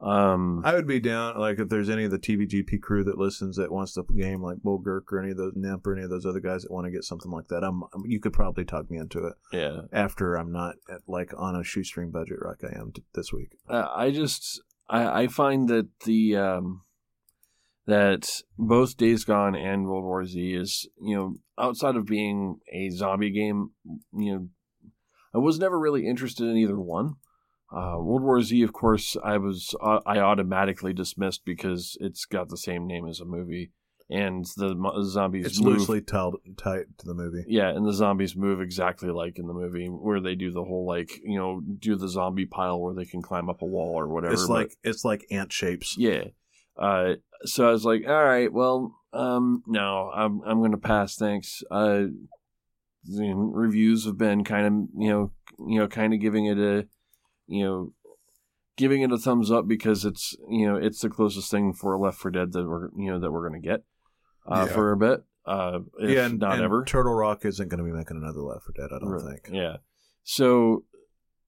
Um, 0.01 0.63
I 0.65 0.73
would 0.73 0.87
be 0.87 0.99
down, 0.99 1.37
like 1.37 1.59
if 1.59 1.69
there's 1.69 1.89
any 1.89 2.05
of 2.05 2.11
the 2.11 2.17
TVGP 2.17 2.81
crew 2.81 3.03
that 3.03 3.19
listens 3.19 3.57
that 3.57 3.71
wants 3.71 3.93
to 3.93 4.03
game 4.17 4.41
like 4.41 4.57
Bull 4.57 4.81
Gurk 4.81 5.11
or 5.11 5.21
any 5.21 5.31
of 5.31 5.37
those 5.37 5.53
Nimp 5.55 5.85
or 5.85 5.93
any 5.93 6.03
of 6.03 6.09
those 6.09 6.25
other 6.25 6.39
guys 6.39 6.63
that 6.63 6.71
want 6.71 6.85
to 6.85 6.91
get 6.91 7.03
something 7.03 7.31
like 7.31 7.47
that, 7.49 7.63
I'm 7.63 7.83
you 8.05 8.19
could 8.19 8.33
probably 8.33 8.65
talk 8.65 8.89
me 8.89 8.97
into 8.97 9.19
it 9.27 9.33
yeah, 9.53 9.81
after 9.93 10.35
I'm 10.35 10.51
not 10.51 10.75
at, 10.89 11.01
like 11.07 11.31
on 11.37 11.55
a 11.55 11.63
shoestring 11.63 12.09
budget 12.09 12.39
like 12.43 12.63
I 12.63 12.79
am 12.79 12.91
t- 12.93 13.03
this 13.13 13.31
week. 13.31 13.57
Uh, 13.69 13.87
I 13.95 14.09
just 14.09 14.61
I, 14.89 15.23
I 15.23 15.27
find 15.27 15.69
that 15.69 15.87
the 16.05 16.35
um, 16.35 16.81
that 17.85 18.27
both 18.57 18.97
Days 18.97 19.23
Gone 19.23 19.55
and 19.55 19.85
World 19.85 20.03
War 20.03 20.25
Z 20.25 20.53
is 20.53 20.89
you 20.99 21.15
know 21.15 21.35
outside 21.59 21.95
of 21.95 22.07
being 22.07 22.57
a 22.73 22.89
zombie 22.89 23.31
game, 23.31 23.69
you 24.17 24.33
know, 24.33 24.47
I 25.35 25.37
was 25.37 25.59
never 25.59 25.79
really 25.79 26.07
interested 26.07 26.47
in 26.47 26.57
either 26.57 26.79
one. 26.79 27.17
Uh, 27.71 27.95
World 27.99 28.23
War 28.23 28.41
Z, 28.41 28.61
of 28.63 28.73
course, 28.73 29.15
I 29.23 29.37
was 29.37 29.73
uh, 29.81 29.99
I 30.05 30.19
automatically 30.19 30.93
dismissed 30.93 31.45
because 31.45 31.97
it's 32.01 32.25
got 32.25 32.49
the 32.49 32.57
same 32.57 32.85
name 32.85 33.07
as 33.07 33.19
a 33.21 33.25
movie, 33.25 33.71
and 34.09 34.43
the 34.57 34.75
zombies 35.05 35.45
It's 35.45 35.61
move. 35.61 35.77
loosely 35.77 36.01
tied 36.01 36.85
to 36.97 37.05
the 37.05 37.13
movie. 37.13 37.45
Yeah, 37.47 37.69
and 37.69 37.85
the 37.87 37.93
zombies 37.93 38.35
move 38.35 38.59
exactly 38.59 39.09
like 39.09 39.39
in 39.39 39.47
the 39.47 39.53
movie, 39.53 39.87
where 39.87 40.19
they 40.19 40.35
do 40.35 40.51
the 40.51 40.63
whole 40.65 40.85
like 40.85 41.11
you 41.23 41.37
know 41.39 41.61
do 41.61 41.95
the 41.95 42.09
zombie 42.09 42.45
pile 42.45 42.79
where 42.81 42.93
they 42.93 43.05
can 43.05 43.21
climb 43.21 43.49
up 43.49 43.61
a 43.61 43.65
wall 43.65 43.93
or 43.95 44.07
whatever. 44.09 44.33
It's 44.33 44.47
but- 44.47 44.53
like 44.53 44.77
it's 44.83 45.05
like 45.05 45.25
ant 45.31 45.53
shapes. 45.53 45.95
yeah. 45.97 46.25
Uh, 46.77 47.15
so 47.43 47.67
I 47.67 47.71
was 47.71 47.85
like, 47.85 48.03
all 48.07 48.23
right, 48.23 48.51
well, 48.51 48.95
um, 49.13 49.63
no, 49.67 50.09
I'm 50.13 50.41
I'm 50.45 50.61
gonna 50.61 50.77
pass, 50.77 51.15
thanks. 51.15 51.63
Uh, 51.71 52.05
reviews 53.07 54.05
have 54.05 54.17
been 54.17 54.43
kind 54.43 54.65
of 54.67 54.73
you 55.01 55.09
know 55.09 55.31
you 55.67 55.79
know 55.79 55.87
kind 55.87 56.13
of 56.13 56.19
giving 56.19 56.45
it 56.45 56.57
a 56.57 56.87
you 57.47 57.63
know 57.63 57.93
giving 58.77 59.01
it 59.01 59.11
a 59.11 59.17
thumbs 59.17 59.51
up 59.51 59.67
because 59.67 60.05
it's 60.05 60.35
you 60.49 60.65
know 60.67 60.75
it's 60.75 61.01
the 61.01 61.09
closest 61.09 61.51
thing 61.51 61.73
for 61.73 61.97
Left 61.97 62.17
4 62.17 62.31
Dead 62.31 62.51
that 62.53 62.67
we're 62.67 62.89
you 62.97 63.11
know 63.11 63.19
that 63.19 63.31
we're 63.31 63.47
going 63.47 63.61
to 63.61 63.67
get 63.67 63.83
uh, 64.49 64.65
Yeah. 64.67 64.73
for 64.73 64.91
a 64.91 64.97
bit. 64.97 65.23
Uh, 65.45 65.79
if 65.99 66.09
yeah, 66.11 66.25
and, 66.27 66.39
not 66.39 66.53
and 66.53 66.63
ever. 66.63 66.83
Turtle 66.85 67.13
Rock 67.15 67.45
isn't 67.45 67.67
going 67.67 67.79
to 67.79 67.83
be 67.83 67.91
making 67.95 68.17
another 68.17 68.41
Left 68.41 68.63
4 68.65 68.73
Dead. 68.75 68.95
I 68.95 68.99
don't 68.99 69.09
Right. 69.09 69.39
think. 69.43 69.55
Yeah. 69.55 69.77
So, 70.23 70.85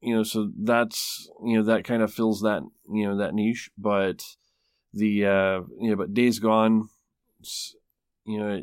you 0.01 0.15
know, 0.15 0.23
so 0.23 0.49
that's 0.59 1.29
you 1.45 1.57
know 1.57 1.63
that 1.63 1.83
kind 1.85 2.01
of 2.01 2.11
fills 2.13 2.41
that 2.41 2.61
you 2.91 3.07
know 3.07 3.17
that 3.17 3.33
niche, 3.35 3.69
but 3.77 4.23
the 4.93 5.25
uh 5.25 5.61
you 5.79 5.89
know, 5.91 5.95
but 5.95 6.13
Days 6.13 6.39
Gone, 6.39 6.89
you 8.25 8.39
know, 8.39 8.61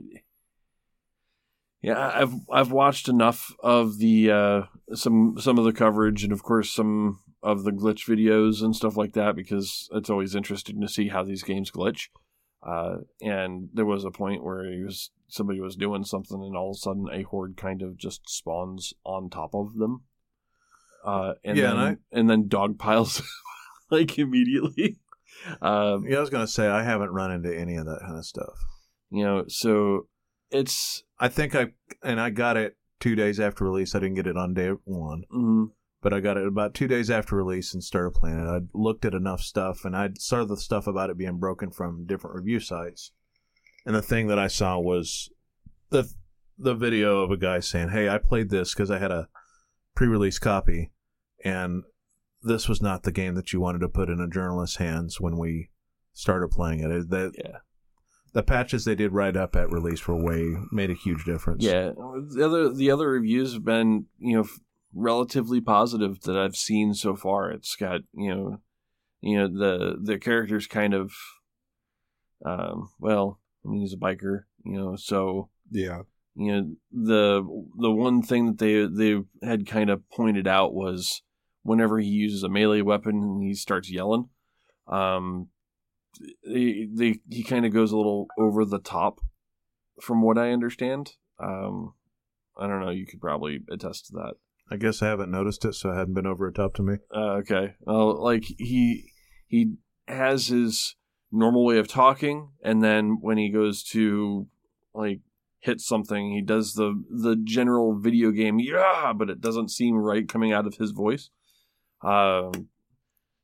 yeah, 1.82 1.98
I- 1.98 2.20
I've 2.22 2.34
I've 2.50 2.72
watched 2.72 3.08
enough 3.08 3.54
of 3.60 3.98
the 3.98 4.30
uh 4.30 4.62
some 4.94 5.36
some 5.38 5.58
of 5.58 5.64
the 5.64 5.72
coverage 5.72 6.24
and 6.24 6.32
of 6.32 6.42
course 6.42 6.70
some 6.74 7.20
of 7.42 7.64
the 7.64 7.70
glitch 7.72 8.06
videos 8.08 8.62
and 8.62 8.76
stuff 8.76 8.96
like 8.96 9.12
that 9.14 9.34
because 9.34 9.88
it's 9.92 10.10
always 10.10 10.34
interesting 10.34 10.80
to 10.80 10.88
see 10.88 11.08
how 11.08 11.22
these 11.24 11.42
games 11.42 11.70
glitch. 11.70 12.08
Uh, 12.62 12.98
and 13.22 13.70
there 13.72 13.86
was 13.86 14.04
a 14.04 14.10
point 14.10 14.44
where 14.44 14.70
he 14.70 14.82
was 14.82 15.10
somebody 15.28 15.58
was 15.60 15.76
doing 15.76 16.04
something, 16.04 16.42
and 16.42 16.54
all 16.54 16.70
of 16.72 16.74
a 16.76 16.78
sudden 16.78 17.06
a 17.10 17.22
horde 17.22 17.56
kind 17.56 17.80
of 17.80 17.96
just 17.96 18.28
spawns 18.28 18.92
on 19.04 19.30
top 19.30 19.54
of 19.54 19.76
them. 19.76 20.02
Uh, 21.02 21.32
and 21.42 21.56
Yeah, 21.56 21.68
then, 21.72 21.78
and 21.78 21.98
and, 22.12 22.30
then 22.30 22.48
dog 22.48 22.78
piles 22.78 23.22
like 23.90 24.18
immediately. 24.18 24.98
Um, 25.62 26.04
Yeah, 26.06 26.18
I 26.18 26.20
was 26.20 26.28
going 26.28 26.44
to 26.44 26.52
say 26.52 26.68
I 26.68 26.82
haven't 26.82 27.12
run 27.12 27.32
into 27.32 27.56
any 27.58 27.76
of 27.76 27.86
that 27.86 28.00
kind 28.02 28.18
of 28.18 28.26
stuff. 28.26 28.58
you 29.10 29.24
know, 29.24 29.44
so 29.48 30.06
it's 30.50 31.02
I 31.18 31.28
think 31.28 31.54
I 31.54 31.68
and 32.02 32.20
I 32.20 32.30
got 32.30 32.56
it 32.56 32.76
two 32.98 33.14
days 33.14 33.40
after 33.40 33.64
release. 33.64 33.94
I 33.94 33.98
didn't 34.00 34.16
get 34.16 34.26
it 34.26 34.36
on 34.36 34.54
day 34.54 34.70
one, 34.84 35.24
mm, 35.32 35.70
but 36.02 36.12
I 36.12 36.20
got 36.20 36.36
it 36.36 36.46
about 36.46 36.74
two 36.74 36.88
days 36.88 37.10
after 37.10 37.36
release 37.36 37.72
and 37.74 37.82
started 37.82 38.12
playing 38.14 38.40
it. 38.40 38.48
I 38.48 38.60
looked 38.74 39.04
at 39.04 39.14
enough 39.14 39.40
stuff 39.40 39.84
and 39.84 39.96
I 39.96 40.10
saw 40.18 40.44
the 40.44 40.56
stuff 40.56 40.86
about 40.86 41.10
it 41.10 41.18
being 41.18 41.38
broken 41.38 41.70
from 41.70 42.06
different 42.06 42.36
review 42.36 42.60
sites. 42.60 43.12
And 43.86 43.94
the 43.94 44.02
thing 44.02 44.26
that 44.26 44.38
I 44.38 44.48
saw 44.48 44.78
was 44.78 45.30
the 45.90 46.12
the 46.58 46.74
video 46.74 47.20
of 47.20 47.30
a 47.30 47.36
guy 47.38 47.60
saying, 47.60 47.88
"Hey, 47.90 48.08
I 48.08 48.18
played 48.18 48.50
this 48.50 48.74
because 48.74 48.90
I 48.90 48.98
had 48.98 49.10
a 49.10 49.28
pre-release 49.94 50.38
copy, 50.38 50.92
and 51.44 51.84
this 52.42 52.68
was 52.68 52.82
not 52.82 53.02
the 53.02 53.12
game 53.12 53.34
that 53.34 53.52
you 53.52 53.60
wanted 53.60 53.80
to 53.80 53.88
put 53.88 54.08
in 54.10 54.20
a 54.20 54.28
journalist's 54.28 54.76
hands 54.76 55.20
when 55.20 55.38
we 55.38 55.70
started 56.12 56.48
playing 56.50 56.80
it. 56.80 56.90
It- 56.90 57.08
The, 57.10 57.32
yeah, 57.36 57.58
the 58.32 58.42
patches 58.42 58.84
they 58.84 58.94
did 58.94 59.12
right 59.12 59.36
up 59.36 59.56
at 59.56 59.70
release 59.72 60.06
were 60.06 60.16
way 60.16 60.54
made 60.70 60.90
a 60.90 60.94
huge 60.94 61.24
difference. 61.24 61.64
yeah. 61.64 61.90
The 61.96 62.42
other 62.44 62.72
the 62.72 62.90
other 62.90 63.08
reviews 63.10 63.52
have 63.54 63.64
been 63.64 64.06
you 64.18 64.36
know 64.38 64.48
relatively 64.94 65.60
positive 65.60 66.20
that 66.22 66.36
I've 66.36 66.56
seen 66.56 66.94
so 66.94 67.14
far. 67.16 67.50
It's 67.50 67.76
got 67.76 68.00
you 68.12 68.34
know, 68.34 68.60
you 69.20 69.38
know 69.38 69.48
the 69.48 69.96
the 70.02 70.18
characters 70.18 70.66
kind 70.66 70.94
of, 70.94 71.12
um, 72.44 72.90
well, 72.98 73.40
I 73.64 73.68
mean 73.68 73.80
he's 73.80 73.92
a 73.92 73.96
biker, 73.96 74.44
you 74.64 74.76
know, 74.78 74.96
so 74.96 75.50
Yeah. 75.70 76.02
you 76.34 76.52
know 76.52 76.70
the 76.92 77.42
the 77.78 77.90
one 77.90 78.22
thing 78.22 78.46
that 78.46 78.58
they 78.58 78.86
they 78.86 79.22
had 79.46 79.66
kind 79.66 79.90
of 79.90 80.08
pointed 80.10 80.46
out 80.46 80.74
was 80.74 81.22
whenever 81.62 81.98
he 81.98 82.08
uses 82.08 82.42
a 82.42 82.48
melee 82.48 82.80
weapon 82.80 83.16
and 83.22 83.42
he 83.42 83.54
starts 83.54 83.90
yelling 83.90 84.28
um 84.88 85.48
they, 86.44 86.88
they 86.92 87.20
he 87.28 87.42
kind 87.42 87.64
of 87.64 87.72
goes 87.72 87.92
a 87.92 87.96
little 87.96 88.26
over 88.38 88.64
the 88.64 88.78
top 88.78 89.20
from 90.00 90.22
what 90.22 90.38
i 90.38 90.50
understand 90.50 91.12
um 91.42 91.94
i 92.58 92.66
don't 92.66 92.80
know 92.80 92.90
you 92.90 93.06
could 93.06 93.20
probably 93.20 93.60
attest 93.70 94.06
to 94.06 94.12
that 94.12 94.34
I 94.70 94.76
guess 94.76 95.02
I 95.02 95.08
haven't 95.08 95.32
noticed 95.32 95.64
it, 95.64 95.74
so 95.74 95.90
it 95.90 95.96
hadn't 95.96 96.14
been 96.14 96.26
over 96.26 96.48
the 96.48 96.56
top 96.56 96.74
to 96.74 96.82
me. 96.82 96.98
uh, 97.14 97.38
okay. 97.38 97.74
Well, 97.80 98.22
like 98.22 98.44
he 98.44 99.10
he 99.48 99.74
has 100.06 100.46
his 100.46 100.94
normal 101.32 101.64
way 101.64 101.78
of 101.78 101.88
talking, 101.88 102.50
and 102.62 102.82
then 102.82 103.18
when 103.20 103.36
he 103.36 103.50
goes 103.50 103.82
to 103.84 104.46
like 104.94 105.20
hit 105.58 105.80
something, 105.80 106.30
he 106.30 106.40
does 106.40 106.74
the 106.74 107.02
the 107.10 107.36
general 107.36 107.98
video 107.98 108.30
game 108.30 108.60
yeah, 108.60 109.12
but 109.14 109.28
it 109.28 109.40
doesn't 109.40 109.70
seem 109.70 109.96
right 109.96 110.28
coming 110.28 110.52
out 110.52 110.66
of 110.66 110.76
his 110.76 110.92
voice. 110.92 111.30
Um, 112.02 112.68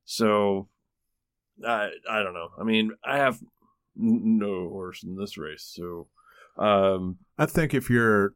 so 0.05 0.69
I 1.65 1.91
I 2.11 2.23
don't 2.23 2.35
know. 2.35 2.51
I 2.59 2.65
mean, 2.65 2.93
I 3.05 3.19
have 3.19 3.41
no 3.95 4.69
horse 4.69 5.03
in 5.03 5.17
this 5.17 5.39
race, 5.39 5.71
so 5.75 6.09
um, 6.59 7.19
I 7.39 7.47
think 7.47 7.75
if 7.75 7.91
you're, 7.91 8.35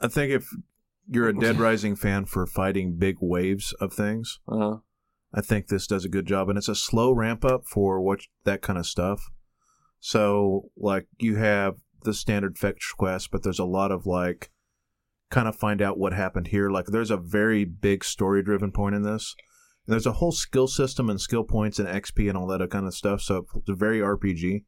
I 0.00 0.08
think 0.08 0.32
if 0.32 0.48
you're 1.08 1.28
a 1.28 1.38
Dead 1.38 1.56
Rising 1.58 1.96
fan 1.96 2.26
for 2.26 2.46
fighting 2.46 2.96
big 2.96 3.16
waves 3.20 3.72
of 3.74 3.92
things, 3.92 4.40
uh-huh. 4.48 4.78
I 5.34 5.40
think 5.40 5.68
this 5.68 5.86
does 5.86 6.04
a 6.04 6.10
good 6.10 6.26
job, 6.26 6.48
and 6.48 6.58
it's 6.58 6.68
a 6.68 6.74
slow 6.74 7.12
ramp 7.12 7.44
up 7.44 7.66
for 7.66 8.00
what 8.00 8.20
that 8.44 8.62
kind 8.62 8.78
of 8.78 8.86
stuff. 8.86 9.30
So, 10.00 10.70
like, 10.76 11.06
you 11.18 11.36
have 11.36 11.76
the 12.02 12.12
standard 12.12 12.58
fetch 12.58 12.92
quest, 12.98 13.30
but 13.30 13.42
there's 13.42 13.58
a 13.58 13.64
lot 13.64 13.92
of 13.92 14.06
like, 14.06 14.50
kind 15.30 15.48
of 15.48 15.56
find 15.56 15.80
out 15.80 15.98
what 15.98 16.12
happened 16.12 16.48
here. 16.48 16.70
Like, 16.70 16.86
there's 16.86 17.10
a 17.10 17.16
very 17.16 17.64
big 17.64 18.04
story 18.04 18.42
driven 18.42 18.72
point 18.72 18.94
in 18.94 19.02
this. 19.02 19.34
And 19.92 20.00
there's 20.00 20.06
a 20.06 20.12
whole 20.12 20.32
skill 20.32 20.68
system 20.68 21.10
and 21.10 21.20
skill 21.20 21.44
points 21.44 21.78
and 21.78 21.86
XP 21.86 22.26
and 22.26 22.38
all 22.38 22.46
that 22.46 22.66
kind 22.70 22.86
of 22.86 22.94
stuff. 22.94 23.20
So 23.20 23.44
it's 23.54 23.78
very 23.78 23.98
RPG, 24.00 24.64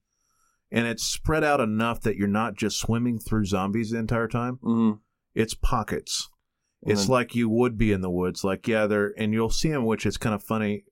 and 0.71 0.87
it's 0.87 1.03
spread 1.03 1.43
out 1.43 1.61
enough 1.61 2.03
that 2.03 2.17
you're 2.17 2.29
not 2.29 2.57
just 2.59 2.79
swimming 2.79 3.19
through 3.19 3.47
zombies 3.47 3.89
the 3.91 3.97
entire 3.99 4.29
time. 4.29 4.59
mm, 4.63 4.99
It's 5.35 5.55
pockets. 5.55 6.29
and 6.83 6.93
It's 6.93 7.09
like 7.09 7.35
you 7.35 7.49
would 7.49 7.79
be 7.79 7.91
in 7.91 8.03
the 8.03 8.11
woods. 8.11 8.45
Like, 8.45 8.69
yeah, 8.69 8.87
they're, 8.87 9.15
and 9.17 9.33
you'll 9.33 9.49
see 9.49 9.71
them, 9.71 9.87
which 9.87 10.05
is 10.05 10.19
kind 10.19 10.35
of 10.35 10.43
funny 10.43 10.85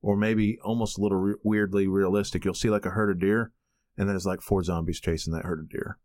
or 0.00 0.16
maybe 0.16 0.58
almost 0.64 0.96
a 0.96 1.02
little 1.02 1.18
re- 1.18 1.34
weirdly 1.44 1.86
realistic. 1.86 2.46
You'll 2.46 2.54
see 2.54 2.70
like 2.70 2.86
a 2.86 2.90
herd 2.90 3.10
of 3.10 3.20
deer, 3.20 3.52
and 3.98 4.08
then 4.08 4.14
there's 4.14 4.24
like 4.24 4.40
four 4.40 4.62
zombies 4.62 5.00
chasing 5.00 5.34
that 5.34 5.44
herd 5.44 5.60
of 5.60 5.68
deer. 5.68 5.98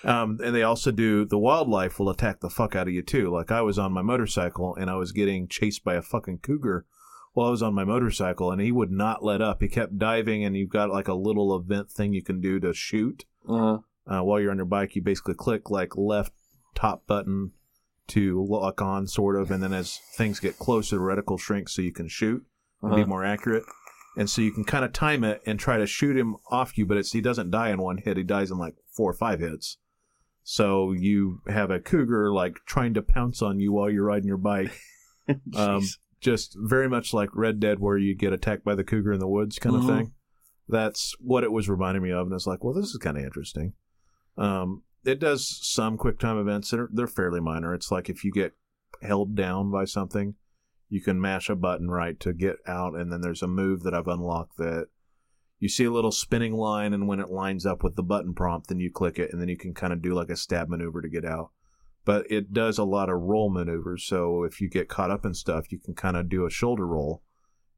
um, 0.04 0.40
and 0.44 0.56
they 0.56 0.64
also 0.64 0.92
do, 0.92 1.26
the 1.26 1.38
wildlife 1.38 2.00
will 2.00 2.10
attack 2.10 2.40
the 2.40 2.50
fuck 2.50 2.76
out 2.76 2.88
of 2.88 2.94
you 2.94 3.02
too. 3.02 3.30
Like, 3.30 3.52
I 3.52 3.62
was 3.62 3.80
on 3.80 3.92
my 3.92 4.02
motorcycle 4.02 4.76
and 4.76 4.90
I 4.90 4.96
was 4.96 5.12
getting 5.12 5.48
chased 5.48 5.84
by 5.84 5.96
a 5.96 6.02
fucking 6.02 6.40
cougar 6.40 6.86
while 7.34 7.48
I 7.48 7.52
was 7.52 7.62
on 7.62 7.76
my 7.76 7.84
motorcycle, 7.84 8.52
and 8.52 8.60
he 8.60 8.72
would 8.72 8.92
not 8.92 9.24
let 9.24 9.42
up. 9.42 9.62
He 9.62 9.68
kept 9.68 10.00
diving, 10.00 10.44
and 10.44 10.58
you've 10.58 10.70
got 10.70 10.90
like 10.90 11.08
a 11.08 11.14
little 11.14 11.56
event 11.56 11.92
thing 11.92 12.14
you 12.14 12.24
can 12.24 12.42
do 12.42 12.60
to 12.60 12.74
shoot 12.74 13.26
uh, 13.48 13.78
uh, 14.08 14.22
while 14.22 14.40
you're 14.40 14.52
on 14.52 14.58
your 14.58 14.66
bike, 14.66 14.96
you 14.96 15.02
basically 15.02 15.34
click 15.34 15.70
like 15.70 15.98
left 15.98 16.34
top 16.76 17.06
button 17.08 17.52
to 18.08 18.46
lock 18.48 18.82
on, 18.82 19.08
sort 19.08 19.36
of, 19.36 19.52
and 19.52 19.62
then 19.62 19.74
as 19.74 20.00
things 20.16 20.40
get 20.40 20.58
closer, 20.58 20.96
the 20.96 21.02
reticle 21.02 21.40
shrinks 21.40 21.76
so 21.76 21.82
you 21.82 21.92
can 21.92 22.08
shoot 22.08 22.46
and 22.82 22.96
be 22.96 23.02
uh-huh. 23.02 23.10
more 23.10 23.26
accurate. 23.26 23.64
And 24.16 24.30
so 24.30 24.42
you 24.42 24.52
can 24.52 24.64
kind 24.64 24.86
of 24.86 24.94
time 24.94 25.24
it 25.24 25.42
and 25.46 25.60
try 25.60 25.78
to 25.78 25.86
shoot 25.86 26.18
him 26.18 26.38
off 26.50 26.78
you, 26.78 26.86
but 26.86 26.98
it's 26.98 27.12
he 27.12 27.22
doesn't 27.22 27.52
die 27.52 27.70
in 27.70 27.80
one 27.80 27.98
hit; 27.98 28.18
he 28.18 28.24
dies 28.24 28.50
in 28.50 28.58
like 28.58 28.76
four 28.92 29.12
or 29.12 29.14
five 29.14 29.40
hits. 29.40 29.78
So 30.50 30.94
you 30.94 31.42
have 31.50 31.72
a 31.72 31.80
cougar 31.82 32.32
like 32.32 32.60
trying 32.66 32.94
to 32.94 33.02
pounce 33.02 33.42
on 33.42 33.60
you 33.60 33.74
while 33.74 33.90
you're 33.90 34.06
riding 34.06 34.30
your 34.30 34.38
bike. 34.38 34.72
Um, 35.58 35.82
just 36.22 36.56
very 36.58 36.88
much 36.88 37.14
like 37.14 37.36
Red 37.36 37.60
Dead, 37.60 37.80
where 37.80 37.98
you 37.98 38.16
get 38.16 38.32
attacked 38.32 38.64
by 38.64 38.76
the 38.76 38.84
cougar 38.86 39.12
in 39.12 39.20
the 39.20 39.28
woods, 39.28 39.60
kind 39.60 39.76
of 39.76 39.82
Mhm. 39.82 39.88
thing. 39.88 40.14
That's 40.70 41.14
what 41.20 41.44
it 41.44 41.52
was 41.52 41.68
reminding 41.68 42.02
me 42.02 42.12
of, 42.14 42.28
and 42.28 42.34
it's 42.34 42.48
like, 42.48 42.64
well, 42.64 42.74
this 42.74 42.86
is 42.92 42.98
kind 42.98 43.18
of 43.18 43.26
interesting. 43.26 43.74
Um, 44.38 44.84
it 45.04 45.20
does 45.20 45.46
some 45.46 45.98
quick 45.98 46.18
time 46.18 46.38
events. 46.38 46.72
They're, 46.72 46.88
they're 46.94 47.08
fairly 47.08 47.42
minor. 47.42 47.74
It's 47.74 47.92
like 47.92 48.10
if 48.10 48.24
you 48.24 48.32
get 48.32 48.54
held 49.02 49.36
down 49.36 49.70
by 49.70 49.84
something, 49.84 50.36
you 50.88 51.02
can 51.02 51.20
mash 51.20 51.50
a 51.50 51.58
button 51.58 51.90
right 51.92 52.18
to 52.22 52.32
get 52.32 52.60
out, 52.66 52.96
and 52.96 53.12
then 53.12 53.20
there's 53.20 53.44
a 53.44 53.48
move 53.50 53.84
that 53.84 53.94
I've 53.94 54.08
unlocked 54.08 54.56
that 54.60 54.88
you 55.60 55.70
see 55.70 55.86
a 55.86 55.92
little 55.92 56.12
spinning 56.12 56.54
line, 56.54 56.94
and 56.94 57.08
when 57.08 57.20
it 57.20 57.30
lines 57.30 57.66
up 57.66 57.84
with 57.84 57.96
the 57.96 58.04
button 58.04 58.34
prompt, 58.34 58.68
then 58.68 58.80
you 58.80 58.92
click 58.92 59.18
it, 59.18 59.32
and 59.32 59.42
then 59.42 59.50
you 59.50 59.58
can 59.58 59.74
kind 59.74 59.94
of 59.94 60.02
do 60.02 60.14
like 60.14 60.30
a 60.30 60.36
stab 60.36 60.70
maneuver 60.70 61.02
to 61.02 61.10
get 61.10 61.26
out. 61.26 61.52
But 62.06 62.30
it 62.32 62.54
does 62.54 62.78
a 62.78 62.84
lot 62.84 63.10
of 63.10 63.22
roll 63.22 63.50
maneuvers, 63.50 64.06
so 64.06 64.44
if 64.44 64.62
you 64.62 64.70
get 64.70 64.88
caught 64.88 65.12
up 65.12 65.26
in 65.26 65.34
stuff, 65.34 65.72
you 65.72 65.80
can 65.80 65.94
kind 65.94 66.16
of 66.16 66.30
do 66.30 66.46
a 66.46 66.50
shoulder 66.50 66.86
roll 66.86 67.22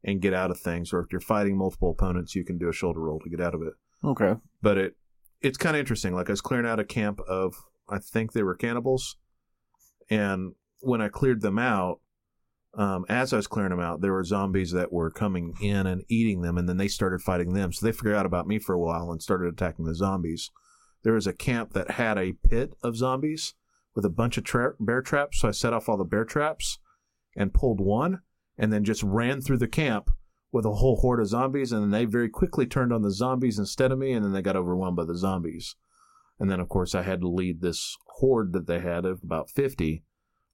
and 0.04 0.20
get 0.20 0.34
out 0.34 0.50
of 0.50 0.60
things. 0.60 0.92
Or 0.92 1.00
if 1.00 1.10
you're 1.10 1.20
fighting 1.20 1.56
multiple 1.56 1.90
opponents, 1.90 2.34
you 2.34 2.44
can 2.44 2.58
do 2.58 2.68
a 2.68 2.72
shoulder 2.72 3.00
roll 3.00 3.18
to 3.20 3.30
get 3.30 3.40
out 3.40 3.54
of 3.54 3.62
it. 3.62 3.74
okay. 4.04 4.34
But 4.62 4.78
it 4.78 4.96
it's 5.40 5.58
kind 5.58 5.74
of 5.74 5.80
interesting. 5.80 6.14
Like 6.14 6.28
I 6.28 6.32
was 6.32 6.40
clearing 6.40 6.66
out 6.66 6.78
a 6.78 6.84
camp 6.84 7.20
of 7.28 7.54
I 7.88 7.98
think 7.98 8.32
they 8.32 8.42
were 8.42 8.54
cannibals, 8.54 9.16
and 10.08 10.52
when 10.80 11.00
I 11.00 11.08
cleared 11.08 11.40
them 11.40 11.58
out, 11.58 12.00
um, 12.74 13.04
as 13.08 13.32
I 13.32 13.36
was 13.36 13.46
clearing 13.46 13.70
them 13.70 13.80
out, 13.80 14.00
there 14.00 14.12
were 14.12 14.24
zombies 14.24 14.70
that 14.72 14.92
were 14.92 15.10
coming 15.10 15.54
in 15.60 15.86
and 15.86 16.04
eating 16.08 16.42
them, 16.42 16.56
and 16.56 16.68
then 16.68 16.76
they 16.76 16.88
started 16.88 17.20
fighting 17.20 17.52
them. 17.52 17.72
So 17.72 17.84
they 17.84 17.92
figured 17.92 18.14
out 18.14 18.26
about 18.26 18.46
me 18.46 18.58
for 18.58 18.74
a 18.74 18.78
while 18.78 19.10
and 19.10 19.20
started 19.20 19.52
attacking 19.52 19.86
the 19.86 19.94
zombies. 19.94 20.50
There 21.02 21.14
was 21.14 21.26
a 21.26 21.32
camp 21.32 21.72
that 21.72 21.92
had 21.92 22.16
a 22.16 22.32
pit 22.32 22.74
of 22.82 22.96
zombies 22.96 23.54
with 23.94 24.04
a 24.04 24.10
bunch 24.10 24.38
of 24.38 24.44
tra- 24.44 24.74
bear 24.78 25.02
traps. 25.02 25.40
So 25.40 25.48
I 25.48 25.50
set 25.50 25.72
off 25.72 25.88
all 25.88 25.96
the 25.96 26.04
bear 26.04 26.24
traps 26.24 26.78
and 27.36 27.54
pulled 27.54 27.80
one, 27.80 28.20
and 28.56 28.72
then 28.72 28.84
just 28.84 29.02
ran 29.02 29.40
through 29.40 29.58
the 29.58 29.68
camp 29.68 30.10
with 30.52 30.64
a 30.64 30.74
whole 30.74 30.96
horde 30.96 31.20
of 31.20 31.28
zombies, 31.28 31.72
and 31.72 31.82
then 31.82 31.90
they 31.90 32.04
very 32.04 32.28
quickly 32.28 32.66
turned 32.66 32.92
on 32.92 33.02
the 33.02 33.12
zombies 33.12 33.58
instead 33.58 33.90
of 33.90 33.98
me, 33.98 34.12
and 34.12 34.24
then 34.24 34.32
they 34.32 34.42
got 34.42 34.56
overwhelmed 34.56 34.96
by 34.96 35.04
the 35.04 35.16
zombies. 35.16 35.76
And 36.38 36.50
then 36.50 36.60
of 36.60 36.68
course 36.68 36.94
I 36.94 37.02
had 37.02 37.20
to 37.20 37.28
lead 37.28 37.60
this 37.60 37.96
horde 38.06 38.52
that 38.54 38.66
they 38.66 38.80
had 38.80 39.04
of 39.04 39.22
about 39.22 39.50
50 39.50 40.02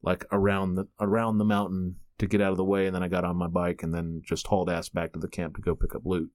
like 0.03 0.27
around 0.31 0.75
the 0.75 0.89
around 1.01 1.39
the 1.39 1.45
mountain 1.45 1.97
to 2.19 2.27
get 2.27 2.41
out 2.41 2.51
of 2.51 2.57
the 2.57 2.65
way 2.65 2.87
and 2.87 2.95
then 2.95 3.03
I 3.03 3.09
got 3.09 3.25
on 3.25 3.37
my 3.37 3.47
bike 3.49 3.83
and 3.83 3.93
then 3.95 4.23
just 4.25 4.47
hauled 4.47 4.71
ass 4.71 4.89
back 4.89 5.13
to 5.13 5.19
the 5.19 5.29
camp 5.29 5.57
to 5.57 5.63
go 5.63 5.75
pick 5.75 5.95
up 5.95 6.03
loot. 6.05 6.31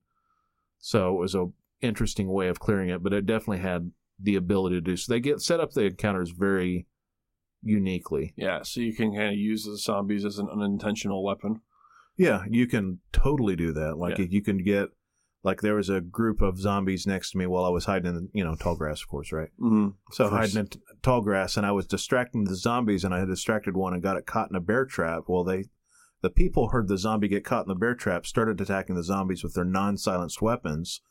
So 0.79 1.15
it 1.15 1.19
was 1.19 1.35
a 1.35 1.47
interesting 1.81 2.31
way 2.31 2.47
of 2.47 2.59
clearing 2.59 2.89
it, 2.89 3.01
but 3.03 3.13
it 3.13 3.25
definitely 3.25 3.59
had 3.59 3.91
the 4.19 4.35
ability 4.35 4.75
to 4.75 4.81
do 4.81 4.95
so. 4.97 5.11
They 5.11 5.19
get 5.19 5.41
set 5.41 5.59
up 5.59 5.71
the 5.71 5.85
encounters 5.85 6.29
very 6.31 6.85
uniquely. 7.63 8.33
Yeah, 8.35 8.61
so 8.63 8.81
you 8.81 8.93
can 8.93 9.13
kind 9.15 9.29
of 9.29 9.35
use 9.37 9.65
the 9.65 9.77
zombies 9.77 10.25
as 10.25 10.37
an 10.37 10.47
unintentional 10.51 11.23
weapon. 11.23 11.61
Yeah, 12.17 12.43
you 12.49 12.67
can 12.67 12.99
totally 13.11 13.55
do 13.55 13.71
that. 13.73 13.97
Like 13.97 14.17
Yeah. 14.17 14.25
you 14.29 14.41
can 14.41 14.63
get 14.63 14.89
like 15.43 15.61
there 15.61 15.75
was 15.75 15.89
a 15.89 16.01
group 16.01 16.39
of 16.41 16.59
zombies 16.59 17.07
next 17.07 17.31
to 17.31 17.37
me 17.37 17.47
while 17.47 17.65
I 17.65 17.69
was 17.69 17.85
hiding 17.85 18.09
in 18.09 18.15
the, 18.15 18.29
you 18.33 18.43
know 18.43 18.55
tall 18.55 18.75
grass, 18.75 19.01
of 19.01 19.07
course, 19.07 19.31
right? 19.31 19.49
Mm-hmm. 19.59 19.89
So 20.11 20.29
hiding 20.29 20.57
in 20.57 20.67
tall 21.01 21.21
grass, 21.21 21.57
and 21.57 21.65
I 21.65 21.71
was 21.71 21.85
distracting 21.85 22.43
the 22.43 22.55
zombies, 22.55 23.03
and 23.03 23.13
I 23.13 23.19
had 23.19 23.27
distracted 23.27 23.75
one 23.75 23.93
and 23.93 24.03
got 24.03 24.17
it 24.17 24.25
caught 24.25 24.49
in 24.49 24.55
a 24.55 24.61
bear 24.61 24.85
trap. 24.85 25.23
Well, 25.27 25.43
they, 25.43 25.65
the 26.21 26.29
people 26.29 26.69
heard 26.69 26.87
the 26.87 26.97
zombie 26.97 27.27
get 27.27 27.43
caught 27.45 27.65
in 27.65 27.69
the 27.69 27.75
bear 27.75 27.95
trap, 27.95 28.25
started 28.25 28.61
attacking 28.61 28.95
the 28.95 29.03
zombies 29.03 29.43
with 29.43 29.53
their 29.53 29.65
non-silenced 29.65 30.41
weapons. 30.41 31.01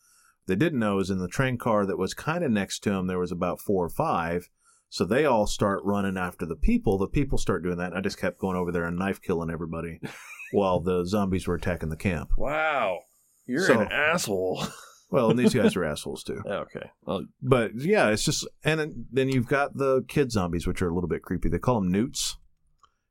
They 0.47 0.57
didn't 0.57 0.79
know 0.79 0.99
is 0.99 1.11
in 1.11 1.19
the 1.19 1.29
train 1.29 1.59
car 1.59 1.85
that 1.87 1.99
was 1.99 2.15
kind 2.15 2.43
of 2.45 2.51
next 2.51 2.81
to 2.81 2.91
them. 2.91 3.07
There 3.07 3.19
was 3.19 3.33
about 3.33 3.61
four 3.61 3.85
or 3.85 3.91
five, 3.91 4.49
so 4.89 5.05
they 5.05 5.25
all 5.25 5.47
start 5.47 5.81
running 5.85 6.17
after 6.17 6.47
the 6.47 6.57
people. 6.57 6.99
The 6.99 7.07
people 7.07 7.39
start 7.39 7.63
doing 7.63 7.77
that. 7.79 7.89
And 7.91 7.99
I 7.99 8.01
just 8.01 8.19
kept 8.19 8.39
going 8.41 8.57
over 8.57 8.73
there 8.73 8.85
and 8.85 8.99
knife 8.99 9.21
killing 9.21 9.51
everybody, 9.51 10.01
while 10.53 10.81
the 10.81 11.05
zombies 11.07 11.47
were 11.47 11.55
attacking 11.55 11.91
the 11.91 11.97
camp. 11.97 12.31
Wow, 12.37 13.01
you're 13.47 13.67
So- 13.67 13.81
an 13.81 13.89
asshole. 13.93 14.65
Well, 15.11 15.31
and 15.31 15.39
these 15.39 15.55
guys 15.55 15.75
are 15.77 15.85
assholes 15.85 16.23
too. 16.23 16.41
okay, 16.47 16.91
well, 17.03 17.25
But 17.43 17.73
yeah, 17.75 18.09
it's 18.11 18.25
just 18.25 18.47
and 18.65 19.07
then- 19.13 19.29
you've 19.29 19.49
got 19.49 19.77
the 19.77 20.05
kid 20.09 20.31
zombies, 20.33 20.67
which 20.67 20.81
are 20.83 20.89
a 20.89 20.95
little 20.95 21.09
bit 21.09 21.23
creepy. 21.23 21.49
They 21.49 21.59
call 21.59 21.81
them 21.81 21.91
newts, 21.91 22.37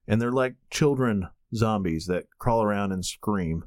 and 0.08 0.22
they're 0.22 0.32
like 0.32 0.56
children 0.70 1.28
zombies 1.54 2.06
that 2.06 2.26
crawl 2.38 2.64
around 2.64 2.92
and 2.92 3.04
scream. 3.06 3.66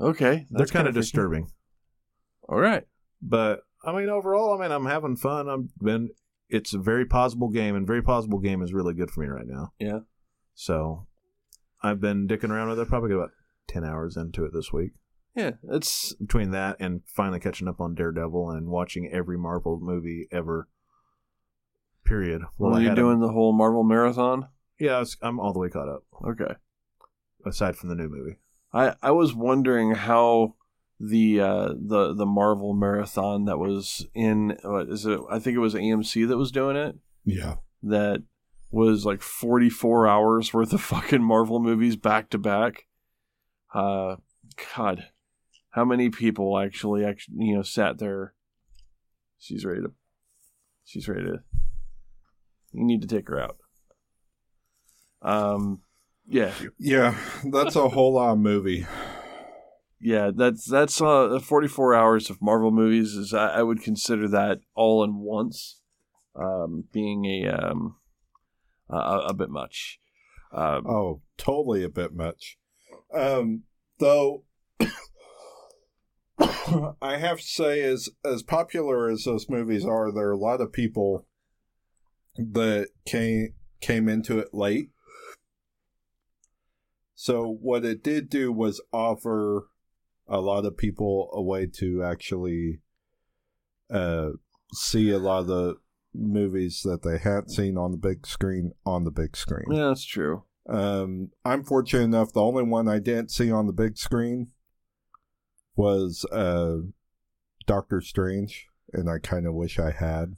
okay, 0.00 0.46
they're 0.50 0.66
kind 0.66 0.86
of 0.86 0.94
freaky. 0.94 1.04
disturbing. 1.04 1.50
All 2.48 2.58
right, 2.60 2.84
But 3.22 3.60
I 3.84 3.92
mean, 3.92 4.08
overall, 4.08 4.56
I 4.56 4.60
mean, 4.62 4.70
I'm 4.72 4.86
having 4.86 5.16
fun. 5.16 5.48
I'm 5.48 5.70
been. 5.82 6.10
It's 6.48 6.74
a 6.74 6.78
very 6.78 7.04
possible 7.06 7.48
game, 7.48 7.74
and 7.74 7.86
very 7.86 8.02
possible 8.02 8.38
game 8.38 8.62
is 8.62 8.72
really 8.72 8.94
good 8.94 9.10
for 9.10 9.20
me 9.20 9.26
right 9.26 9.46
now. 9.46 9.72
Yeah. 9.80 10.00
So 10.54 11.06
I've 11.82 12.00
been 12.00 12.28
dicking 12.28 12.50
around 12.50 12.68
with 12.68 12.78
it. 12.78 12.88
Probably 12.88 13.08
got 13.10 13.16
about 13.16 13.30
ten 13.68 13.84
hours 13.84 14.16
into 14.16 14.44
it 14.44 14.52
this 14.52 14.72
week. 14.72 14.92
Yeah, 15.36 15.50
it's 15.70 16.14
Between 16.14 16.50
that 16.52 16.76
and 16.80 17.02
finally 17.06 17.38
catching 17.40 17.68
up 17.68 17.80
on 17.80 17.94
Daredevil 17.94 18.50
and 18.50 18.68
watching 18.68 19.08
every 19.12 19.38
Marvel 19.38 19.78
movie 19.80 20.26
ever. 20.32 20.68
Period. 22.04 22.42
well, 22.58 22.74
I 22.74 22.80
you 22.80 22.88
had 22.88 22.98
a- 22.98 23.00
doing 23.02 23.20
the 23.20 23.28
whole 23.32 23.52
Marvel 23.52 23.82
marathon. 23.84 24.48
Yeah, 24.78 24.96
I 24.96 24.98
was, 25.00 25.16
I'm 25.22 25.40
all 25.40 25.52
the 25.52 25.58
way 25.58 25.68
caught 25.70 25.88
up, 25.88 26.04
Okay, 26.26 26.54
aside 27.44 27.76
from 27.76 27.88
the 27.88 27.94
new 27.94 28.08
movie. 28.08 28.36
I 28.72 28.94
I 29.02 29.10
was 29.12 29.34
wondering 29.34 29.92
how 29.94 30.54
the 31.00 31.40
uh, 31.40 31.68
the 31.78 32.12
the 32.14 32.26
Marvel 32.26 32.74
marathon 32.74 33.46
that 33.46 33.58
was 33.58 34.06
in 34.14 34.56
what 34.62 34.88
is 34.88 35.04
it? 35.06 35.18
I 35.30 35.38
think 35.38 35.56
it 35.56 35.60
was 35.60 35.74
AMC 35.74 36.28
that 36.28 36.36
was 36.36 36.52
doing 36.52 36.76
it. 36.76 36.96
Yeah. 37.24 37.56
That 37.82 38.22
was 38.70 39.04
like 39.06 39.22
44 39.22 40.06
hours 40.06 40.52
worth 40.54 40.72
of 40.72 40.80
fucking 40.82 41.22
Marvel 41.22 41.58
movies 41.60 41.96
back 41.96 42.30
to 42.30 42.38
back. 42.38 42.86
Uh, 43.74 44.16
God, 44.76 45.06
how 45.76 45.84
many 45.84 46.10
people 46.10 46.58
actually 46.58 47.04
actually 47.04 47.36
you 47.38 47.54
know 47.54 47.62
sat 47.62 47.98
there? 47.98 48.34
She's 49.38 49.64
ready 49.64 49.82
to. 49.82 49.92
She's 50.84 51.06
ready 51.08 51.24
to. 51.26 51.38
You 52.72 52.84
need 52.84 53.02
to 53.02 53.08
take 53.08 53.28
her 53.28 53.38
out. 53.40 53.58
Um, 55.22 55.82
yeah, 56.26 56.52
Yeah, 56.78 57.16
that's 57.52 57.76
a 57.76 57.88
whole 57.88 58.14
lot 58.14 58.32
of 58.32 58.38
movie. 58.38 58.86
yeah. 60.00 60.30
That's 60.34 60.64
that's 60.64 61.00
uh, 61.00 61.38
44 61.38 61.94
hours 61.94 62.30
of 62.30 62.42
Marvel 62.42 62.70
movies. 62.70 63.12
Is 63.14 63.32
I, 63.32 63.58
I 63.58 63.62
would 63.62 63.82
consider 63.82 64.28
that 64.28 64.58
all 64.74 65.04
in 65.04 65.16
once, 65.20 65.80
um, 66.34 66.84
being 66.92 67.24
a 67.26 67.48
um, 67.48 67.96
a, 68.90 68.96
a 69.28 69.34
bit 69.34 69.50
much. 69.50 69.98
Um, 70.52 70.86
Oh, 70.86 71.22
totally 71.38 71.82
a 71.84 71.88
bit 71.88 72.14
much. 72.14 72.56
Um, 73.14 73.62
though, 73.98 74.44
I 77.02 77.16
have 77.16 77.38
to 77.38 77.46
say, 77.46 77.82
as 77.82 78.08
as 78.24 78.42
popular 78.42 79.08
as 79.08 79.24
those 79.24 79.48
movies 79.48 79.84
are, 79.84 80.12
there 80.12 80.28
are 80.28 80.32
a 80.32 80.38
lot 80.38 80.60
of 80.60 80.72
people 80.72 81.26
that 82.36 82.88
came 83.06 83.54
came 83.80 84.08
into 84.08 84.38
it 84.38 84.48
late. 84.52 84.90
So 87.14 87.58
what 87.60 87.84
it 87.84 88.02
did 88.02 88.28
do 88.28 88.52
was 88.52 88.80
offer 88.92 89.68
a 90.28 90.40
lot 90.40 90.64
of 90.64 90.76
people 90.76 91.30
a 91.32 91.42
way 91.42 91.66
to 91.78 92.02
actually 92.02 92.80
uh, 93.90 94.30
see 94.72 95.10
a 95.10 95.18
lot 95.18 95.40
of 95.40 95.46
the 95.46 95.76
movies 96.14 96.82
that 96.84 97.02
they 97.02 97.18
hadn't 97.18 97.50
seen 97.50 97.78
on 97.78 97.92
the 97.92 97.96
big 97.96 98.26
screen 98.26 98.72
on 98.84 99.04
the 99.04 99.10
big 99.10 99.36
screen. 99.36 99.66
yeah, 99.70 99.88
that's 99.88 100.04
true. 100.04 100.44
Um, 100.68 101.30
I'm 101.44 101.62
fortunate 101.62 102.04
enough. 102.04 102.32
The 102.32 102.42
only 102.42 102.64
one 102.64 102.88
I 102.88 102.98
didn't 102.98 103.30
see 103.30 103.50
on 103.50 103.66
the 103.66 103.72
big 103.72 103.96
screen 103.96 104.48
was 105.76 106.24
uh, 106.32 106.78
Doctor 107.66 108.00
Strange, 108.00 108.66
and 108.92 109.08
I 109.10 109.18
kind 109.18 109.46
of 109.46 109.54
wish 109.54 109.78
I 109.78 109.90
had 109.92 110.36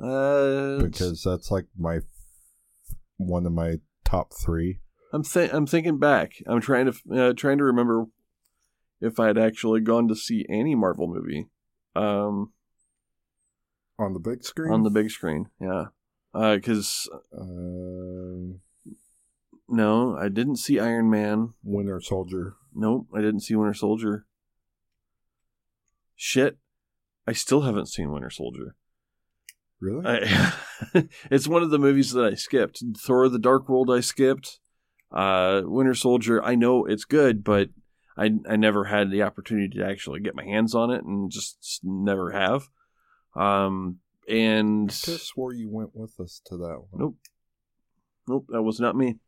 Uh, 0.00 0.78
because 0.82 1.22
that's 1.22 1.50
like 1.50 1.66
my 1.78 2.00
one 3.16 3.46
of 3.46 3.52
my 3.52 3.76
top 4.04 4.32
three. 4.32 4.80
I'm 5.12 5.22
th- 5.24 5.52
I'm 5.52 5.66
thinking 5.66 5.98
back. 5.98 6.32
I'm 6.46 6.60
trying 6.60 6.92
to 6.92 6.92
uh, 7.14 7.32
trying 7.34 7.58
to 7.58 7.64
remember 7.64 8.06
if 9.00 9.18
I 9.20 9.26
had 9.28 9.38
actually 9.38 9.80
gone 9.80 10.08
to 10.08 10.14
see 10.16 10.44
any 10.48 10.74
Marvel 10.74 11.06
movie 11.08 11.46
um, 11.96 12.52
On 13.98 14.12
the 14.12 14.18
big 14.20 14.44
screen? 14.44 14.72
on 14.72 14.82
the 14.82 14.90
big 14.90 15.10
screen. 15.10 15.48
Yeah, 15.60 15.86
because 16.32 17.08
Um, 17.36 18.60
no, 19.68 20.16
I 20.16 20.28
didn't 20.28 20.56
see 20.56 20.78
Iron 20.80 21.10
Man. 21.10 21.54
Winter 21.62 22.00
Soldier. 22.00 22.54
Nope, 22.74 23.08
I 23.14 23.20
didn't 23.20 23.40
see 23.40 23.54
Winter 23.56 23.74
Soldier. 23.74 24.26
Shit, 26.20 26.58
I 27.28 27.32
still 27.32 27.60
haven't 27.60 27.86
seen 27.86 28.10
Winter 28.10 28.28
Soldier. 28.28 28.74
Really? 29.80 30.04
I, 30.04 30.52
it's 31.30 31.46
one 31.46 31.62
of 31.62 31.70
the 31.70 31.78
movies 31.78 32.10
that 32.10 32.24
I 32.24 32.34
skipped. 32.34 32.82
Thor: 32.96 33.28
The 33.28 33.38
Dark 33.38 33.68
World, 33.68 33.88
I 33.88 34.00
skipped. 34.00 34.58
Uh, 35.12 35.62
Winter 35.64 35.94
Soldier, 35.94 36.42
I 36.42 36.56
know 36.56 36.84
it's 36.84 37.04
good, 37.04 37.44
but 37.44 37.68
I 38.16 38.32
I 38.48 38.56
never 38.56 38.86
had 38.86 39.12
the 39.12 39.22
opportunity 39.22 39.78
to 39.78 39.86
actually 39.86 40.18
get 40.18 40.34
my 40.34 40.44
hands 40.44 40.74
on 40.74 40.90
it, 40.90 41.04
and 41.04 41.30
just 41.30 41.80
never 41.84 42.32
have. 42.32 42.68
Um, 43.36 44.00
and 44.28 44.90
I 44.90 45.16
swore 45.18 45.54
you 45.54 45.70
went 45.70 45.94
with 45.94 46.18
us 46.18 46.42
to 46.46 46.56
that 46.56 46.80
one. 46.90 47.00
Nope. 47.00 47.16
nope, 48.26 48.46
that 48.48 48.62
was 48.62 48.80
not 48.80 48.96
me. 48.96 49.20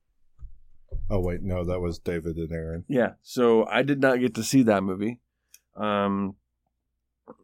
Oh 1.09 1.21
wait, 1.21 1.43
no, 1.45 1.65
that 1.65 1.79
was 1.79 2.01
David 2.01 2.37
and 2.37 2.51
Aaron. 2.51 2.85
Yeah, 2.89 3.13
so 3.23 3.65
I 3.67 3.83
did 3.83 4.01
not 4.01 4.19
get 4.19 4.35
to 4.35 4.43
see 4.43 4.65
that 4.65 4.83
movie. 4.83 5.21
Um, 5.77 6.35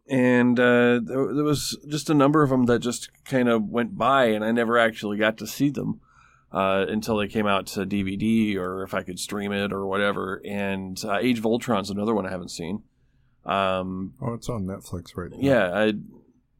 and 0.08 0.58
uh, 0.58 1.00
there, 1.02 1.32
there 1.34 1.44
was 1.44 1.76
just 1.88 2.08
a 2.10 2.14
number 2.14 2.42
of 2.42 2.50
them 2.50 2.66
that 2.66 2.78
just 2.80 3.10
kind 3.24 3.48
of 3.48 3.64
went 3.68 3.96
by, 3.96 4.26
and 4.26 4.44
I 4.44 4.52
never 4.52 4.78
actually 4.78 5.16
got 5.18 5.36
to 5.38 5.46
see 5.46 5.70
them 5.70 6.00
uh, 6.52 6.86
until 6.88 7.16
they 7.16 7.28
came 7.28 7.46
out 7.46 7.66
to 7.68 7.86
DVD 7.86 8.56
or 8.56 8.82
if 8.82 8.94
I 8.94 9.02
could 9.02 9.18
stream 9.18 9.52
it 9.52 9.72
or 9.72 9.86
whatever. 9.86 10.40
And 10.44 11.02
uh, 11.04 11.16
Age 11.20 11.38
of 11.38 11.46
Ultron's 11.46 11.90
another 11.90 12.14
one 12.14 12.26
I 12.26 12.30
haven't 12.30 12.50
seen. 12.50 12.82
Um, 13.44 14.14
Oh, 14.20 14.34
it's 14.34 14.48
on 14.48 14.64
Netflix 14.64 15.16
right 15.16 15.30
now. 15.30 15.38
yeah, 15.40 15.70
I 15.72 15.92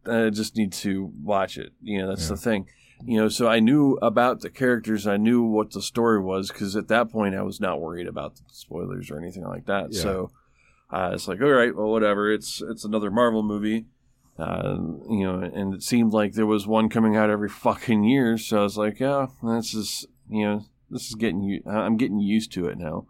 I 0.09 0.31
just 0.31 0.57
need 0.57 0.73
to 0.75 1.13
watch 1.23 1.59
it. 1.59 1.73
You 1.83 1.99
know, 2.03 2.09
that's 2.09 2.25
Yeah. 2.29 2.37
the 2.37 2.41
thing. 2.41 2.67
You 3.05 3.19
know, 3.19 3.29
so 3.29 3.47
I 3.49 3.61
knew 3.61 3.99
about 4.01 4.41
the 4.41 4.49
characters. 4.51 5.07
I 5.07 5.17
knew 5.19 5.43
what 5.43 5.73
the 5.73 5.83
story 5.83 6.21
was 6.21 6.49
because 6.49 6.77
at 6.77 6.89
that 6.89 7.11
point 7.11 7.35
I 7.35 7.43
was 7.43 7.61
not 7.61 7.81
worried 7.81 8.07
about 8.07 8.37
the 8.37 8.43
spoilers 8.53 9.11
or 9.11 9.19
anything 9.19 9.45
like 9.45 9.67
that. 9.67 9.93
Yeah. 9.93 10.01
So 10.01 10.31
uh, 10.91 11.11
it's 11.15 11.27
like, 11.27 11.41
all 11.41 11.49
right, 11.49 11.75
well, 11.75 11.91
whatever. 11.91 12.33
It's 12.33 12.63
it's 12.63 12.85
another 12.85 13.11
Marvel 13.11 13.43
movie. 13.43 13.87
Uh, 14.39 14.77
you 15.09 15.25
know, 15.25 15.39
and 15.41 15.75
it 15.75 15.83
seemed 15.83 16.13
like 16.13 16.35
there 16.35 16.47
was 16.47 16.67
one 16.67 16.89
coming 16.89 17.17
out 17.17 17.31
every 17.31 17.49
fucking 17.49 18.05
year. 18.05 18.37
So 18.37 18.61
I 18.61 18.63
was 18.63 18.77
like, 18.77 19.01
yeah, 19.01 19.27
this 19.43 19.75
is 19.75 20.07
you 20.29 20.45
know, 20.45 20.65
this 20.91 21.09
is 21.09 21.15
getting. 21.15 21.63
I'm 21.67 21.97
getting 21.97 22.21
used 22.21 22.53
to 22.53 22.67
it 22.67 22.79
now. 22.79 23.07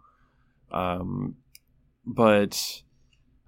Um, 0.71 1.35
but 2.05 2.81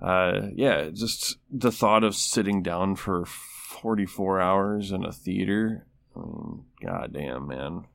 uh, 0.01 0.47
yeah, 0.53 0.89
just 0.89 1.37
the 1.51 1.71
thought 1.71 2.03
of 2.03 2.15
sitting 2.15 2.61
down 2.61 2.95
for 2.95 3.25
44 3.25 4.39
hours 4.39 4.91
in 4.91 5.03
a 5.03 5.11
theater. 5.11 5.85
I 6.15 6.19
mean, 6.19 6.65
goddamn, 6.81 7.47
man. 7.47 7.85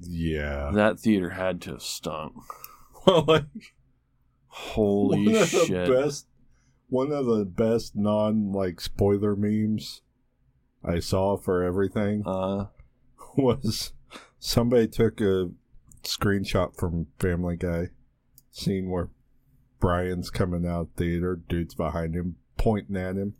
Yeah. 0.00 0.70
That 0.72 0.98
theater 0.98 1.30
had 1.30 1.60
to 1.62 1.72
have 1.72 1.82
stunk. 1.82 2.34
Well, 3.06 3.24
like 3.28 3.44
Holy 4.56 5.32
one 5.32 5.42
of 5.42 5.48
shit. 5.48 5.86
the 5.88 5.92
best 5.92 6.26
one 6.88 7.10
of 7.10 7.26
the 7.26 7.44
best 7.44 7.96
non 7.96 8.52
like 8.52 8.80
spoiler 8.80 9.34
memes 9.34 10.02
I 10.84 11.00
saw 11.00 11.36
for 11.36 11.62
everything 11.64 12.22
Uh, 12.24 12.66
was 13.36 13.92
somebody 14.38 14.86
took 14.86 15.20
a 15.20 15.50
screenshot 16.04 16.76
from 16.76 17.08
Family 17.18 17.56
Guy 17.56 17.88
scene 18.52 18.90
where 18.90 19.08
Brian's 19.80 20.30
coming 20.30 20.66
out 20.66 20.90
theater, 20.96 21.34
dude's 21.48 21.74
behind 21.74 22.14
him, 22.14 22.36
pointing 22.56 22.96
at 22.96 23.16
him, 23.16 23.34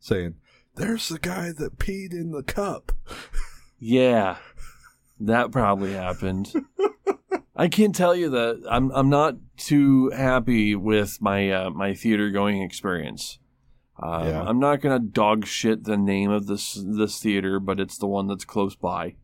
saying, 0.00 0.34
There's 0.74 1.08
the 1.08 1.18
guy 1.20 1.52
that 1.56 1.78
peed 1.78 2.12
in 2.12 2.32
the 2.32 2.42
cup. 2.42 2.90
yeah, 3.78 4.38
that 5.20 5.52
probably 5.52 5.92
happened. 5.92 6.52
I 7.58 7.66
can't 7.66 7.94
tell 7.94 8.14
you 8.14 8.30
that 8.30 8.62
I'm 8.70 8.90
I'm 8.92 9.10
not 9.10 9.34
too 9.56 10.10
happy 10.10 10.76
with 10.76 11.20
my 11.20 11.50
uh, 11.50 11.70
my 11.70 11.92
theater 11.92 12.30
going 12.30 12.62
experience. 12.62 13.40
Uh, 14.00 14.22
Yeah. 14.26 14.42
I'm 14.42 14.60
not 14.60 14.80
gonna 14.80 15.00
dog 15.00 15.44
shit 15.44 15.82
the 15.82 15.96
name 15.96 16.30
of 16.30 16.46
this 16.46 16.74
this 16.74 17.20
theater, 17.20 17.58
but 17.58 17.80
it's 17.80 17.98
the 17.98 18.06
one 18.06 18.28
that's 18.28 18.44
close 18.44 18.76
by. 18.76 19.16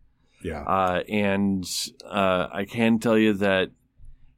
Yeah. 0.42 0.62
Uh, 0.62 1.04
and 1.08 1.64
uh, 2.04 2.48
I 2.52 2.64
can 2.64 2.98
tell 2.98 3.16
you 3.16 3.34
that 3.34 3.70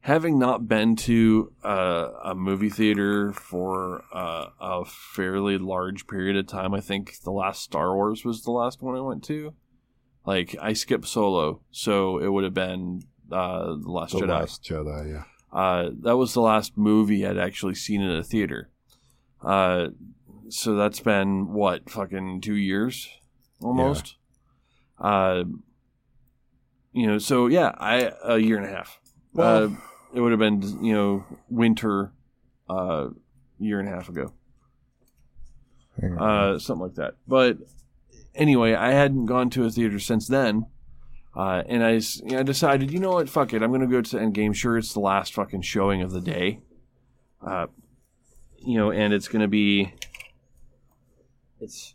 having 0.01 0.39
not 0.39 0.69
been 0.69 0.95
to 0.95 1.53
uh, 1.65 2.11
a 2.23 2.35
movie 2.35 2.71
theater 2.71 3.33
for 3.33 4.05
uh, 4.13 4.49
a 4.61 4.85
fairly 4.85 5.57
large 5.59 6.07
period 6.07 6.37
of 6.37 6.47
time, 6.47 6.75
I 6.75 6.81
think 6.81 7.21
the 7.25 7.33
last 7.33 7.63
Star 7.63 7.97
Wars 7.97 8.25
was 8.27 8.43
the 8.43 8.53
last 8.53 8.83
one 8.83 8.95
I 8.95 9.01
went 9.01 9.25
to. 9.25 9.55
Like 10.27 10.55
I 10.61 10.75
skipped 10.75 11.09
Solo, 11.09 11.63
so 11.71 12.19
it 12.19 12.29
would 12.29 12.45
have 12.45 12.55
been 12.55 13.03
uh, 13.33 13.75
the 13.77 13.91
Last 13.91 14.13
the 14.13 14.21
Jedi. 14.21 14.29
Last 14.29 14.63
Jedi, 14.65 15.11
yeah. 15.13 15.25
Uh, 15.53 15.91
that 16.03 16.17
was 16.17 16.35
the 16.35 16.41
last 16.43 16.77
movie 16.77 17.27
I'd 17.27 17.39
actually 17.39 17.75
seen 17.75 18.03
in 18.03 18.11
a 18.11 18.23
theater. 18.23 18.69
Uh, 19.43 19.89
so 20.49 20.75
that's 20.77 21.01
been 21.01 21.53
what 21.53 21.89
fucking 21.89 22.41
two 22.41 22.55
years, 22.57 23.09
almost. 23.63 24.17
Uh, 24.99 25.45
you 26.93 27.07
know, 27.07 27.19
so 27.19 27.47
yeah, 27.47 27.73
I 27.79 28.13
a 28.25 28.39
year 28.39 28.57
and 28.57 28.67
a 28.67 28.71
half. 28.71 29.01
Well- 29.33 29.65
uh, 29.65 29.69
it 30.15 30.21
would 30.21 30.31
have 30.33 30.39
been 30.39 30.63
you 30.85 30.95
know 30.95 31.25
winter, 31.51 32.13
uh, 32.71 33.09
year 33.59 33.81
and 33.81 33.89
a 33.89 33.93
half 33.93 34.09
ago, 34.09 34.33
uh, 36.19 36.59
something 36.59 36.83
like 36.87 36.95
that. 36.95 37.15
But 37.29 37.59
anyway, 38.35 38.75
I 38.75 38.93
hadn't 38.93 39.27
gone 39.27 39.51
to 39.51 39.65
a 39.65 39.71
theater 39.71 39.99
since 39.99 40.27
then. 40.27 40.67
Uh, 41.37 41.63
and 41.69 41.85
I 41.85 42.43
decided, 42.43 42.91
you 42.91 42.99
know 42.99 43.11
what, 43.11 43.29
fuck 43.29 43.53
it, 43.53 43.63
I'm 43.63 43.71
gonna 43.71 43.87
go 43.87 44.01
to 44.01 44.17
Endgame. 44.17 44.55
Sure, 44.55 44.79
it's 44.79 44.95
the 44.95 45.01
last 45.01 45.35
fucking 45.35 45.63
showing 45.63 46.01
of 46.01 46.11
the 46.11 46.21
day. 46.23 46.61
Uh, 47.47 47.67
you 48.59 48.79
know, 48.79 48.91
and 48.91 49.13
it's 49.13 49.29
gonna 49.29 49.47
be, 49.49 49.93
it's, 51.61 51.95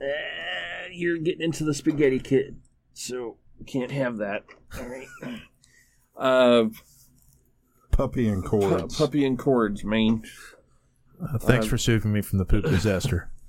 uh, 0.00 0.86
you're 0.92 1.18
getting 1.18 1.42
into 1.42 1.64
the 1.64 1.74
spaghetti 1.74 2.20
kid, 2.20 2.60
so 2.92 3.38
can't 3.66 3.90
have 3.90 4.18
that. 4.18 4.44
All 4.78 4.88
right. 4.88 5.08
Uh, 6.16 6.66
Puppy 7.90 8.28
and 8.28 8.44
pu- 8.44 8.60
cords. 8.60 8.96
puppy 8.96 9.26
and 9.26 9.36
cords, 9.36 9.82
man. 9.82 10.22
Uh, 11.20 11.38
thanks 11.38 11.66
for 11.66 11.76
saving 11.76 12.12
me 12.12 12.22
from 12.22 12.38
the 12.38 12.44
poop 12.44 12.64
disaster. 12.64 13.30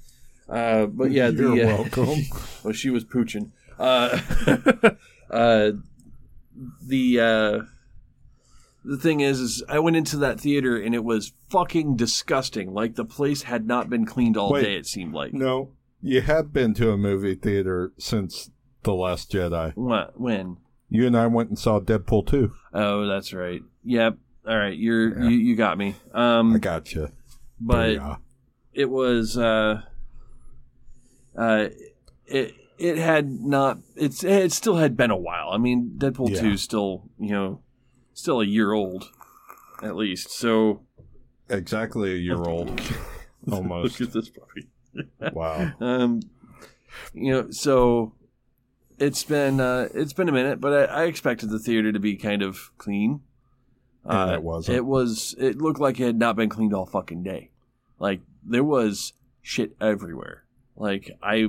Uh, 0.48 0.86
but 0.86 1.10
yeah, 1.10 1.30
You're 1.30 1.54
uh, 1.54 1.78
welcome. 1.78 2.20
well, 2.64 2.72
she 2.72 2.92
was 2.92 3.04
pooching. 3.04 3.52
Uh, 3.80 4.20
uh, 5.32 5.72
the 6.82 7.20
uh, 7.20 7.60
the 8.84 8.98
thing 8.98 9.20
is, 9.20 9.40
is 9.40 9.64
I 9.68 9.80
went 9.80 9.96
into 9.98 10.18
that 10.18 10.40
theater 10.40 10.78
and 10.78 10.94
it 10.96 11.04
was 11.04 11.34
fucking 11.50 11.96
disgusting. 11.96 12.74
Like 12.74 12.96
the 12.96 13.06
place 13.06 13.44
had 13.44 13.66
not 13.68 13.90
been 13.90 14.06
cleaned 14.06 14.38
all 14.38 14.52
Wait. 14.52 14.64
day. 14.64 14.76
It 14.76 14.86
seemed 14.86 15.14
like. 15.14 15.34
no, 15.34 15.72
you 16.02 16.22
have 16.22 16.54
been 16.54 16.74
to 16.76 16.92
a 16.92 16.98
movie 16.98 17.36
theater 17.36 17.92
since 17.98 18.52
The 18.84 18.94
Last 18.94 19.32
Jedi. 19.32 19.74
What? 19.76 20.20
When? 20.20 20.58
You 20.90 21.08
and 21.08 21.18
I 21.18 21.26
went 21.28 21.50
and 21.50 21.58
saw 21.58 21.80
Deadpool 21.80 22.28
2. 22.28 22.54
Oh, 22.74 23.08
that's 23.08 23.34
right. 23.34 23.62
Yep. 23.84 24.18
All 24.48 24.56
right. 24.58 24.78
You're 24.78 25.20
Yeah. 25.24 25.30
you, 25.30 25.38
you 25.38 25.56
got 25.56 25.78
me. 25.80 25.96
Um, 26.14 26.54
I 26.54 26.60
got 26.60 26.94
you. 26.94 27.10
but 27.60 27.98
it 28.72 28.90
was 28.90 29.36
uh 29.38 29.82
uh 31.36 31.68
it 32.28 32.54
it 32.78 32.98
had 32.98 33.30
not 33.42 33.80
it's 33.96 34.24
it 34.24 34.52
still 34.52 34.76
had 34.78 34.96
been 34.98 35.12
a 35.12 35.18
while 35.18 35.50
i 35.52 35.58
mean 35.58 35.94
deadpool 35.98 36.30
Yeah. 36.30 36.42
2 36.42 36.48
is 36.52 36.62
still 36.62 37.04
you 37.20 37.30
know 37.32 37.62
still 38.14 38.42
a 38.42 38.46
year 38.46 38.74
old 38.74 39.10
at 39.82 39.96
least 39.96 40.30
so 40.32 40.82
exactly 41.50 42.14
a 42.14 42.18
year 42.18 42.44
old. 42.44 42.82
Almost. 43.52 44.00
look 44.00 44.10
at 44.10 44.14
this 44.14 44.30
puppy 44.30 44.68
wow. 45.34 45.72
um 45.80 46.22
you 47.14 47.32
know 47.32 47.50
so 47.52 48.14
it's 48.98 49.24
been 49.24 49.60
uh 49.60 49.88
it's 49.94 50.14
been 50.14 50.30
a 50.30 50.32
minute 50.32 50.60
but 50.60 50.90
i, 50.90 51.02
I 51.02 51.04
expected 51.06 51.50
the 51.50 51.60
theater 51.60 51.92
to 51.92 52.00
be 52.00 52.16
kind 52.16 52.42
of 52.42 52.72
clean 52.78 53.22
uh, 54.08 54.34
it 54.36 54.44
wasn't. 54.44 54.78
It 54.78 54.86
was. 54.86 55.34
It 55.40 55.58
looked 55.58 55.80
like 55.80 56.00
it 56.00 56.06
had 56.06 56.20
not 56.20 56.36
been 56.36 56.48
cleaned 56.48 56.74
all 56.76 56.86
fucking 56.86 57.24
day. 57.24 57.50
Like 57.98 58.22
there 58.44 58.64
was 58.64 59.14
shit 59.42 59.76
everywhere. 59.82 60.44
Like 60.76 61.10
I, 61.24 61.48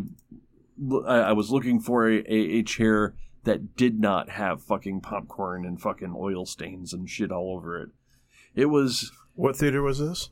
I 1.07 1.19
I 1.19 1.33
was 1.33 1.51
looking 1.51 1.81
for 1.81 2.09
a, 2.11 2.19
a, 2.29 2.59
a 2.59 2.63
chair 2.63 3.15
that 3.45 3.77
did 3.77 4.01
not 4.01 4.31
have 4.31 4.63
fucking 4.63 5.01
popcorn 5.01 5.65
and 5.65 5.81
fucking 5.81 6.15
oil 6.17 6.47
stains 6.47 6.93
and 6.93 7.09
shit 7.09 7.31
all 7.31 7.55
over 7.57 7.81
it. 7.81 7.91
It 8.55 8.67
was. 8.67 9.13
What 9.35 9.57
theater 9.57 9.83
was 9.83 9.99
this? 9.99 10.31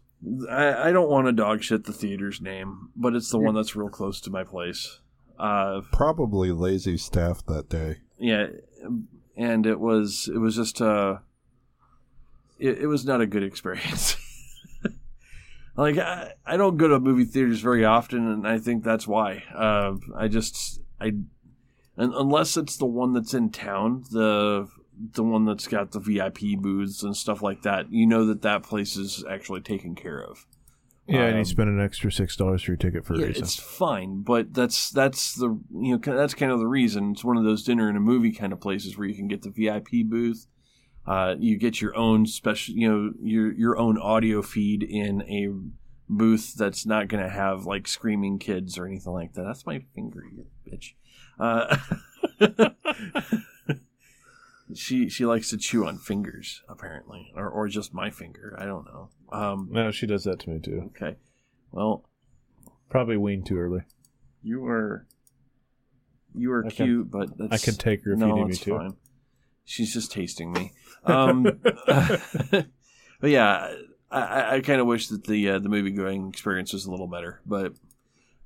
I, 0.50 0.88
I 0.88 0.92
don't 0.92 1.10
want 1.10 1.26
to 1.26 1.32
dog 1.32 1.62
shit 1.62 1.84
the 1.84 1.92
theater's 1.92 2.40
name, 2.40 2.88
but 2.96 3.14
it's 3.14 3.30
the 3.30 3.38
one 3.38 3.54
that's 3.54 3.76
real 3.76 3.90
close 3.90 4.20
to 4.22 4.30
my 4.30 4.42
place. 4.44 5.00
Uh, 5.38 5.82
Probably 5.92 6.50
lazy 6.50 6.96
staff 6.96 7.44
that 7.46 7.68
day. 7.68 7.98
yeah, 8.18 8.46
and 9.36 9.66
it 9.66 9.78
was 9.80 10.30
it 10.32 10.38
was 10.38 10.56
just 10.56 10.80
uh, 10.80 11.18
it, 12.58 12.78
it 12.78 12.86
was 12.86 13.04
not 13.04 13.20
a 13.20 13.26
good 13.26 13.42
experience. 13.50 14.16
Like 15.76 15.98
I, 15.98 16.32
I 16.46 16.56
don't 16.56 16.76
go 16.76 16.88
to 16.88 17.00
movie 17.00 17.24
theaters 17.24 17.60
very 17.60 17.84
often, 17.84 18.26
and 18.28 18.46
I 18.46 18.58
think 18.58 18.84
that's 18.84 19.06
why. 19.06 19.42
Uh, 19.54 19.94
I 20.16 20.28
just 20.28 20.80
I, 21.00 21.06
un 21.98 22.12
unless 22.14 22.56
it's 22.56 22.76
the 22.76 22.86
one 22.86 23.12
that's 23.12 23.34
in 23.34 23.50
town, 23.50 24.04
the 24.10 24.68
the 24.96 25.24
one 25.24 25.44
that's 25.44 25.66
got 25.66 25.90
the 25.90 25.98
VIP 26.00 26.56
booths 26.58 27.02
and 27.02 27.16
stuff 27.16 27.42
like 27.42 27.62
that, 27.62 27.90
you 27.92 28.06
know 28.06 28.26
that 28.26 28.42
that 28.42 28.62
place 28.62 28.96
is 28.96 29.24
actually 29.28 29.60
taken 29.60 29.94
care 29.94 30.22
of. 30.22 30.46
Yeah, 31.06 31.24
and 31.24 31.32
Um, 31.34 31.38
you 31.40 31.44
spend 31.44 31.68
an 31.68 31.84
extra 31.84 32.10
six 32.12 32.36
dollars 32.36 32.62
for 32.62 32.70
your 32.72 32.78
ticket 32.78 33.04
for 33.04 33.14
a 33.14 33.18
yeah, 33.18 33.26
reason. 33.26 33.42
it's 33.42 33.56
fine, 33.56 34.22
but 34.22 34.54
that's 34.54 34.90
that's 34.90 35.34
the 35.34 35.48
you 35.72 35.92
know 35.92 35.98
that's 35.98 36.34
kind 36.34 36.52
of 36.52 36.60
the 36.60 36.66
reason. 36.68 37.10
It's 37.12 37.24
one 37.24 37.36
of 37.36 37.44
those 37.44 37.62
dinner 37.64 37.88
and 37.88 37.96
a 37.96 38.00
movie 38.00 38.32
kind 38.32 38.52
of 38.52 38.60
places 38.60 38.96
where 38.96 39.06
you 39.08 39.14
can 39.14 39.28
get 39.28 39.42
the 39.42 39.50
VIP 39.50 40.06
booth. 40.08 40.46
Uh, 41.06 41.34
you 41.38 41.56
get 41.58 41.80
your 41.80 41.94
own 41.96 42.26
special, 42.26 42.74
you 42.74 42.88
know, 42.88 43.12
your 43.22 43.52
your 43.52 43.78
own 43.78 43.98
audio 43.98 44.42
feed 44.42 44.82
in 44.82 45.22
a 45.22 45.48
booth 46.08 46.54
that's 46.54 46.86
not 46.86 47.08
going 47.08 47.22
to 47.22 47.28
have 47.28 47.66
like 47.66 47.86
screaming 47.86 48.38
kids 48.38 48.78
or 48.78 48.86
anything 48.86 49.12
like 49.12 49.34
that. 49.34 49.44
That's 49.44 49.66
my 49.66 49.80
finger, 49.94 50.24
you 50.34 50.46
bitch. 50.66 50.94
Uh, 51.38 51.76
she 54.74 55.08
she 55.08 55.26
likes 55.26 55.50
to 55.50 55.58
chew 55.58 55.86
on 55.86 55.98
fingers 55.98 56.62
apparently, 56.68 57.32
or 57.36 57.48
or 57.48 57.68
just 57.68 57.92
my 57.92 58.10
finger. 58.10 58.56
I 58.58 58.64
don't 58.64 58.86
know. 58.86 59.10
Um, 59.30 59.68
no, 59.70 59.90
she 59.90 60.06
does 60.06 60.24
that 60.24 60.38
to 60.40 60.50
me 60.50 60.60
too. 60.60 60.90
okay, 60.96 61.16
well. 61.70 62.08
Probably 62.90 63.16
weaned 63.16 63.46
too 63.46 63.58
early. 63.58 63.80
You 64.42 64.64
are 64.66 65.06
you 66.34 66.52
are 66.52 66.64
I 66.64 66.70
can- 66.70 66.86
cute, 66.86 67.10
but 67.10 67.36
that's, 67.36 67.52
I 67.52 67.58
can 67.58 67.74
take 67.74 68.04
her 68.04 68.12
if 68.12 68.18
no, 68.18 68.28
you 68.28 68.34
need 68.36 68.46
me 68.46 68.54
to. 68.56 68.78
fine. 68.78 68.96
She's 69.64 69.92
just 69.92 70.12
tasting 70.12 70.52
me. 70.52 70.72
Um, 71.04 71.42
but 71.86 73.30
yeah, 73.30 73.74
I- 74.10 74.18
I, 74.20 74.54
I 74.56 74.60
kind 74.60 74.80
of 74.80 74.86
wish 74.86 75.08
that 75.08 75.24
the 75.24 75.50
uh, 75.50 75.58
the 75.58 75.68
movie 75.68 75.90
going 75.90 76.28
experience 76.28 76.72
was 76.72 76.86
a 76.86 76.90
little 76.90 77.08
better, 77.08 77.40
but 77.46 77.72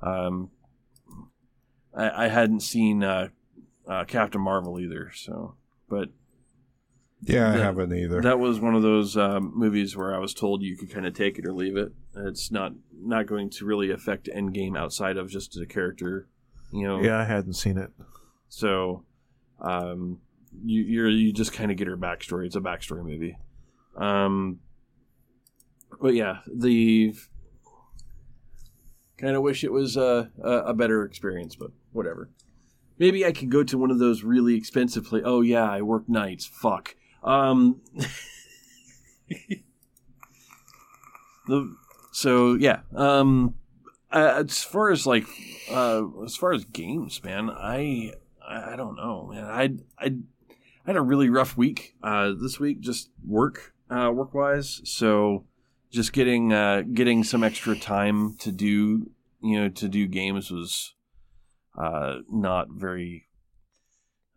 um, 0.00 0.50
I, 1.94 2.24
I 2.24 2.28
hadn't 2.28 2.60
seen 2.60 3.02
uh, 3.04 3.28
uh, 3.86 4.04
Captain 4.04 4.40
Marvel 4.40 4.78
either, 4.80 5.10
so 5.14 5.54
but 5.88 6.08
Yeah, 7.22 7.48
I 7.50 7.56
The- 7.56 7.62
haven't 7.64 7.92
either. 7.92 8.20
that 8.22 8.38
was 8.38 8.60
one 8.60 8.74
of 8.74 8.82
those 8.82 9.16
um, 9.16 9.52
movies 9.54 9.96
where 9.96 10.14
I 10.14 10.18
was 10.18 10.32
told 10.34 10.62
you 10.62 10.76
could 10.76 10.90
kind 10.90 11.06
of 11.06 11.14
take 11.14 11.38
it 11.38 11.46
or 11.46 11.52
leave 11.52 11.76
it. 11.76 11.92
It's 12.16 12.50
not 12.50 12.72
not 13.00 13.26
going 13.26 13.50
to 13.50 13.64
really 13.64 13.90
affect 13.90 14.28
Endgame 14.34 14.76
outside 14.76 15.16
of 15.16 15.28
just 15.30 15.56
a 15.56 15.66
character, 15.66 16.28
you 16.72 16.86
know. 16.86 17.00
Yeah, 17.00 17.18
I 17.18 17.24
hadn't 17.24 17.54
seen 17.54 17.78
it. 17.78 17.90
So, 18.48 19.04
um, 19.60 20.20
you 20.64 20.82
you're, 20.82 21.08
you 21.08 21.32
just 21.32 21.52
kind 21.52 21.70
of 21.70 21.76
get 21.76 21.86
her 21.86 21.96
backstory. 21.96 22.46
It's 22.46 22.56
a 22.56 22.60
backstory 22.60 23.04
movie. 23.04 23.38
Um, 23.96 24.60
but 26.00 26.14
yeah, 26.14 26.38
the 26.46 27.14
kind 29.16 29.34
of 29.36 29.42
wish 29.42 29.64
it 29.64 29.72
was 29.72 29.96
a, 29.96 30.30
a 30.42 30.50
a 30.50 30.74
better 30.74 31.04
experience, 31.04 31.56
but 31.56 31.70
whatever. 31.92 32.30
Maybe 32.98 33.24
I 33.24 33.32
could 33.32 33.50
go 33.50 33.62
to 33.62 33.78
one 33.78 33.90
of 33.90 33.98
those 33.98 34.22
really 34.22 34.54
expensive 34.54 35.04
places. 35.04 35.26
Oh 35.26 35.40
yeah, 35.40 35.70
I 35.70 35.82
work 35.82 36.08
nights. 36.08 36.46
Fuck. 36.46 36.96
Um, 37.22 37.80
the 41.46 41.76
so 42.12 42.54
yeah. 42.54 42.80
Um, 42.94 43.54
as 44.10 44.64
far 44.64 44.90
as 44.90 45.06
like 45.06 45.26
uh, 45.70 46.02
as 46.24 46.36
far 46.36 46.52
as 46.52 46.64
games, 46.64 47.22
man, 47.22 47.50
I 47.50 48.12
I 48.46 48.76
don't 48.76 48.96
know, 48.96 49.30
man. 49.32 49.44
I 49.44 49.70
I, 49.98 50.16
I 50.88 50.92
had 50.92 50.96
a 50.96 51.02
really 51.02 51.28
rough 51.28 51.54
week 51.54 51.96
uh, 52.02 52.32
this 52.40 52.58
week, 52.58 52.80
just 52.80 53.10
work 53.22 53.74
uh, 53.90 54.10
work 54.10 54.32
wise. 54.32 54.80
So 54.84 55.44
just 55.90 56.14
getting 56.14 56.50
uh, 56.50 56.80
getting 56.94 57.24
some 57.24 57.44
extra 57.44 57.76
time 57.76 58.36
to 58.38 58.50
do 58.50 59.10
you 59.42 59.60
know 59.60 59.68
to 59.68 59.86
do 59.86 60.06
games 60.06 60.50
was 60.50 60.94
uh, 61.78 62.20
not 62.30 62.68
very 62.70 63.28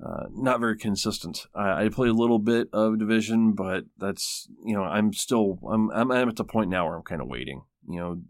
uh, 0.06 0.26
not 0.30 0.60
very 0.60 0.78
consistent. 0.78 1.45
I, 1.56 1.86
I 1.86 1.90
play 1.90 2.10
a 2.10 2.14
little 2.14 2.40
bit 2.40 2.68
of 2.73 2.99
Division, 2.99 3.53
but 3.53 3.86
that's 3.98 4.49
you 4.65 4.76
know 4.76 4.84
I'm 4.84 5.14
still 5.14 5.57
I'm 5.72 5.90
I'm, 5.91 6.11
I'm 6.11 6.28
at 6.28 6.36
the 6.36 6.44
point 6.44 6.69
now 6.69 6.86
where 6.86 6.98
I'm 6.98 7.03
kind 7.03 7.22
of 7.22 7.30
waiting. 7.30 7.61
You 7.88 7.99
know, 8.02 8.22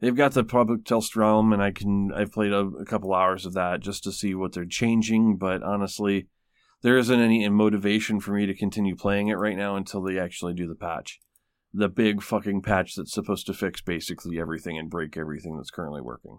they've 0.00 0.16
got 0.16 0.32
the 0.32 0.42
Public 0.42 0.84
test 0.84 1.14
Realm, 1.14 1.52
and 1.52 1.62
I 1.62 1.70
can 1.70 2.10
I've 2.12 2.32
played 2.32 2.50
a, 2.50 2.66
a, 2.80 2.84
couple 2.84 3.14
hours 3.14 3.46
of 3.46 3.52
that 3.52 3.78
just 3.78 4.02
to 4.02 4.10
see 4.10 4.34
what 4.34 4.52
they're 4.52 4.64
changing. 4.64 5.36
But 5.36 5.62
honestly, 5.62 6.26
there 6.82 6.98
isn't 6.98 7.20
any 7.20 7.48
motivation 7.48 8.20
for 8.20 8.32
me 8.32 8.46
to 8.46 8.54
continue 8.54 8.96
playing 8.96 9.28
it 9.28 9.34
right 9.34 9.56
now 9.56 9.76
until 9.76 10.02
they 10.02 10.18
actually 10.18 10.54
do 10.54 10.68
the 10.68 10.74
patch, 10.74 11.20
the 11.72 11.88
big 11.88 12.22
fucking 12.22 12.62
patch 12.62 12.94
that's 12.94 13.12
supposed 13.12 13.46
to 13.46 13.54
fix 13.54 13.80
basically 13.80 14.38
everything 14.38 14.78
and 14.78 14.90
break 14.90 15.16
everything 15.16 15.56
that's 15.56 15.70
currently 15.70 16.00
working. 16.00 16.38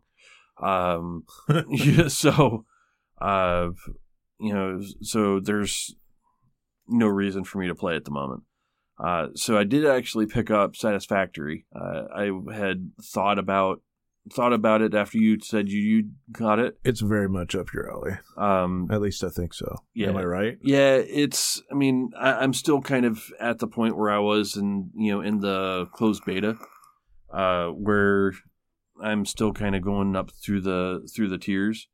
Um, 0.62 1.24
yeah, 1.70 2.08
so, 2.08 2.66
uh, 3.22 3.70
you 4.40 4.54
know, 4.54 4.82
so 5.02 5.40
there's 5.40 5.96
no 6.88 7.08
reason 7.08 7.44
for 7.44 7.58
me 7.60 7.68
to 7.68 7.76
play 7.76 7.96
at 7.96 8.06
the 8.06 8.12
moment. 8.12 8.44
Uh, 9.00 9.28
so 9.36 9.58
I 9.58 9.64
did 9.64 9.86
actually 9.86 10.26
pick 10.26 10.50
up 10.50 10.76
Satisfactory. 10.76 11.66
Uh, 11.76 12.04
I 12.16 12.32
had 12.54 12.92
thought 13.04 13.38
about 13.38 13.82
thought 14.32 14.54
about 14.54 14.82
it 14.82 14.94
after 14.94 15.18
you 15.18 15.40
said 15.42 15.70
you, 15.70 15.80
you 15.80 16.10
got 16.32 16.60
it. 16.60 16.78
It's 16.84 17.02
very 17.02 17.30
much 17.30 17.56
up 17.56 17.74
your 17.74 17.92
alley. 17.92 18.18
Um, 18.38 18.88
At 18.92 19.02
least 19.02 19.24
I 19.24 19.30
think 19.30 19.54
so. 19.54 19.84
Yeah. 19.94 20.10
Am 20.10 20.18
I 20.18 20.24
right? 20.24 20.58
yeah, 20.62 20.96
it's. 20.96 21.62
I 21.72 21.76
mean, 21.76 22.12
I, 22.20 22.34
I'm 22.34 22.54
still 22.54 22.82
kind 22.82 23.06
of 23.06 23.24
at 23.40 23.60
the 23.60 23.68
point 23.68 23.98
where 23.98 24.12
I 24.12 24.20
was 24.20 24.56
in 24.56 24.92
you 24.96 25.14
know 25.14 25.22
in 25.22 25.40
the 25.40 25.88
closed 25.94 26.24
beta, 26.26 26.58
uh, 27.34 27.68
where 27.68 28.34
I'm 29.02 29.26
still 29.26 29.54
kind 29.54 29.76
of 29.76 29.82
going 29.82 30.16
up 30.16 30.32
through 30.32 30.62
the 30.62 31.08
through 31.16 31.30
the 31.30 31.38
tiers, 31.38 31.88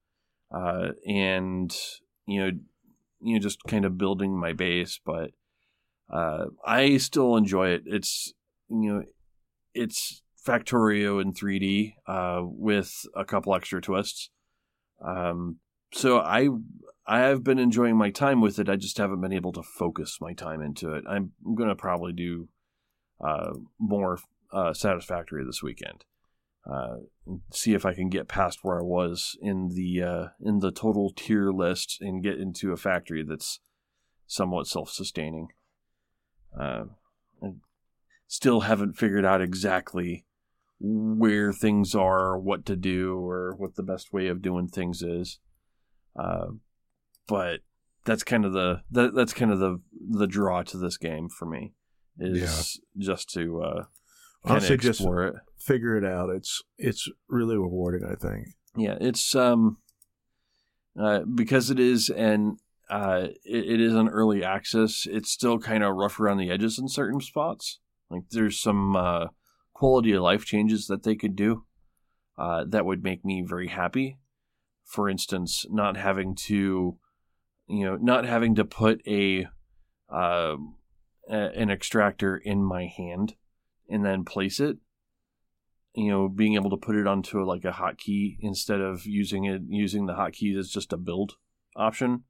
uh, 0.52 0.90
and 1.08 1.76
you 2.26 2.42
know, 2.42 2.52
you 3.22 3.34
know, 3.36 3.40
just 3.40 3.64
kind 3.68 3.86
of 3.86 3.98
building 3.98 4.38
my 4.38 4.54
base. 4.54 5.00
But 5.06 5.32
uh, 6.12 6.46
I 6.66 6.98
still 6.98 7.36
enjoy 7.36 7.70
it. 7.70 7.84
It's 7.86 8.34
you 8.70 8.94
know, 8.94 9.04
it's 9.74 10.23
Factorio 10.46 11.22
in 11.22 11.34
3D 11.34 11.94
uh, 12.08 12.42
with 12.44 13.06
a 13.16 13.24
couple 13.24 13.56
extra 13.56 13.82
twists. 13.82 14.30
Um, 15.02 15.60
so 15.94 16.20
I 16.20 16.50
I 17.06 17.20
have 17.20 17.44
been 17.44 17.60
enjoying 17.60 17.98
my 17.98 18.10
time 18.10 18.42
with 18.42 18.60
it. 18.60 18.70
I 18.70 18.76
just 18.76 18.98
haven't 18.98 19.22
been 19.22 19.34
able 19.34 19.52
to 19.54 19.64
focus 19.64 20.20
my 20.22 20.34
time 20.34 20.62
into 20.62 20.94
it. 20.94 21.04
I'm 21.08 21.32
going 21.56 21.70
to 21.70 21.76
probably 21.76 22.14
do 22.14 22.48
uh, 23.24 23.54
more 23.78 24.20
uh, 24.52 24.74
Satisfactory 24.74 25.44
this 25.46 25.62
weekend. 25.62 26.06
Uh, 26.70 26.98
see 27.52 27.74
if 27.74 27.86
I 27.86 27.94
can 27.94 28.10
get 28.10 28.30
past 28.30 28.60
where 28.64 28.80
I 28.80 28.84
was 28.84 29.38
in 29.42 29.70
the 29.76 30.02
uh, 30.02 30.28
in 30.42 30.60
the 30.60 30.72
total 30.72 31.12
tier 31.14 31.52
list 31.52 31.98
and 32.00 32.24
get 32.24 32.40
into 32.40 32.72
a 32.72 32.78
factory 32.78 33.24
that's 33.24 33.60
somewhat 34.26 34.68
self-sustaining. 34.68 35.50
Uh, 36.58 36.86
still 38.28 38.62
haven't 38.62 38.94
figured 38.94 39.26
out 39.26 39.42
exactly 39.42 40.26
where 40.80 41.54
things 41.54 41.96
are, 41.96 42.38
what 42.38 42.66
to 42.66 42.76
do, 42.76 43.18
or 43.18 43.56
what 43.58 43.76
the 43.76 43.84
best 43.84 44.12
way 44.14 44.28
of 44.28 44.42
doing 44.42 44.68
things 44.68 45.02
is. 45.02 45.40
Uh, 46.16 46.48
but 47.28 47.62
that's 48.06 48.24
kind 48.24 48.46
of 48.46 48.54
the 48.54 48.82
that, 48.92 49.16
that's 49.16 49.34
kind 49.34 49.52
of 49.52 49.60
the 49.60 49.80
the 49.96 50.28
draw 50.28 50.62
to 50.64 50.78
this 50.78 50.98
game 50.98 51.30
for 51.30 51.46
me 51.46 51.74
is 52.20 52.80
just 52.98 53.30
to 53.32 53.62
uh, 53.62 53.84
Honestly, 54.46 54.78
just 54.78 55.02
it. 55.02 55.34
figure 55.58 55.96
it 55.96 56.06
out. 56.06 56.30
It's 56.30 56.62
it's 56.78 57.10
really 57.30 57.58
rewarding. 57.58 58.06
I 58.06 58.16
think. 58.16 58.50
Yeah, 58.76 58.98
it's 59.00 59.36
um 59.36 59.78
uh, 61.00 61.22
because 61.22 61.70
it 61.70 61.80
is 61.80 62.10
an 62.10 62.58
uh 62.90 63.30
it, 63.46 63.72
it 63.72 63.82
is 63.82 63.96
an 63.96 64.10
early 64.10 64.44
access. 64.44 65.08
It's 65.10 65.32
still 65.32 65.60
kind 65.60 65.84
of 65.84 65.96
rough 65.96 66.20
around 66.20 66.38
the 66.38 66.52
edges 66.52 66.78
in 66.78 66.90
certain 66.90 67.22
spots. 67.22 67.80
Like 68.10 68.24
there's 68.32 68.60
some 68.60 68.96
uh, 68.96 69.28
quality 69.74 70.12
of 70.12 70.22
life 70.22 70.46
changes 70.46 70.88
that 70.88 71.04
they 71.04 71.16
could 71.16 71.36
do 71.36 71.66
uh, 72.38 72.66
that 72.68 72.86
would 72.86 73.04
make 73.04 73.24
me 73.26 73.42
very 73.42 73.68
happy. 73.68 74.18
For 74.86 75.10
instance, 75.10 75.66
not 75.70 75.98
having 75.98 76.36
to 76.48 76.98
you 77.68 77.86
know 77.86 77.96
not 77.96 78.26
having 78.26 78.56
to 78.56 78.66
put 78.66 79.02
a 79.08 79.48
uh, 80.10 80.56
a- 81.30 81.52
an 81.56 81.72
extractor 81.72 82.38
in 82.38 82.64
my 82.64 82.86
hand 82.86 83.36
and 83.90 84.06
then 84.06 84.26
place 84.26 84.60
it 84.60 84.78
you 85.96 86.10
know, 86.10 86.28
being 86.28 86.56
able 86.56 86.70
to 86.72 86.78
put 86.78 86.96
it 86.96 87.08
onto 87.08 87.44
like 87.44 87.66
a 87.66 87.72
hotkey 87.72 88.38
instead 88.40 88.82
of 88.82 89.06
using 89.06 89.46
it 89.46 89.62
using 89.68 90.06
the 90.06 90.14
hotkey 90.14 90.58
as 90.58 90.70
just 90.70 90.94
a 90.94 90.98
build 90.98 91.34
option, 91.76 92.24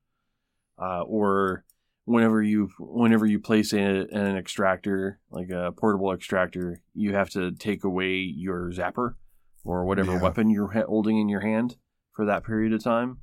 uh, 0.78 1.02
or 1.02 1.64
whenever 2.06 2.42
you 2.42 2.70
whenever 2.80 3.26
you 3.26 3.40
place 3.40 3.74
a, 3.74 3.78
an 4.12 4.36
extractor 4.38 5.20
like 5.30 5.50
a 5.50 5.72
portable 5.72 6.12
extractor, 6.12 6.82
you 6.94 7.14
have 7.14 7.30
to 7.32 7.52
take 7.52 7.84
away 7.84 8.16
your 8.18 8.72
zapper 8.72 9.16
or 9.64 9.86
whatever 9.86 10.14
Yeah. 10.14 10.22
weapon 10.22 10.50
you're 10.50 10.72
holding 10.86 11.18
in 11.18 11.30
your 11.30 11.42
hand 11.42 11.78
for 12.12 12.26
that 12.26 12.44
period 12.44 12.74
of 12.74 12.84
time. 12.84 13.20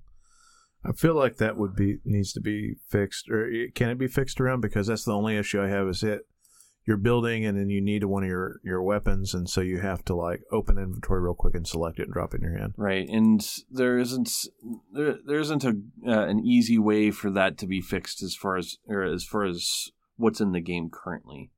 I 0.84 0.92
feel 0.92 1.14
like 1.14 1.36
that 1.36 1.58
would 1.58 1.76
be 1.76 1.98
needs 2.06 2.32
to 2.32 2.40
be 2.40 2.76
fixed, 2.88 3.28
or 3.28 3.50
can 3.74 3.90
it 3.90 3.98
be 3.98 4.08
fixed 4.08 4.40
around? 4.40 4.62
Because 4.62 4.86
that's 4.86 5.04
the 5.04 5.12
only 5.12 5.36
issue 5.36 5.60
I 5.60 5.68
have 5.68 5.86
is 5.88 6.02
it. 6.02 6.22
You're 6.86 6.96
building, 6.96 7.44
and 7.44 7.58
then 7.58 7.68
you 7.68 7.80
need 7.80 8.04
one 8.04 8.22
of 8.22 8.28
your 8.28 8.60
your 8.64 8.82
weapons, 8.82 9.34
and 9.34 9.48
so 9.48 9.60
you 9.60 9.80
have 9.80 10.04
to 10.06 10.14
like 10.14 10.42
open 10.50 10.78
inventory 10.78 11.20
real 11.20 11.34
quick 11.34 11.54
and 11.54 11.66
select 11.66 11.98
it 11.98 12.04
and 12.04 12.12
drop 12.12 12.34
it 12.34 12.38
in 12.38 12.42
your 12.42 12.58
hand. 12.58 12.74
Right, 12.76 13.08
and 13.08 13.46
there 13.70 13.98
isn't 13.98 14.30
there, 14.92 15.18
there 15.24 15.40
isn't 15.40 15.64
a 15.64 15.76
uh, 16.06 16.26
an 16.26 16.40
easy 16.40 16.78
way 16.78 17.10
for 17.10 17.30
that 17.30 17.58
to 17.58 17.66
be 17.66 17.80
fixed 17.80 18.22
as 18.22 18.34
far 18.34 18.56
as 18.56 18.78
or 18.88 19.02
as 19.02 19.24
far 19.24 19.44
as 19.44 19.90
what's 20.16 20.40
in 20.40 20.52
the 20.52 20.60
game 20.60 20.90
currently. 20.90 21.50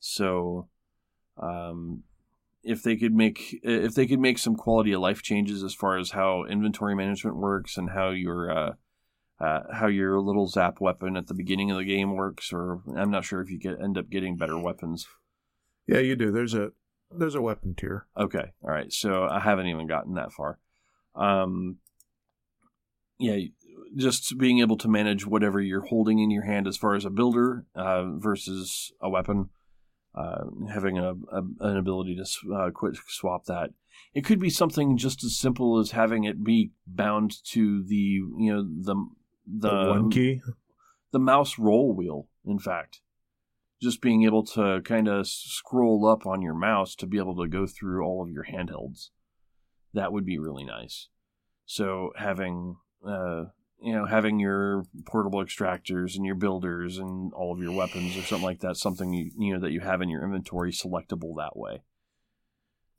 So, 0.00 0.68
um, 1.40 2.02
if 2.62 2.82
they 2.82 2.96
could 2.96 3.14
make 3.14 3.60
if 3.62 3.94
they 3.94 4.06
could 4.06 4.20
make 4.20 4.38
some 4.38 4.56
quality 4.56 4.92
of 4.92 5.00
life 5.00 5.22
changes 5.22 5.62
as 5.62 5.74
far 5.74 5.98
as 5.98 6.10
how 6.10 6.44
inventory 6.44 6.94
management 6.94 7.36
works 7.36 7.76
and 7.76 7.90
how 7.90 8.10
your 8.10 8.50
uh, 8.50 8.72
uh, 9.40 9.60
how 9.72 9.86
your 9.86 10.20
little 10.20 10.48
zap 10.48 10.80
weapon 10.80 11.16
at 11.16 11.28
the 11.28 11.34
beginning 11.34 11.70
of 11.70 11.78
the 11.78 11.84
game 11.84 12.14
works, 12.14 12.52
or 12.52 12.80
I'm 12.96 13.10
not 13.10 13.24
sure 13.24 13.40
if 13.40 13.50
you 13.50 13.58
get 13.58 13.80
end 13.80 13.96
up 13.96 14.10
getting 14.10 14.36
better 14.36 14.58
weapons. 14.58 15.06
Yeah, 15.86 16.00
you 16.00 16.16
do. 16.16 16.32
There's 16.32 16.54
a 16.54 16.72
there's 17.10 17.34
a 17.34 17.42
weapon 17.42 17.74
tier. 17.74 18.06
Okay, 18.16 18.52
all 18.62 18.70
right. 18.70 18.92
So 18.92 19.24
I 19.24 19.40
haven't 19.40 19.68
even 19.68 19.86
gotten 19.86 20.14
that 20.14 20.32
far. 20.32 20.58
Um, 21.14 21.76
yeah, 23.18 23.38
just 23.96 24.36
being 24.38 24.58
able 24.58 24.76
to 24.78 24.88
manage 24.88 25.26
whatever 25.26 25.60
you're 25.60 25.86
holding 25.86 26.18
in 26.18 26.30
your 26.30 26.44
hand 26.44 26.66
as 26.66 26.76
far 26.76 26.94
as 26.94 27.04
a 27.04 27.10
builder 27.10 27.64
uh, 27.74 28.04
versus 28.16 28.92
a 29.00 29.08
weapon, 29.08 29.50
uh, 30.14 30.44
having 30.72 30.98
a, 30.98 31.12
a 31.12 31.42
an 31.60 31.76
ability 31.76 32.16
to 32.16 32.54
uh, 32.54 32.70
quick 32.70 32.96
swap 33.06 33.44
that. 33.46 33.70
It 34.14 34.24
could 34.24 34.40
be 34.40 34.50
something 34.50 34.96
just 34.96 35.22
as 35.24 35.36
simple 35.36 35.78
as 35.78 35.92
having 35.92 36.24
it 36.24 36.44
be 36.44 36.72
bound 36.86 37.34
to 37.52 37.84
the 37.84 37.94
you 37.94 38.52
know 38.52 38.62
the 38.62 38.96
the, 39.50 39.70
The, 39.70 39.90
one 39.90 40.10
key. 40.10 40.40
the 41.12 41.18
mouse 41.18 41.58
roll 41.58 41.94
wheel, 41.94 42.28
in 42.44 42.58
fact. 42.58 43.00
Just 43.80 44.02
being 44.02 44.24
able 44.24 44.44
to 44.46 44.80
kind 44.84 45.06
of 45.08 45.26
scroll 45.28 46.06
up 46.06 46.26
on 46.26 46.42
your 46.42 46.54
mouse 46.54 46.96
to 46.96 47.06
be 47.06 47.18
able 47.18 47.36
to 47.36 47.48
go 47.48 47.66
through 47.66 48.04
all 48.04 48.22
of 48.22 48.30
your 48.30 48.44
handhelds. 48.44 49.10
That 49.94 50.12
would 50.12 50.26
be 50.26 50.38
really 50.38 50.64
nice. 50.64 51.08
So 51.64 52.10
having 52.16 52.76
uh 53.06 53.44
you 53.80 53.92
know, 53.92 54.06
having 54.06 54.40
your 54.40 54.82
portable 55.06 55.38
extractors 55.44 56.16
and 56.16 56.26
your 56.26 56.34
builders 56.34 56.98
and 56.98 57.32
all 57.32 57.52
of 57.52 57.60
your 57.62 57.70
weapons 57.72 58.16
or 58.16 58.22
something 58.22 58.44
like 58.44 58.58
that, 58.60 58.76
something 58.76 59.12
you 59.12 59.30
you 59.38 59.54
know 59.54 59.60
that 59.60 59.70
you 59.70 59.78
have 59.80 60.02
in 60.02 60.08
your 60.08 60.24
inventory 60.24 60.72
selectable 60.72 61.36
that 61.36 61.56
way. 61.56 61.82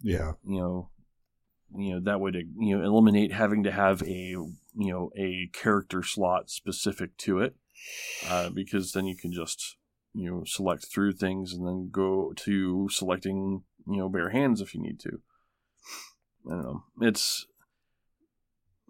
Yeah. 0.01 0.33
You 0.45 0.59
know, 0.61 0.89
you 1.75 1.93
know 1.93 1.99
that 1.99 2.19
would 2.19 2.35
you 2.35 2.77
know 2.77 2.83
eliminate 2.83 3.31
having 3.31 3.63
to 3.63 3.71
have 3.71 4.01
a 4.03 4.07
you 4.07 4.57
know 4.75 5.11
a 5.17 5.49
character 5.53 6.03
slot 6.03 6.49
specific 6.49 7.17
to 7.17 7.39
it. 7.39 7.55
Uh, 8.27 8.49
because 8.49 8.91
then 8.91 9.05
you 9.05 9.15
can 9.15 9.31
just 9.31 9.77
you 10.13 10.29
know 10.29 10.43
select 10.45 10.85
through 10.91 11.13
things 11.13 11.53
and 11.53 11.65
then 11.65 11.89
go 11.91 12.33
to 12.35 12.89
selecting 12.89 13.63
you 13.87 13.97
know 13.97 14.09
bare 14.09 14.29
hands 14.29 14.61
if 14.61 14.73
you 14.73 14.81
need 14.81 14.99
to. 14.99 15.21
I 16.45 16.55
don't 16.55 16.63
know. 16.63 16.83
It's 17.01 17.45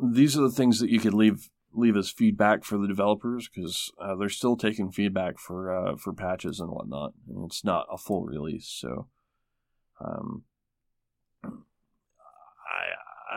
these 0.01 0.37
are 0.37 0.41
the 0.41 0.51
things 0.51 0.79
that 0.79 0.89
you 0.89 0.99
could 0.99 1.13
leave 1.13 1.49
leave 1.71 1.95
as 1.95 2.09
feedback 2.09 2.63
for 2.63 2.77
the 2.77 2.87
developers 2.87 3.47
because 3.47 3.91
uh, 4.01 4.15
they're 4.15 4.29
still 4.29 4.57
taking 4.57 4.91
feedback 4.91 5.37
for 5.37 5.71
uh, 5.71 5.95
for 5.97 6.13
patches 6.13 6.59
and 6.59 6.71
whatnot. 6.71 7.13
And 7.27 7.45
it's 7.45 7.63
not 7.63 7.85
a 7.91 7.97
full 7.97 8.23
release 8.23 8.67
so 8.67 9.07
um 10.03 10.43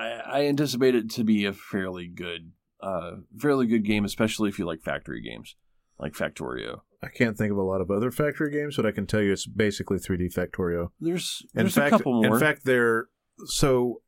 I, 0.02 0.40
I 0.40 0.46
anticipate 0.46 0.94
it 0.94 1.10
to 1.12 1.24
be 1.24 1.44
a 1.44 1.52
fairly 1.52 2.08
good, 2.08 2.52
uh, 2.80 3.12
fairly 3.38 3.66
good 3.66 3.84
game, 3.84 4.04
especially 4.04 4.48
if 4.48 4.58
you 4.58 4.64
like 4.66 4.82
factory 4.82 5.22
games 5.22 5.56
like 5.98 6.12
Factorio. 6.14 6.80
I 7.02 7.08
can't 7.08 7.36
think 7.36 7.50
of 7.52 7.58
a 7.58 7.62
lot 7.62 7.80
of 7.80 7.90
other 7.90 8.10
factory 8.10 8.50
games, 8.52 8.76
but 8.76 8.86
I 8.86 8.92
can 8.92 9.06
tell 9.06 9.20
you 9.20 9.32
it's 9.32 9.46
basically 9.46 9.98
3D 9.98 10.32
Factorio. 10.32 10.88
There's 11.00 11.44
In 11.54 11.62
there's 11.62 11.74
fact, 11.74 11.94
a 11.94 11.98
couple 11.98 12.22
more. 12.22 12.34
in 12.34 12.40
fact, 12.40 12.64
there. 12.64 13.08
So 13.46 14.02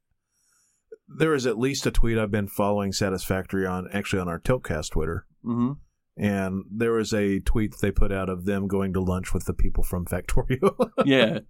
there 1.08 1.34
is 1.34 1.46
at 1.46 1.58
least 1.58 1.86
a 1.86 1.90
tweet 1.90 2.18
I've 2.18 2.30
been 2.30 2.48
following 2.48 2.92
Satisfactory 2.92 3.66
on, 3.66 3.88
actually 3.92 4.20
on 4.20 4.28
our 4.28 4.40
Tiltcast 4.40 4.90
Twitter, 4.90 5.26
hmm 5.42 5.72
and 6.16 6.64
there 6.70 6.92
was 6.92 7.12
a 7.12 7.40
tweet 7.40 7.74
they 7.80 7.90
put 7.90 8.12
out 8.12 8.28
of 8.28 8.44
them 8.44 8.68
going 8.68 8.92
to 8.92 9.00
lunch 9.00 9.34
with 9.34 9.46
the 9.46 9.52
people 9.52 9.82
from 9.82 10.04
Factorio. 10.06 10.90
yeah. 11.04 11.40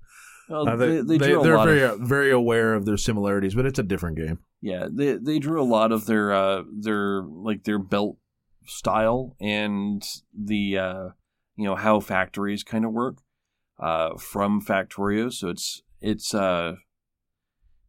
Well, 0.48 0.68
Uh, 0.68 0.76
they, 0.76 1.00
they, 1.00 1.18
they, 1.18 1.32
a 1.32 1.40
are 1.40 1.64
very 1.66 1.82
of, 1.82 2.00
very 2.00 2.30
aware 2.30 2.74
of 2.74 2.84
their 2.84 2.96
similarities, 2.96 3.54
but 3.54 3.66
it's 3.66 3.78
a 3.78 3.82
different 3.82 4.16
game. 4.16 4.38
yeah 4.60 4.88
they 4.90 5.14
they 5.16 5.38
drew 5.38 5.60
a 5.60 5.64
lot 5.64 5.92
of 5.92 6.06
their 6.06 6.32
uh 6.32 6.62
their 6.72 7.22
like 7.22 7.64
their 7.64 7.78
belt 7.78 8.16
style 8.66 9.36
and 9.40 10.02
the 10.34 10.78
uh 10.78 11.08
you 11.56 11.64
know 11.64 11.74
how 11.76 12.00
factories 12.00 12.62
kind 12.64 12.84
of 12.84 12.92
work 12.92 13.16
uh 13.78 14.16
from 14.18 14.60
Factorio. 14.62 15.32
So 15.32 15.48
it's 15.48 15.82
it's 16.00 16.34
uh 16.34 16.74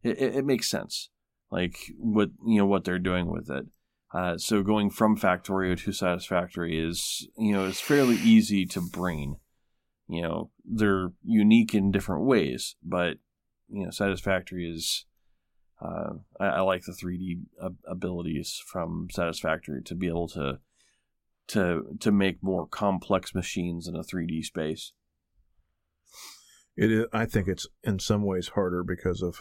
it, 0.02 0.18
it 0.36 0.44
makes 0.44 0.68
sense 0.68 1.10
like 1.50 1.76
what 1.98 2.30
you 2.46 2.58
know 2.58 2.66
what 2.66 2.84
they're 2.84 2.98
doing 2.98 3.26
with 3.26 3.50
it. 3.50 3.66
Uh 4.14 4.36
so 4.38 4.62
going 4.62 4.90
from 4.90 5.16
Factorio 5.16 5.76
to 5.84 5.92
Satisfactory 5.92 6.78
is 6.78 7.28
you 7.36 7.52
know 7.52 7.66
it's 7.66 7.80
fairly 7.80 8.16
easy 8.16 8.64
to 8.66 8.80
bring 8.80 9.36
you 10.08 10.22
know 10.22 10.50
they're 10.64 11.10
unique 11.22 11.74
in 11.74 11.90
different 11.90 12.24
ways 12.24 12.76
but 12.82 13.18
you 13.68 13.84
know 13.84 13.90
Satisfactory 13.90 14.70
is 14.70 15.06
uh, 15.80 16.14
I, 16.40 16.46
I 16.46 16.60
like 16.60 16.84
the 16.84 16.92
3D 16.92 17.40
ab- 17.62 17.78
abilities 17.86 18.62
from 18.66 19.08
Satisfactory 19.10 19.82
to 19.82 19.94
be 19.94 20.08
able 20.08 20.28
to 20.28 20.60
to 21.48 21.96
to 22.00 22.10
make 22.10 22.42
more 22.42 22.66
complex 22.66 23.34
machines 23.34 23.86
in 23.86 23.94
a 23.94 24.02
3D 24.02 24.44
space. 24.44 24.92
It 26.76 26.90
is, 26.90 27.06
I 27.12 27.26
think 27.26 27.48
it's 27.48 27.66
in 27.84 27.98
some 27.98 28.22
ways 28.22 28.48
harder 28.48 28.82
because 28.82 29.22
of 29.22 29.40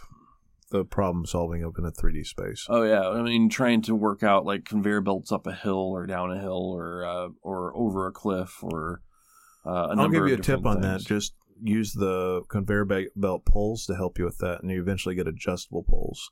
the 0.72 0.84
problem 0.84 1.26
solving 1.26 1.64
of 1.64 1.76
in 1.78 1.86
a 1.86 1.92
3D 1.92 2.26
space. 2.26 2.66
Oh 2.70 2.84
yeah, 2.84 3.08
I 3.08 3.22
mean 3.22 3.50
trying 3.50 3.82
to 3.84 3.96
work 3.96 4.24
out 4.24 4.46
like 4.46 4.66
conveyor 4.66 5.02
belts 5.02 5.32
up 5.32 5.48
a 5.48 5.54
hill 5.54 5.92
or 5.94 6.06
down 6.06 6.32
a 6.32 6.40
hill 6.40 6.74
or 6.76 7.06
uh, 7.06 7.30
or 7.42 7.76
over 7.76 8.08
a 8.08 8.12
cliff 8.12 8.62
or 8.62 9.02
uh, 9.66 9.96
I'll 9.98 10.10
give 10.10 10.28
you 10.28 10.36
a 10.36 10.40
tip 10.40 10.66
on 10.66 10.82
that. 10.82 11.02
Just 11.02 11.34
use 11.62 11.94
the 11.94 12.42
conveyor 12.50 12.86
belt 13.16 13.46
poles 13.46 13.86
to 13.86 13.96
help 13.96 14.20
you 14.20 14.26
with 14.26 14.38
that, 14.40 14.62
and 14.62 14.72
you 14.72 14.82
eventually 14.82 15.16
get 15.16 15.28
adjustable 15.28 15.84
poles. 15.84 16.32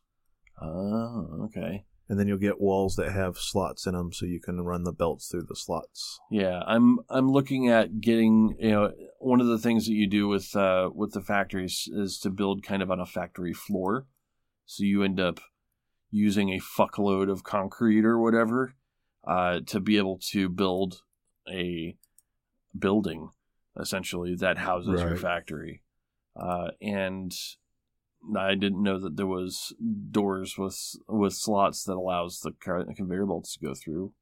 Oh, 0.62 1.46
okay. 1.46 1.86
And 2.10 2.20
then 2.20 2.28
you'll 2.28 2.38
get 2.38 2.62
walls 2.62 2.96
that 2.98 3.12
have 3.12 3.38
slots 3.38 3.88
in 3.88 3.94
them, 3.94 4.12
so 4.12 4.26
you 4.26 4.40
can 4.40 4.62
run 4.62 4.84
the 4.84 4.92
belts 4.92 5.30
through 5.30 5.46
the 5.48 5.56
slots. 5.56 6.20
Yeah, 6.30 6.62
I'm 6.68 7.00
I'm 7.10 7.32
looking 7.32 7.70
at 7.70 8.02
getting 8.02 8.56
you 8.60 8.72
know 8.72 8.92
one 9.20 9.42
of 9.42 9.48
the 9.48 9.58
things 9.58 9.86
that 9.86 9.94
you 9.94 10.08
do 10.08 10.28
with 10.28 10.56
uh, 10.56 10.90
with 10.94 11.14
the 11.14 11.22
factories 11.22 11.90
is 11.92 12.20
to 12.20 12.30
build 12.30 12.62
kind 12.62 12.84
of 12.84 12.92
on 12.92 13.00
a 13.00 13.06
factory 13.06 13.54
floor, 13.54 14.06
so 14.66 14.84
you 14.84 15.02
end 15.02 15.20
up 15.20 15.40
using 16.12 16.50
a 16.50 16.60
fuckload 16.60 17.32
of 17.32 17.44
concrete 17.44 18.06
or 18.06 18.20
whatever 18.20 18.76
uh, 19.26 19.62
to 19.66 19.80
be 19.80 19.98
able 19.98 20.20
to 20.32 20.50
build 20.50 21.02
a 21.50 21.98
building 22.78 23.30
essentially 23.80 24.36
that 24.36 24.58
houses 24.58 25.02
your 25.02 25.18
factory, 25.18 25.82
uh, 26.36 26.68
and 26.82 27.32
I 28.38 28.56
didn't 28.56 28.84
know 28.84 29.00
that 29.00 29.18
there 29.18 29.28
was 29.28 29.76
doors 30.12 30.58
with 30.58 30.78
with 31.08 31.34
slots 31.34 31.84
that 31.84 31.94
allows 31.94 32.40
the 32.40 32.52
conveyor 32.96 33.26
belts 33.26 33.54
to 33.54 33.66
go 33.66 33.74
through. 33.74 34.14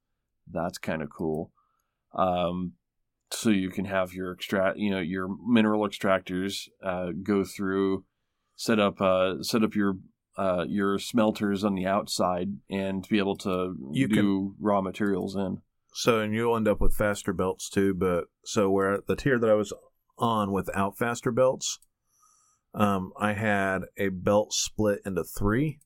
That's 0.51 0.77
kind 0.77 1.01
of 1.01 1.09
cool. 1.09 1.51
Um, 2.13 2.73
so 3.31 3.49
you 3.49 3.69
can 3.69 3.85
have 3.85 4.13
your 4.13 4.31
extract, 4.31 4.77
you 4.77 4.89
know, 4.89 4.99
your 4.99 5.29
mineral 5.47 5.87
extractors 5.87 6.67
uh, 6.83 7.11
go 7.23 7.43
through, 7.43 8.03
set 8.55 8.79
up, 8.79 9.01
uh, 9.01 9.41
set 9.41 9.63
up 9.63 9.75
your 9.75 9.97
uh, 10.37 10.65
your 10.67 10.97
smelters 10.97 11.63
on 11.63 11.75
the 11.75 11.85
outside, 11.85 12.57
and 12.69 13.07
be 13.09 13.19
able 13.19 13.35
to 13.37 13.75
You 13.91 14.07
do 14.07 14.55
raw 14.59 14.81
materials 14.81 15.35
in. 15.35 15.61
So, 15.93 16.19
and 16.21 16.33
you'll 16.33 16.55
end 16.55 16.67
up 16.67 16.79
with 16.79 16.95
faster 16.95 17.33
belts 17.33 17.69
too. 17.69 17.93
But 17.93 18.25
so 18.45 18.69
where 18.69 18.99
the 19.05 19.15
tier 19.15 19.39
that 19.39 19.49
I 19.49 19.55
was 19.55 19.73
on 20.17 20.51
without 20.51 20.97
faster 20.97 21.31
belts, 21.31 21.79
um, 22.73 23.11
I 23.19 23.33
had 23.33 23.83
a 23.97 24.09
belt 24.09 24.53
split 24.53 25.01
into 25.05 25.23
three 25.23 25.79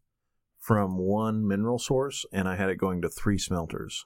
from 0.59 0.97
one 0.97 1.47
mineral 1.47 1.79
source, 1.79 2.25
and 2.31 2.47
I 2.47 2.55
had 2.55 2.69
it 2.69 2.77
going 2.77 3.01
to 3.01 3.09
three 3.09 3.37
smelters, 3.37 4.05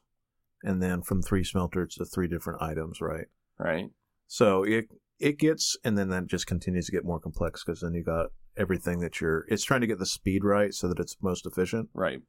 and 0.63 0.81
then 0.81 1.01
from 1.01 1.21
three 1.21 1.43
smelters 1.43 1.95
to 1.95 2.05
three 2.05 2.27
different 2.27 2.61
items. 2.61 3.01
Right. 3.01 3.27
Right. 3.57 3.89
So 4.27 4.63
it 4.63 4.89
it 5.19 5.37
gets, 5.37 5.75
and 5.83 5.97
then 5.97 6.09
that 6.09 6.27
just 6.27 6.47
continues 6.47 6.85
to 6.85 6.91
get 6.91 7.03
more 7.03 7.19
complex 7.19 7.63
because 7.63 7.81
then 7.81 7.93
you 7.93 8.03
got 8.03 8.27
everything 8.57 8.99
that 8.99 9.19
you're. 9.19 9.45
It's 9.49 9.63
trying 9.63 9.81
to 9.81 9.87
get 9.87 9.99
the 9.99 10.05
speed 10.05 10.43
right 10.43 10.73
so 10.73 10.87
that 10.87 10.99
it's 10.99 11.17
most 11.21 11.45
efficient, 11.45 11.89
Right. 11.93 12.21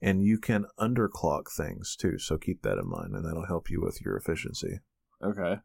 And 0.00 0.22
you 0.22 0.38
can 0.38 0.66
underclock 0.78 1.44
things 1.56 1.96
too. 1.96 2.18
So 2.18 2.36
keep 2.38 2.62
that 2.62 2.78
in 2.78 2.88
mind, 2.88 3.14
and 3.14 3.24
that'll 3.24 3.46
help 3.46 3.70
you 3.70 3.80
with 3.80 4.00
your 4.04 4.16
efficiency. 4.16 4.80
Okay. 5.24 5.56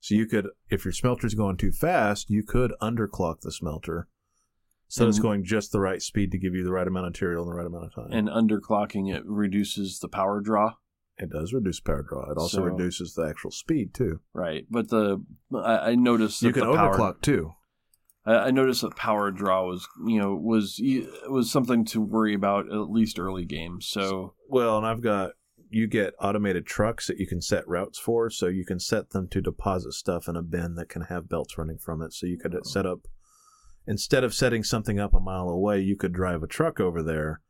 So 0.00 0.14
you 0.16 0.26
could, 0.26 0.48
if 0.68 0.84
your 0.84 0.92
smelter's 0.92 1.34
going 1.34 1.56
too 1.56 1.70
fast, 1.72 2.28
you 2.28 2.42
could 2.42 2.72
underclock 2.82 3.40
the 3.42 3.52
smelter, 3.52 4.08
so 4.88 5.08
it's 5.08 5.20
going 5.20 5.44
just 5.44 5.70
the 5.72 5.80
right 5.80 6.02
speed 6.02 6.32
to 6.32 6.38
give 6.38 6.54
you 6.54 6.64
the 6.64 6.72
right 6.72 6.86
amount 6.88 7.06
of 7.06 7.12
material 7.12 7.44
in 7.44 7.48
the 7.48 7.54
right 7.54 7.66
amount 7.66 7.84
of 7.86 7.94
time. 7.94 8.08
And 8.12 8.28
underclocking 8.28 9.14
it 9.14 9.22
reduces 9.24 10.00
the 10.00 10.08
power 10.08 10.40
draw. 10.40 10.74
it 11.18 11.30
does 11.30 11.52
reduce 11.54 11.78
power 11.80 12.02
draw. 12.02 12.30
It 12.30 12.36
also 12.36 12.58
So- 12.58 12.62
reduces 12.64 13.14
the 13.14 13.22
actual 13.26 13.52
speed 13.52 13.94
too. 13.94 14.20
Right. 14.34 14.66
But 14.68 14.88
the 14.88 15.24
I, 15.54 15.90
I 15.90 15.94
noticed 15.94 16.40
that 16.40 16.48
You 16.48 16.52
can 16.52 16.66
the 16.66 16.74
power, 16.76 16.96
overclock 16.96 17.20
too. 17.22 17.52
I, 18.24 18.34
I 18.34 18.50
noticed 18.50 18.82
that 18.82 18.96
power 18.96 19.30
draw 19.30 19.66
was 19.66 19.88
you 20.06 20.20
know 20.20 20.34
was 20.34 20.80
was 21.28 21.50
something 21.50 21.84
to 21.86 22.00
worry 22.00 22.34
about 22.34 22.66
at 22.72 22.90
least 22.90 23.18
early 23.18 23.44
games. 23.44 23.86
So 23.86 24.34
Well, 24.48 24.76
and 24.78 24.86
I've 24.86 25.02
got 25.02 25.32
you 25.70 25.86
get 25.86 26.14
automated 26.20 26.66
trucks 26.66 27.06
that 27.06 27.18
you 27.18 27.26
can 27.26 27.40
set 27.40 27.66
routes 27.66 27.98
for, 27.98 28.28
so 28.28 28.46
you 28.46 28.64
can 28.64 28.78
set 28.78 29.10
them 29.10 29.26
to 29.28 29.40
deposit 29.40 29.92
stuff 29.92 30.28
in 30.28 30.36
a 30.36 30.42
bin 30.42 30.74
that 30.74 30.90
can 30.90 31.02
have 31.02 31.28
belts 31.30 31.56
running 31.56 31.78
from 31.78 32.02
it. 32.02 32.12
So 32.12 32.26
you 32.26 32.38
could 32.38 32.54
Oh. 32.54 32.60
set 32.62 32.84
up 32.86 33.00
instead 33.86 34.22
of 34.22 34.34
setting 34.34 34.62
something 34.62 35.00
up 35.00 35.14
a 35.14 35.20
mile 35.20 35.48
away, 35.48 35.80
you 35.80 35.96
could 35.96 36.12
drive 36.12 36.42
a 36.42 36.46
truck 36.46 36.78
over 36.78 37.02
there 37.02 37.40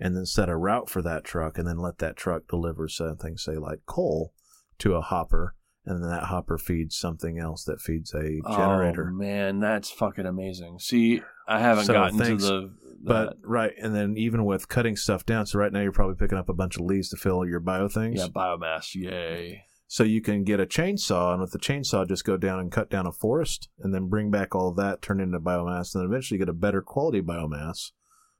and 0.00 0.16
then 0.16 0.24
set 0.24 0.48
a 0.48 0.56
route 0.56 0.88
for 0.88 1.02
that 1.02 1.22
truck 1.24 1.58
and 1.58 1.66
then 1.68 1.78
let 1.78 1.98
that 1.98 2.16
truck 2.16 2.48
deliver 2.48 2.88
something, 2.88 3.36
say 3.36 3.56
like 3.58 3.80
coal, 3.84 4.32
to 4.78 4.94
a 4.94 5.00
hopper, 5.02 5.54
and 5.84 6.02
then 6.02 6.10
that 6.10 6.24
hopper 6.24 6.58
feeds 6.58 6.96
something 6.96 7.38
else 7.38 7.64
that 7.64 7.80
feeds 7.80 8.14
a 8.14 8.40
generator. 8.50 9.08
Oh 9.10 9.14
man, 9.14 9.60
that's 9.60 9.90
fucking 9.90 10.26
amazing. 10.26 10.78
See, 10.78 11.22
I 11.48 11.58
haven't 11.60 11.84
So, 11.86 11.92
gotten 11.94 12.18
thanks. 12.18 12.44
to 12.44 12.48
the 12.48 12.74
But 13.02 13.36
right, 13.42 13.72
and 13.80 13.94
then 13.94 14.16
even 14.16 14.44
with 14.44 14.68
cutting 14.68 14.96
stuff 14.96 15.26
down, 15.26 15.46
so 15.46 15.58
right 15.58 15.72
now 15.72 15.80
you're 15.80 15.90
probably 15.92 16.14
picking 16.16 16.38
up 16.38 16.48
a 16.48 16.54
bunch 16.54 16.76
of 16.76 16.82
leaves 16.82 17.08
to 17.10 17.16
fill 17.16 17.44
your 17.44 17.60
bio 17.60 17.88
things. 17.88 18.20
yeah 18.20 18.28
biomass. 18.28 18.94
Yay. 18.94 19.64
So 19.88 20.04
you 20.04 20.22
can 20.22 20.44
get 20.44 20.58
a 20.60 20.64
chainsaw, 20.64 21.32
and 21.32 21.42
with 21.42 21.50
the 21.50 21.58
chainsaw, 21.58 22.08
just 22.08 22.24
go 22.24 22.36
down 22.38 22.60
and 22.60 22.72
cut 22.72 22.88
down 22.88 23.06
a 23.06 23.12
forest, 23.12 23.68
and 23.80 23.92
then 23.92 24.08
bring 24.08 24.30
back 24.30 24.54
all 24.54 24.72
that, 24.72 25.02
turn 25.02 25.20
it 25.20 25.24
into 25.24 25.38
biomass, 25.40 25.94
and 25.94 26.00
then 26.02 26.08
eventually 26.10 26.38
get 26.38 26.48
a 26.48 26.54
better 26.54 26.80
quality 26.80 27.20
biomass 27.20 27.90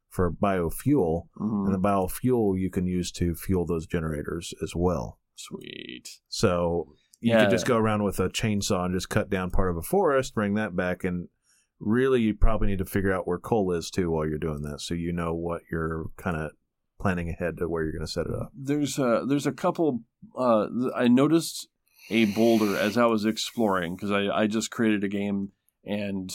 for 0.09 0.31
biofuel. 0.33 1.25
Mhm. 1.39 1.67
And 1.67 1.75
the 1.75 1.79
biofuel 1.79 2.59
you 2.59 2.71
can 2.71 2.87
use 2.87 3.11
to 3.13 3.35
fuel 3.35 3.67
those 3.67 3.87
generators 3.87 4.55
as 4.63 4.75
well. 4.75 5.19
Sweet. 5.35 6.21
So 6.29 6.95
you 7.23 7.33
Yeah. 7.33 7.45
could 7.45 7.51
just 7.51 7.67
go 7.67 7.77
around 7.79 8.03
with 8.05 8.21
a 8.21 8.29
chainsaw 8.29 8.85
and 8.85 8.95
just 8.95 9.09
cut 9.09 9.31
down 9.31 9.51
part 9.51 9.71
of 9.71 9.77
a 9.79 9.83
forest, 9.83 10.35
bring 10.35 10.55
that 10.55 10.77
back, 10.77 11.05
and 11.05 11.29
really 11.81 12.21
you 12.21 12.35
probably 12.35 12.69
need 12.69 12.79
to 12.79 12.85
figure 12.85 13.13
out 13.13 13.27
where 13.27 13.39
coal 13.39 13.73
is 13.73 13.91
too 13.91 14.11
while 14.11 14.27
you're 14.29 14.39
doing 14.39 14.63
that, 14.63 14.81
so 14.81 14.93
you 14.95 15.13
know 15.13 15.33
what 15.35 15.63
you're 15.71 16.07
kind 16.17 16.37
of 16.37 16.51
planning 17.01 17.29
ahead 17.31 17.57
to 17.59 17.69
where 17.69 17.83
you're 17.83 17.93
going 17.93 18.05
to 18.07 18.11
set 18.13 18.27
it 18.27 18.35
up. 18.35 18.53
There's 18.55 18.99
a 18.99 19.25
there's 19.29 19.47
a 19.47 19.53
couple. 19.53 20.03
Uh, 20.37 20.67
I 20.95 21.09
noticed 21.09 21.69
a 22.11 22.27
boulder 22.27 22.77
as 22.77 22.97
I 22.99 23.07
was 23.07 23.25
exploring 23.25 23.97
because 23.97 24.11
I 24.11 24.27
I 24.29 24.47
just 24.47 24.71
created 24.71 25.03
a 25.05 25.09
game 25.09 25.51
and 25.85 26.33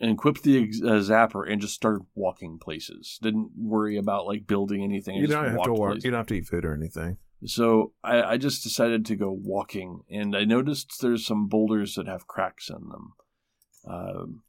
and 0.00 0.10
equipped 0.10 0.42
the 0.42 0.58
uh, 0.84 0.98
zapper 0.98 1.48
and 1.48 1.60
just 1.60 1.74
started 1.74 2.02
walking 2.16 2.58
places. 2.58 3.18
Didn't 3.22 3.50
worry 3.56 3.96
about 3.96 4.26
like 4.26 4.48
building 4.48 4.82
anything. 4.82 5.16
I 5.16 5.20
You 5.20 5.26
don't 5.28 5.44
have 5.44 5.52
to 5.52 5.58
walked 5.58 5.70
work. 5.80 5.90
places. 5.92 6.04
You 6.04 6.10
don't 6.10 6.18
have 6.18 6.26
to 6.26 6.34
eat 6.34 6.46
food 6.46 6.64
or 6.64 6.74
anything. 6.74 7.18
So 7.44 7.92
I, 8.04 8.22
I 8.22 8.36
just 8.36 8.62
decided 8.62 9.04
to 9.06 9.16
go 9.16 9.30
walking, 9.32 10.02
and 10.10 10.36
I 10.36 10.44
noticed 10.44 11.00
there's 11.00 11.26
some 11.26 11.48
boulders 11.48 11.94
that 11.96 12.06
have 12.06 12.26
cracks 12.26 12.68
in 12.70 12.88
them. 12.88 13.12
Um, 13.86 14.42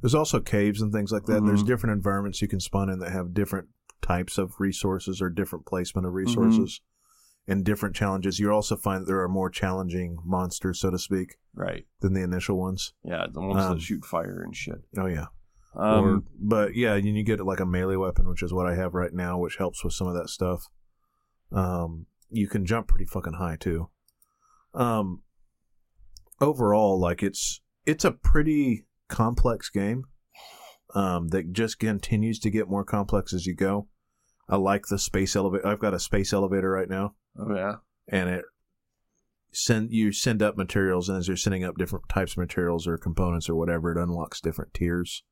There's 0.00 0.14
also 0.14 0.40
caves 0.40 0.80
and 0.80 0.92
things 0.92 1.12
like 1.12 1.26
that. 1.26 1.44
There's 1.44 1.62
Mhm. 1.62 1.66
different 1.66 1.96
environments 1.96 2.40
you 2.40 2.48
can 2.48 2.60
spawn 2.60 2.88
in 2.88 3.00
that 3.00 3.12
have 3.12 3.34
different 3.34 3.68
types 4.00 4.38
of 4.38 4.54
resources 4.58 5.20
or 5.20 5.28
different 5.28 5.66
placement 5.66 6.04
Mm-hmm. 6.06 6.08
of 6.08 6.14
resources 6.14 6.80
and 7.46 7.64
different 7.64 7.94
challenges. 7.94 8.38
You 8.38 8.50
also 8.50 8.76
find 8.76 9.02
that 9.02 9.06
there 9.06 9.20
are 9.20 9.28
more 9.28 9.50
challenging 9.50 10.16
monsters, 10.24 10.80
so 10.80 10.90
to 10.90 10.98
speak, 10.98 11.36
right. 11.54 11.86
than 12.00 12.14
the 12.14 12.22
initial 12.22 12.56
ones. 12.58 12.94
Yeah, 13.04 13.26
the 13.30 13.40
ones 13.42 13.62
Um, 13.62 13.74
that 13.74 13.82
shoot 13.82 14.04
fire 14.06 14.40
and 14.42 14.56
shit. 14.56 14.82
Oh 14.96 15.06
yeah. 15.06 15.26
Um, 15.74 16.04
or, 16.04 16.22
but 16.38 16.74
yeah, 16.74 16.94
and 16.94 17.04
you 17.06 17.22
get 17.22 17.40
like 17.44 17.60
a 17.60 17.66
melee 17.66 17.96
weapon, 17.96 18.26
which 18.26 18.42
is 18.42 18.54
what 18.54 18.66
I 18.66 18.74
have 18.74 18.94
right 18.94 19.12
now, 19.12 19.38
which 19.38 19.56
helps 19.58 19.84
with 19.84 19.92
some 19.92 20.06
of 20.06 20.14
that 20.14 20.30
stuff. 20.30 20.66
Um, 21.52 22.06
you 22.30 22.48
can 22.48 22.66
jump 22.66 22.88
pretty 22.88 23.06
fucking 23.06 23.34
high 23.34 23.56
too. 23.56 23.90
Um, 24.74 25.22
overall, 26.40 26.98
like 26.98 27.22
it's 27.22 27.60
it's 27.86 28.04
a 28.04 28.12
pretty 28.12 28.86
complex 29.08 29.70
game. 29.70 30.04
Um, 30.94 31.28
that 31.28 31.52
just 31.52 31.78
continues 31.78 32.38
to 32.38 32.50
get 32.50 32.70
more 32.70 32.82
complex 32.82 33.34
as 33.34 33.44
you 33.44 33.54
go. 33.54 33.88
I 34.48 34.56
like 34.56 34.86
the 34.86 34.98
space 34.98 35.36
elevator. 35.36 35.66
I've 35.66 35.80
got 35.80 35.92
a 35.92 36.00
space 36.00 36.32
elevator 36.32 36.70
right 36.70 36.88
now 36.88 37.14
oh 37.38 37.54
yeah. 37.54 37.74
and 38.08 38.28
it 38.28 38.44
send 39.52 39.92
you 39.92 40.12
send 40.12 40.42
up 40.42 40.56
materials 40.56 41.08
and 41.08 41.18
as 41.18 41.28
you're 41.28 41.36
sending 41.36 41.64
up 41.64 41.76
different 41.76 42.08
types 42.08 42.32
of 42.32 42.38
materials 42.38 42.86
or 42.86 42.98
components 42.98 43.48
or 43.48 43.54
whatever 43.54 43.90
it 43.90 44.02
unlocks 44.02 44.40
different 44.40 44.74
tiers 44.74 45.24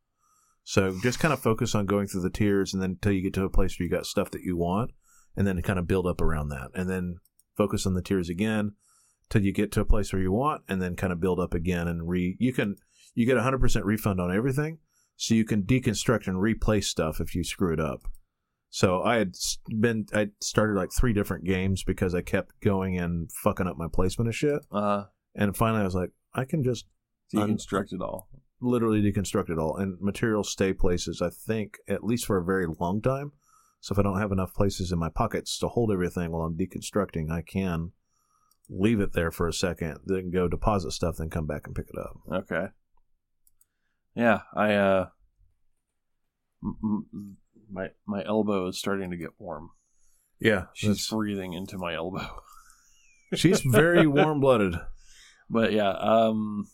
so 0.64 0.96
just 1.02 1.20
kind 1.20 1.34
of 1.34 1.40
focus 1.40 1.74
on 1.74 1.86
going 1.86 2.06
through 2.06 2.22
the 2.22 2.30
tiers 2.30 2.72
and 2.72 2.82
then 2.82 2.90
until 2.90 3.12
you 3.12 3.22
get 3.22 3.34
to 3.34 3.44
a 3.44 3.50
place 3.50 3.78
where 3.78 3.84
you 3.84 3.90
got 3.90 4.06
stuff 4.06 4.30
that 4.30 4.42
you 4.42 4.56
want 4.56 4.90
and 5.36 5.46
then 5.46 5.60
kind 5.62 5.78
of 5.78 5.86
build 5.86 6.06
up 6.06 6.20
around 6.20 6.48
that 6.48 6.70
and 6.74 6.88
then 6.88 7.16
focus 7.56 7.86
on 7.86 7.94
the 7.94 8.02
tiers 8.02 8.28
again 8.28 8.72
till 9.28 9.42
you 9.42 9.52
get 9.52 9.72
to 9.72 9.80
a 9.80 9.84
place 9.84 10.12
where 10.12 10.22
you 10.22 10.32
want 10.32 10.62
and 10.68 10.80
then 10.80 10.94
kind 10.96 11.12
of 11.12 11.20
build 11.20 11.40
up 11.40 11.54
again 11.54 11.88
and 11.88 12.08
re 12.08 12.36
you 12.38 12.52
can 12.52 12.76
you 13.14 13.24
get 13.26 13.36
a 13.36 13.40
100% 13.40 13.84
refund 13.84 14.20
on 14.20 14.34
everything 14.34 14.78
so 15.16 15.34
you 15.34 15.44
can 15.44 15.62
deconstruct 15.62 16.26
and 16.26 16.40
replace 16.40 16.86
stuff 16.88 17.20
if 17.20 17.34
you 17.34 17.42
screw 17.42 17.72
it 17.72 17.80
up 17.80 18.02
so 18.68 19.02
I 19.02 19.16
had 19.16 19.34
been 19.68 20.06
I 20.12 20.28
started 20.42 20.74
like 20.76 20.90
three 20.92 21.12
different 21.14 21.44
games 21.44 21.82
because 21.84 22.14
I 22.14 22.20
kept 22.20 22.60
going 22.60 22.98
and 22.98 23.30
fucking 23.32 23.66
up 23.66 23.78
my 23.78 23.86
placement 23.90 24.28
of 24.28 24.34
shit. 24.36 24.60
Uh, 24.70 25.04
And 25.34 25.56
finally 25.56 25.80
I 25.80 25.84
was 25.84 25.94
like, 25.94 26.10
I 26.34 26.44
can 26.44 26.62
just 26.62 26.84
Un- 27.34 27.54
deconstruct 27.56 27.92
it 27.94 28.02
all. 28.02 28.28
literally 28.60 29.00
deconstruct 29.00 29.48
it 29.50 29.58
all. 29.58 29.76
And 29.76 29.98
materials 30.00 30.50
stay 30.50 30.72
places, 30.74 31.22
I 31.22 31.30
think, 31.30 31.78
at 31.88 32.04
least 32.04 32.26
for 32.26 32.36
a 32.36 32.44
very 32.44 32.66
long 32.78 33.00
time. 33.00 33.32
So 33.86 33.92
if 33.92 34.00
I 34.00 34.02
don't 34.02 34.18
have 34.18 34.32
enough 34.32 34.52
places 34.52 34.90
in 34.90 34.98
my 34.98 35.10
pockets 35.10 35.56
to 35.60 35.68
hold 35.68 35.92
everything 35.92 36.32
while 36.32 36.42
I'm 36.42 36.58
deconstructing, 36.58 37.30
I 37.30 37.40
can 37.40 37.92
leave 38.68 38.98
it 38.98 39.12
there 39.12 39.30
for 39.30 39.46
a 39.46 39.52
second, 39.52 39.98
then 40.04 40.32
go 40.32 40.48
deposit 40.48 40.90
stuff, 40.90 41.18
then 41.18 41.30
come 41.30 41.46
back 41.46 41.68
and 41.68 41.76
pick 41.76 41.86
it 41.94 41.96
up. 41.96 42.16
Okay. 42.32 42.66
Yeah, 44.16 44.40
I 44.56 44.74
uh, 44.74 45.06
m- 46.64 47.06
m- 47.14 47.36
my 47.70 47.90
my 48.08 48.24
elbow 48.24 48.66
is 48.66 48.76
starting 48.76 49.12
to 49.12 49.16
get 49.16 49.38
warm. 49.38 49.70
Yeah. 50.40 50.64
She's 50.74 51.06
breathing 51.06 51.52
into 51.52 51.78
my 51.78 51.94
elbow. 51.94 52.42
she's 53.36 53.60
very 53.60 54.08
warm 54.08 54.40
blooded. 54.40 54.74
But 55.48 55.70
yeah, 55.70 55.90
um, 55.90 56.66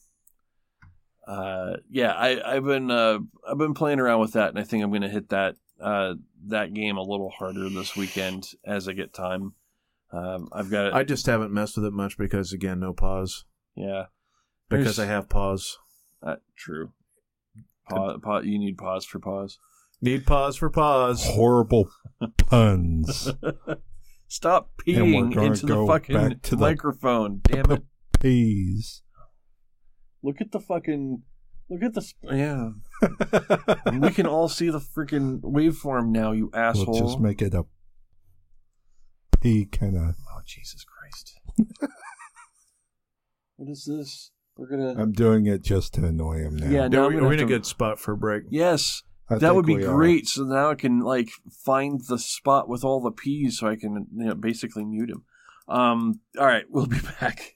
uh, 1.28 1.74
yeah, 1.90 2.12
I 2.12 2.56
I've 2.56 2.64
been 2.64 2.90
uh 2.90 3.18
I've 3.46 3.58
been 3.58 3.74
playing 3.74 4.00
around 4.00 4.20
with 4.20 4.32
that, 4.32 4.48
and 4.48 4.58
I 4.58 4.64
think 4.64 4.82
I'm 4.82 4.90
gonna 4.90 5.10
hit 5.10 5.28
that 5.28 5.56
uh 5.82 6.14
that 6.48 6.72
game 6.74 6.96
a 6.96 7.02
little 7.02 7.30
harder 7.30 7.68
this 7.68 7.96
weekend 7.96 8.48
as 8.64 8.88
I 8.88 8.92
get 8.92 9.12
time. 9.12 9.54
Um, 10.12 10.48
I've 10.52 10.70
got 10.70 10.92
I 10.94 11.04
just 11.04 11.26
haven't 11.26 11.52
messed 11.52 11.76
with 11.76 11.86
it 11.86 11.92
much 11.92 12.16
because 12.18 12.52
again, 12.52 12.80
no 12.80 12.92
pause. 12.92 13.44
yeah, 13.74 14.06
Because 14.68 14.96
There's- 14.96 15.08
I 15.08 15.12
have 15.12 15.28
pause. 15.28 15.78
uh, 16.22 16.36
true. 16.56 16.92
Pause, 17.88 18.20
pause, 18.22 18.44
you 18.46 18.58
need 18.58 18.78
pause 18.78 19.04
for 19.04 19.18
pause. 19.18 19.58
Need 20.00 20.26
pause 20.26 20.56
for 20.56 20.70
pause. 20.70 21.24
Horrible 21.24 21.88
puns. 22.38 23.30
Stop 24.28 24.70
peeing 24.86 25.36
into 25.36 25.66
the 25.66 25.86
fucking 25.86 26.16
back 26.16 26.42
to 26.42 26.56
the- 26.56 26.60
microphone. 26.60 27.40
Damn 27.44 27.70
it! 27.70 27.82
Peas. 28.20 29.02
Look 30.22 30.40
at 30.40 30.52
the 30.52 30.60
fucking. 30.60 31.22
Look 31.70 31.82
at 31.82 31.94
the. 31.94 32.02
sp- 32.04 32.30
Yeah. 32.32 32.70
we 33.98 34.10
can 34.10 34.26
all 34.26 34.48
see 34.48 34.68
the 34.70 34.78
freaking 34.80 35.40
waveform 35.40 36.08
now, 36.10 36.32
you 36.32 36.50
asshole. 36.54 36.86
We'll 36.92 37.00
just 37.08 37.20
make 37.20 37.40
it 37.42 37.54
a 37.54 37.64
P 39.40 39.64
kind 39.66 39.96
of. 39.96 40.14
oh, 40.30 40.40
Jesus 40.44 40.84
Christ. 40.84 41.40
what 43.56 43.68
is 43.70 43.84
this? 43.84 44.30
We're 44.56 44.68
gonna. 44.68 44.94
I'm 45.00 45.12
doing 45.12 45.46
it 45.46 45.62
just 45.62 45.94
to 45.94 46.04
annoy 46.04 46.38
him 46.40 46.56
now. 46.56 46.66
Yeah, 46.66 46.72
Yeah, 46.82 46.88
now 46.88 47.04
I'm 47.04 47.08
we- 47.08 47.14
gonna 47.14 47.26
we're 47.26 47.32
have 47.32 47.40
in 47.40 47.46
a 47.46 47.48
to- 47.48 47.54
good 47.58 47.66
spot 47.66 47.98
for 47.98 48.12
a 48.12 48.16
break. 48.16 48.44
Yes, 48.50 49.02
I 49.30 49.38
that 49.38 49.54
would 49.54 49.64
be 49.66 49.76
we 49.76 49.84
are. 49.84 49.94
great. 49.94 50.28
So 50.28 50.44
now 50.44 50.70
I 50.70 50.74
can 50.74 51.00
like 51.00 51.30
find 51.64 52.00
the 52.06 52.18
spot 52.18 52.68
with 52.68 52.84
all 52.84 53.00
the 53.00 53.10
P's, 53.10 53.58
so 53.58 53.66
I 53.68 53.76
can 53.76 54.06
you 54.14 54.26
know 54.26 54.34
basically 54.34 54.84
mute 54.84 55.10
him. 55.10 55.24
Um. 55.68 56.20
All 56.38 56.46
right, 56.46 56.64
we'll 56.68 56.86
be 56.86 56.98
back. 57.20 57.54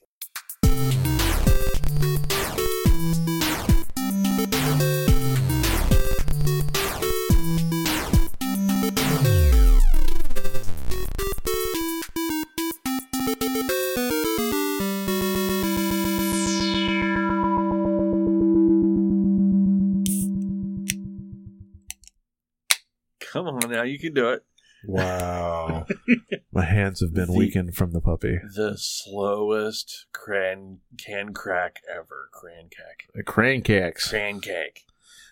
Now, 23.77 23.83
you 23.83 23.99
can 23.99 24.13
do 24.13 24.29
it. 24.29 24.43
Wow. 24.85 25.85
My 26.51 26.65
hands 26.65 27.01
have 27.01 27.13
been 27.13 27.27
The- 27.27 27.37
weakened 27.37 27.75
from 27.75 27.91
the 27.91 28.01
puppy. 28.01 28.39
The 28.55 28.77
slowest 28.77 30.05
cran 30.13 30.79
can 30.97 31.33
crack 31.33 31.81
ever. 31.93 32.29
Cran 32.31 32.69
cack. 32.69 33.07
A 33.19 33.23
crane 33.23 33.61
cakes. 33.61 34.09
Cran 34.09 34.39
cake. 34.39 34.83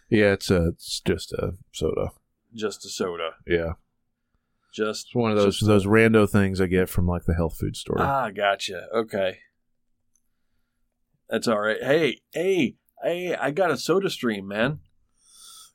Yeah, 0.09 0.33
it's 0.33 0.49
a, 0.51 0.67
it's 0.69 0.99
just 0.99 1.31
a 1.33 1.53
soda. 1.71 2.11
Just 2.53 2.85
a 2.85 2.89
soda. 2.89 3.31
Yeah, 3.47 3.73
Just 4.73 5.07
it's 5.07 5.15
one 5.15 5.31
of 5.31 5.37
those 5.37 5.59
those 5.59 5.85
rando 5.85 6.29
things 6.29 6.61
I 6.61 6.67
get 6.67 6.89
from 6.89 7.07
like 7.07 7.25
the 7.25 7.33
health 7.33 7.57
food 7.57 7.75
store. 7.75 7.99
Ah, 8.01 8.29
gotcha. 8.29 8.87
Okay. 8.93 9.39
That's 11.29 11.47
all 11.47 11.59
right. 11.59 11.81
Hey, 11.81 12.19
hey, 12.33 12.75
hey! 13.03 13.35
I 13.35 13.51
got 13.51 13.71
a 13.71 13.77
Soda 13.77 14.09
Stream, 14.09 14.47
man. 14.47 14.79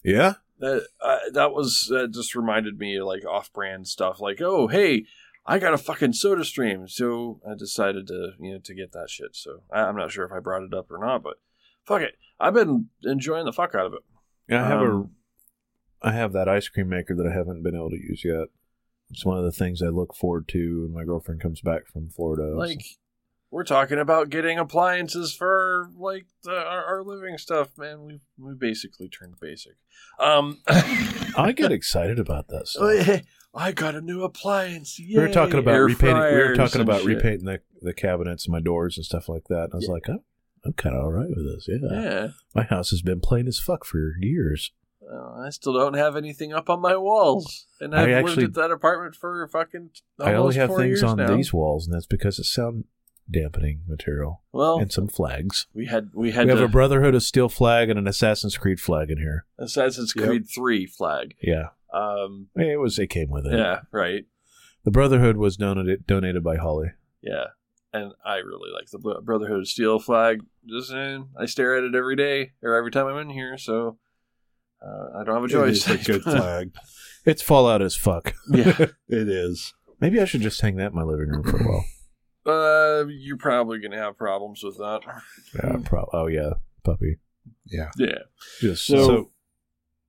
yeah, 0.04 0.34
That 0.60 0.86
uh, 1.02 1.18
that 1.32 1.52
was 1.52 1.86
that 1.90 2.12
just 2.12 2.34
reminded 2.34 2.78
me 2.78 2.96
of 2.96 3.06
like 3.06 3.24
off-brand 3.24 3.88
stuff. 3.88 4.20
Like, 4.20 4.40
oh, 4.40 4.68
hey, 4.68 5.04
I 5.46 5.58
got 5.58 5.74
a 5.74 5.78
fucking 5.78 6.12
Soda 6.12 6.44
Stream, 6.44 6.86
so 6.86 7.40
I 7.50 7.54
decided 7.54 8.06
to 8.08 8.32
you 8.38 8.52
know 8.52 8.58
to 8.62 8.74
get 8.74 8.92
that 8.92 9.10
shit. 9.10 9.34
So 9.34 9.62
I, 9.72 9.82
I'm 9.82 9.96
not 9.96 10.12
sure 10.12 10.24
if 10.26 10.32
I 10.32 10.38
brought 10.38 10.62
it 10.62 10.74
up 10.74 10.90
or 10.90 10.98
not, 10.98 11.22
but 11.22 11.38
fuck 11.84 12.02
it, 12.02 12.14
I've 12.38 12.54
been 12.54 12.88
enjoying 13.04 13.46
the 13.46 13.52
fuck 13.52 13.74
out 13.74 13.86
of 13.86 13.94
it. 13.94 14.00
yeah. 14.48 14.64
I 14.64 14.68
have 14.68 14.80
Um, 14.82 15.10
a, 16.02 16.08
I 16.08 16.12
have 16.12 16.32
that 16.34 16.48
ice 16.48 16.68
cream 16.68 16.88
maker 16.90 17.14
that 17.16 17.26
I 17.26 17.32
haven't 17.32 17.62
been 17.62 17.74
able 17.74 17.90
to 17.90 17.96
use 17.96 18.22
yet. 18.24 18.48
It's 19.10 19.24
one 19.24 19.38
of 19.38 19.44
the 19.44 19.50
things 19.52 19.82
I 19.82 19.86
look 19.88 20.14
forward 20.14 20.46
to 20.48 20.82
when 20.82 20.92
my 20.94 21.04
girlfriend 21.04 21.40
comes 21.40 21.60
back 21.60 21.86
from 21.86 22.10
Florida. 22.10 22.54
Like, 22.56 22.82
we're 23.50 23.64
talking 23.64 23.98
about 23.98 24.30
getting 24.30 24.58
appliances 24.58 25.34
for 25.34 25.90
like 25.96 26.26
the, 26.44 26.52
our, 26.56 26.84
our 26.84 27.02
living 27.02 27.36
stuff, 27.38 27.70
man. 27.76 28.02
We 28.04 28.20
we 28.38 28.54
basically 28.54 29.08
turned 29.08 29.34
basic. 29.40 29.72
Um, 30.18 30.60
I 30.68 31.52
get 31.56 31.72
excited 31.72 32.18
about 32.18 32.48
that 32.48 32.66
Oh, 32.78 33.00
stuff. 33.02 33.22
I 33.52 33.72
got 33.72 33.96
a 33.96 34.00
new 34.00 34.22
appliance. 34.22 34.98
we 35.00 35.18
were 35.18 35.28
talking 35.28 35.58
about 35.58 35.74
air 35.74 35.84
repainting. 35.86 36.16
We 36.22 36.38
were 36.38 36.54
talking 36.54 36.80
about 36.80 36.98
shit. 37.00 37.08
repainting 37.16 37.46
the, 37.46 37.60
the 37.82 37.92
cabinets 37.92 38.46
and 38.46 38.52
my 38.52 38.60
doors 38.60 38.96
and 38.96 39.04
stuff 39.04 39.28
like 39.28 39.44
that. 39.48 39.64
And 39.64 39.72
I 39.72 39.76
was 39.76 39.86
Yeah. 39.88 39.92
like, 39.94 40.08
I'm, 40.08 40.20
I'm 40.64 40.72
kind 40.74 40.94
of 40.94 41.02
all 41.02 41.10
right 41.10 41.28
with 41.28 41.44
this. 41.44 41.66
Yeah. 41.68 42.00
Yeah. 42.02 42.28
my 42.54 42.62
house 42.62 42.90
has 42.90 43.02
been 43.02 43.18
plain 43.20 43.48
as 43.48 43.58
fuck 43.58 43.84
for 43.84 44.12
years. 44.20 44.70
Well, 45.00 45.42
I 45.44 45.50
still 45.50 45.72
don't 45.72 45.94
have 45.94 46.14
anything 46.14 46.52
up 46.52 46.70
on 46.70 46.80
my 46.80 46.94
walls, 46.96 47.66
and 47.80 47.96
I 47.96 48.02
I've 48.04 48.08
actually- 48.10 48.42
lived 48.44 48.56
at 48.58 48.62
that 48.62 48.70
apartment 48.70 49.16
for 49.16 49.48
fucking. 49.48 49.90
I 50.20 50.34
only 50.34 50.54
have 50.54 50.76
things 50.76 51.02
on 51.02 51.16
now. 51.16 51.34
these 51.34 51.52
walls, 51.52 51.86
and 51.86 51.94
that's 51.94 52.06
because 52.06 52.38
it's 52.38 52.52
sound 52.54 52.84
dampening 53.30 53.80
material 53.88 54.42
Well, 54.52 54.78
and 54.78 54.92
some 54.92 55.08
flags. 55.08 55.66
we 55.74 55.86
had 55.86 56.10
we 56.14 56.30
had 56.32 56.46
We 56.46 56.50
have 56.50 56.58
to, 56.58 56.64
a 56.64 56.68
Brotherhood 56.68 57.14
of 57.14 57.22
Steel 57.22 57.48
flag 57.48 57.88
and 57.90 57.98
an 57.98 58.06
Assassin's 58.08 58.56
Creed 58.56 58.80
flag 58.80 59.10
in 59.10 59.18
here. 59.18 59.44
Assassin's 59.58 60.12
Yep. 60.16 60.26
Creed 60.26 60.48
Three 60.48 60.86
flag. 60.86 61.34
Yeah, 61.42 61.68
Um, 61.92 62.48
it 62.56 62.78
was. 62.80 62.98
It 62.98 63.08
came 63.08 63.30
with 63.30 63.46
it. 63.46 63.56
yeah, 63.58 63.80
right. 63.92 64.24
The 64.84 64.90
Brotherhood 64.90 65.36
was 65.36 65.56
donated 65.56 66.06
donated 66.06 66.42
by 66.42 66.56
Holly. 66.56 66.88
Yeah, 67.22 67.46
and 67.92 68.12
I 68.24 68.36
really 68.36 68.70
like 68.72 68.90
the 68.90 69.20
Brotherhood 69.22 69.60
of 69.60 69.68
Steel 69.68 69.98
flag. 69.98 70.40
Just 70.68 70.88
saying, 70.90 71.28
I 71.38 71.46
stare 71.46 71.76
at 71.76 71.84
it 71.84 71.94
every 71.94 72.16
day 72.16 72.52
or 72.62 72.74
every 72.74 72.90
time 72.90 73.06
I'm 73.06 73.18
in 73.18 73.30
here, 73.30 73.58
so 73.58 73.98
uh, 74.82 75.18
I 75.20 75.24
don't 75.24 75.34
have 75.34 75.44
a 75.44 75.48
choice. 75.48 75.86
is 75.88 76.00
a 76.00 76.04
good 76.12 76.22
flag. 76.22 76.72
It's 77.26 77.42
Fallout 77.42 77.82
as 77.82 77.94
fuck. 77.96 78.32
yeah, 78.50 78.78
It 79.08 79.28
is. 79.28 79.74
Maybe 80.00 80.18
I 80.18 80.24
should 80.24 80.40
just 80.40 80.62
hang 80.62 80.76
that 80.76 80.92
in 80.92 80.94
my 80.96 81.02
living 81.02 81.28
room 81.28 81.42
for 81.44 81.58
a 81.58 81.62
while. 81.68 81.84
uh, 82.46 83.04
you're 83.08 83.36
probably 83.36 83.80
gonna 83.80 83.98
have 83.98 84.16
problems 84.16 84.62
with 84.62 84.76
that. 84.78 85.00
Yeah, 85.54 85.76
pro- 85.84 86.08
oh 86.12 86.26
yeah, 86.26 86.54
puppy. 86.84 87.16
Yeah. 87.66 87.90
Yeah. 87.96 88.18
Just 88.60 88.86
So- 88.86 89.06
so, 89.06 89.30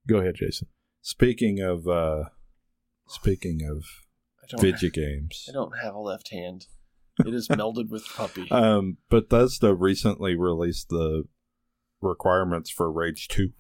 Go 0.08 0.18
ahead, 0.18 0.36
Jason. 0.36 0.68
Speaking 1.02 1.60
of 1.62 1.88
uh 1.88 2.26
speaking 3.08 3.62
of 3.70 3.84
I 4.44 4.48
don't, 4.49 4.62
video 4.62 4.90
games. 4.90 5.45
I 5.49 5.53
don't 5.53 5.74
have 5.82 5.94
a 5.94 5.99
left 5.99 6.32
hand. 6.32 6.66
It 7.26 7.34
is 7.34 7.48
melded 7.49 7.90
with 7.90 8.06
puppy. 8.16 8.49
Um 8.52 8.98
but 9.10 9.30
Bethesda 9.30 9.74
recently 9.76 10.36
released 10.36 10.90
the 10.90 11.26
requirements 12.02 12.70
for 12.72 12.91
Rage 12.91 13.28
2. 13.28 13.52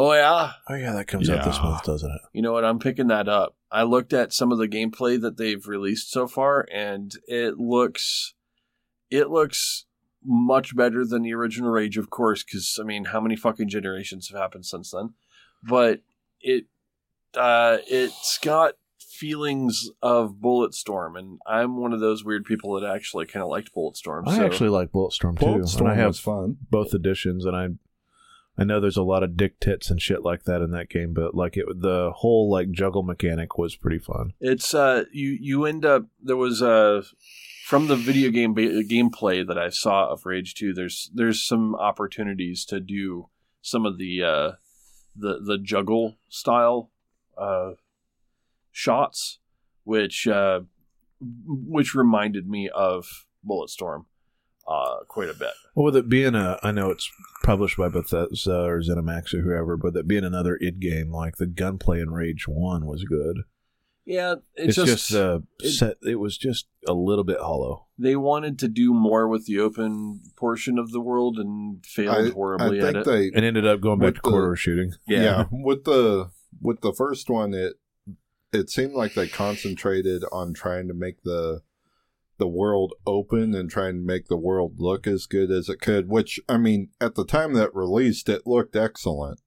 Oh 0.00 0.12
yeah. 0.12 0.52
Oh 0.68 0.74
yeah, 0.76 0.92
that 0.92 1.08
comes 1.08 1.28
out 1.28 1.44
this 1.44 1.60
month, 1.60 1.82
doesn't 1.82 2.08
it? 2.08 2.20
You 2.32 2.40
know 2.40 2.52
what? 2.52 2.64
I'm 2.64 2.78
picking 2.78 3.08
that 3.08 3.28
up. 3.28 3.56
I 3.68 3.82
looked 3.82 4.12
at 4.12 4.32
some 4.32 4.52
of 4.52 4.58
the 4.58 4.68
gameplay 4.68 5.20
that 5.20 5.38
they've 5.38 5.66
released 5.66 6.12
so 6.12 6.28
far, 6.28 6.64
and 6.72 7.12
it 7.26 7.58
looks, 7.58 8.34
it 9.10 9.28
looks 9.28 9.86
much 10.24 10.76
better 10.76 11.04
than 11.04 11.22
the 11.22 11.34
original 11.34 11.70
Rage, 11.70 11.98
of 11.98 12.10
course. 12.10 12.44
Because 12.44 12.78
I 12.80 12.84
mean, 12.84 13.06
how 13.06 13.20
many 13.20 13.34
fucking 13.34 13.70
generations 13.70 14.28
have 14.28 14.40
happened 14.40 14.66
since 14.66 14.92
then? 14.92 15.14
But 15.64 16.02
it, 16.40 16.66
uh, 17.34 17.78
it's 17.88 18.38
got 18.38 18.74
feelings 19.00 19.90
of 20.00 20.36
Bulletstorm, 20.40 21.18
and 21.18 21.40
I'm 21.44 21.76
one 21.76 21.92
of 21.92 21.98
those 21.98 22.24
weird 22.24 22.44
people 22.44 22.78
that 22.78 22.88
actually 22.88 23.26
kind 23.26 23.42
of 23.42 23.48
liked 23.48 23.74
Bulletstorm. 23.74 24.28
I 24.28 24.36
so 24.36 24.46
actually 24.46 24.70
like 24.70 24.92
Bulletstorm 24.92 25.40
too, 25.40 25.46
Bulletstorm 25.46 25.80
and 25.80 25.88
I 25.88 25.94
have 25.96 26.06
was 26.06 26.20
fun. 26.20 26.58
both 26.70 26.94
editions, 26.94 27.44
and 27.44 27.56
I 27.56 27.70
I 28.58 28.64
know 28.64 28.80
there's 28.80 28.96
a 28.96 29.02
lot 29.02 29.22
of 29.22 29.36
dick 29.36 29.60
tits 29.60 29.88
and 29.88 30.02
shit 30.02 30.24
like 30.24 30.42
that 30.44 30.60
in 30.62 30.72
that 30.72 30.90
game, 30.90 31.14
but 31.14 31.34
like 31.34 31.56
it, 31.56 31.66
the 31.80 32.10
whole 32.16 32.50
like 32.50 32.72
juggle 32.72 33.04
mechanic 33.04 33.56
was 33.56 33.76
pretty 33.76 33.98
fun. 33.98 34.32
It's 34.40 34.74
uh 34.74 35.04
you 35.12 35.38
you 35.40 35.64
end 35.64 35.84
up 35.86 36.06
there 36.20 36.36
was 36.36 36.60
uh 36.60 37.02
from 37.64 37.86
the 37.86 37.96
video 37.96 38.30
game 38.30 38.54
ba- 38.54 38.82
gameplay 38.82 39.46
that 39.46 39.58
I 39.58 39.68
saw 39.68 40.08
of 40.08 40.26
Rage 40.26 40.54
2 40.54 40.74
there's 40.74 41.10
there's 41.14 41.46
some 41.46 41.76
opportunities 41.76 42.64
to 42.66 42.80
do 42.80 43.28
some 43.62 43.86
of 43.86 43.98
the 43.98 44.22
uh 44.22 44.52
the 45.14 45.38
the 45.40 45.58
juggle 45.58 46.16
style 46.28 46.90
uh 47.36 47.72
shots 48.72 49.38
which 49.84 50.26
uh 50.26 50.60
which 51.20 51.94
reminded 51.94 52.48
me 52.48 52.68
of 52.68 53.26
Bulletstorm 53.46 54.06
uh 54.68 54.98
quite 55.08 55.28
a 55.30 55.34
bit. 55.34 55.52
Well, 55.74 55.86
with 55.86 55.96
it 55.96 56.08
being 56.08 56.34
a, 56.34 56.58
I 56.62 56.72
know 56.72 56.90
it's 56.90 57.08
published 57.42 57.76
by 57.78 57.88
Bethesda 57.88 58.64
or 58.64 58.80
ZeniMax 58.82 59.32
or 59.34 59.40
whoever, 59.42 59.76
but 59.76 59.94
that 59.94 60.06
being 60.08 60.24
another 60.24 60.58
id 60.60 60.78
game, 60.80 61.10
like 61.10 61.36
the 61.36 61.46
gunplay 61.46 62.00
in 62.00 62.10
Rage 62.10 62.46
One 62.46 62.84
was 62.86 63.04
good. 63.04 63.38
Yeah, 64.04 64.36
It's, 64.54 64.78
it's, 64.78 64.86
just, 64.90 65.10
the 65.12 65.42
it- 65.60 65.70
set. 65.72 65.96
It 66.02 66.14
was 66.16 66.38
just 66.38 66.66
a 66.86 66.94
little 66.94 67.24
bit 67.24 67.40
hollow. 67.40 67.88
they 67.98 68.16
wanted 68.16 68.58
to 68.60 68.68
do 68.68 68.94
more 68.94 69.28
with 69.28 69.44
the 69.46 69.58
open 69.60 70.20
portion 70.36 70.78
of 70.78 70.92
the 70.92 71.00
world 71.00 71.36
and 71.38 71.84
failed 71.84 72.14
I, 72.16 72.28
I 72.28 72.30
horribly 72.30 72.78
at 72.80 72.84
think 72.94 72.96
it. 72.96 73.04
they 73.04 73.24
It 73.38 73.44
ended 73.44 73.66
up 73.66 73.80
going 73.82 73.98
back 73.98 74.06
With 74.06 74.14
to 74.16 74.20
the- 74.24 74.30
corridor 74.30 74.56
shooting. 74.56 74.92
yeah. 75.08 75.44
with 75.50 75.84
the 75.84 76.30
with 76.60 76.80
the 76.80 76.92
first 76.94 77.28
one 77.30 77.52
it 77.54 77.74
it 78.50 78.70
seemed 78.70 78.94
like 78.94 79.12
they 79.12 79.28
concentrated 79.28 80.24
on 80.32 80.54
trying 80.54 80.88
to 80.88 80.94
make 80.94 81.22
the 81.22 81.60
the 82.38 82.48
world 82.48 82.94
open 83.06 83.54
and 83.54 83.70
trying 83.70 83.94
to 83.94 84.00
make 84.06 84.26
the 84.28 84.36
world 84.36 84.74
look 84.78 85.06
as 85.06 85.26
good 85.26 85.50
as 85.50 85.68
it 85.68 85.80
could 85.80 86.08
which 86.08 86.40
i 86.48 86.56
mean 86.56 86.88
at 87.00 87.14
the 87.14 87.24
time 87.24 87.52
that 87.54 87.74
released 87.74 88.28
it 88.28 88.46
looked 88.46 88.74
excellent 88.76 89.40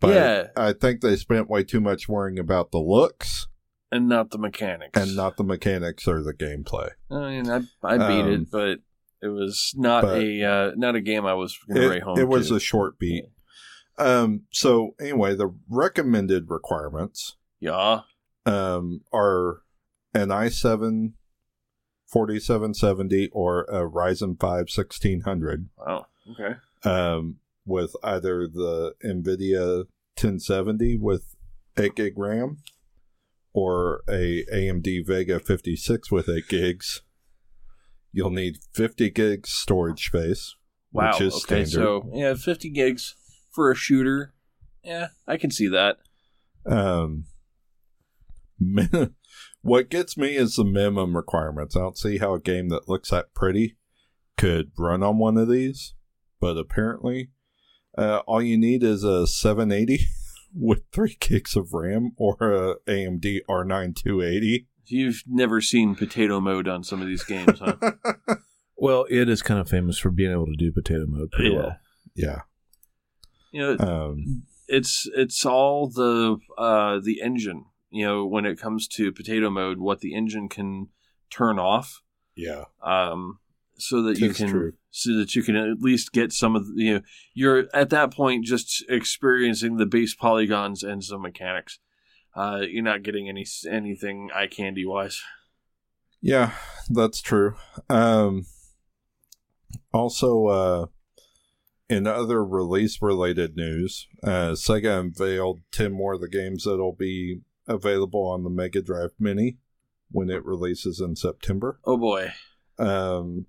but 0.00 0.14
Yeah. 0.14 0.46
i 0.56 0.72
think 0.72 1.00
they 1.00 1.16
spent 1.16 1.48
way 1.50 1.62
too 1.64 1.80
much 1.80 2.08
worrying 2.08 2.38
about 2.38 2.70
the 2.72 2.78
looks 2.78 3.46
and 3.92 4.08
not 4.08 4.30
the 4.30 4.38
mechanics. 4.38 4.98
and 5.00 5.14
not 5.16 5.36
the 5.36 5.44
mechanics 5.44 6.06
or 6.08 6.22
the 6.22 6.32
gameplay 6.34 6.90
I 7.10 7.30
mean, 7.30 7.50
I, 7.50 7.60
I 7.82 7.96
beat 7.98 8.22
Um, 8.24 8.32
it, 8.32 8.50
but 8.50 8.78
it 9.22 9.28
was 9.28 9.74
not 9.76 10.04
a 10.04 10.42
uh, 10.42 10.70
not 10.76 10.94
a 10.96 11.00
game 11.00 11.26
I 11.26 11.34
was 11.34 11.58
going 11.68 11.80
to 11.82 11.88
write 11.88 11.96
it, 11.98 12.02
home. 12.04 12.18
it 12.18 12.28
was 12.28 12.48
to. 12.48 12.54
a 12.54 12.60
short 12.60 12.98
beat 12.98 13.24
um 13.98 14.42
so 14.50 14.94
anyway 15.00 15.34
the 15.34 15.52
recommended 15.68 16.48
requirements 16.48 17.36
yeah. 17.58 18.00
um, 18.46 19.02
are 19.12 19.60
an 20.14 20.28
i7 20.28 21.12
4770 22.10 23.28
or 23.32 23.62
a 23.64 23.88
Ryzen 23.88 24.38
5 24.40 24.66
1600 24.74 25.68
Oh, 25.86 26.06
okay. 26.32 26.56
um, 26.84 27.36
with 27.64 27.94
either 28.02 28.46
the 28.48 28.94
NVIDIA 29.04 29.84
1070 30.20 30.96
with 30.98 31.34
8 31.78 31.94
gig 31.94 32.14
RAM 32.18 32.58
or 33.52 34.02
a 34.08 34.44
AMD 34.52 35.06
Vega 35.06 35.38
56 35.40 36.10
with 36.10 36.28
8 36.28 36.48
gigs. 36.48 37.02
You'll 38.12 38.30
need 38.30 38.58
50 38.72 39.10
gigs 39.10 39.50
storage 39.50 40.06
space, 40.06 40.56
Wow. 40.92 41.12
which 41.12 41.20
is 41.20 41.34
okay, 41.44 41.64
standard. 41.64 41.70
so 41.72 42.10
yeah, 42.12 42.34
fifty 42.34 42.68
gigs 42.70 43.14
for 43.52 43.70
a 43.70 43.76
shooter. 43.76 44.34
Yeah, 44.82 45.08
I 45.28 45.36
can 45.36 45.52
see 45.52 45.68
that. 45.68 45.98
Um, 46.66 47.26
min- 48.58 49.14
what 49.62 49.90
gets 49.90 50.16
me 50.16 50.36
is 50.36 50.56
the 50.56 50.64
minimum 50.64 51.16
requirements. 51.16 51.76
I 51.76 51.80
don't 51.80 51.98
see 51.98 52.18
how 52.18 52.34
a 52.34 52.40
game 52.40 52.68
that 52.70 52.88
looks 52.88 53.10
that 53.10 53.34
pretty 53.34 53.76
could 54.36 54.70
run 54.78 55.02
on 55.02 55.18
one 55.18 55.36
of 55.36 55.48
these, 55.50 55.94
but 56.40 56.56
apparently, 56.56 57.30
uh, 57.98 58.18
all 58.26 58.40
you 58.42 58.56
need 58.56 58.82
is 58.82 59.04
a 59.04 59.26
780 59.26 60.06
with 60.54 60.82
three 60.92 61.16
gigs 61.20 61.56
of 61.56 61.72
RAM 61.74 62.12
or 62.16 62.34
a 62.40 62.74
AMD 62.88 63.40
R9 63.48 63.94
280. 63.96 64.66
You've 64.86 65.22
never 65.26 65.60
seen 65.60 65.94
potato 65.94 66.40
mode 66.40 66.66
on 66.66 66.82
some 66.82 67.00
of 67.00 67.06
these 67.06 67.22
games, 67.24 67.58
huh? 67.60 67.76
Well, 68.82 69.04
it 69.10 69.28
is 69.28 69.42
kind 69.42 69.60
of 69.60 69.68
famous 69.68 69.98
for 69.98 70.10
being 70.10 70.32
able 70.32 70.46
to 70.46 70.56
do 70.56 70.72
potato 70.72 71.04
mode 71.06 71.30
pretty 71.32 71.50
Yeah. 71.50 71.56
well. 71.58 71.76
yeah. 72.16 72.38
you 73.52 73.60
know, 73.60 73.76
Um, 73.78 74.44
it's 74.68 75.06
it's 75.14 75.44
all 75.44 75.86
the 75.90 76.38
uh 76.56 76.98
the 77.04 77.20
engine. 77.22 77.66
You 77.90 78.06
know, 78.06 78.26
when 78.26 78.46
it 78.46 78.58
comes 78.58 78.86
to 78.88 79.12
potato 79.12 79.50
mode, 79.50 79.78
what 79.78 80.00
the 80.00 80.14
engine 80.14 80.48
can 80.48 80.88
turn 81.30 81.58
off. 81.58 82.02
yeah. 82.36 82.64
um, 82.82 83.38
so 83.80 84.02
that 84.02 84.18
you 84.18 84.34
can 84.34 84.48
true. 84.48 84.72
so 84.90 85.14
that 85.16 85.34
you 85.34 85.42
can 85.42 85.56
at 85.56 85.80
least 85.80 86.12
get 86.12 86.32
some 86.32 86.54
of 86.54 86.66
the, 86.66 86.82
you 86.82 86.94
know 86.94 87.00
you're 87.34 87.64
at 87.72 87.90
that 87.90 88.12
point 88.12 88.44
just 88.44 88.84
experiencing 88.88 89.76
the 89.76 89.86
base 89.86 90.14
polygons 90.14 90.82
and 90.82 91.02
some 91.02 91.22
mechanics. 91.22 91.78
Uh, 92.36 92.60
you're 92.68 92.84
not 92.84 93.02
getting 93.02 93.28
any 93.28 93.44
anything 93.68 94.30
eye 94.34 94.46
candy 94.46 94.84
wise. 94.84 95.20
Yeah, 96.20 96.52
that's 96.88 97.22
true. 97.22 97.56
Um, 97.88 98.44
also, 99.92 100.46
uh, 100.46 100.86
in 101.88 102.06
other 102.06 102.44
release 102.44 103.00
related 103.00 103.56
news, 103.56 104.06
uh, 104.22 104.52
Sega 104.52 105.00
unveiled 105.00 105.60
10 105.72 105.92
more 105.92 106.14
of 106.14 106.20
the 106.20 106.28
games 106.28 106.64
that'll 106.64 106.94
be 106.94 107.40
available 107.70 108.26
on 108.26 108.42
the 108.44 108.50
Mega 108.50 108.82
Drive 108.82 109.10
Mini 109.18 109.58
when 110.10 110.28
it 110.30 110.44
releases 110.44 111.00
in 111.00 111.16
September. 111.16 111.80
Oh 111.84 111.96
boy, 111.96 112.32
Um, 112.78 113.46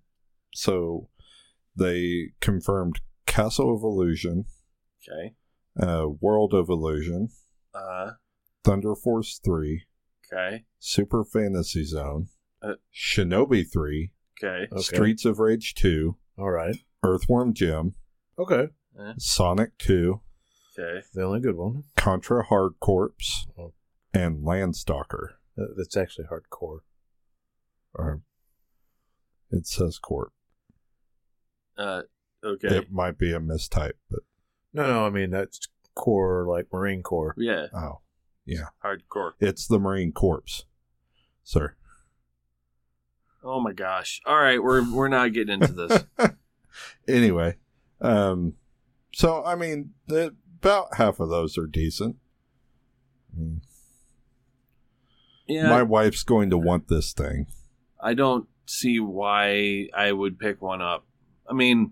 so 0.54 1.10
they 1.76 2.32
confirmed 2.40 3.02
Castle 3.26 3.76
of 3.76 3.82
Illusion, 3.84 4.46
okay, 5.02 5.34
uh, 5.80 6.08
World 6.20 6.54
of 6.54 6.70
Illusion, 6.70 7.30
uh, 7.74 8.12
Thunder 8.64 8.96
Force 8.96 9.40
3, 9.44 9.84
okay, 10.32 10.66
Super 10.80 11.24
Fantasy 11.24 11.84
Zone, 11.86 12.28
Uh, 12.62 12.76
Shinobi 12.94 13.64
3, 13.72 14.12
okay, 14.38 14.68
Okay. 14.72 14.82
Streets 14.82 15.26
of 15.26 15.40
Rage 15.40 15.74
2, 15.76 16.16
All 16.38 16.52
right. 16.52 16.76
Earthworm 17.04 17.54
Jim, 17.54 17.96
Okay. 18.38 18.68
Sonic 19.18 19.78
2, 19.80 20.22
okay. 20.78 21.06
The 21.14 21.24
only 21.24 21.40
good 21.40 21.56
one. 21.56 21.84
Contra 21.98 22.44
Hard 22.44 22.74
Corps, 22.80 23.16
Oh. 23.58 23.74
And 24.14 24.44
Landstalker. 24.44 25.34
That- 25.56 25.76
That's 25.78 25.98
actually 25.98 26.26
hardcore. 26.28 26.80
Or 27.94 28.22
it 29.52 29.68
says 29.68 30.00
Corp. 30.00 30.32
Uh, 31.78 32.04
okay, 32.44 32.78
It 32.78 32.92
might 32.92 33.18
be 33.18 33.34
a 33.34 33.40
mistype, 33.40 33.94
but 34.10 34.22
No, 34.74 34.88
no. 34.88 35.06
I 35.06 35.10
mean 35.10 35.30
that's 35.30 35.68
core, 35.96 36.46
like 36.48 36.68
Marine 36.72 37.04
Corps. 37.04 37.34
yeah, 37.38 37.68
oh, 37.74 38.00
yeah. 38.46 38.68
hardcore. 38.84 39.34
it's 39.40 39.68
the 39.68 39.78
Marine 39.80 40.12
Corps, 40.14 40.66
sir. 41.44 41.76
Oh 43.44 43.60
my 43.60 43.74
gosh! 43.74 44.22
All 44.26 44.38
right, 44.38 44.62
we're 44.62 44.90
we're 44.94 45.08
not 45.10 45.34
getting 45.34 45.56
into 45.62 45.74
this. 45.74 46.04
anyway, 47.08 47.58
um, 48.00 48.54
so 49.14 49.44
I 49.44 49.56
mean, 49.56 49.94
the, 50.08 50.36
about 50.60 50.96
half 50.98 51.20
of 51.20 51.30
those 51.30 51.58
are 51.58 51.66
decent. 51.66 52.18
Mm. 53.38 53.62
Yeah, 55.52 55.70
My 55.70 55.84
wife's 55.84 56.24
going 56.24 56.50
to 56.50 56.58
want 56.58 56.88
this 56.88 57.14
thing. 57.14 57.48
I 58.00 58.14
don't 58.14 58.48
see 58.66 59.00
why 59.00 59.90
I 59.96 60.12
would 60.12 60.40
pick 60.40 60.62
one 60.62 60.82
up. 60.82 61.06
I 61.50 61.54
mean, 61.54 61.92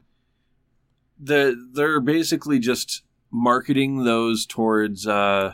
the 1.20 1.56
they're 1.74 2.00
basically 2.00 2.60
just 2.60 3.04
marketing 3.32 4.04
those 4.04 4.46
towards 4.46 5.06
uh, 5.06 5.54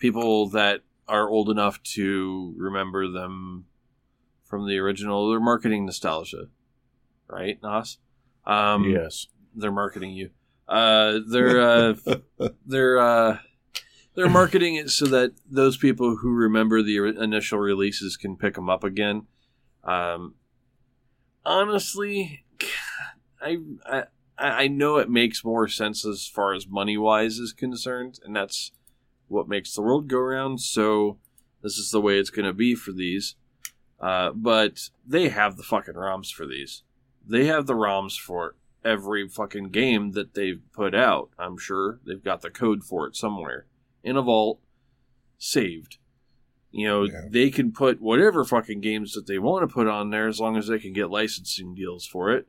people 0.00 0.48
that 0.50 0.82
are 1.08 1.28
old 1.28 1.48
enough 1.48 1.82
to 1.82 2.54
remember 2.56 3.08
them 3.10 3.66
from 4.44 4.68
the 4.68 4.78
original. 4.78 5.30
They're 5.30 5.40
marketing 5.40 5.86
nostalgia, 5.86 6.48
right, 7.28 7.58
Nas? 7.62 7.98
Um, 8.44 8.84
yes. 8.84 9.26
they're 9.54 9.72
marketing 9.72 10.10
you. 10.10 10.30
Uh, 10.68 11.20
they're 11.26 11.60
uh, 11.60 11.94
they're 12.66 12.98
uh, 12.98 13.38
they're 14.14 14.28
marketing 14.28 14.74
it 14.74 14.90
so 14.90 15.06
that 15.06 15.32
those 15.50 15.76
people 15.76 16.16
who 16.16 16.32
remember 16.32 16.82
the 16.82 16.98
initial 16.98 17.58
releases 17.58 18.16
can 18.16 18.36
pick 18.36 18.54
them 18.54 18.68
up 18.68 18.84
again. 18.84 19.26
Um, 19.84 20.34
honestly, 21.44 22.44
I, 23.40 23.58
I 23.86 24.04
I 24.38 24.68
know 24.68 24.96
it 24.96 25.10
makes 25.10 25.44
more 25.44 25.68
sense 25.68 26.04
as 26.04 26.26
far 26.26 26.52
as 26.52 26.66
money 26.66 26.96
wise 26.96 27.38
is 27.38 27.52
concerned, 27.52 28.18
and 28.24 28.34
that's 28.34 28.72
what 29.28 29.48
makes 29.48 29.74
the 29.74 29.82
world 29.82 30.08
go 30.08 30.18
round. 30.18 30.60
So 30.60 31.18
this 31.62 31.78
is 31.78 31.90
the 31.90 32.00
way 32.00 32.18
it's 32.18 32.30
going 32.30 32.46
to 32.46 32.52
be 32.52 32.74
for 32.74 32.92
these. 32.92 33.36
Uh, 34.00 34.32
but 34.34 34.90
they 35.06 35.28
have 35.28 35.56
the 35.56 35.62
fucking 35.62 35.94
ROMs 35.94 36.32
for 36.32 36.44
these. 36.44 36.82
They 37.24 37.46
have 37.46 37.66
the 37.66 37.74
ROMs 37.74 38.18
for 38.18 38.56
every 38.84 39.28
fucking 39.28 39.68
game 39.68 40.10
that 40.10 40.34
they've 40.34 40.60
put 40.72 40.92
out. 40.92 41.30
I'm 41.38 41.56
sure 41.56 42.00
they've 42.04 42.22
got 42.22 42.40
the 42.40 42.50
code 42.50 42.82
for 42.82 43.06
it 43.06 43.14
somewhere 43.14 43.66
in 44.02 44.16
a 44.16 44.22
vault, 44.22 44.60
saved. 45.38 45.98
You 46.70 46.86
know, 46.86 47.02
Yeah. 47.04 47.28
they 47.30 47.50
can 47.50 47.72
put 47.72 48.00
whatever 48.00 48.44
fucking 48.44 48.80
games 48.80 49.12
that 49.12 49.26
they 49.26 49.38
want 49.38 49.68
to 49.68 49.72
put 49.72 49.86
on 49.86 50.10
there 50.10 50.26
as 50.26 50.40
long 50.40 50.56
as 50.56 50.68
they 50.68 50.78
can 50.78 50.92
get 50.92 51.10
licensing 51.10 51.74
deals 51.74 52.06
for 52.06 52.30
it. 52.32 52.48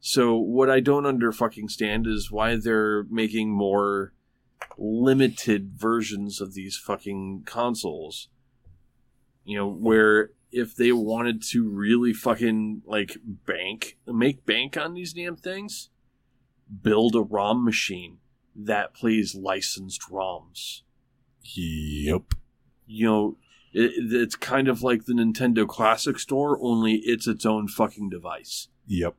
So 0.00 0.36
what 0.36 0.68
I 0.68 0.80
don't 0.80 1.06
under 1.06 1.32
fucking 1.32 1.68
stand 1.68 2.06
is 2.06 2.30
why 2.30 2.56
they're 2.56 3.04
making 3.04 3.50
more 3.50 4.12
limited 4.76 5.70
versions 5.76 6.40
of 6.40 6.54
these 6.54 6.76
fucking 6.76 7.44
consoles. 7.46 8.28
You 9.44 9.58
know, 9.58 9.68
where 9.68 10.32
if 10.50 10.74
they 10.74 10.92
wanted 10.92 11.42
to 11.50 11.68
really 11.68 12.12
fucking 12.12 12.82
like 12.86 13.16
bank, 13.24 13.98
make 14.06 14.44
bank 14.44 14.76
on 14.76 14.94
these 14.94 15.12
damn 15.12 15.36
things, 15.36 15.90
build 16.82 17.14
a 17.14 17.20
ROM 17.22 17.64
machine 17.64 18.18
that 18.56 18.94
plays 18.94 19.34
licensed 19.34 20.02
ROMs. 20.10 20.82
Yep. 21.42 22.22
You 22.86 23.06
know, 23.06 23.36
it, 23.72 23.92
it's 24.12 24.36
kind 24.36 24.68
of 24.68 24.82
like 24.82 25.04
the 25.04 25.12
Nintendo 25.14 25.66
Classic 25.66 26.18
Store, 26.18 26.58
only 26.62 26.96
it's 27.04 27.26
its 27.26 27.44
own 27.44 27.68
fucking 27.68 28.08
device 28.10 28.68
Yep. 28.86 29.14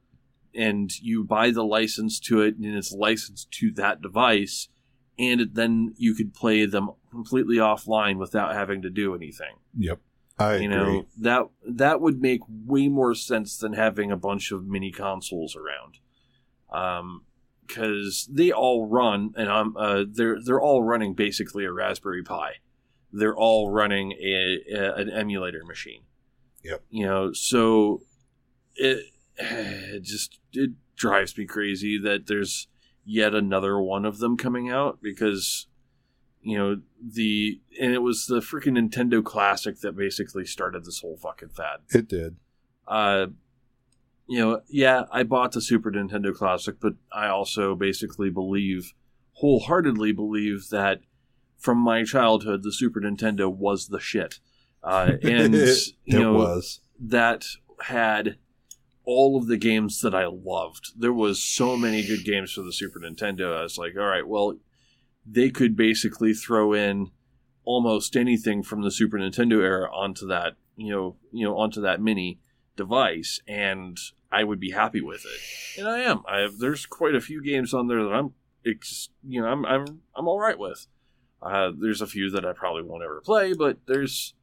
and 0.53 0.91
you 1.01 1.23
buy 1.23 1.51
the 1.51 1.63
license 1.63 2.19
to 2.21 2.41
it 2.41 2.55
and 2.55 2.65
it's 2.65 2.91
licensed 2.91 3.51
to 3.51 3.71
that 3.73 4.01
device 4.01 4.69
and 5.17 5.41
it, 5.41 5.55
then 5.55 5.93
you 5.97 6.13
could 6.13 6.33
play 6.33 6.65
them 6.65 6.91
completely 7.11 7.55
offline 7.57 8.17
without 8.17 8.53
having 8.53 8.81
to 8.83 8.89
do 8.89 9.13
anything 9.15 9.55
Yep. 9.77 9.99
I 10.37 10.57
you 10.57 10.65
agree. 10.65 10.67
know 10.67 11.05
that 11.19 11.43
that 11.67 12.01
would 12.01 12.21
make 12.21 12.41
way 12.47 12.87
more 12.89 13.15
sense 13.15 13.57
than 13.57 13.73
having 13.73 14.11
a 14.11 14.17
bunch 14.17 14.51
of 14.51 14.67
mini 14.67 14.91
consoles 14.91 15.55
around 15.55 15.97
um 16.71 17.23
because 17.67 18.27
they 18.31 18.51
all 18.51 18.87
run 18.87 19.33
and 19.35 19.49
i'm 19.49 19.75
uh 19.77 20.03
they're 20.07 20.37
they're 20.43 20.61
all 20.61 20.83
running 20.83 21.13
basically 21.13 21.65
a 21.65 21.71
raspberry 21.71 22.23
pi 22.23 22.53
they're 23.11 23.35
all 23.35 23.71
running 23.71 24.11
a, 24.13 24.59
a 24.73 24.93
an 24.95 25.09
emulator 25.09 25.63
machine 25.65 26.01
Yep. 26.63 26.83
you 26.89 27.05
know 27.05 27.31
so 27.33 28.01
it, 28.75 29.05
it 29.37 30.03
just 30.03 30.39
it 30.53 30.71
drives 30.95 31.37
me 31.37 31.45
crazy 31.45 31.97
that 31.97 32.27
there's 32.27 32.67
yet 33.03 33.35
another 33.35 33.79
one 33.79 34.05
of 34.05 34.17
them 34.19 34.35
coming 34.37 34.69
out 34.69 34.99
because 35.01 35.67
you 36.41 36.57
know 36.57 36.81
the 37.03 37.59
and 37.79 37.93
it 37.93 38.01
was 38.01 38.27
the 38.27 38.39
freaking 38.39 38.77
Nintendo 38.77 39.23
Classic 39.23 39.79
that 39.81 39.95
basically 39.95 40.45
started 40.45 40.85
this 40.85 41.01
whole 41.01 41.17
fucking 41.17 41.49
fad. 41.49 41.79
It 41.93 42.07
did. 42.07 42.37
Uh 42.87 43.27
you 44.27 44.39
know, 44.39 44.61
yeah, 44.67 45.03
I 45.11 45.23
bought 45.23 45.51
the 45.51 45.61
Super 45.61 45.91
Nintendo 45.91 46.33
Classic, 46.33 46.75
but 46.79 46.93
I 47.11 47.27
also 47.27 47.75
basically 47.75 48.29
believe 48.29 48.93
wholeheartedly 49.33 50.13
believe 50.13 50.69
that 50.69 51.01
from 51.57 51.77
my 51.77 52.03
childhood 52.03 52.63
the 52.63 52.71
Super 52.71 53.01
Nintendo 53.01 53.53
was 53.53 53.87
the 53.87 53.99
shit. 53.99 54.39
Uh 54.83 55.13
and 55.23 55.55
it 55.55 55.79
you 56.05 56.19
know 56.19 56.33
was. 56.33 56.79
that 56.99 57.45
had 57.81 58.37
all 59.03 59.37
of 59.37 59.47
the 59.47 59.57
games 59.57 60.01
that 60.01 60.15
I 60.15 60.25
loved. 60.25 60.99
There 60.99 61.13
was 61.13 61.41
so 61.41 61.77
many 61.77 62.05
good 62.05 62.25
games 62.25 62.51
for 62.53 62.61
the 62.61 62.73
Super 62.73 62.99
Nintendo. 62.99 63.55
I 63.55 63.61
was 63.61 63.77
like, 63.77 63.93
all 63.95 64.05
right, 64.05 64.27
well, 64.27 64.57
they 65.25 65.49
could 65.49 65.75
basically 65.75 66.33
throw 66.33 66.73
in 66.73 67.11
almost 67.63 68.15
anything 68.15 68.63
from 68.63 68.81
the 68.81 68.91
Super 68.91 69.17
Nintendo 69.17 69.61
era 69.61 69.89
onto 69.91 70.27
that, 70.27 70.53
you 70.75 70.91
know, 70.91 71.15
you 71.31 71.45
know, 71.45 71.57
onto 71.57 71.81
that 71.81 72.01
mini 72.01 72.39
device, 72.75 73.39
and 73.47 73.97
I 74.31 74.43
would 74.43 74.59
be 74.59 74.71
happy 74.71 75.01
with 75.01 75.25
it. 75.25 75.79
And 75.79 75.87
I 75.87 75.99
am. 76.01 76.23
I 76.27 76.39
have. 76.39 76.57
There's 76.59 76.85
quite 76.85 77.15
a 77.15 77.21
few 77.21 77.41
games 77.43 77.73
on 77.73 77.87
there 77.87 78.03
that 78.03 78.13
I'm, 78.13 78.33
ex, 78.65 79.09
you 79.27 79.41
know, 79.41 79.47
I'm 79.47 79.65
I'm 79.65 80.01
I'm 80.15 80.27
all 80.27 80.39
right 80.39 80.57
with. 80.59 80.87
Uh, 81.41 81.71
there's 81.79 82.01
a 82.01 82.07
few 82.07 82.29
that 82.31 82.45
I 82.45 82.53
probably 82.53 82.81
won't 82.83 83.03
ever 83.03 83.21
play, 83.23 83.53
but 83.53 83.77
there's 83.87 84.33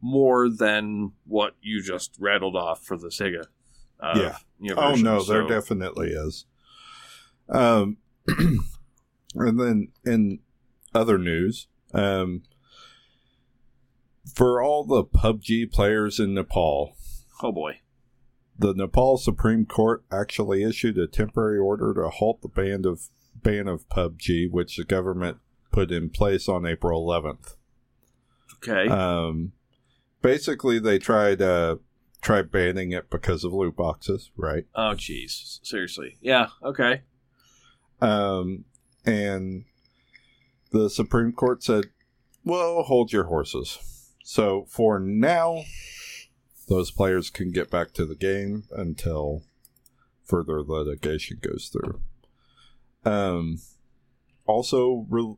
more 0.00 0.48
than 0.48 1.12
what 1.26 1.54
you 1.60 1.82
just 1.82 2.16
rattled 2.18 2.56
off 2.56 2.82
for 2.84 2.96
the 2.96 3.08
Sega. 3.08 3.44
Uh, 4.00 4.14
Yeah. 4.16 4.36
you 4.60 4.74
know, 4.74 4.80
Oh 4.82 4.90
version. 4.90 5.04
no, 5.04 5.22
there 5.22 5.46
definitely 5.46 6.08
is. 6.08 6.46
Um, 7.48 7.96
and 8.28 9.60
then 9.60 9.88
in 10.04 10.40
other 10.94 11.18
news, 11.18 11.66
um, 11.94 12.42
for 14.34 14.62
all 14.62 14.84
the 14.84 15.04
PUBG 15.04 15.70
players 15.72 16.18
in 16.20 16.34
Nepal, 16.34 16.96
Oh 17.42 17.52
boy. 17.52 17.80
the 18.58 18.74
Nepal 18.74 19.16
Supreme 19.18 19.64
Court 19.66 20.02
actually 20.10 20.64
issued 20.64 20.98
a 20.98 21.06
temporary 21.06 21.58
order 21.58 21.94
to 21.94 22.08
halt 22.08 22.42
the 22.42 22.48
ban 22.48 22.84
of 22.84 23.08
ban 23.36 23.68
of 23.68 23.88
PUBG, 23.88 24.50
which 24.50 24.76
the 24.76 24.84
government 24.84 25.38
put 25.70 25.92
in 25.92 26.10
place 26.10 26.48
on 26.48 26.66
April 26.66 27.06
11th. 27.06 27.54
Okay. 28.56 28.88
Um, 28.88 29.52
basically, 30.22 30.80
they 30.80 30.98
tried 30.98 31.40
uh, 31.40 31.76
tried 32.20 32.50
banning 32.50 32.90
it 32.90 33.08
because 33.10 33.44
of 33.44 33.52
loot 33.52 33.76
boxes, 33.76 34.32
right? 34.36 34.64
oh 34.74 34.94
jeez. 34.96 35.60
Seriously. 35.62 36.16
Yeah. 36.20 36.48
Okay. 36.64 37.02
Um, 38.00 38.64
and 39.06 39.64
the 40.72 40.90
Supreme 40.90 41.32
Court 41.32 41.62
said, 41.62 41.84
well, 42.44 42.82
hold 42.82 43.12
your 43.12 43.24
horses. 43.24 43.78
So 44.24 44.66
for 44.68 44.98
now, 44.98 45.62
those 46.68 46.90
players 46.90 47.30
can 47.30 47.50
get 47.50 47.70
back 47.70 47.92
to 47.94 48.04
the 48.04 48.14
game 48.14 48.64
until 48.72 49.42
further 50.24 50.62
litigation 50.62 51.38
goes 51.40 51.70
through. 51.72 52.00
Um, 53.04 53.60
also, 54.46 55.06
re- 55.08 55.36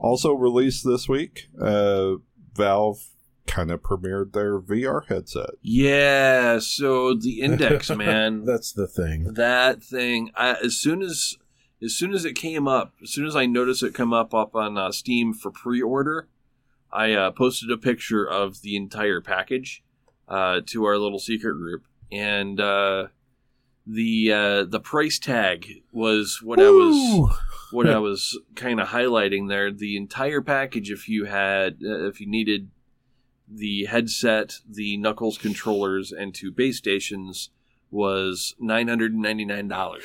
also 0.00 0.32
released 0.32 0.84
this 0.84 1.08
week, 1.08 1.48
uh, 1.60 2.14
Valve 2.54 3.10
kind 3.46 3.70
of 3.70 3.82
premiered 3.82 4.32
their 4.32 4.58
VR 4.58 5.06
headset. 5.06 5.50
Yeah. 5.62 6.58
So 6.58 7.14
the 7.14 7.40
index, 7.40 7.90
man. 7.96 8.44
That's 8.44 8.72
the 8.72 8.86
thing. 8.86 9.34
that 9.34 9.82
thing. 9.82 10.30
I, 10.34 10.56
as 10.64 10.76
soon 10.76 11.02
as 11.02 11.36
as 11.82 11.94
soon 11.94 12.14
as 12.14 12.24
it 12.24 12.34
came 12.34 12.66
up, 12.66 12.94
as 13.02 13.10
soon 13.10 13.26
as 13.26 13.36
I 13.36 13.46
noticed 13.46 13.82
it 13.82 13.94
come 13.94 14.12
up 14.12 14.34
up 14.34 14.54
on 14.56 14.78
uh, 14.78 14.90
Steam 14.92 15.34
for 15.34 15.50
pre-order, 15.50 16.26
I 16.90 17.12
uh, 17.12 17.30
posted 17.32 17.70
a 17.70 17.76
picture 17.76 18.26
of 18.26 18.62
the 18.62 18.76
entire 18.76 19.20
package 19.20 19.84
uh, 20.28 20.60
to 20.66 20.84
our 20.84 20.98
little 20.98 21.18
secret 21.18 21.54
group, 21.54 21.84
and 22.10 22.60
uh, 22.60 23.08
the 23.86 24.32
uh, 24.32 24.64
the 24.64 24.80
price 24.80 25.18
tag 25.18 25.82
was 25.92 26.40
what 26.42 26.60
I 26.60 26.70
was 26.70 27.30
what 27.70 27.88
I 27.88 27.98
was 28.00 28.38
kind 28.54 28.80
of 28.80 28.88
highlighting 28.88 29.48
there. 29.48 29.70
The 29.70 29.96
entire 29.96 30.40
package, 30.40 30.90
if 30.90 31.08
you 31.08 31.26
had, 31.26 31.78
uh, 31.84 32.06
if 32.06 32.20
you 32.20 32.26
needed 32.26 32.70
the 33.48 33.84
headset, 33.84 34.58
the 34.68 34.96
Knuckles 34.96 35.38
controllers, 35.38 36.10
and 36.10 36.34
two 36.34 36.50
base 36.50 36.78
stations, 36.78 37.50
was 37.90 38.54
nine 38.58 38.88
hundred 38.88 39.12
and 39.12 39.22
ninety 39.22 39.44
nine 39.44 39.68
dollars. 39.68 40.04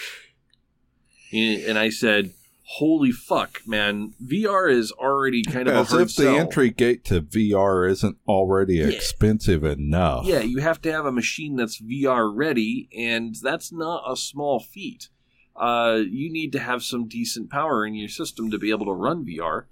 And 1.33 1.79
I 1.79 1.89
said, 1.89 2.33
"Holy 2.75 3.11
fuck, 3.11 3.61
man! 3.67 4.13
VR 4.23 4.71
is 4.71 4.91
already 4.93 5.43
kind 5.43 5.67
of 5.67 5.75
As 5.75 5.93
if 5.93 6.07
the 6.15 6.23
sell." 6.23 6.35
entry 6.37 6.69
gate 6.69 7.03
to 7.05 7.21
VR 7.21 7.89
isn't 7.89 8.17
already 8.27 8.75
Yeah. 8.75 8.87
expensive 8.87 9.63
enough. 9.63 10.25
Yeah, 10.25 10.39
you 10.41 10.59
have 10.59 10.81
to 10.83 10.91
have 10.91 11.05
a 11.05 11.11
machine 11.11 11.55
that's 11.55 11.81
VR 11.81 12.29
ready, 12.33 12.87
and 12.97 13.35
that's 13.41 13.71
not 13.71 14.03
a 14.09 14.15
small 14.15 14.59
feat. 14.59 15.09
Uh, 15.55 16.01
you 16.09 16.31
need 16.31 16.51
to 16.53 16.59
have 16.59 16.81
some 16.83 17.07
decent 17.07 17.49
power 17.49 17.85
in 17.85 17.93
your 17.93 18.07
system 18.09 18.49
to 18.51 18.57
be 18.57 18.69
able 18.69 18.85
to 18.85 18.93
run 18.93 19.25
VR, 19.25 19.65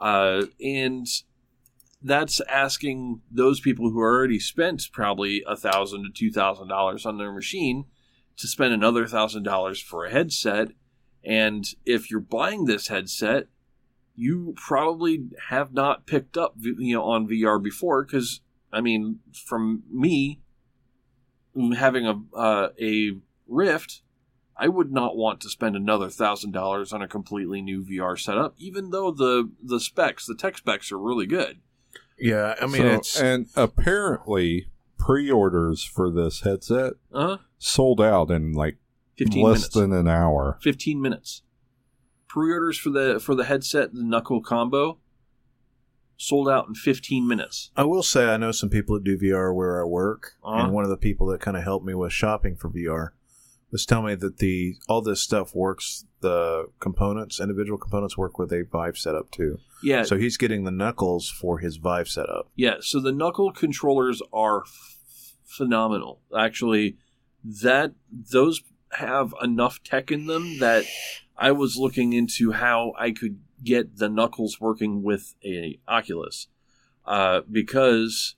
uh, 0.00 0.46
and 0.62 1.06
that's 2.00 2.40
asking 2.42 3.20
those 3.30 3.60
people 3.60 3.90
who 3.90 3.98
already 3.98 4.38
spent 4.38 4.88
probably 4.92 5.42
a 5.46 5.56
thousand 5.56 6.04
to 6.04 6.10
two 6.10 6.30
thousand 6.30 6.68
dollars 6.68 7.04
on 7.04 7.18
their 7.18 7.32
machine 7.32 7.86
to 8.36 8.46
spend 8.46 8.72
another 8.72 9.06
thousand 9.06 9.42
dollars 9.42 9.80
for 9.80 10.04
a 10.04 10.10
headset. 10.10 10.68
And 11.24 11.66
if 11.86 12.10
you're 12.10 12.20
buying 12.20 12.64
this 12.66 12.88
headset, 12.88 13.46
you 14.14 14.54
probably 14.56 15.24
have 15.48 15.72
not 15.72 16.06
picked 16.06 16.36
up 16.36 16.54
you 16.60 16.94
know 16.94 17.04
on 17.04 17.26
VR 17.28 17.62
before 17.62 18.04
because 18.04 18.40
I 18.72 18.80
mean, 18.80 19.20
from 19.46 19.82
me 19.90 20.40
having 21.76 22.06
a 22.06 22.20
uh, 22.36 22.68
a 22.80 23.12
Rift, 23.46 24.02
I 24.56 24.68
would 24.68 24.90
not 24.90 25.16
want 25.16 25.40
to 25.42 25.50
spend 25.50 25.76
another 25.76 26.08
thousand 26.08 26.52
dollars 26.52 26.92
on 26.92 27.02
a 27.02 27.08
completely 27.08 27.60
new 27.60 27.84
VR 27.84 28.18
setup, 28.18 28.54
even 28.58 28.90
though 28.90 29.10
the 29.10 29.50
the 29.62 29.80
specs, 29.80 30.26
the 30.26 30.34
tech 30.34 30.58
specs, 30.58 30.90
are 30.92 30.98
really 30.98 31.26
good. 31.26 31.60
Yeah, 32.18 32.54
I 32.60 32.66
mean 32.66 32.82
So- 32.82 32.86
it's 32.94 33.20
and 33.20 33.46
apparently 33.56 34.68
pre-orders 34.98 35.84
for 35.84 36.10
this 36.10 36.40
headset 36.40 36.94
Uh 37.12 37.26
huh. 37.26 37.38
sold 37.58 38.00
out 38.00 38.30
in 38.30 38.52
like 38.52 38.78
15 39.16 39.42
less 39.44 39.58
minutes. 39.58 39.74
than 39.74 39.92
an 39.92 40.08
hour. 40.08 40.58
15 40.62 41.00
minutes. 41.00 41.42
Pre-orders 42.28 42.76
for 42.78 42.90
the 42.90 43.20
for 43.20 43.34
the 43.34 43.44
headset, 43.44 43.94
the 43.94 44.02
Knuckle 44.02 44.40
combo, 44.42 44.98
sold 46.16 46.48
out 46.48 46.66
in 46.68 46.74
15 46.74 47.26
minutes. 47.26 47.70
I 47.76 47.84
will 47.84 48.02
say 48.02 48.26
I 48.26 48.36
know 48.36 48.52
some 48.52 48.70
people 48.70 48.96
that 48.96 49.04
do 49.04 49.16
VR 49.18 49.54
where 49.54 49.80
I 49.80 49.84
work, 49.84 50.32
Uh-huh. 50.42 50.64
and 50.64 50.72
one 50.72 50.84
of 50.84 50.90
the 50.90 50.96
people 50.96 51.26
that 51.28 51.40
kind 51.40 51.56
of 51.56 51.62
helped 51.62 51.86
me 51.86 51.94
with 51.94 52.12
shopping 52.12 52.56
for 52.56 52.68
VR 52.70 53.10
was 53.70 53.84
telling 53.84 54.06
me 54.06 54.14
that 54.16 54.38
the 54.38 54.76
all 54.88 55.02
this 55.02 55.20
stuff 55.20 55.54
works. 55.54 56.06
The 56.20 56.68
components, 56.80 57.38
individual 57.40 57.78
components, 57.78 58.16
work 58.16 58.38
with 58.38 58.50
a 58.52 58.64
Vive 58.70 58.96
setup 58.96 59.30
too. 59.30 59.58
Yeah, 59.82 60.04
So 60.04 60.16
he's 60.16 60.36
getting 60.38 60.64
the 60.64 60.70
knuckles 60.70 61.28
for 61.28 61.58
his 61.58 61.76
Vive 61.76 62.08
setup. 62.08 62.48
yeah. 62.56 62.76
So 62.80 62.98
the 62.98 63.12
Knuckle 63.12 63.52
controllers 63.52 64.22
are 64.32 64.62
f- 64.62 65.34
phenomenal. 65.44 66.20
Actually, 66.36 66.96
that 67.44 67.92
those 68.10 68.62
have 68.94 69.34
enough 69.42 69.82
tech 69.82 70.10
in 70.10 70.26
them 70.26 70.58
that 70.58 70.84
I 71.36 71.52
was 71.52 71.76
looking 71.76 72.12
into 72.12 72.52
how 72.52 72.92
I 72.98 73.10
could 73.10 73.40
get 73.62 73.96
the 73.96 74.08
Knuckles 74.08 74.60
working 74.60 75.02
with 75.02 75.34
a 75.44 75.78
Oculus, 75.88 76.48
uh, 77.06 77.40
because 77.50 78.36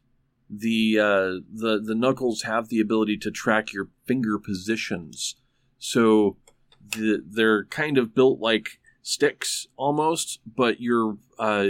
the 0.48 0.98
uh, 0.98 1.40
the 1.52 1.80
the 1.82 1.94
Knuckles 1.94 2.42
have 2.42 2.68
the 2.68 2.80
ability 2.80 3.16
to 3.18 3.30
track 3.30 3.72
your 3.72 3.88
finger 4.06 4.38
positions. 4.38 5.36
So 5.78 6.36
the, 6.80 7.22
they're 7.26 7.64
kind 7.64 7.98
of 7.98 8.14
built 8.14 8.40
like 8.40 8.78
sticks 9.02 9.66
almost, 9.76 10.40
but 10.46 10.80
you're 10.80 11.18
uh, 11.38 11.68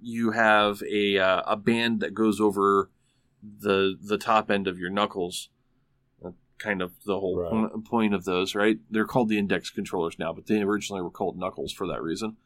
you 0.00 0.32
have 0.32 0.82
a 0.90 1.18
uh, 1.18 1.42
a 1.46 1.56
band 1.56 2.00
that 2.00 2.14
goes 2.14 2.40
over 2.40 2.90
the 3.42 3.96
the 4.00 4.18
top 4.18 4.50
end 4.50 4.66
of 4.66 4.78
your 4.78 4.90
knuckles. 4.90 5.50
Kind 6.58 6.80
of 6.80 6.92
the 7.04 7.20
whole 7.20 7.38
Right. 7.38 7.70
po- 7.72 7.80
point 7.80 8.14
of 8.14 8.24
those, 8.24 8.54
right? 8.54 8.78
They're 8.90 9.04
called 9.06 9.28
the 9.28 9.38
index 9.38 9.70
controllers 9.70 10.18
now, 10.18 10.32
but 10.32 10.46
they 10.46 10.62
originally 10.62 11.02
were 11.02 11.10
called 11.10 11.38
knuckles 11.38 11.72
for 11.72 11.86
that 11.88 12.02
reason. 12.02 12.36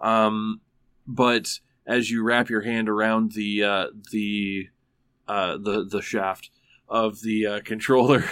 Um, 0.00 0.60
but 1.06 1.60
as 1.86 2.10
you 2.10 2.22
wrap 2.22 2.50
your 2.50 2.60
hand 2.62 2.88
around 2.88 3.32
the 3.32 3.62
uh, 3.64 3.86
the 4.10 4.68
uh, 5.28 5.56
the 5.56 5.84
the 5.84 6.02
shaft 6.02 6.50
of 6.88 7.22
the 7.22 7.46
uh, 7.46 7.60
controller, 7.64 8.24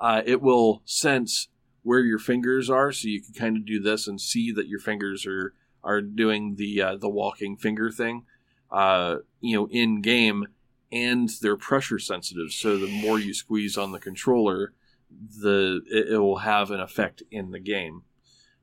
uh, 0.00 0.22
it 0.26 0.42
will 0.42 0.82
sense 0.84 1.48
where 1.82 2.00
your 2.00 2.18
fingers 2.18 2.68
are, 2.68 2.92
so 2.92 3.08
you 3.08 3.22
can 3.22 3.32
kind 3.32 3.56
of 3.56 3.64
do 3.64 3.80
this 3.80 4.06
and 4.06 4.20
see 4.20 4.52
that 4.52 4.68
your 4.68 4.80
fingers 4.80 5.24
are 5.26 5.54
are 5.82 6.02
doing 6.02 6.56
the 6.56 6.82
uh, 6.82 6.96
the 6.96 7.08
walking 7.08 7.56
finger 7.56 7.90
thing, 7.90 8.24
uh, 8.70 9.16
you 9.40 9.56
know, 9.56 9.66
in 9.70 10.02
game, 10.02 10.46
and 10.90 11.28
they're 11.42 11.56
pressure 11.56 11.98
sensitive. 11.98 12.50
So 12.52 12.78
the 12.78 12.86
more 12.88 13.18
you 13.18 13.34
squeeze 13.34 13.76
on 13.76 13.92
the 13.92 13.98
controller, 13.98 14.72
the 15.10 15.80
it, 15.90 16.12
it 16.14 16.18
will 16.18 16.38
have 16.38 16.70
an 16.70 16.80
effect 16.80 17.22
in 17.30 17.50
the 17.50 17.60
game. 17.60 18.02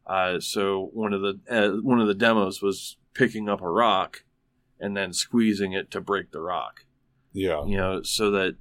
Uh, 0.06 0.40
so 0.40 0.90
one 0.94 1.14
of 1.14 1.22
the 1.22 1.40
uh, 1.50 1.82
one 1.82 2.00
of 2.00 2.08
the 2.08 2.14
demos 2.14 2.62
was 2.62 2.98
picking 3.14 3.50
up 3.50 3.62
a 3.62 3.70
rock 3.70 4.24
and 4.80 4.96
then 4.96 5.14
squeezing 5.14 5.74
it 5.74 5.90
to 5.90 6.02
break 6.02 6.32
the 6.32 6.42
rock 6.42 6.86
Yeah. 7.32 7.64
you 7.66 7.78
know, 7.78 8.02
so 8.04 8.30
that 8.32 8.56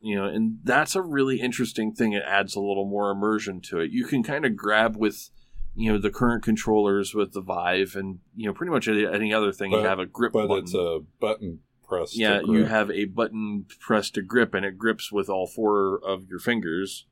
you 0.00 0.16
know, 0.16 0.24
and 0.24 0.58
that's 0.64 0.96
a 0.96 1.00
really 1.02 1.40
interesting 1.40 1.92
thing. 1.94 2.12
It 2.12 2.24
adds 2.26 2.56
a 2.56 2.60
little 2.60 2.84
more 2.84 3.10
immersion 3.12 3.60
to 3.62 3.78
it. 3.78 3.92
You 3.92 4.04
can 4.04 4.24
kind 4.24 4.44
of 4.44 4.56
grab 4.56 4.96
with, 4.96 5.30
you 5.76 5.92
know, 5.92 5.98
the 5.98 6.10
current 6.10 6.42
controllers 6.42 7.14
with 7.14 7.32
the 7.32 7.40
Vive, 7.40 7.94
and 7.94 8.18
you 8.34 8.46
know, 8.46 8.52
pretty 8.52 8.72
much 8.72 8.88
any, 8.88 9.06
any 9.06 9.32
other 9.32 9.52
thing. 9.52 9.70
you 9.70 9.78
have 9.78 10.00
a 10.00 10.06
grip 10.06 10.32
But 10.32 10.48
button. 10.48 10.64
it's 10.64 10.74
a 10.74 10.98
button 11.20 11.60
press. 11.98 12.16
yeah, 12.16 12.40
you 12.40 12.64
have 12.66 12.90
a 12.90 13.04
button 13.06 13.66
pressed 13.80 14.14
to 14.14 14.22
grip, 14.22 14.54
and 14.54 14.64
it 14.64 14.78
grips 14.78 15.12
with 15.12 15.28
all 15.28 15.46
four 15.46 16.00
of 16.04 16.26
your 16.28 16.38
fingers. 16.38 17.06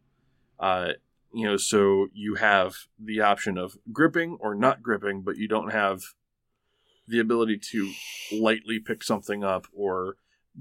Uh, 0.58 0.92
you 1.32 1.44
know, 1.46 1.56
so 1.56 2.08
you 2.12 2.34
have 2.36 2.74
the 2.98 3.20
option 3.20 3.56
of 3.56 3.76
gripping 3.92 4.36
or 4.40 4.54
not 4.54 4.82
gripping, 4.82 5.22
but 5.22 5.36
you 5.36 5.46
don't 5.48 5.70
have 5.72 6.02
the 7.06 7.18
ability 7.18 7.58
to 7.72 7.92
lightly 8.32 8.78
pick 8.78 9.02
something 9.02 9.42
up 9.44 9.66
or 9.72 10.16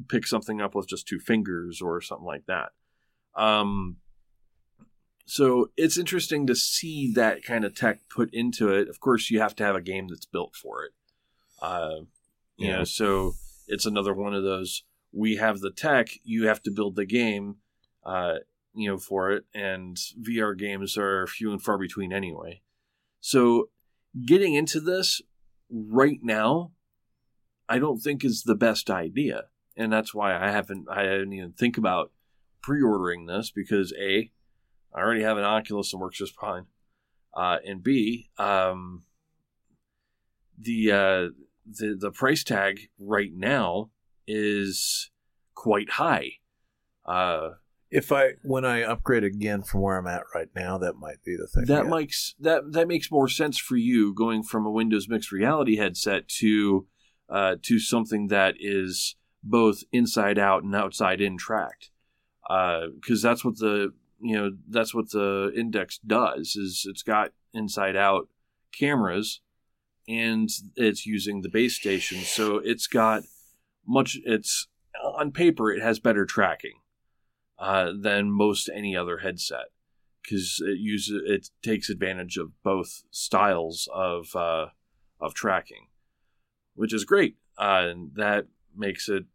pick 0.08 0.26
something 0.26 0.62
up 0.62 0.76
with 0.76 0.88
just 0.88 1.08
two 1.08 1.20
fingers 1.20 1.82
or 1.82 2.02
something 2.02 2.26
like 2.26 2.46
that. 2.46 2.72
Um, 3.36 3.98
so 5.26 5.70
it's 5.78 5.98
interesting 5.98 6.48
to 6.48 6.56
see 6.56 7.12
that 7.14 7.44
kind 7.44 7.64
of 7.66 7.76
tech 7.76 8.00
put 8.10 8.34
into 8.34 8.70
it. 8.70 8.88
Of 8.90 9.00
course, 9.00 9.30
you 9.30 9.40
have 9.40 9.56
to 9.58 9.64
have 9.64 9.76
a 9.76 9.82
game 9.82 10.08
that's 10.08 10.26
built 10.26 10.56
for 10.56 10.84
it. 10.86 10.92
Uh, 11.62 12.02
you 12.58 12.68
Yeah. 12.68 12.78
know, 12.78 12.84
so 12.84 13.34
it's 13.70 13.86
another 13.86 14.14
one 14.14 14.34
of 14.34 14.44
those. 14.44 14.84
We 15.14 15.38
have 15.38 15.60
the 15.60 15.72
tech. 15.72 16.10
You 16.24 16.48
have 16.48 16.62
to 16.64 16.72
build 16.72 16.96
the 16.96 17.06
game. 17.06 17.58
Uh, 18.04 18.40
you 18.74 18.90
know, 18.90 18.98
for 18.98 19.32
it, 19.32 19.46
and 19.54 19.98
VR 20.22 20.58
games 20.58 20.98
are 20.98 21.28
few 21.28 21.52
and 21.52 21.62
far 21.62 21.78
between 21.78 22.14
anyway. 22.14 22.62
So, 23.20 23.70
getting 24.26 24.54
into 24.54 24.80
this 24.80 25.22
right 25.70 26.20
now, 26.22 26.72
I 27.68 27.80
don't 27.80 28.00
think 28.00 28.24
is 28.24 28.44
the 28.44 28.56
best 28.56 28.90
idea, 28.90 29.46
and 29.76 29.92
that's 29.92 30.14
why 30.14 30.36
I 30.36 30.52
haven't. 30.52 30.88
I 30.90 31.04
didn't 31.04 31.34
even 31.34 31.54
think 31.54 31.78
about 31.78 32.12
pre-ordering 32.62 33.26
this 33.26 33.52
because 33.52 33.94
a, 34.00 34.32
I 34.94 35.00
already 35.00 35.24
have 35.24 35.38
an 35.38 35.44
Oculus 35.44 35.92
and 35.92 36.02
works 36.02 36.20
just 36.20 36.36
fine, 36.36 36.66
uh, 37.36 37.58
and 37.66 37.84
b, 37.84 38.30
um, 38.38 39.04
the 40.58 40.92
uh, 40.92 41.28
the 41.78 41.98
the 42.00 42.12
price 42.12 42.44
tag 42.44 42.90
right 43.00 43.32
now 43.34 43.92
is 44.28 45.12
quite 45.56 45.92
high. 45.92 46.32
Uh, 47.06 47.52
If 47.92 48.12
I 48.12 48.34
when 48.44 48.66
I 48.66 48.84
upgrade 48.84 49.24
again 49.24 49.64
from 49.64 49.82
where 49.82 49.98
I'm 49.98 50.08
at 50.08 50.24
right 50.36 50.50
now, 50.56 50.78
that 50.78 50.96
might 50.96 51.24
be 51.24 51.36
the 51.36 51.48
thing. 51.48 51.66
that 51.66 51.86
yeah. 51.86 51.90
makes 51.90 52.36
that 52.40 52.72
that 52.74 52.88
makes 52.88 53.12
more 53.12 53.28
sense 53.28 53.58
for 53.58 53.78
you 53.78 54.14
going 54.14 54.44
from 54.44 54.66
a 54.66 54.72
Windows 54.72 55.08
mixed 55.10 55.32
reality 55.32 55.78
headset 55.78 56.28
to 56.40 56.88
uh, 57.30 57.56
to 57.64 57.80
something 57.80 58.28
that 58.28 58.56
is 58.60 59.16
both 59.44 59.84
inside 59.92 60.38
out 60.38 60.64
and 60.64 60.76
outside 60.76 61.22
in 61.22 61.38
tracked 61.38 61.92
because 63.00 63.22
that's 63.22 63.46
what 63.46 63.58
the 63.58 63.94
you 64.20 64.36
know 64.36 64.52
that's 64.68 64.94
what 64.94 65.12
the 65.12 65.52
index 65.56 66.00
does 66.00 66.56
is 66.56 66.86
it's 66.90 67.04
got 67.04 67.32
inside 67.54 67.96
out 67.96 68.28
cameras 68.78 69.42
and 70.10 70.50
it's 70.76 71.06
using 71.06 71.42
the 71.42 71.50
base 71.50 71.76
station 71.76 72.20
so 72.20 72.58
it's 72.58 72.88
got 72.88 73.24
much 73.88 74.18
it's 74.26 74.68
on 75.04 75.32
paper 75.32 75.72
it 75.72 75.82
has 75.82 76.00
better 76.00 76.26
tracking 76.26 76.80
uh, 77.60 77.92
than 77.98 78.32
most 78.32 78.70
any 78.74 78.96
other 78.96 79.20
headset 79.20 79.68
because 80.22 80.62
it 80.66 80.80
uses 80.80 81.22
it 81.26 81.50
takes 81.62 81.90
advantage 81.90 82.38
of 82.38 82.52
both 82.64 83.04
styles 83.12 83.88
of 83.94 84.36
uh, 84.36 84.68
of 85.20 85.34
tracking, 85.34 85.88
which 86.76 86.94
is 86.94 87.04
great. 87.04 87.36
Uh, 87.58 87.88
and 87.90 88.12
that 88.16 88.46
makes 88.76 89.10
it 89.10 89.26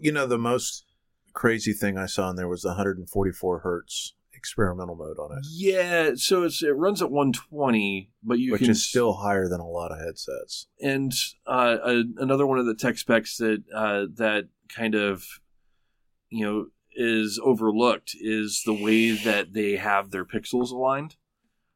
you 0.00 0.12
know, 0.12 0.26
the 0.26 0.38
most 0.38 0.84
crazy 1.32 1.72
thing 1.72 1.98
I 1.98 2.06
saw 2.06 2.30
in 2.30 2.36
there 2.36 2.48
was 2.48 2.62
the 2.62 2.70
144 2.70 3.60
hertz 3.60 4.14
experimental 4.36 4.96
mode 4.96 5.18
on 5.18 5.38
it, 5.38 5.44
yeah. 5.50 6.10
So 6.16 6.44
it's 6.44 6.62
it 6.62 6.76
runs 6.76 7.02
at 7.02 7.10
120, 7.10 8.10
but 8.22 8.38
you 8.38 8.52
which 8.52 8.62
can 8.62 8.70
is 8.70 8.86
still 8.86 9.14
higher 9.14 9.48
than 9.48 9.60
a 9.60 9.68
lot 9.68 9.92
of 9.92 9.98
headsets. 9.98 10.68
and 10.80 11.12
uh, 11.46 11.78
a, 11.84 12.02
another 12.18 12.46
one 12.46 12.58
of 12.58 12.66
the 12.66 12.74
tech 12.74 12.98
specs 12.98 13.36
that 13.38 13.64
uh, 13.74 14.06
that 14.16 14.48
kind 14.68 14.94
of 14.94 15.24
you 16.28 16.44
know 16.44 16.66
is 16.94 17.38
overlooked 17.42 18.16
is 18.20 18.62
the 18.64 18.72
way 18.72 19.12
that 19.12 19.52
they 19.52 19.76
have 19.76 20.10
their 20.10 20.24
pixels 20.24 20.70
aligned. 20.70 21.16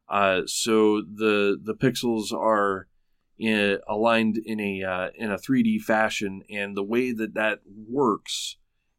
Uh, 0.09 0.41
so 0.45 1.01
the 1.01 1.57
the 1.63 1.75
pixels 1.75 2.33
are 2.33 2.87
in, 3.37 3.79
aligned 3.87 4.37
in 4.37 4.59
a 4.59 4.83
uh, 4.83 5.09
in 5.15 5.31
a 5.31 5.37
3D 5.37 5.81
fashion, 5.81 6.43
and 6.49 6.75
the 6.75 6.83
way 6.83 7.11
that 7.11 7.33
that 7.33 7.59
works 7.87 8.57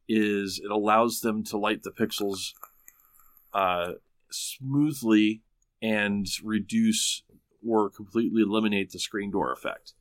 is 0.09 0.59
it 0.63 0.71
allows 0.71 1.21
them 1.21 1.43
to 1.43 1.57
light 1.57 1.83
the 1.83 1.91
pixels 1.91 2.53
uh, 3.53 3.93
smoothly 4.31 5.41
and 5.81 6.27
reduce 6.43 7.23
or 7.67 7.89
completely 7.89 8.41
eliminate 8.41 8.91
the 8.91 8.99
screen 8.99 9.31
door 9.31 9.51
effect, 9.51 9.93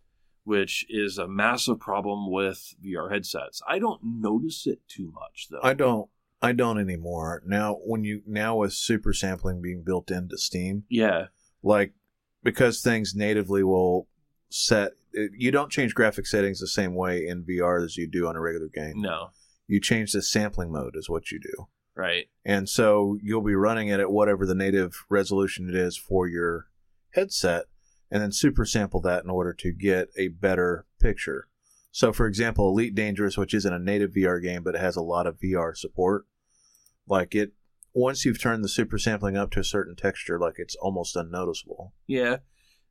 which 0.45 0.85
is 0.89 1.19
a 1.19 1.29
massive 1.29 1.79
problem 1.81 2.31
with 2.31 2.75
VR 2.85 3.11
headsets. 3.13 3.61
I 3.69 3.79
don't 3.79 4.01
notice 4.03 4.67
it 4.67 4.81
too 4.89 5.13
much 5.15 5.49
though. 5.51 5.61
I 5.63 5.75
don't. 5.75 6.09
I 6.45 6.51
don't 6.53 6.81
anymore. 6.81 7.41
Now, 7.47 7.75
when 7.85 8.03
you 8.03 8.23
now 8.27 8.57
with 8.57 8.73
super 8.73 9.13
sampling 9.13 9.63
being 9.63 9.85
built 9.85 10.11
into 10.11 10.37
Steam, 10.37 10.85
yeah, 10.89 11.27
like 11.63 11.93
because 12.43 12.81
things 12.83 13.15
natively 13.15 13.63
will 13.63 14.09
set. 14.49 14.93
it- 15.13 15.31
You 15.37 15.53
don't 15.53 15.71
change 15.71 15.95
graphic 15.95 16.27
settings 16.27 16.59
the 16.59 16.67
same 16.67 16.95
way 16.97 17.27
in 17.29 17.45
VR 17.45 17.85
as 17.85 17.97
you 17.97 18.09
do 18.09 18.27
on 18.27 18.35
a 18.35 18.41
regular 18.41 18.69
game. 18.69 19.01
no, 19.01 19.31
You 19.69 19.81
change 19.81 20.11
the 20.13 20.21
sampling 20.23 20.73
mode 20.73 20.97
is 20.97 21.09
what 21.09 21.31
you 21.31 21.39
do. 21.39 21.69
Right, 21.97 22.27
And 22.45 22.69
so 22.69 23.19
you'll 23.23 23.43
be 23.43 23.55
running 23.55 23.89
it 23.89 24.01
at 24.01 24.11
whatever 24.11 24.47
the 24.47 24.55
native 24.55 25.05
resolution 25.09 25.69
it 25.69 25.75
is 25.75 25.97
for 25.97 26.27
your 26.27 26.67
headset, 27.15 27.67
and 28.11 28.23
then 28.23 28.33
super 28.33 28.65
sample 28.65 29.01
that 29.03 29.25
in 29.25 29.31
order 29.31 29.53
to 29.55 29.73
get 29.73 30.09
a 30.17 30.29
better 30.29 30.87
picture. 31.01 31.49
So, 31.91 32.13
for 32.13 32.27
example, 32.27 32.69
Elite 32.69 32.95
Dangerous, 32.95 33.37
which 33.37 33.53
isn't 33.53 33.73
a 33.73 33.79
native 33.79 34.13
VR 34.13 34.43
game 34.43 34.63
but 34.63 34.75
it 34.75 34.81
has 34.81 34.97
a 34.97 35.03
lot 35.03 35.27
of 35.27 35.39
VR 35.39 35.77
support, 35.77 36.25
like 37.07 37.35
it 37.35 37.53
once 37.95 38.25
you've 38.25 38.41
turned 38.41 38.65
the 38.65 38.69
super 38.69 38.99
sampling 38.99 39.37
up 39.37 39.51
to 39.51 39.61
a 39.61 39.65
certain 39.65 39.95
texture, 39.95 40.39
like 40.39 40.55
it's 40.57 40.77
almost 40.77 41.17
unnoticeable. 41.17 41.93
Yeah, 42.07 42.39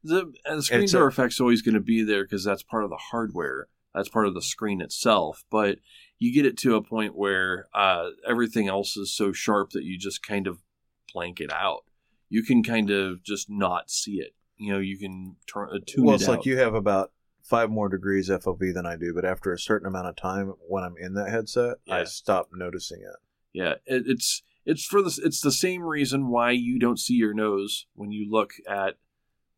the, 0.04 0.32
and 0.46 0.60
the 0.60 0.64
screen 0.64 0.88
door 0.88 1.08
effect's 1.08 1.40
always 1.40 1.62
going 1.62 1.76
to 1.76 1.82
be 1.82 2.04
there 2.04 2.24
because 2.24 2.44
that's 2.44 2.64
part 2.64 2.84
of 2.84 2.90
the 2.90 3.00
hardware. 3.12 3.68
That's 3.94 4.10
part 4.10 4.28
of 4.28 4.34
the 4.34 4.42
screen 4.42 4.82
itself. 4.82 5.44
But 5.50 5.80
you 6.22 6.32
get 6.32 6.46
it 6.46 6.56
to 6.56 6.76
a 6.76 6.84
point 6.84 7.18
where 7.18 7.66
uh, 7.74 8.10
everything 8.30 8.68
else 8.68 8.96
is 8.96 9.12
so 9.12 9.32
sharp 9.32 9.72
that 9.72 9.84
you 9.84 9.98
just 9.98 10.22
kind 10.22 10.46
of 10.46 10.60
blank 11.12 11.42
it 11.42 11.52
out. 11.52 11.80
You 12.30 12.44
can 12.44 12.62
kind 12.62 12.92
of 12.92 13.24
just 13.24 13.50
not 13.50 13.90
see 13.90 14.20
it. 14.20 14.36
You 14.56 14.72
know, 14.72 14.78
you 14.78 15.00
can 15.00 15.38
turn 15.52 15.70
uh, 15.74 15.80
tune 15.84 16.06
well, 16.06 16.14
it 16.14 16.22
it's 16.22 16.30
out. 16.30 16.38
like 16.38 16.46
you 16.46 16.60
have 16.60 16.76
about 16.76 17.12
five 17.42 17.72
more 17.72 17.90
degrees 17.90 18.30
FOV 18.30 18.72
than 18.72 18.86
I 18.86 18.98
do, 18.98 19.16
but 19.16 19.26
after 19.26 19.52
a 19.52 19.58
certain 19.58 19.88
amount 19.88 20.10
of 20.10 20.16
time 20.16 20.54
when 20.70 20.84
I'm 20.84 20.94
in 20.96 21.16
that 21.16 21.32
headset, 21.32 21.78
I 21.90 22.04
stop 22.04 22.50
noticing 22.54 23.02
it. 23.02 23.16
Yeah, 23.52 23.74
it, 23.88 24.04
it's 24.06 24.44
it's 24.64 24.86
for 24.86 25.02
this. 25.02 25.18
it's 25.18 25.42
the 25.42 25.52
same 25.52 25.82
reason 25.82 26.28
why 26.28 26.52
you 26.52 26.78
don't 26.78 27.00
see 27.00 27.16
your 27.16 27.34
nose 27.34 27.88
when 27.96 28.12
you 28.12 28.30
look 28.30 28.52
at 28.70 29.00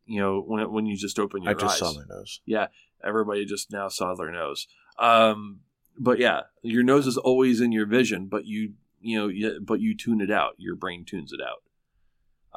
you 0.05 0.21
know 0.21 0.39
when 0.39 0.71
when 0.71 0.85
you 0.85 0.95
just 0.95 1.19
open 1.19 1.43
your 1.43 1.51
eyes. 1.51 1.57
I 1.57 1.59
just 1.59 1.83
eyes. 1.83 1.93
saw 1.93 1.99
my 1.99 2.05
nose. 2.07 2.39
Yeah, 2.45 2.67
everybody 3.03 3.43
just 3.43 3.69
now 3.69 3.89
saw 3.89 4.15
their 4.15 4.31
nose. 4.31 4.65
Um, 4.97 5.59
but 5.97 6.19
yeah, 6.19 6.41
your 6.61 6.83
nose 6.83 7.07
is 7.07 7.17
always 7.17 7.61
in 7.61 7.71
your 7.71 7.85
vision, 7.85 8.27
but 8.27 8.45
you 8.45 8.73
you 9.01 9.19
know 9.19 9.27
you, 9.27 9.59
but 9.61 9.79
you 9.79 9.95
tune 9.95 10.21
it 10.21 10.31
out. 10.31 10.53
Your 10.57 10.75
brain 10.75 11.05
tunes 11.05 11.31
it 11.33 11.39
out. 11.41 11.63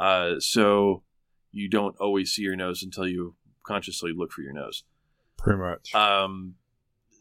Uh, 0.02 0.40
so 0.40 1.02
you 1.52 1.68
don't 1.68 1.96
always 1.98 2.32
see 2.32 2.42
your 2.42 2.56
nose 2.56 2.82
until 2.82 3.06
you 3.08 3.34
consciously 3.62 4.12
look 4.14 4.30
for 4.32 4.42
your 4.42 4.52
nose. 4.52 4.84
Pretty 5.38 5.58
much. 5.58 5.94
um 5.94 6.54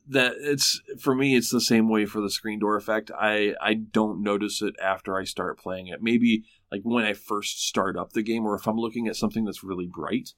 that 0.07 0.33
it's 0.39 0.81
for 0.99 1.15
me 1.15 1.35
it's 1.35 1.49
the 1.49 1.59
same 1.59 1.89
way 1.89 2.05
for 2.05 2.21
the 2.21 2.29
screen 2.29 2.59
door 2.59 2.75
effect 2.75 3.09
i 3.19 3.53
i 3.59 3.73
don't 3.73 4.21
notice 4.21 4.61
it 4.61 4.75
after 4.81 5.17
i 5.17 5.23
start 5.23 5.57
playing 5.57 5.87
it 5.87 6.01
maybe 6.01 6.43
like 6.71 6.81
when 6.83 7.03
i 7.03 7.11
first 7.13 7.65
start 7.67 7.97
up 7.97 8.11
the 8.13 8.21
game 8.21 8.45
or 8.45 8.55
if 8.55 8.67
i'm 8.67 8.77
looking 8.77 9.07
at 9.07 9.15
something 9.15 9.45
that's 9.45 9.63
really 9.63 9.87
bright 9.87 10.33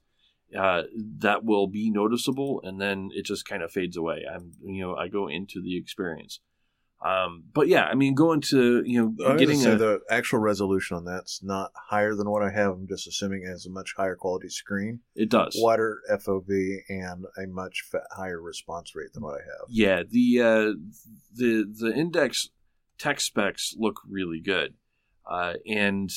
uh 0.57 0.84
that 1.19 1.44
will 1.44 1.68
be 1.68 1.90
noticeable 1.90 2.61
and 2.64 2.80
then 2.80 3.10
it 3.14 3.26
just 3.26 3.45
kind 3.45 3.64
of 3.64 3.72
fades 3.72 3.98
away 3.98 4.24
i'm 4.34 4.53
you 4.64 4.82
know 4.82 4.95
i 4.95 5.07
go 5.07 5.28
into 5.28 5.61
the 5.61 5.78
experience 5.78 6.40
um 7.06 7.44
but 7.53 7.68
yeah 7.68 7.84
i 7.84 7.94
mean 7.94 8.15
going 8.15 8.41
to 8.41 8.82
you 8.86 9.02
know 9.02 9.28
I 9.28 9.36
getting 9.36 9.65
a, 9.65 9.76
the 9.76 9.99
actual 10.10 10.40
resolution 10.40 10.98
on 10.98 11.06
that's 11.06 11.44
not 11.44 11.72
higher 11.76 12.15
than 12.15 12.30
what 12.30 12.41
I 12.41 12.49
have. 12.49 12.72
I'm 12.72 12.88
just 12.88 13.07
assuming 13.07 13.44
it 13.44 13.49
has 13.49 13.65
a 13.65 13.69
much 13.69 13.94
higher 13.95 14.15
quality 14.15 14.49
screen, 14.49 15.02
it 15.15 15.30
does 15.30 15.56
wider 15.60 15.99
FOV, 16.11 16.80
and 16.90 17.26
a 17.38 17.48
much 17.48 17.84
higher 18.11 18.41
response 18.41 18.95
rate 18.95 19.14
than 19.14 19.24
what 19.24 19.36
I 19.36 19.44
have. 19.44 19.68
Yeah, 19.69 20.03
the 20.10 20.41
uh, 20.41 20.74
the 21.36 21.72
the 21.72 21.94
index 21.94 22.49
tech 22.98 23.19
specs 23.19 23.76
look 23.78 24.02
really 24.10 24.40
good, 24.40 24.74
uh, 25.30 25.53
and 25.68 26.11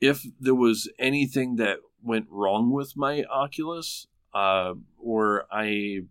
if 0.00 0.22
there 0.38 0.54
was 0.54 0.90
anything 0.98 1.56
that 1.56 1.78
went 2.04 2.26
wrong 2.30 2.70
with 2.70 2.96
my 2.96 3.24
Oculus, 3.24 4.06
uh, 4.34 4.74
or 4.98 5.46
I, 5.50 5.64
you 5.64 6.04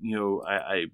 know, 0.00 0.42
I, 0.46 0.54
I 0.54 0.84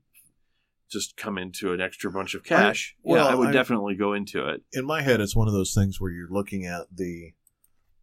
just 0.90 1.16
come 1.16 1.36
into 1.38 1.72
an 1.72 1.80
extra 1.80 2.10
bunch 2.10 2.34
of 2.34 2.44
cash, 2.44 2.96
well, 3.02 3.24
yeah, 3.26 3.32
I 3.32 3.34
would 3.34 3.48
I- 3.48 3.52
definitely 3.52 3.96
go 3.96 4.12
into 4.12 4.48
it. 4.48 4.62
in 4.72 4.84
my 4.86 5.02
head, 5.02 5.20
it's 5.20 5.34
one 5.36 5.48
of 5.48 5.54
those 5.54 5.74
things 5.74 6.00
where 6.00 6.10
you're 6.12 6.30
looking 6.30 6.64
at 6.64 6.86
the 6.94 7.32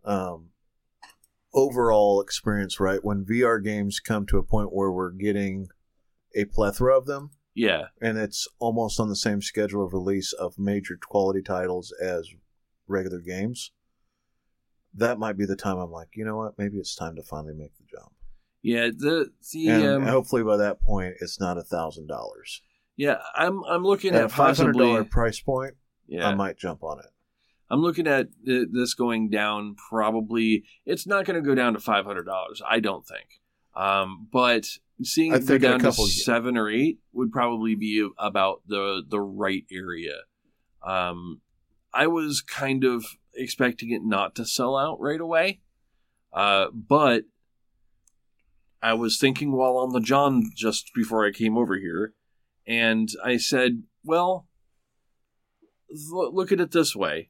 um, 0.04 0.50
overall 1.54 2.22
experience, 2.22 2.80
right? 2.80 3.04
When 3.04 3.26
VR 3.26 3.64
games 3.64 4.00
come 4.00 4.26
to 4.28 4.38
a 4.38 4.44
point 4.44 4.74
where 4.74 4.92
we're 4.92 5.12
getting 5.12 5.68
a 6.36 6.46
plethora 6.46 6.98
of 6.98 7.06
them, 7.06 7.32
Yeah, 7.56 7.86
and 8.02 8.18
it's 8.18 8.48
almost 8.60 9.00
on 9.00 9.08
the 9.10 9.16
same 9.16 9.42
schedule 9.42 9.86
of 9.86 9.94
release 9.94 10.34
of 10.34 10.58
major 10.58 10.98
quality 11.02 11.42
titles 11.42 11.94
as 12.02 12.28
regular 12.88 13.20
games, 13.20 13.72
that 14.95 15.20
might 15.20 15.38
be 15.38 15.45
the 15.45 15.56
time 15.56 15.78
I'm 15.78 15.91
like, 15.91 16.10
you 16.14 16.26
know 16.26 16.38
what? 16.38 16.57
Maybe 16.57 16.78
it's 16.78 16.95
time 16.95 17.15
to 17.15 17.24
finally 17.24 17.53
make 17.53 17.76
the 17.76 17.84
jump. 17.90 18.11
yeah. 18.61 18.90
The 18.95 19.32
the 19.52 19.70
And 19.70 19.86
um, 19.86 20.06
hopefully 20.06 20.44
by 20.44 20.57
that 20.57 20.82
point, 20.82 21.15
it's 21.22 21.40
not 21.40 21.57
a 21.57 21.64
thousand 21.64 22.07
dollars. 22.07 22.61
yeah, 22.95 23.18
I'm 23.36 23.64
I'm 23.65 23.84
looking 23.84 24.14
At 24.14 24.22
at 24.22 24.26
a 24.26 24.30
five 24.30 24.57
hundred 24.57 24.78
dollar 24.78 25.03
price 25.03 25.40
point, 25.40 25.76
yeah. 26.07 26.28
I 26.28 26.36
might 26.36 26.57
jump 26.57 26.84
on 26.84 26.99
it. 26.99 27.06
I'm 27.70 27.82
looking 27.82 28.07
at 28.07 28.28
this 28.44 28.94
going 28.94 29.30
down. 29.30 29.76
Probably, 29.90 30.64
it's 30.86 31.07
not 31.07 31.26
going 31.26 31.41
to 31.41 31.48
go 31.48 31.56
down 31.56 31.74
to 31.74 31.80
five 31.80 32.06
hundred 32.06 32.26
dollars. 32.26 32.61
I 32.68 32.80
don't 32.80 33.06
think. 33.07 33.41
Um, 33.76 34.28
but 34.32 34.68
seeing 35.02 35.34
it 35.34 35.48
go 35.48 35.57
down 35.57 35.80
to 35.80 35.91
seven 35.91 36.56
or 36.56 36.70
eight 36.70 36.99
would 37.14 37.32
probably 37.32 37.74
be 37.74 38.07
about 38.20 38.61
the 38.68 39.02
the 39.07 39.20
right 39.20 39.64
area. 39.72 40.18
Um, 40.86 41.41
I 41.94 42.07
was 42.07 42.41
kind 42.41 42.84
of 42.84 43.06
expecting 43.35 43.91
it 43.91 44.03
not 44.03 44.35
to 44.35 44.45
sell 44.45 44.77
out 44.77 44.99
right 44.99 45.22
away, 45.22 45.61
uh, 46.34 46.68
but 46.73 47.23
I 48.81 48.93
was 48.93 49.18
thinking 49.18 49.51
while 49.51 49.77
on 49.77 49.93
the 49.93 50.01
John 50.01 50.51
just 50.55 50.91
before 50.93 51.26
I 51.26 51.31
came 51.31 51.57
over 51.57 51.77
here, 51.77 52.14
and 52.68 53.10
I 53.23 53.38
said, 53.38 53.84
"Well, 54.03 54.47
look 55.89 56.51
at 56.51 56.60
it 56.60 56.72
this 56.72 56.95
way: 56.95 57.30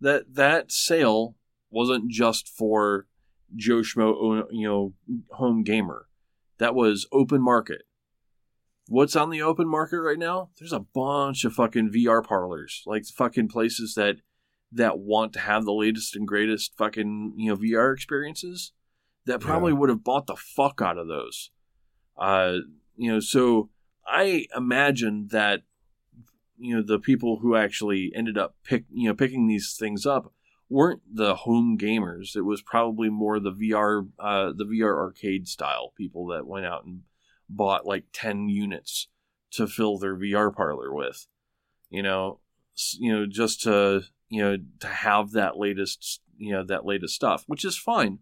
that 0.00 0.34
that 0.34 0.72
sale 0.72 1.36
wasn't 1.70 2.10
just 2.10 2.48
for 2.48 3.06
Joe 3.54 3.80
Schmo, 3.80 4.46
you 4.50 4.66
know, 4.66 4.94
home 5.32 5.62
gamer. 5.62 6.08
That 6.58 6.74
was 6.74 7.06
open 7.12 7.40
market. 7.40 7.82
What's 8.88 9.16
on 9.16 9.30
the 9.30 9.42
open 9.42 9.68
market 9.68 10.00
right 10.00 10.18
now? 10.18 10.50
There's 10.58 10.72
a 10.72 10.80
bunch 10.80 11.44
of 11.44 11.52
fucking 11.52 11.92
VR 11.92 12.24
parlors, 12.24 12.82
like 12.86 13.04
fucking 13.06 13.48
places 13.48 13.94
that 13.94 14.16
that 14.72 14.98
want 14.98 15.32
to 15.32 15.40
have 15.40 15.64
the 15.64 15.72
latest 15.72 16.14
and 16.14 16.26
greatest 16.26 16.76
fucking 16.76 17.34
you 17.36 17.50
know 17.50 17.56
VR 17.56 17.92
experiences. 17.92 18.72
That 19.26 19.40
probably 19.40 19.74
would 19.74 19.90
have 19.90 20.04
bought 20.04 20.26
the 20.26 20.36
fuck 20.36 20.80
out 20.82 20.96
of 20.96 21.06
those. 21.06 21.50
Uh, 22.16 22.58
you 22.96 23.12
know, 23.12 23.20
so 23.20 23.68
I 24.06 24.46
imagine 24.56 25.28
that 25.32 25.62
you 26.58 26.74
know 26.74 26.82
the 26.82 26.98
people 26.98 27.38
who 27.40 27.54
actually 27.54 28.10
ended 28.14 28.38
up 28.38 28.56
pick 28.64 28.84
you 28.90 29.08
know 29.08 29.14
picking 29.14 29.46
these 29.46 29.76
things 29.78 30.06
up 30.06 30.32
weren't 30.70 31.02
the 31.10 31.34
home 31.34 31.78
gamers. 31.78 32.36
It 32.36 32.42
was 32.42 32.62
probably 32.62 33.08
more 33.08 33.38
the 33.38 33.52
VR 33.52 34.08
uh, 34.18 34.52
the 34.54 34.64
VR 34.64 34.96
arcade 34.96 35.48
style 35.48 35.92
people 35.96 36.26
that 36.28 36.46
went 36.46 36.66
out 36.66 36.84
and 36.84 37.02
bought 37.48 37.86
like 37.86 38.04
ten 38.12 38.48
units 38.48 39.08
to 39.52 39.66
fill 39.66 39.98
their 39.98 40.16
VR 40.16 40.54
parlor 40.54 40.92
with. 40.92 41.26
You 41.90 42.02
know, 42.02 42.40
you 42.98 43.14
know 43.14 43.26
just 43.26 43.62
to 43.62 44.02
you 44.28 44.42
know 44.42 44.56
to 44.80 44.86
have 44.86 45.32
that 45.32 45.56
latest 45.56 46.20
you 46.36 46.52
know 46.52 46.64
that 46.64 46.86
latest 46.86 47.14
stuff, 47.14 47.44
which 47.46 47.64
is 47.64 47.76
fine. 47.76 48.20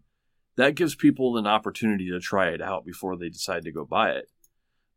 That 0.55 0.75
gives 0.75 0.95
people 0.95 1.37
an 1.37 1.45
opportunity 1.45 2.09
to 2.09 2.19
try 2.19 2.47
it 2.49 2.61
out 2.61 2.83
before 2.85 3.15
they 3.15 3.29
decide 3.29 3.63
to 3.65 3.71
go 3.71 3.85
buy 3.85 4.11
it. 4.11 4.29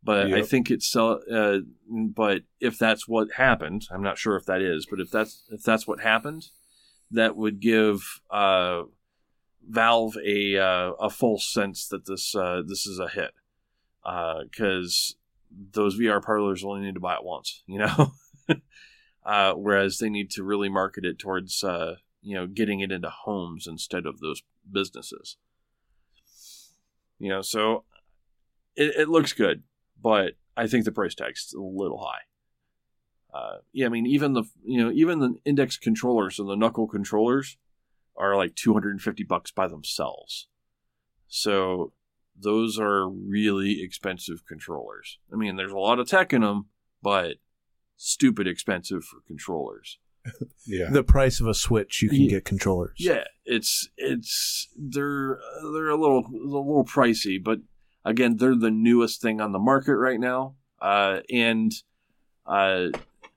But 0.03 0.33
I 0.33 0.43
think 0.43 0.71
it's 0.71 0.97
uh, 0.97 1.17
uh, 1.31 1.59
but 1.91 2.43
if 2.59 2.79
that's 2.79 3.07
what 3.07 3.33
happened, 3.33 3.87
I'm 3.91 4.03
not 4.03 4.17
sure 4.17 4.37
if 4.37 4.47
that 4.47 4.63
is, 4.63 4.87
but 4.89 4.99
if 4.99 5.11
that's 5.11 5.45
if 5.51 5.63
that's 5.63 5.87
what 5.87 6.01
happened, 6.01 6.49
that 7.11 7.37
would 7.37 7.61
give 7.61 8.21
uh, 8.31 8.85
Valve 9.69 10.17
a 10.25 10.57
uh, 10.57 10.93
a 10.93 11.11
false 11.11 11.53
sense 11.53 11.87
that 11.89 12.07
this 12.07 12.35
uh, 12.35 12.63
this 12.67 12.87
is 12.87 12.99
a 12.99 13.09
hit 13.09 13.33
because 14.03 15.17
those 15.73 15.99
VR 15.99 16.23
parlors 16.23 16.65
only 16.65 16.81
need 16.81 16.95
to 16.95 17.01
buy 17.01 17.15
it 17.17 17.25
once, 17.25 17.63
you 17.67 17.79
know. 17.79 18.13
uh, 19.31 19.55
whereas 19.55 19.99
they 19.99 20.11
need 20.11 20.29
to 20.29 20.43
really 20.43 20.69
market 20.69 21.05
it 21.05 21.17
towards 21.17 21.63
uh, 21.63 21.95
you 22.21 22.35
know 22.35 22.49
getting 22.49 22.81
it 22.81 22.91
into 22.91 23.09
homes 23.09 23.69
instead 23.69 24.05
of 24.05 24.19
those 24.19 24.43
businesses. 24.71 25.37
You 27.21 27.29
know, 27.29 27.41
so 27.41 27.85
it, 28.75 28.93
it 28.97 29.09
looks 29.09 29.33
good, 29.33 29.63
but 30.03 30.33
I 30.57 30.67
think 30.67 30.85
the 30.85 30.91
price 30.91 31.15
tag's 31.15 31.55
a 31.57 31.61
little 31.61 32.05
high. 32.05 32.23
Uh, 33.33 33.59
yeah, 33.73 33.87
I 33.87 33.89
mean, 33.89 34.05
even 34.05 34.33
the 34.33 34.43
you 34.65 34.83
know 34.83 34.91
even 34.91 35.21
the 35.21 35.37
index 35.45 35.77
controllers 35.77 36.41
and 36.41 36.49
the 36.49 36.57
knuckle 36.57 36.89
controllers 36.89 37.57
are 38.17 38.35
like 38.35 38.57
250 38.57 39.23
bucks 39.23 39.53
by 39.53 39.69
themselves. 39.69 40.49
So 41.29 41.93
those 42.37 42.81
are 42.81 43.09
really 43.09 43.81
expensive 43.81 44.45
controllers. 44.45 45.21
I 45.33 45.37
mean, 45.37 45.55
there's 45.55 45.71
a 45.71 45.79
lot 45.79 46.01
of 46.01 46.09
tech 46.09 46.33
in 46.33 46.41
them, 46.41 46.67
but 47.01 47.37
stupid 48.03 48.47
expensive 48.49 49.05
for 49.05 49.21
controllers. 49.27 49.99
Yeah. 50.67 50.91
The 50.91 51.03
price 51.03 51.41
of 51.41 51.47
a 51.47 51.55
Switch, 51.55 52.03
you 52.03 52.09
can 52.11 52.21
Yeah. 52.23 52.31
get 52.31 52.45
controllers. 52.45 52.93
Yeah, 52.99 53.25
it's 53.45 53.89
it's 53.97 54.69
they're 54.77 55.41
they're 55.73 55.89
a 55.89 55.97
little 55.97 56.25
a 56.27 56.47
little 56.47 56.85
pricey, 56.85 57.43
but 57.43 57.61
again, 58.05 58.37
they're 58.37 58.55
the 58.55 58.71
newest 58.71 59.21
thing 59.23 59.41
on 59.41 59.53
the 59.53 59.59
market 59.59 59.97
right 59.97 60.21
now. 60.21 60.55
Uh, 60.81 61.21
and 61.33 61.73
uh, 62.47 62.89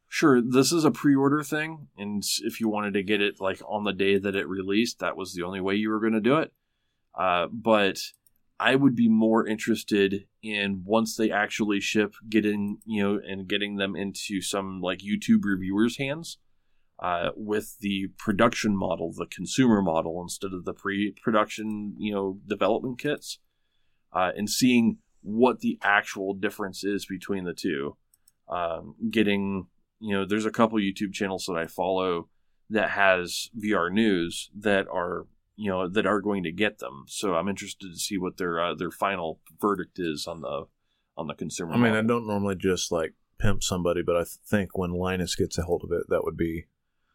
sure, 0.10 0.42
this 0.42 0.72
is 0.74 0.84
a 0.86 0.92
pre-order 0.92 1.42
thing, 1.44 1.88
and 1.98 2.24
if 2.44 2.60
you 2.60 2.68
wanted 2.70 2.94
to 2.94 3.04
get 3.04 3.22
it 3.22 3.40
like 3.42 3.62
on 3.68 3.84
the 3.86 3.94
day 3.94 4.18
that 4.20 4.36
it 4.36 4.48
released, 4.48 5.00
that 5.00 5.16
was 5.18 5.34
the 5.34 5.44
only 5.44 5.62
way 5.62 5.76
you 5.76 5.90
were 5.90 6.00
going 6.02 6.14
to 6.14 6.22
do 6.22 6.38
it. 6.38 6.52
Uh, 7.18 7.48
but 7.52 7.98
I 8.70 8.76
would 8.76 8.96
be 8.96 9.10
more 9.10 9.46
interested 9.54 10.12
in 10.42 10.84
once 10.86 11.16
they 11.18 11.30
actually 11.32 11.82
ship, 11.82 12.12
getting 12.30 12.62
you 12.86 13.04
know, 13.04 13.20
and 13.30 13.48
getting 13.48 13.76
them 13.78 13.96
into 13.96 14.42
some 14.42 14.82
like 14.82 15.00
YouTube 15.00 15.44
reviewers' 15.44 15.98
hands. 15.98 16.38
uh, 17.00 17.30
with 17.36 17.78
the 17.80 18.08
production 18.18 18.76
model, 18.76 19.12
the 19.12 19.26
consumer 19.26 19.82
model, 19.82 20.22
instead 20.22 20.54
of 20.54 20.66
the 20.66 20.74
pre-production, 20.74 21.96
you 21.98 22.14
know, 22.14 22.40
development 22.48 23.00
kits, 23.00 23.40
uh, 24.14 24.32
and 24.38 24.50
seeing 24.50 24.98
what 25.22 25.60
the 25.60 25.78
actual 25.82 26.34
difference 26.34 26.84
is 26.84 27.06
between 27.06 27.44
the 27.46 27.54
two. 27.54 27.98
Um, 28.48 28.96
getting, 29.10 29.68
you 30.00 30.16
know, 30.16 30.26
there's 30.26 30.46
a 30.46 30.52
couple 30.52 30.78
YouTube 30.78 31.14
channels 31.14 31.46
that 31.48 31.58
I 31.58 31.66
follow 31.68 32.30
that 32.70 32.92
has 32.92 33.50
VR 33.58 33.92
news 33.92 34.50
that 34.58 34.88
are, 34.88 35.28
you 35.56 35.70
know, 35.70 35.88
that 35.88 36.06
are 36.06 36.22
going 36.22 36.44
to 36.44 36.52
get 36.52 36.80
them. 36.80 37.06
So 37.08 37.36
I'm 37.36 37.48
interested 37.48 37.92
to 37.92 37.98
see 37.98 38.18
what 38.18 38.38
their 38.38 38.60
uh, 38.60 38.76
their 38.76 38.92
final 38.92 39.40
verdict 39.60 40.00
is 40.00 40.28
on 40.28 40.42
the 40.42 40.66
on 41.18 41.28
the 41.28 41.36
consumer. 41.36 41.74
I 41.74 41.78
mean, 41.78 41.94
I 41.94 42.02
don't 42.02 42.28
normally 42.28 42.56
just 42.56 42.92
like 42.92 43.14
pimp 43.38 43.64
somebody, 43.64 44.02
but 44.02 44.16
I 44.16 44.24
think 44.24 44.78
when 44.78 44.92
Linus 44.92 45.36
gets 45.36 45.58
a 45.58 45.64
hold 45.64 45.84
of 45.84 45.92
it, 45.92 46.06
that 46.10 46.24
would 46.24 46.38
be 46.38 46.66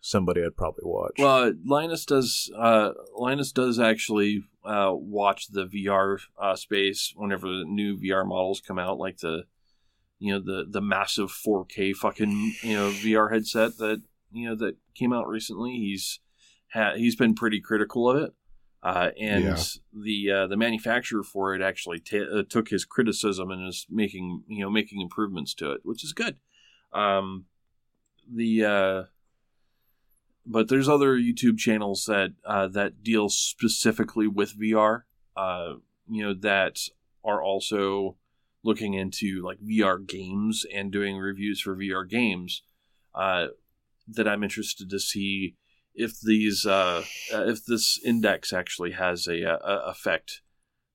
somebody 0.00 0.42
I'd 0.44 0.56
probably 0.56 0.84
watch. 0.84 1.14
Well, 1.18 1.52
Linus 1.64 2.04
does. 2.04 2.50
Uh, 2.56 2.92
Linus 3.16 3.52
does 3.52 3.78
actually 3.78 4.44
uh, 4.64 4.92
watch 4.92 5.48
the 5.48 5.66
VR 5.66 6.18
uh, 6.40 6.56
space 6.56 7.12
whenever 7.16 7.48
the 7.48 7.64
new 7.64 7.96
VR 7.96 8.26
models 8.26 8.60
come 8.60 8.78
out, 8.78 8.98
like 8.98 9.18
the, 9.18 9.44
you 10.18 10.32
know, 10.32 10.40
the 10.40 10.64
the 10.68 10.80
massive 10.80 11.30
4K 11.30 11.94
fucking 11.96 12.54
you 12.62 12.74
know 12.74 12.90
VR 12.90 13.32
headset 13.32 13.78
that 13.78 14.02
you 14.30 14.48
know 14.48 14.54
that 14.56 14.76
came 14.94 15.12
out 15.12 15.26
recently. 15.26 15.72
He's 15.72 16.20
ha- 16.72 16.94
he's 16.96 17.16
been 17.16 17.34
pretty 17.34 17.60
critical 17.60 18.10
of 18.10 18.22
it, 18.22 18.34
uh, 18.82 19.10
and 19.18 19.44
Yeah. 19.44 19.62
the 19.92 20.30
uh, 20.30 20.46
the 20.46 20.56
manufacturer 20.56 21.22
for 21.22 21.54
it 21.54 21.62
actually 21.62 22.00
ta 22.00 22.18
uh, 22.18 22.42
took 22.48 22.68
his 22.68 22.84
criticism 22.84 23.50
and 23.50 23.66
is 23.68 23.86
making 23.90 24.44
you 24.48 24.60
know 24.60 24.70
making 24.70 25.00
improvements 25.00 25.54
to 25.54 25.72
it, 25.72 25.80
which 25.84 26.04
is 26.04 26.12
good. 26.12 26.36
Um, 26.92 27.46
the 28.30 28.64
uh, 28.64 29.02
but 30.46 30.68
there's 30.68 30.88
other 30.88 31.16
YouTube 31.18 31.58
channels 31.58 32.04
that 32.06 32.32
uh, 32.44 32.68
that 32.68 33.02
deal 33.02 33.28
specifically 33.28 34.26
with 34.26 34.58
VR. 34.58 35.02
Uh, 35.36 35.74
you 36.08 36.22
know 36.24 36.34
that 36.34 36.78
are 37.24 37.42
also 37.42 38.16
looking 38.64 38.94
into 38.94 39.42
like 39.44 39.58
VR 39.60 40.04
games 40.04 40.64
and 40.74 40.90
doing 40.90 41.16
reviews 41.16 41.60
for 41.60 41.76
VR 41.76 42.08
games. 42.08 42.62
Uh, 43.14 43.48
that 44.06 44.26
I'm 44.28 44.42
interested 44.42 44.88
to 44.90 44.98
see 44.98 45.56
if 45.98 46.20
these 46.20 46.64
uh, 46.64 47.04
uh, 47.34 47.44
if 47.46 47.64
this 47.64 48.00
index 48.04 48.52
actually 48.52 48.92
has 48.92 49.26
a, 49.26 49.42
a 49.42 49.82
effect 49.86 50.40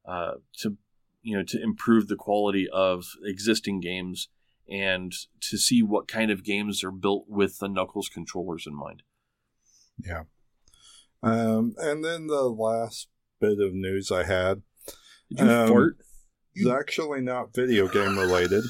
uh, 0.08 0.34
to 0.60 0.78
you 1.22 1.38
know 1.38 1.44
to 1.44 1.62
improve 1.62 2.08
the 2.08 2.16
quality 2.16 2.68
of 2.72 3.06
existing 3.24 3.80
games 3.80 4.30
and 4.70 5.14
to 5.42 5.58
see 5.58 5.84
what 5.84 6.08
kind 6.08 6.32
of 6.32 6.44
games 6.44 6.84
are 6.84 6.92
built 6.92 7.26
with 7.28 7.60
the 7.60 7.68
Knuckles 7.68 8.10
controllers 8.10 8.66
in 8.66 8.74
mind. 8.74 9.04
Yeah. 10.00 10.24
Um, 11.22 11.76
and 11.78 12.04
then 12.04 12.28
the 12.28 12.44
last 12.50 13.10
bit 13.40 13.60
of 13.60 13.74
news 13.74 14.12
I 14.12 14.24
had 14.24 14.62
Did 15.30 15.40
you 15.46 15.50
Um, 15.50 15.68
fart? 15.68 15.98
is 16.56 16.68
actually 16.68 17.22
not 17.22 17.54
video 17.54 17.88
game 17.88 18.18
related. 18.18 18.64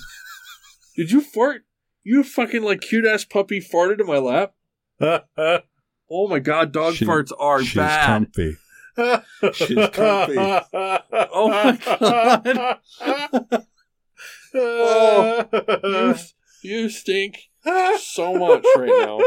Did 0.96 1.12
you 1.12 1.22
fart? 1.22 1.66
You 2.04 2.24
fucking 2.24 2.64
like 2.64 2.82
cute 2.82 3.06
ass 3.06 3.24
puppy 3.24 3.60
farted 3.62 4.00
in 4.02 4.08
my 4.08 4.18
lap. 4.18 4.54
Oh 6.16 6.28
my 6.28 6.38
god, 6.40 6.72
dog 6.72 6.94
She- 6.94 7.06
farts 7.06 7.32
are 7.40 7.64
She's 7.64 7.74
bad. 7.76 8.06
comfy. 8.08 8.58
She's 9.54 9.90
comfy. 9.90 10.36
Oh 10.38 11.50
my 11.50 11.80
god. 13.02 13.64
Oh, 14.56 15.46
you, 15.84 16.16
you 16.82 16.90
stink 16.90 17.40
so 18.00 18.36
much 18.36 18.64
right 18.78 18.88
now. 18.88 19.20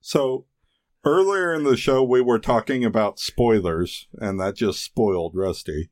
So 0.00 0.46
earlier 1.04 1.52
in 1.52 1.64
the 1.64 1.76
show, 1.76 2.02
we 2.04 2.20
were 2.20 2.38
talking 2.38 2.84
about 2.84 3.18
spoilers, 3.18 4.06
and 4.14 4.38
that 4.40 4.54
just 4.56 4.84
spoiled 4.84 5.32
Rusty. 5.34 5.90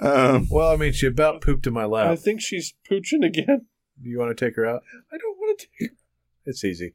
Um, 0.00 0.46
well, 0.48 0.72
I 0.72 0.76
mean, 0.76 0.92
she 0.92 1.06
about 1.08 1.40
pooped 1.42 1.66
in 1.66 1.72
my 1.72 1.84
lap. 1.84 2.08
I 2.08 2.14
think 2.16 2.40
she's 2.40 2.74
pooching 2.88 3.24
again. 3.26 3.66
Do 4.00 4.08
you 4.08 4.18
want 4.20 4.36
to 4.36 4.44
take 4.46 4.54
her 4.54 4.64
out? 4.64 4.82
I 5.12 5.16
don't 5.18 5.36
want 5.38 5.58
to 5.58 5.66
take 5.80 5.90
It's 6.46 6.62
easy. 6.64 6.94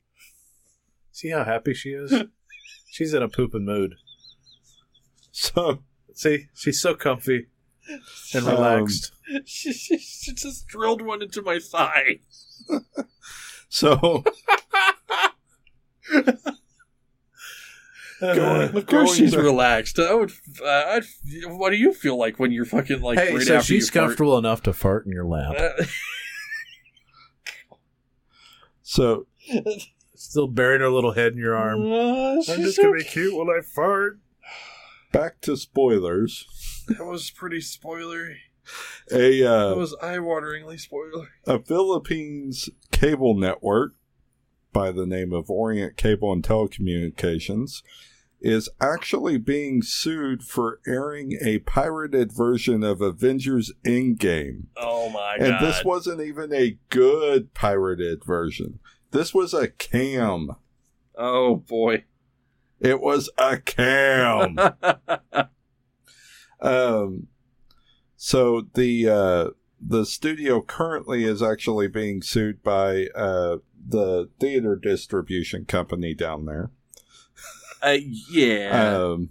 See 1.13 1.29
how 1.29 1.43
happy 1.45 1.73
she 1.73 1.91
is? 1.91 2.13
She's 2.91 3.13
in 3.13 3.23
a 3.23 3.29
pooping 3.29 3.63
mood. 3.65 3.95
so 5.31 5.83
See, 6.15 6.45
she's 6.53 6.79
so 6.81 6.93
comfy 6.93 7.47
and 8.35 8.45
Um, 8.45 8.49
relaxed. 8.53 9.11
She, 9.45 9.71
she, 9.73 9.97
she 9.97 10.33
just 10.33 10.67
drilled 10.67 11.01
one 11.01 11.21
into 11.23 11.41
my 11.41 11.57
thigh. 11.59 12.19
so 13.69 14.23
going- 18.19 18.75
Of 18.77 18.85
course, 18.85 19.15
she's 19.15 19.31
to- 19.31 19.41
relaxed. 19.41 19.97
I 19.99 20.13
would. 20.13 20.31
Uh, 20.63 20.67
I'd, 20.67 21.03
what 21.45 21.71
do 21.71 21.77
you 21.77 21.93
feel 21.93 22.17
like 22.17 22.37
when 22.39 22.51
you're 22.51 22.65
fucking 22.65 23.01
like? 23.01 23.17
hey, 23.17 23.33
right 23.33 23.41
so 23.47 23.55
after 23.55 23.65
she's 23.67 23.87
you 23.87 23.91
fart? 23.91 24.07
comfortable 24.09 24.37
enough 24.37 24.61
to 24.63 24.73
fart 24.73 25.05
in 25.05 25.11
your 25.11 25.25
lap. 25.25 25.55
Uh, 25.57 25.83
so 28.81 29.25
Still 30.23 30.47
burying 30.47 30.79
her 30.81 30.89
little 30.89 31.11
head 31.11 31.33
in 31.33 31.37
your 31.37 31.53
arm. 31.55 31.81
uh, 31.91 32.35
I'm 32.35 32.43
just 32.61 32.77
so 32.77 32.83
gonna 32.83 32.97
be 32.97 33.03
cute 33.03 33.35
when 33.35 33.49
I 33.49 33.59
fart. 33.61 34.19
back 35.11 35.41
to 35.41 35.57
spoilers. 35.57 36.47
That 36.87 37.05
was 37.05 37.29
pretty 37.29 37.59
spoilery. 37.59 38.35
A 39.11 39.41
That 39.41 39.71
uh, 39.71 39.75
was 39.75 39.95
eye-wateringly 40.01 40.79
spoilery. 40.81 41.27
a 41.45 41.59
Philippines 41.59 42.69
cable 42.91 43.33
network 43.35 43.95
by 44.71 44.91
the 44.91 45.05
name 45.05 45.33
of 45.33 45.49
Orient 45.49 45.97
Cable 45.97 46.31
and 46.31 46.41
Telecommunications 46.41 47.83
is 48.41 48.69
actually 48.81 49.37
being 49.37 49.81
sued 49.81 50.43
for 50.43 50.79
airing 50.87 51.37
a 51.41 51.59
pirated 51.59 52.31
version 52.31 52.83
of 52.83 53.01
Avengers 53.01 53.71
Endgame. 53.85 54.63
Oh 54.77 55.09
my 55.09 55.37
god. 55.37 55.47
and 55.47 55.65
this 55.65 55.83
wasn't 55.83 56.21
even 56.21 56.53
a 56.53 56.77
good 56.89 57.53
pirated 57.53 58.23
version. 58.25 58.79
This 59.13 59.33
was 59.33 59.53
a 59.53 59.67
cam. 59.67 60.55
oh 61.15 61.55
boy. 61.55 62.05
It 62.79 62.99
was 62.99 63.29
a 63.37 63.59
cam. 63.59 64.57
um, 66.59 67.27
so 68.17 68.67
the 68.73 69.07
uh, 69.07 69.49
the 69.79 70.05
studio 70.05 70.61
currently 70.61 71.25
is 71.25 71.43
actually 71.43 71.87
being 71.87 72.23
sued 72.23 72.63
by 72.63 73.07
uh, 73.15 73.57
the 73.87 74.31
theater 74.39 74.75
distribution 74.75 75.65
company 75.65 76.15
down 76.15 76.45
there. 76.45 76.71
uh, 77.83 77.97
yeah. 78.31 78.95
Um, 78.95 79.29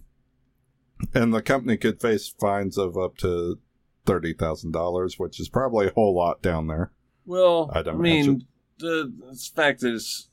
and 1.12 1.34
the 1.34 1.42
company 1.42 1.76
could 1.76 2.00
face 2.00 2.28
fines 2.28 2.78
of 2.78 2.96
up 2.96 3.16
to 3.18 3.58
thirty 4.06 4.32
thousand 4.32 4.70
dollars, 4.70 5.18
which 5.18 5.40
is 5.40 5.48
probably 5.48 5.88
a 5.88 5.92
whole 5.92 6.14
lot 6.14 6.40
down 6.40 6.68
there. 6.68 6.92
well, 7.26 7.68
I 7.74 7.82
mean, 7.90 8.14
imagine. 8.14 8.38
the, 8.38 8.44
the 8.78 9.12
fact 9.54 9.82
is, 9.84 10.28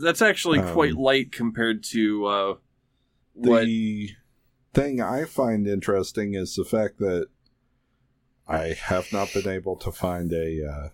that's 0.00 0.22
actually 0.22 0.60
Um, 0.60 0.72
quite 0.72 0.94
light 0.94 1.32
compared 1.32 1.82
to 1.84 2.26
uh, 2.26 2.54
what. 3.34 3.64
The 3.64 4.10
thing 4.72 5.00
I 5.00 5.24
find 5.24 5.66
interesting 5.66 6.34
is 6.34 6.54
the 6.56 6.64
fact 6.64 6.98
that 6.98 7.26
I 8.48 8.68
have 8.68 9.12
not 9.12 9.32
been 9.32 9.48
able 9.48 9.76
to 9.76 9.92
find 9.92 10.32
a 10.32 10.66
uh, 10.66 10.88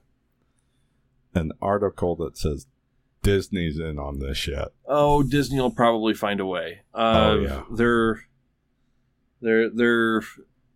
an 1.35 1.53
article 1.63 2.17
that 2.17 2.37
says 2.37 2.67
Disney's 3.23 3.79
in 3.79 3.99
on 3.99 4.19
this 4.19 4.47
yet. 4.49 4.69
Oh, 4.87 5.23
Disney 5.23 5.61
will 5.61 5.71
probably 5.71 6.15
find 6.15 6.41
a 6.41 6.47
way. 6.47 6.81
Uh, 6.95 6.99
Oh, 7.37 7.41
yeah. 7.41 7.63
they're 7.73 8.25
they're 9.41 9.71
they're 9.71 10.23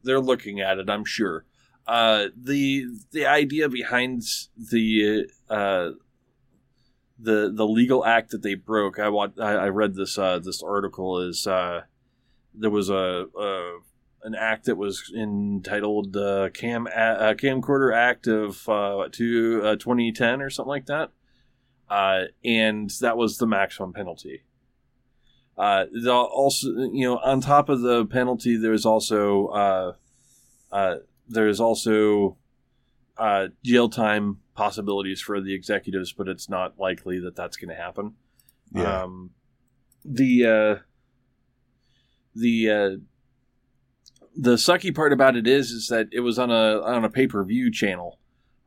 they're 0.02 0.20
looking 0.20 0.60
at 0.60 0.78
it. 0.78 0.88
I'm 0.88 1.04
sure. 1.04 1.44
Uh, 1.86 2.28
the 2.36 2.86
the 3.12 3.26
idea 3.26 3.68
behind 3.68 4.22
the 4.56 5.26
uh, 5.50 5.90
the 7.18 7.52
the 7.54 7.66
legal 7.66 8.04
act 8.04 8.30
that 8.30 8.42
they 8.42 8.54
broke. 8.54 8.98
I 8.98 9.08
want. 9.08 9.38
I, 9.38 9.52
I 9.52 9.68
read 9.68 9.94
this 9.94 10.16
uh, 10.16 10.38
this 10.38 10.62
article 10.62 11.20
is 11.20 11.46
uh, 11.46 11.82
there 12.54 12.70
was 12.70 12.88
a, 12.88 13.26
a 13.38 13.78
an 14.22 14.34
act 14.34 14.64
that 14.64 14.76
was 14.76 15.12
entitled 15.14 16.16
uh, 16.16 16.48
Cam 16.50 16.86
uh, 16.86 17.34
Camcorder 17.34 17.94
Act 17.94 18.26
of 18.26 18.66
uh, 18.68 19.00
uh, 19.00 19.08
2010 19.08 20.40
or 20.40 20.48
something 20.48 20.68
like 20.68 20.86
that 20.86 21.10
uh, 21.88 22.24
and 22.44 22.90
that 23.00 23.16
was 23.16 23.38
the 23.38 23.46
maximum 23.46 23.92
penalty. 23.92 24.42
Uh, 25.56 25.84
also, 26.08 26.68
you 26.92 27.06
know, 27.06 27.18
on 27.18 27.40
top 27.40 27.68
of 27.68 27.80
the 27.82 28.04
penalty, 28.06 28.56
there's 28.56 28.84
also 28.84 29.46
uh, 29.48 29.92
uh, 30.72 30.96
there's 31.28 31.60
also 31.60 32.36
uh, 33.16 33.48
jail 33.64 33.88
time 33.88 34.38
possibilities 34.54 35.20
for 35.20 35.40
the 35.40 35.54
executives, 35.54 36.12
but 36.12 36.28
it's 36.28 36.48
not 36.48 36.78
likely 36.78 37.18
that 37.20 37.36
that's 37.36 37.56
going 37.56 37.68
to 37.68 37.80
happen. 37.80 38.14
Yeah. 38.72 39.02
Um, 39.02 39.30
the 40.04 40.46
uh, 40.46 40.82
the 42.34 42.70
uh, 42.70 42.90
the 44.36 44.54
sucky 44.54 44.94
part 44.94 45.12
about 45.12 45.36
it 45.36 45.46
is 45.46 45.70
is 45.70 45.88
that 45.88 46.08
it 46.12 46.20
was 46.20 46.38
on 46.38 46.50
a 46.50 46.80
on 46.80 47.04
a 47.04 47.10
pay 47.10 47.26
per 47.26 47.42
view 47.44 47.70
channel. 47.70 48.18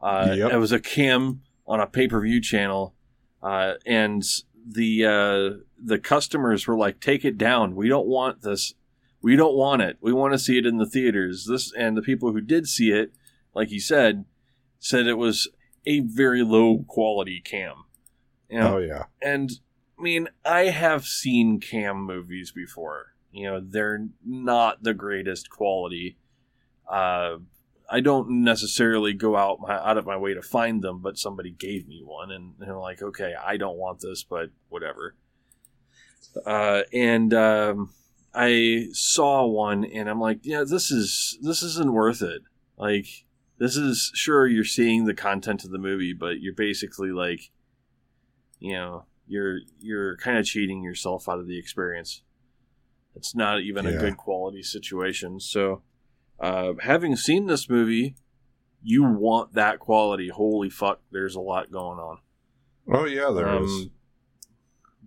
Uh, 0.01 0.35
Yep. 0.37 0.51
It 0.51 0.57
was 0.57 0.71
a 0.71 0.79
cam 0.79 1.41
on 1.65 1.79
a 1.79 1.87
pay 1.87 2.07
per 2.07 2.21
view 2.21 2.39
channel, 2.39 2.95
uh, 3.41 3.73
and 3.85 4.23
the 4.65 5.05
uh, 5.05 5.63
the 5.83 5.99
customers 5.99 6.67
were 6.67 6.77
like, 6.77 6.99
"Take 6.99 7.25
it 7.25 7.37
down. 7.37 7.75
We 7.75 7.89
don't 7.89 8.07
want 8.07 8.41
this. 8.41 8.73
We 9.21 9.35
don't 9.35 9.55
want 9.55 9.81
it. 9.81 9.97
We 10.01 10.13
want 10.13 10.33
to 10.33 10.39
see 10.39 10.57
it 10.57 10.65
in 10.65 10.77
the 10.77 10.85
theaters." 10.85 11.45
This 11.49 11.73
and 11.73 11.97
the 11.97 12.01
people 12.01 12.31
who 12.31 12.41
did 12.41 12.67
see 12.67 12.91
it, 12.91 13.13
like 13.53 13.69
he 13.69 13.79
said, 13.79 14.25
said 14.79 15.07
it 15.07 15.17
was 15.17 15.49
a 15.85 16.01
very 16.01 16.43
low 16.43 16.85
quality 16.87 17.41
cam. 17.41 17.85
You 18.49 18.59
know, 18.59 18.75
Oh 18.75 18.79
yeah. 18.79 19.03
and 19.21 19.51
I 19.97 20.01
mean, 20.01 20.29
I 20.45 20.65
have 20.65 21.05
seen 21.05 21.59
cam 21.59 21.97
movies 22.03 22.51
before. 22.51 23.13
You 23.31 23.45
know, 23.47 23.61
they're 23.63 24.07
not 24.25 24.83
the 24.83 24.93
greatest 24.93 25.49
quality. 25.49 26.17
Uh, 26.89 27.37
I 27.89 28.01
don't 28.01 28.43
necessarily 28.43 29.13
go 29.13 29.35
out 29.37 29.59
my, 29.61 29.73
out 29.75 29.97
of 29.97 30.05
my 30.05 30.17
way 30.17 30.33
to 30.33 30.41
find 30.41 30.81
them, 30.81 31.01
but 31.01 31.17
somebody 31.17 31.51
gave 31.51 31.87
me 31.87 32.01
one, 32.03 32.31
and 32.31 32.53
they're 32.59 32.77
like, 32.77 33.01
"Okay, 33.01 33.33
I 33.41 33.57
don't 33.57 33.77
want 33.77 33.99
this, 34.01 34.23
but 34.23 34.49
whatever." 34.69 35.15
Uh, 36.45 36.81
and 36.93 37.33
um, 37.33 37.93
I 38.37 38.89
saw 38.91 39.45
one, 39.47 39.83
and 39.83 40.07
I'm 40.07 40.19
like, 40.21 40.39
"Yeah, 40.43 40.63
this 40.63 40.91
is 40.91 41.37
this 41.41 41.63
isn't 41.63 41.91
worth 41.91 42.21
it." 42.21 42.43
Like, 42.77 43.25
this 43.57 43.75
is 43.75 44.11
sure 44.13 44.45
you're 44.45 44.63
seeing 44.63 45.05
the 45.05 45.15
content 45.15 45.63
of 45.63 45.71
the 45.71 45.79
movie, 45.79 46.13
but 46.13 46.39
you're 46.39 46.53
basically 46.53 47.11
like, 47.11 47.49
you 48.59 48.73
know, 48.73 49.05
you're 49.27 49.59
you're 49.79 50.17
kind 50.17 50.37
of 50.37 50.45
cheating 50.45 50.83
yourself 50.83 51.27
out 51.27 51.39
of 51.39 51.47
the 51.47 51.57
experience. 51.57 52.21
It's 53.15 53.33
not 53.33 53.61
even 53.61 53.87
a 53.87 53.91
good 53.99 54.17
quality 54.17 54.61
situation. 54.61 55.39
So, 55.39 55.81
uh, 56.39 56.73
having 56.81 57.15
seen 57.15 57.47
this 57.47 57.67
movie, 57.67 58.15
you 58.83 59.03
want 59.03 59.53
that 59.53 59.79
quality. 59.79 60.29
Holy 60.29 60.69
fuck, 60.69 61.01
there's 61.11 61.33
a 61.35 61.41
lot 61.41 61.71
going 61.71 61.97
on. 61.97 62.19
Oh 62.93 63.05
yeah, 63.05 63.31
there 63.31 63.63
is. 63.63 63.71
Um, 63.71 63.91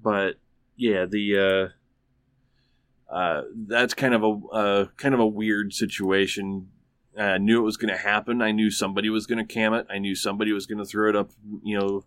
But 0.03 0.41
yeah, 0.77 1.07
the 1.07 1.39
uh, 1.39 1.69
uh, 3.11 3.43
that's 3.67 3.93
kind 3.93 4.15
of 4.15 4.23
a 4.23 4.55
uh, 4.55 4.85
kind 4.97 5.15
of 5.15 5.21
a 5.21 5.27
weird 5.27 5.73
situation. 5.75 6.69
I 7.19 7.39
knew 7.39 7.59
it 7.59 7.65
was 7.65 7.77
going 7.77 7.93
to 7.93 8.01
happen. 8.01 8.41
I 8.41 8.53
knew 8.53 8.71
somebody 8.71 9.11
was 9.11 9.27
going 9.27 9.45
to 9.45 9.53
cam 9.53 9.75
it. 9.75 9.87
I 9.91 9.99
knew 9.99 10.15
somebody 10.15 10.53
was 10.53 10.67
going 10.67 10.79
to 10.79 10.85
throw 10.85 11.09
it 11.09 11.17
up. 11.17 11.31
You 11.65 11.79
know, 11.79 12.05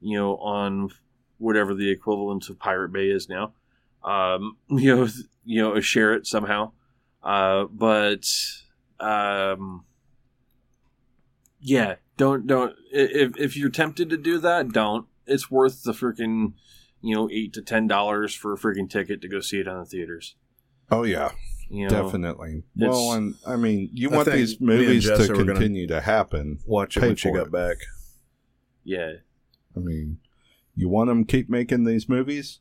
you 0.00 0.18
know, 0.18 0.36
on 0.36 0.90
whatever 1.38 1.74
the 1.74 1.90
equivalent 1.90 2.48
of 2.50 2.58
Pirate 2.58 2.92
Bay 2.92 3.08
is 3.08 3.28
now. 3.28 3.52
Um, 4.04 4.58
you 4.68 4.94
know, 4.94 5.08
you 5.44 5.62
know, 5.62 5.80
share 5.80 6.12
it 6.12 6.26
somehow. 6.26 6.72
Uh, 7.22 7.64
but 7.64 8.26
um, 9.00 9.84
yeah, 11.60 11.94
don't 12.16 12.46
don't 12.46 12.74
if 12.92 13.36
if 13.38 13.56
you're 13.56 13.70
tempted 13.70 14.10
to 14.10 14.16
do 14.16 14.38
that, 14.38 14.70
don't. 14.72 15.06
It's 15.26 15.50
worth 15.50 15.82
the 15.82 15.92
freaking 15.92 16.52
you 17.06 17.14
know 17.14 17.28
eight 17.30 17.52
to 17.54 17.62
ten 17.62 17.86
dollars 17.86 18.34
for 18.34 18.52
a 18.52 18.56
freaking 18.56 18.88
ticket 18.90 19.20
to 19.22 19.28
go 19.28 19.40
see 19.40 19.58
it 19.60 19.68
on 19.68 19.78
the 19.80 19.84
theaters. 19.86 20.34
Oh 20.90 21.02
yeah, 21.04 21.32
You 21.68 21.88
know, 21.88 22.02
definitely. 22.04 22.62
Well, 22.76 23.12
and 23.12 23.34
I 23.46 23.56
mean, 23.56 23.90
you 23.92 24.10
I 24.10 24.16
want 24.16 24.30
these 24.30 24.60
movies 24.60 25.06
to 25.08 25.26
continue 25.26 25.86
to 25.88 26.00
happen. 26.00 26.58
Watch 26.66 26.96
it 26.96 27.00
Pay 27.00 27.06
when 27.08 27.16
she 27.16 27.30
got 27.32 27.46
it. 27.48 27.52
back. 27.52 27.76
yeah. 28.84 29.12
I 29.76 29.80
mean, 29.80 30.18
you 30.74 30.88
want 30.88 31.08
them 31.08 31.24
to 31.24 31.30
keep 31.30 31.50
making 31.50 31.84
these 31.84 32.08
movies? 32.08 32.60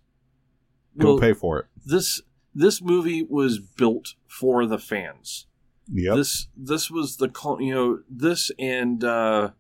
Go 0.98 1.14
Well, 1.14 1.20
pay 1.20 1.34
for 1.34 1.60
it. 1.60 1.66
this 1.86 2.22
this 2.54 2.82
movie 2.82 3.24
was 3.24 3.60
built 3.60 4.16
for 4.28 4.66
the 4.66 4.80
fans. 4.80 5.46
Yeah. 5.92 6.16
This 6.16 6.48
this 6.58 6.90
was 6.90 7.18
the 7.18 7.30
you 7.60 7.74
know 7.74 8.00
this 8.10 8.50
and 8.58 9.04
uh, 9.04 9.52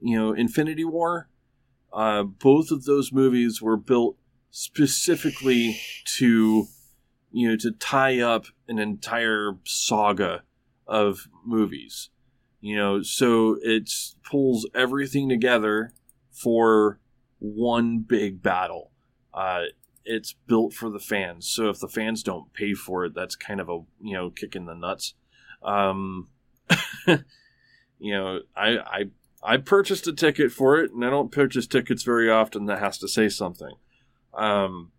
you 0.00 0.16
know 0.18 0.32
Infinity 0.32 0.84
War. 0.84 1.28
Uh, 1.92 2.22
both 2.22 2.70
of 2.70 2.84
those 2.84 3.12
movies 3.12 3.62
were 3.62 3.76
built 3.76 4.16
specifically 4.50 5.78
to 6.04 6.66
you 7.30 7.48
know 7.48 7.56
to 7.56 7.70
tie 7.72 8.20
up 8.20 8.46
an 8.68 8.78
entire 8.78 9.52
saga 9.64 10.42
of 10.86 11.28
movies. 11.44 12.10
You 12.60 12.76
know, 12.76 13.02
so 13.02 13.58
it 13.62 13.90
pulls 14.28 14.68
everything 14.74 15.28
together 15.28 15.92
for 16.32 16.98
one 17.38 18.00
big 18.00 18.42
battle. 18.42 18.90
Uh, 19.32 19.64
it's 20.04 20.34
built 20.46 20.72
for 20.72 20.88
the 20.88 20.98
fans. 20.98 21.48
So 21.48 21.68
if 21.68 21.78
the 21.78 21.88
fans 21.88 22.22
don't 22.22 22.52
pay 22.52 22.74
for 22.74 23.04
it, 23.04 23.14
that's 23.14 23.36
kind 23.36 23.60
of 23.60 23.68
a 23.68 23.80
you 24.00 24.14
know 24.14 24.30
kick 24.30 24.56
in 24.56 24.66
the 24.66 24.74
nuts. 24.74 25.14
Um, 25.62 26.28
you 27.06 28.12
know, 28.12 28.40
I 28.56 28.78
I 28.78 29.04
I 29.46 29.58
purchased 29.58 30.08
a 30.08 30.12
ticket 30.12 30.50
for 30.50 30.76
it, 30.78 30.92
and 30.92 31.04
I 31.04 31.10
don't 31.10 31.30
purchase 31.30 31.68
tickets 31.68 32.02
very 32.02 32.28
often. 32.28 32.66
That 32.66 32.80
has 32.80 32.98
to 32.98 33.08
say 33.08 33.28
something. 33.28 33.76
Um, 34.34 34.90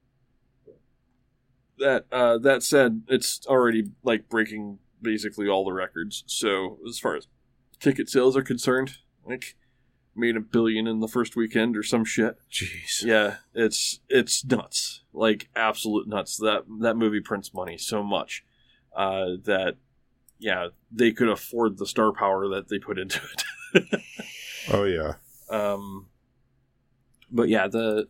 that 1.78 2.06
uh, 2.12 2.38
that 2.40 2.64
said, 2.64 3.04
it's 3.10 3.46
already 3.46 3.92
like 4.04 4.30
breaking 4.30 4.80
basically 5.02 5.50
all 5.50 5.66
the 5.66 5.74
records. 5.74 6.24
So 6.28 6.80
as 6.88 6.98
far 6.98 7.18
as 7.18 7.28
ticket 7.82 8.10
sales 8.10 8.38
are 8.38 8.42
concerned, 8.42 9.00
like 9.26 9.56
made 10.16 10.38
a 10.38 10.42
billion 10.42 10.88
in 10.88 11.02
the 11.02 11.10
first 11.10 11.36
weekend 11.36 11.76
or 11.76 11.84
some 11.84 12.06
shit. 12.06 12.38
Jeez. 12.50 13.04
Yeah, 13.04 13.36
it's 13.54 14.00
it's 14.08 14.46
nuts, 14.46 15.04
like 15.12 15.50
absolute 15.58 16.08
nuts. 16.08 16.38
That 16.38 16.64
that 16.80 16.96
movie 16.96 17.22
prints 17.22 17.54
money 17.54 17.78
so 17.78 18.02
much 18.02 18.46
uh, 18.96 19.36
that 19.44 19.76
yeah, 20.40 20.70
they 20.90 21.12
could 21.12 21.30
afford 21.30 21.78
the 21.78 21.86
star 21.86 22.14
power 22.14 22.48
that 22.48 22.70
they 22.70 22.80
put 22.80 22.98
into 22.98 23.20
it. 23.74 24.02
oh 24.72 24.84
yeah. 24.84 25.14
um, 25.50 26.08
but 27.32 27.50
yeah, 27.50 27.68
the 27.68 28.08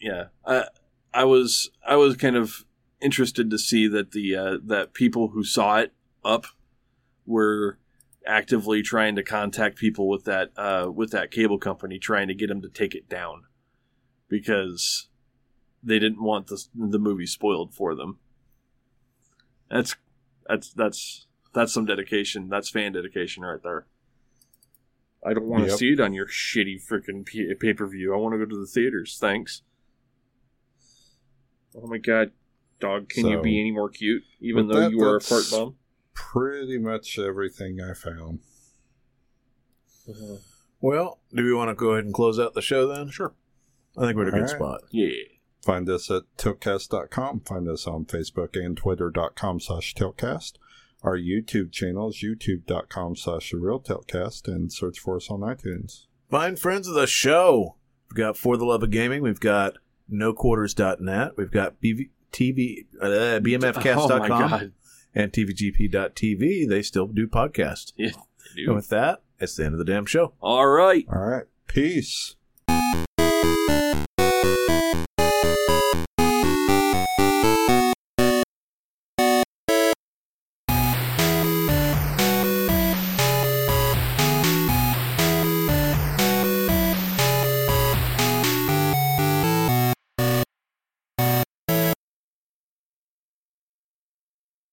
yeah, 0.00 0.26
I 0.44 0.64
I 1.12 1.24
was 1.24 1.70
I 1.86 1.96
was 1.96 2.16
kind 2.16 2.36
of 2.36 2.64
interested 3.00 3.50
to 3.50 3.58
see 3.58 3.86
that 3.88 4.12
the 4.12 4.36
uh, 4.36 4.58
that 4.64 4.94
people 4.94 5.28
who 5.28 5.44
saw 5.44 5.78
it 5.78 5.92
up 6.24 6.46
were 7.26 7.78
actively 8.26 8.82
trying 8.82 9.14
to 9.16 9.22
contact 9.22 9.78
people 9.78 10.08
with 10.08 10.24
that 10.24 10.50
uh, 10.56 10.90
with 10.94 11.10
that 11.12 11.30
cable 11.30 11.58
company, 11.58 11.98
trying 11.98 12.28
to 12.28 12.34
get 12.34 12.48
them 12.48 12.62
to 12.62 12.68
take 12.68 12.94
it 12.94 13.08
down 13.08 13.44
because 14.28 15.08
they 15.82 15.98
didn't 15.98 16.22
want 16.22 16.48
the 16.48 16.62
the 16.74 16.98
movie 16.98 17.26
spoiled 17.26 17.74
for 17.74 17.94
them. 17.94 18.18
That's 19.70 19.96
that's 20.48 20.72
that's 20.72 21.26
that's 21.54 21.72
some 21.72 21.86
dedication. 21.86 22.48
That's 22.48 22.68
fan 22.68 22.92
dedication 22.92 23.42
right 23.42 23.62
there. 23.62 23.86
I 25.26 25.34
don't 25.34 25.46
want 25.46 25.64
to 25.64 25.70
Yep. 25.70 25.78
see 25.78 25.92
it 25.92 26.00
on 26.00 26.12
your 26.14 26.26
shitty 26.26 26.76
freaking 26.88 27.26
pay 27.58 27.72
per 27.74 27.86
view. 27.88 28.14
I 28.14 28.16
want 28.16 28.34
to 28.34 28.38
go 28.38 28.44
to 28.46 28.60
the 28.60 28.66
theaters. 28.66 29.18
Thanks. 29.20 29.62
Oh 31.74 31.86
my 31.86 31.98
god, 31.98 32.32
dog! 32.80 33.08
Can 33.08 33.26
you 33.26 33.42
be 33.42 33.58
any 33.60 33.70
more 33.72 33.88
cute? 33.90 34.22
Even 34.40 34.68
though 34.68 34.80
that- 34.80 34.90
you 34.92 35.00
are 35.02 35.16
a 35.16 35.20
fart 35.20 35.44
that's- 35.44 35.50
bum. 35.58 35.76
Pretty 36.14 36.78
much 36.78 37.18
everything 37.18 37.78
I 37.80 37.92
found. 37.92 38.40
Uh-huh. 40.08 40.36
Well, 40.80 41.20
do 41.34 41.44
we 41.44 41.52
want 41.52 41.68
to 41.68 41.74
go 41.74 41.90
ahead 41.92 42.04
and 42.06 42.14
close 42.14 42.38
out 42.38 42.54
the 42.54 42.62
show 42.62 42.86
then? 42.86 43.10
Sure. 43.10 43.34
I 43.98 44.02
think 44.06 44.16
we're 44.16 44.22
at 44.22 44.28
a 44.28 44.30
good 44.30 44.36
All 44.40 44.46
right. 44.46 44.50
spot. 44.56 44.80
Yeah. 44.92 45.10
Find 45.62 45.88
us 45.90 46.10
at 46.10 46.22
tiltcast.com. 46.38 47.40
Find 47.40 47.68
us 47.68 47.86
on 47.86 48.04
Facebook 48.06 48.56
and 48.56 48.76
Twitter.com 48.76 49.60
slash 49.60 49.94
tiltcast. 49.94 50.54
Our 51.06 51.16
YouTube 51.16 51.70
channel 51.70 52.08
is 52.08 52.16
youtube.com 52.16 53.14
slash 53.14 53.52
the 53.52 53.58
real 53.58 53.78
tiltcast 53.80 54.48
and 54.48 54.72
search 54.72 54.98
for 54.98 55.14
us 55.16 55.30
on 55.30 55.38
iTunes. 55.40 56.06
Find 56.28 56.58
friends 56.58 56.88
of 56.88 56.94
the 56.94 57.06
show. 57.06 57.76
We've 58.10 58.16
got 58.16 58.36
For 58.36 58.56
the 58.56 58.64
Love 58.64 58.82
of 58.82 58.90
Gaming. 58.90 59.22
We've 59.22 59.38
got 59.38 59.74
NoQuarters.net. 60.12 61.36
We've 61.36 61.52
got 61.52 61.80
BV, 61.80 62.10
TV, 62.32 62.86
uh, 63.00 63.06
Oh 63.06 63.40
BMFcast.com 63.40 64.28
god. 64.28 64.72
and 65.14 65.32
TVGP.tv. 65.32 66.68
They 66.68 66.82
still 66.82 67.06
do 67.06 67.28
podcasts. 67.28 67.92
Yeah, 67.96 68.10
And 68.66 68.74
with 68.74 68.88
that, 68.88 69.22
it's 69.38 69.54
the 69.54 69.64
end 69.64 69.74
of 69.74 69.78
the 69.78 69.84
damn 69.84 70.06
show. 70.06 70.32
All 70.40 70.66
right. 70.66 71.06
All 71.12 71.20
right. 71.22 71.44
Peace. 71.68 72.34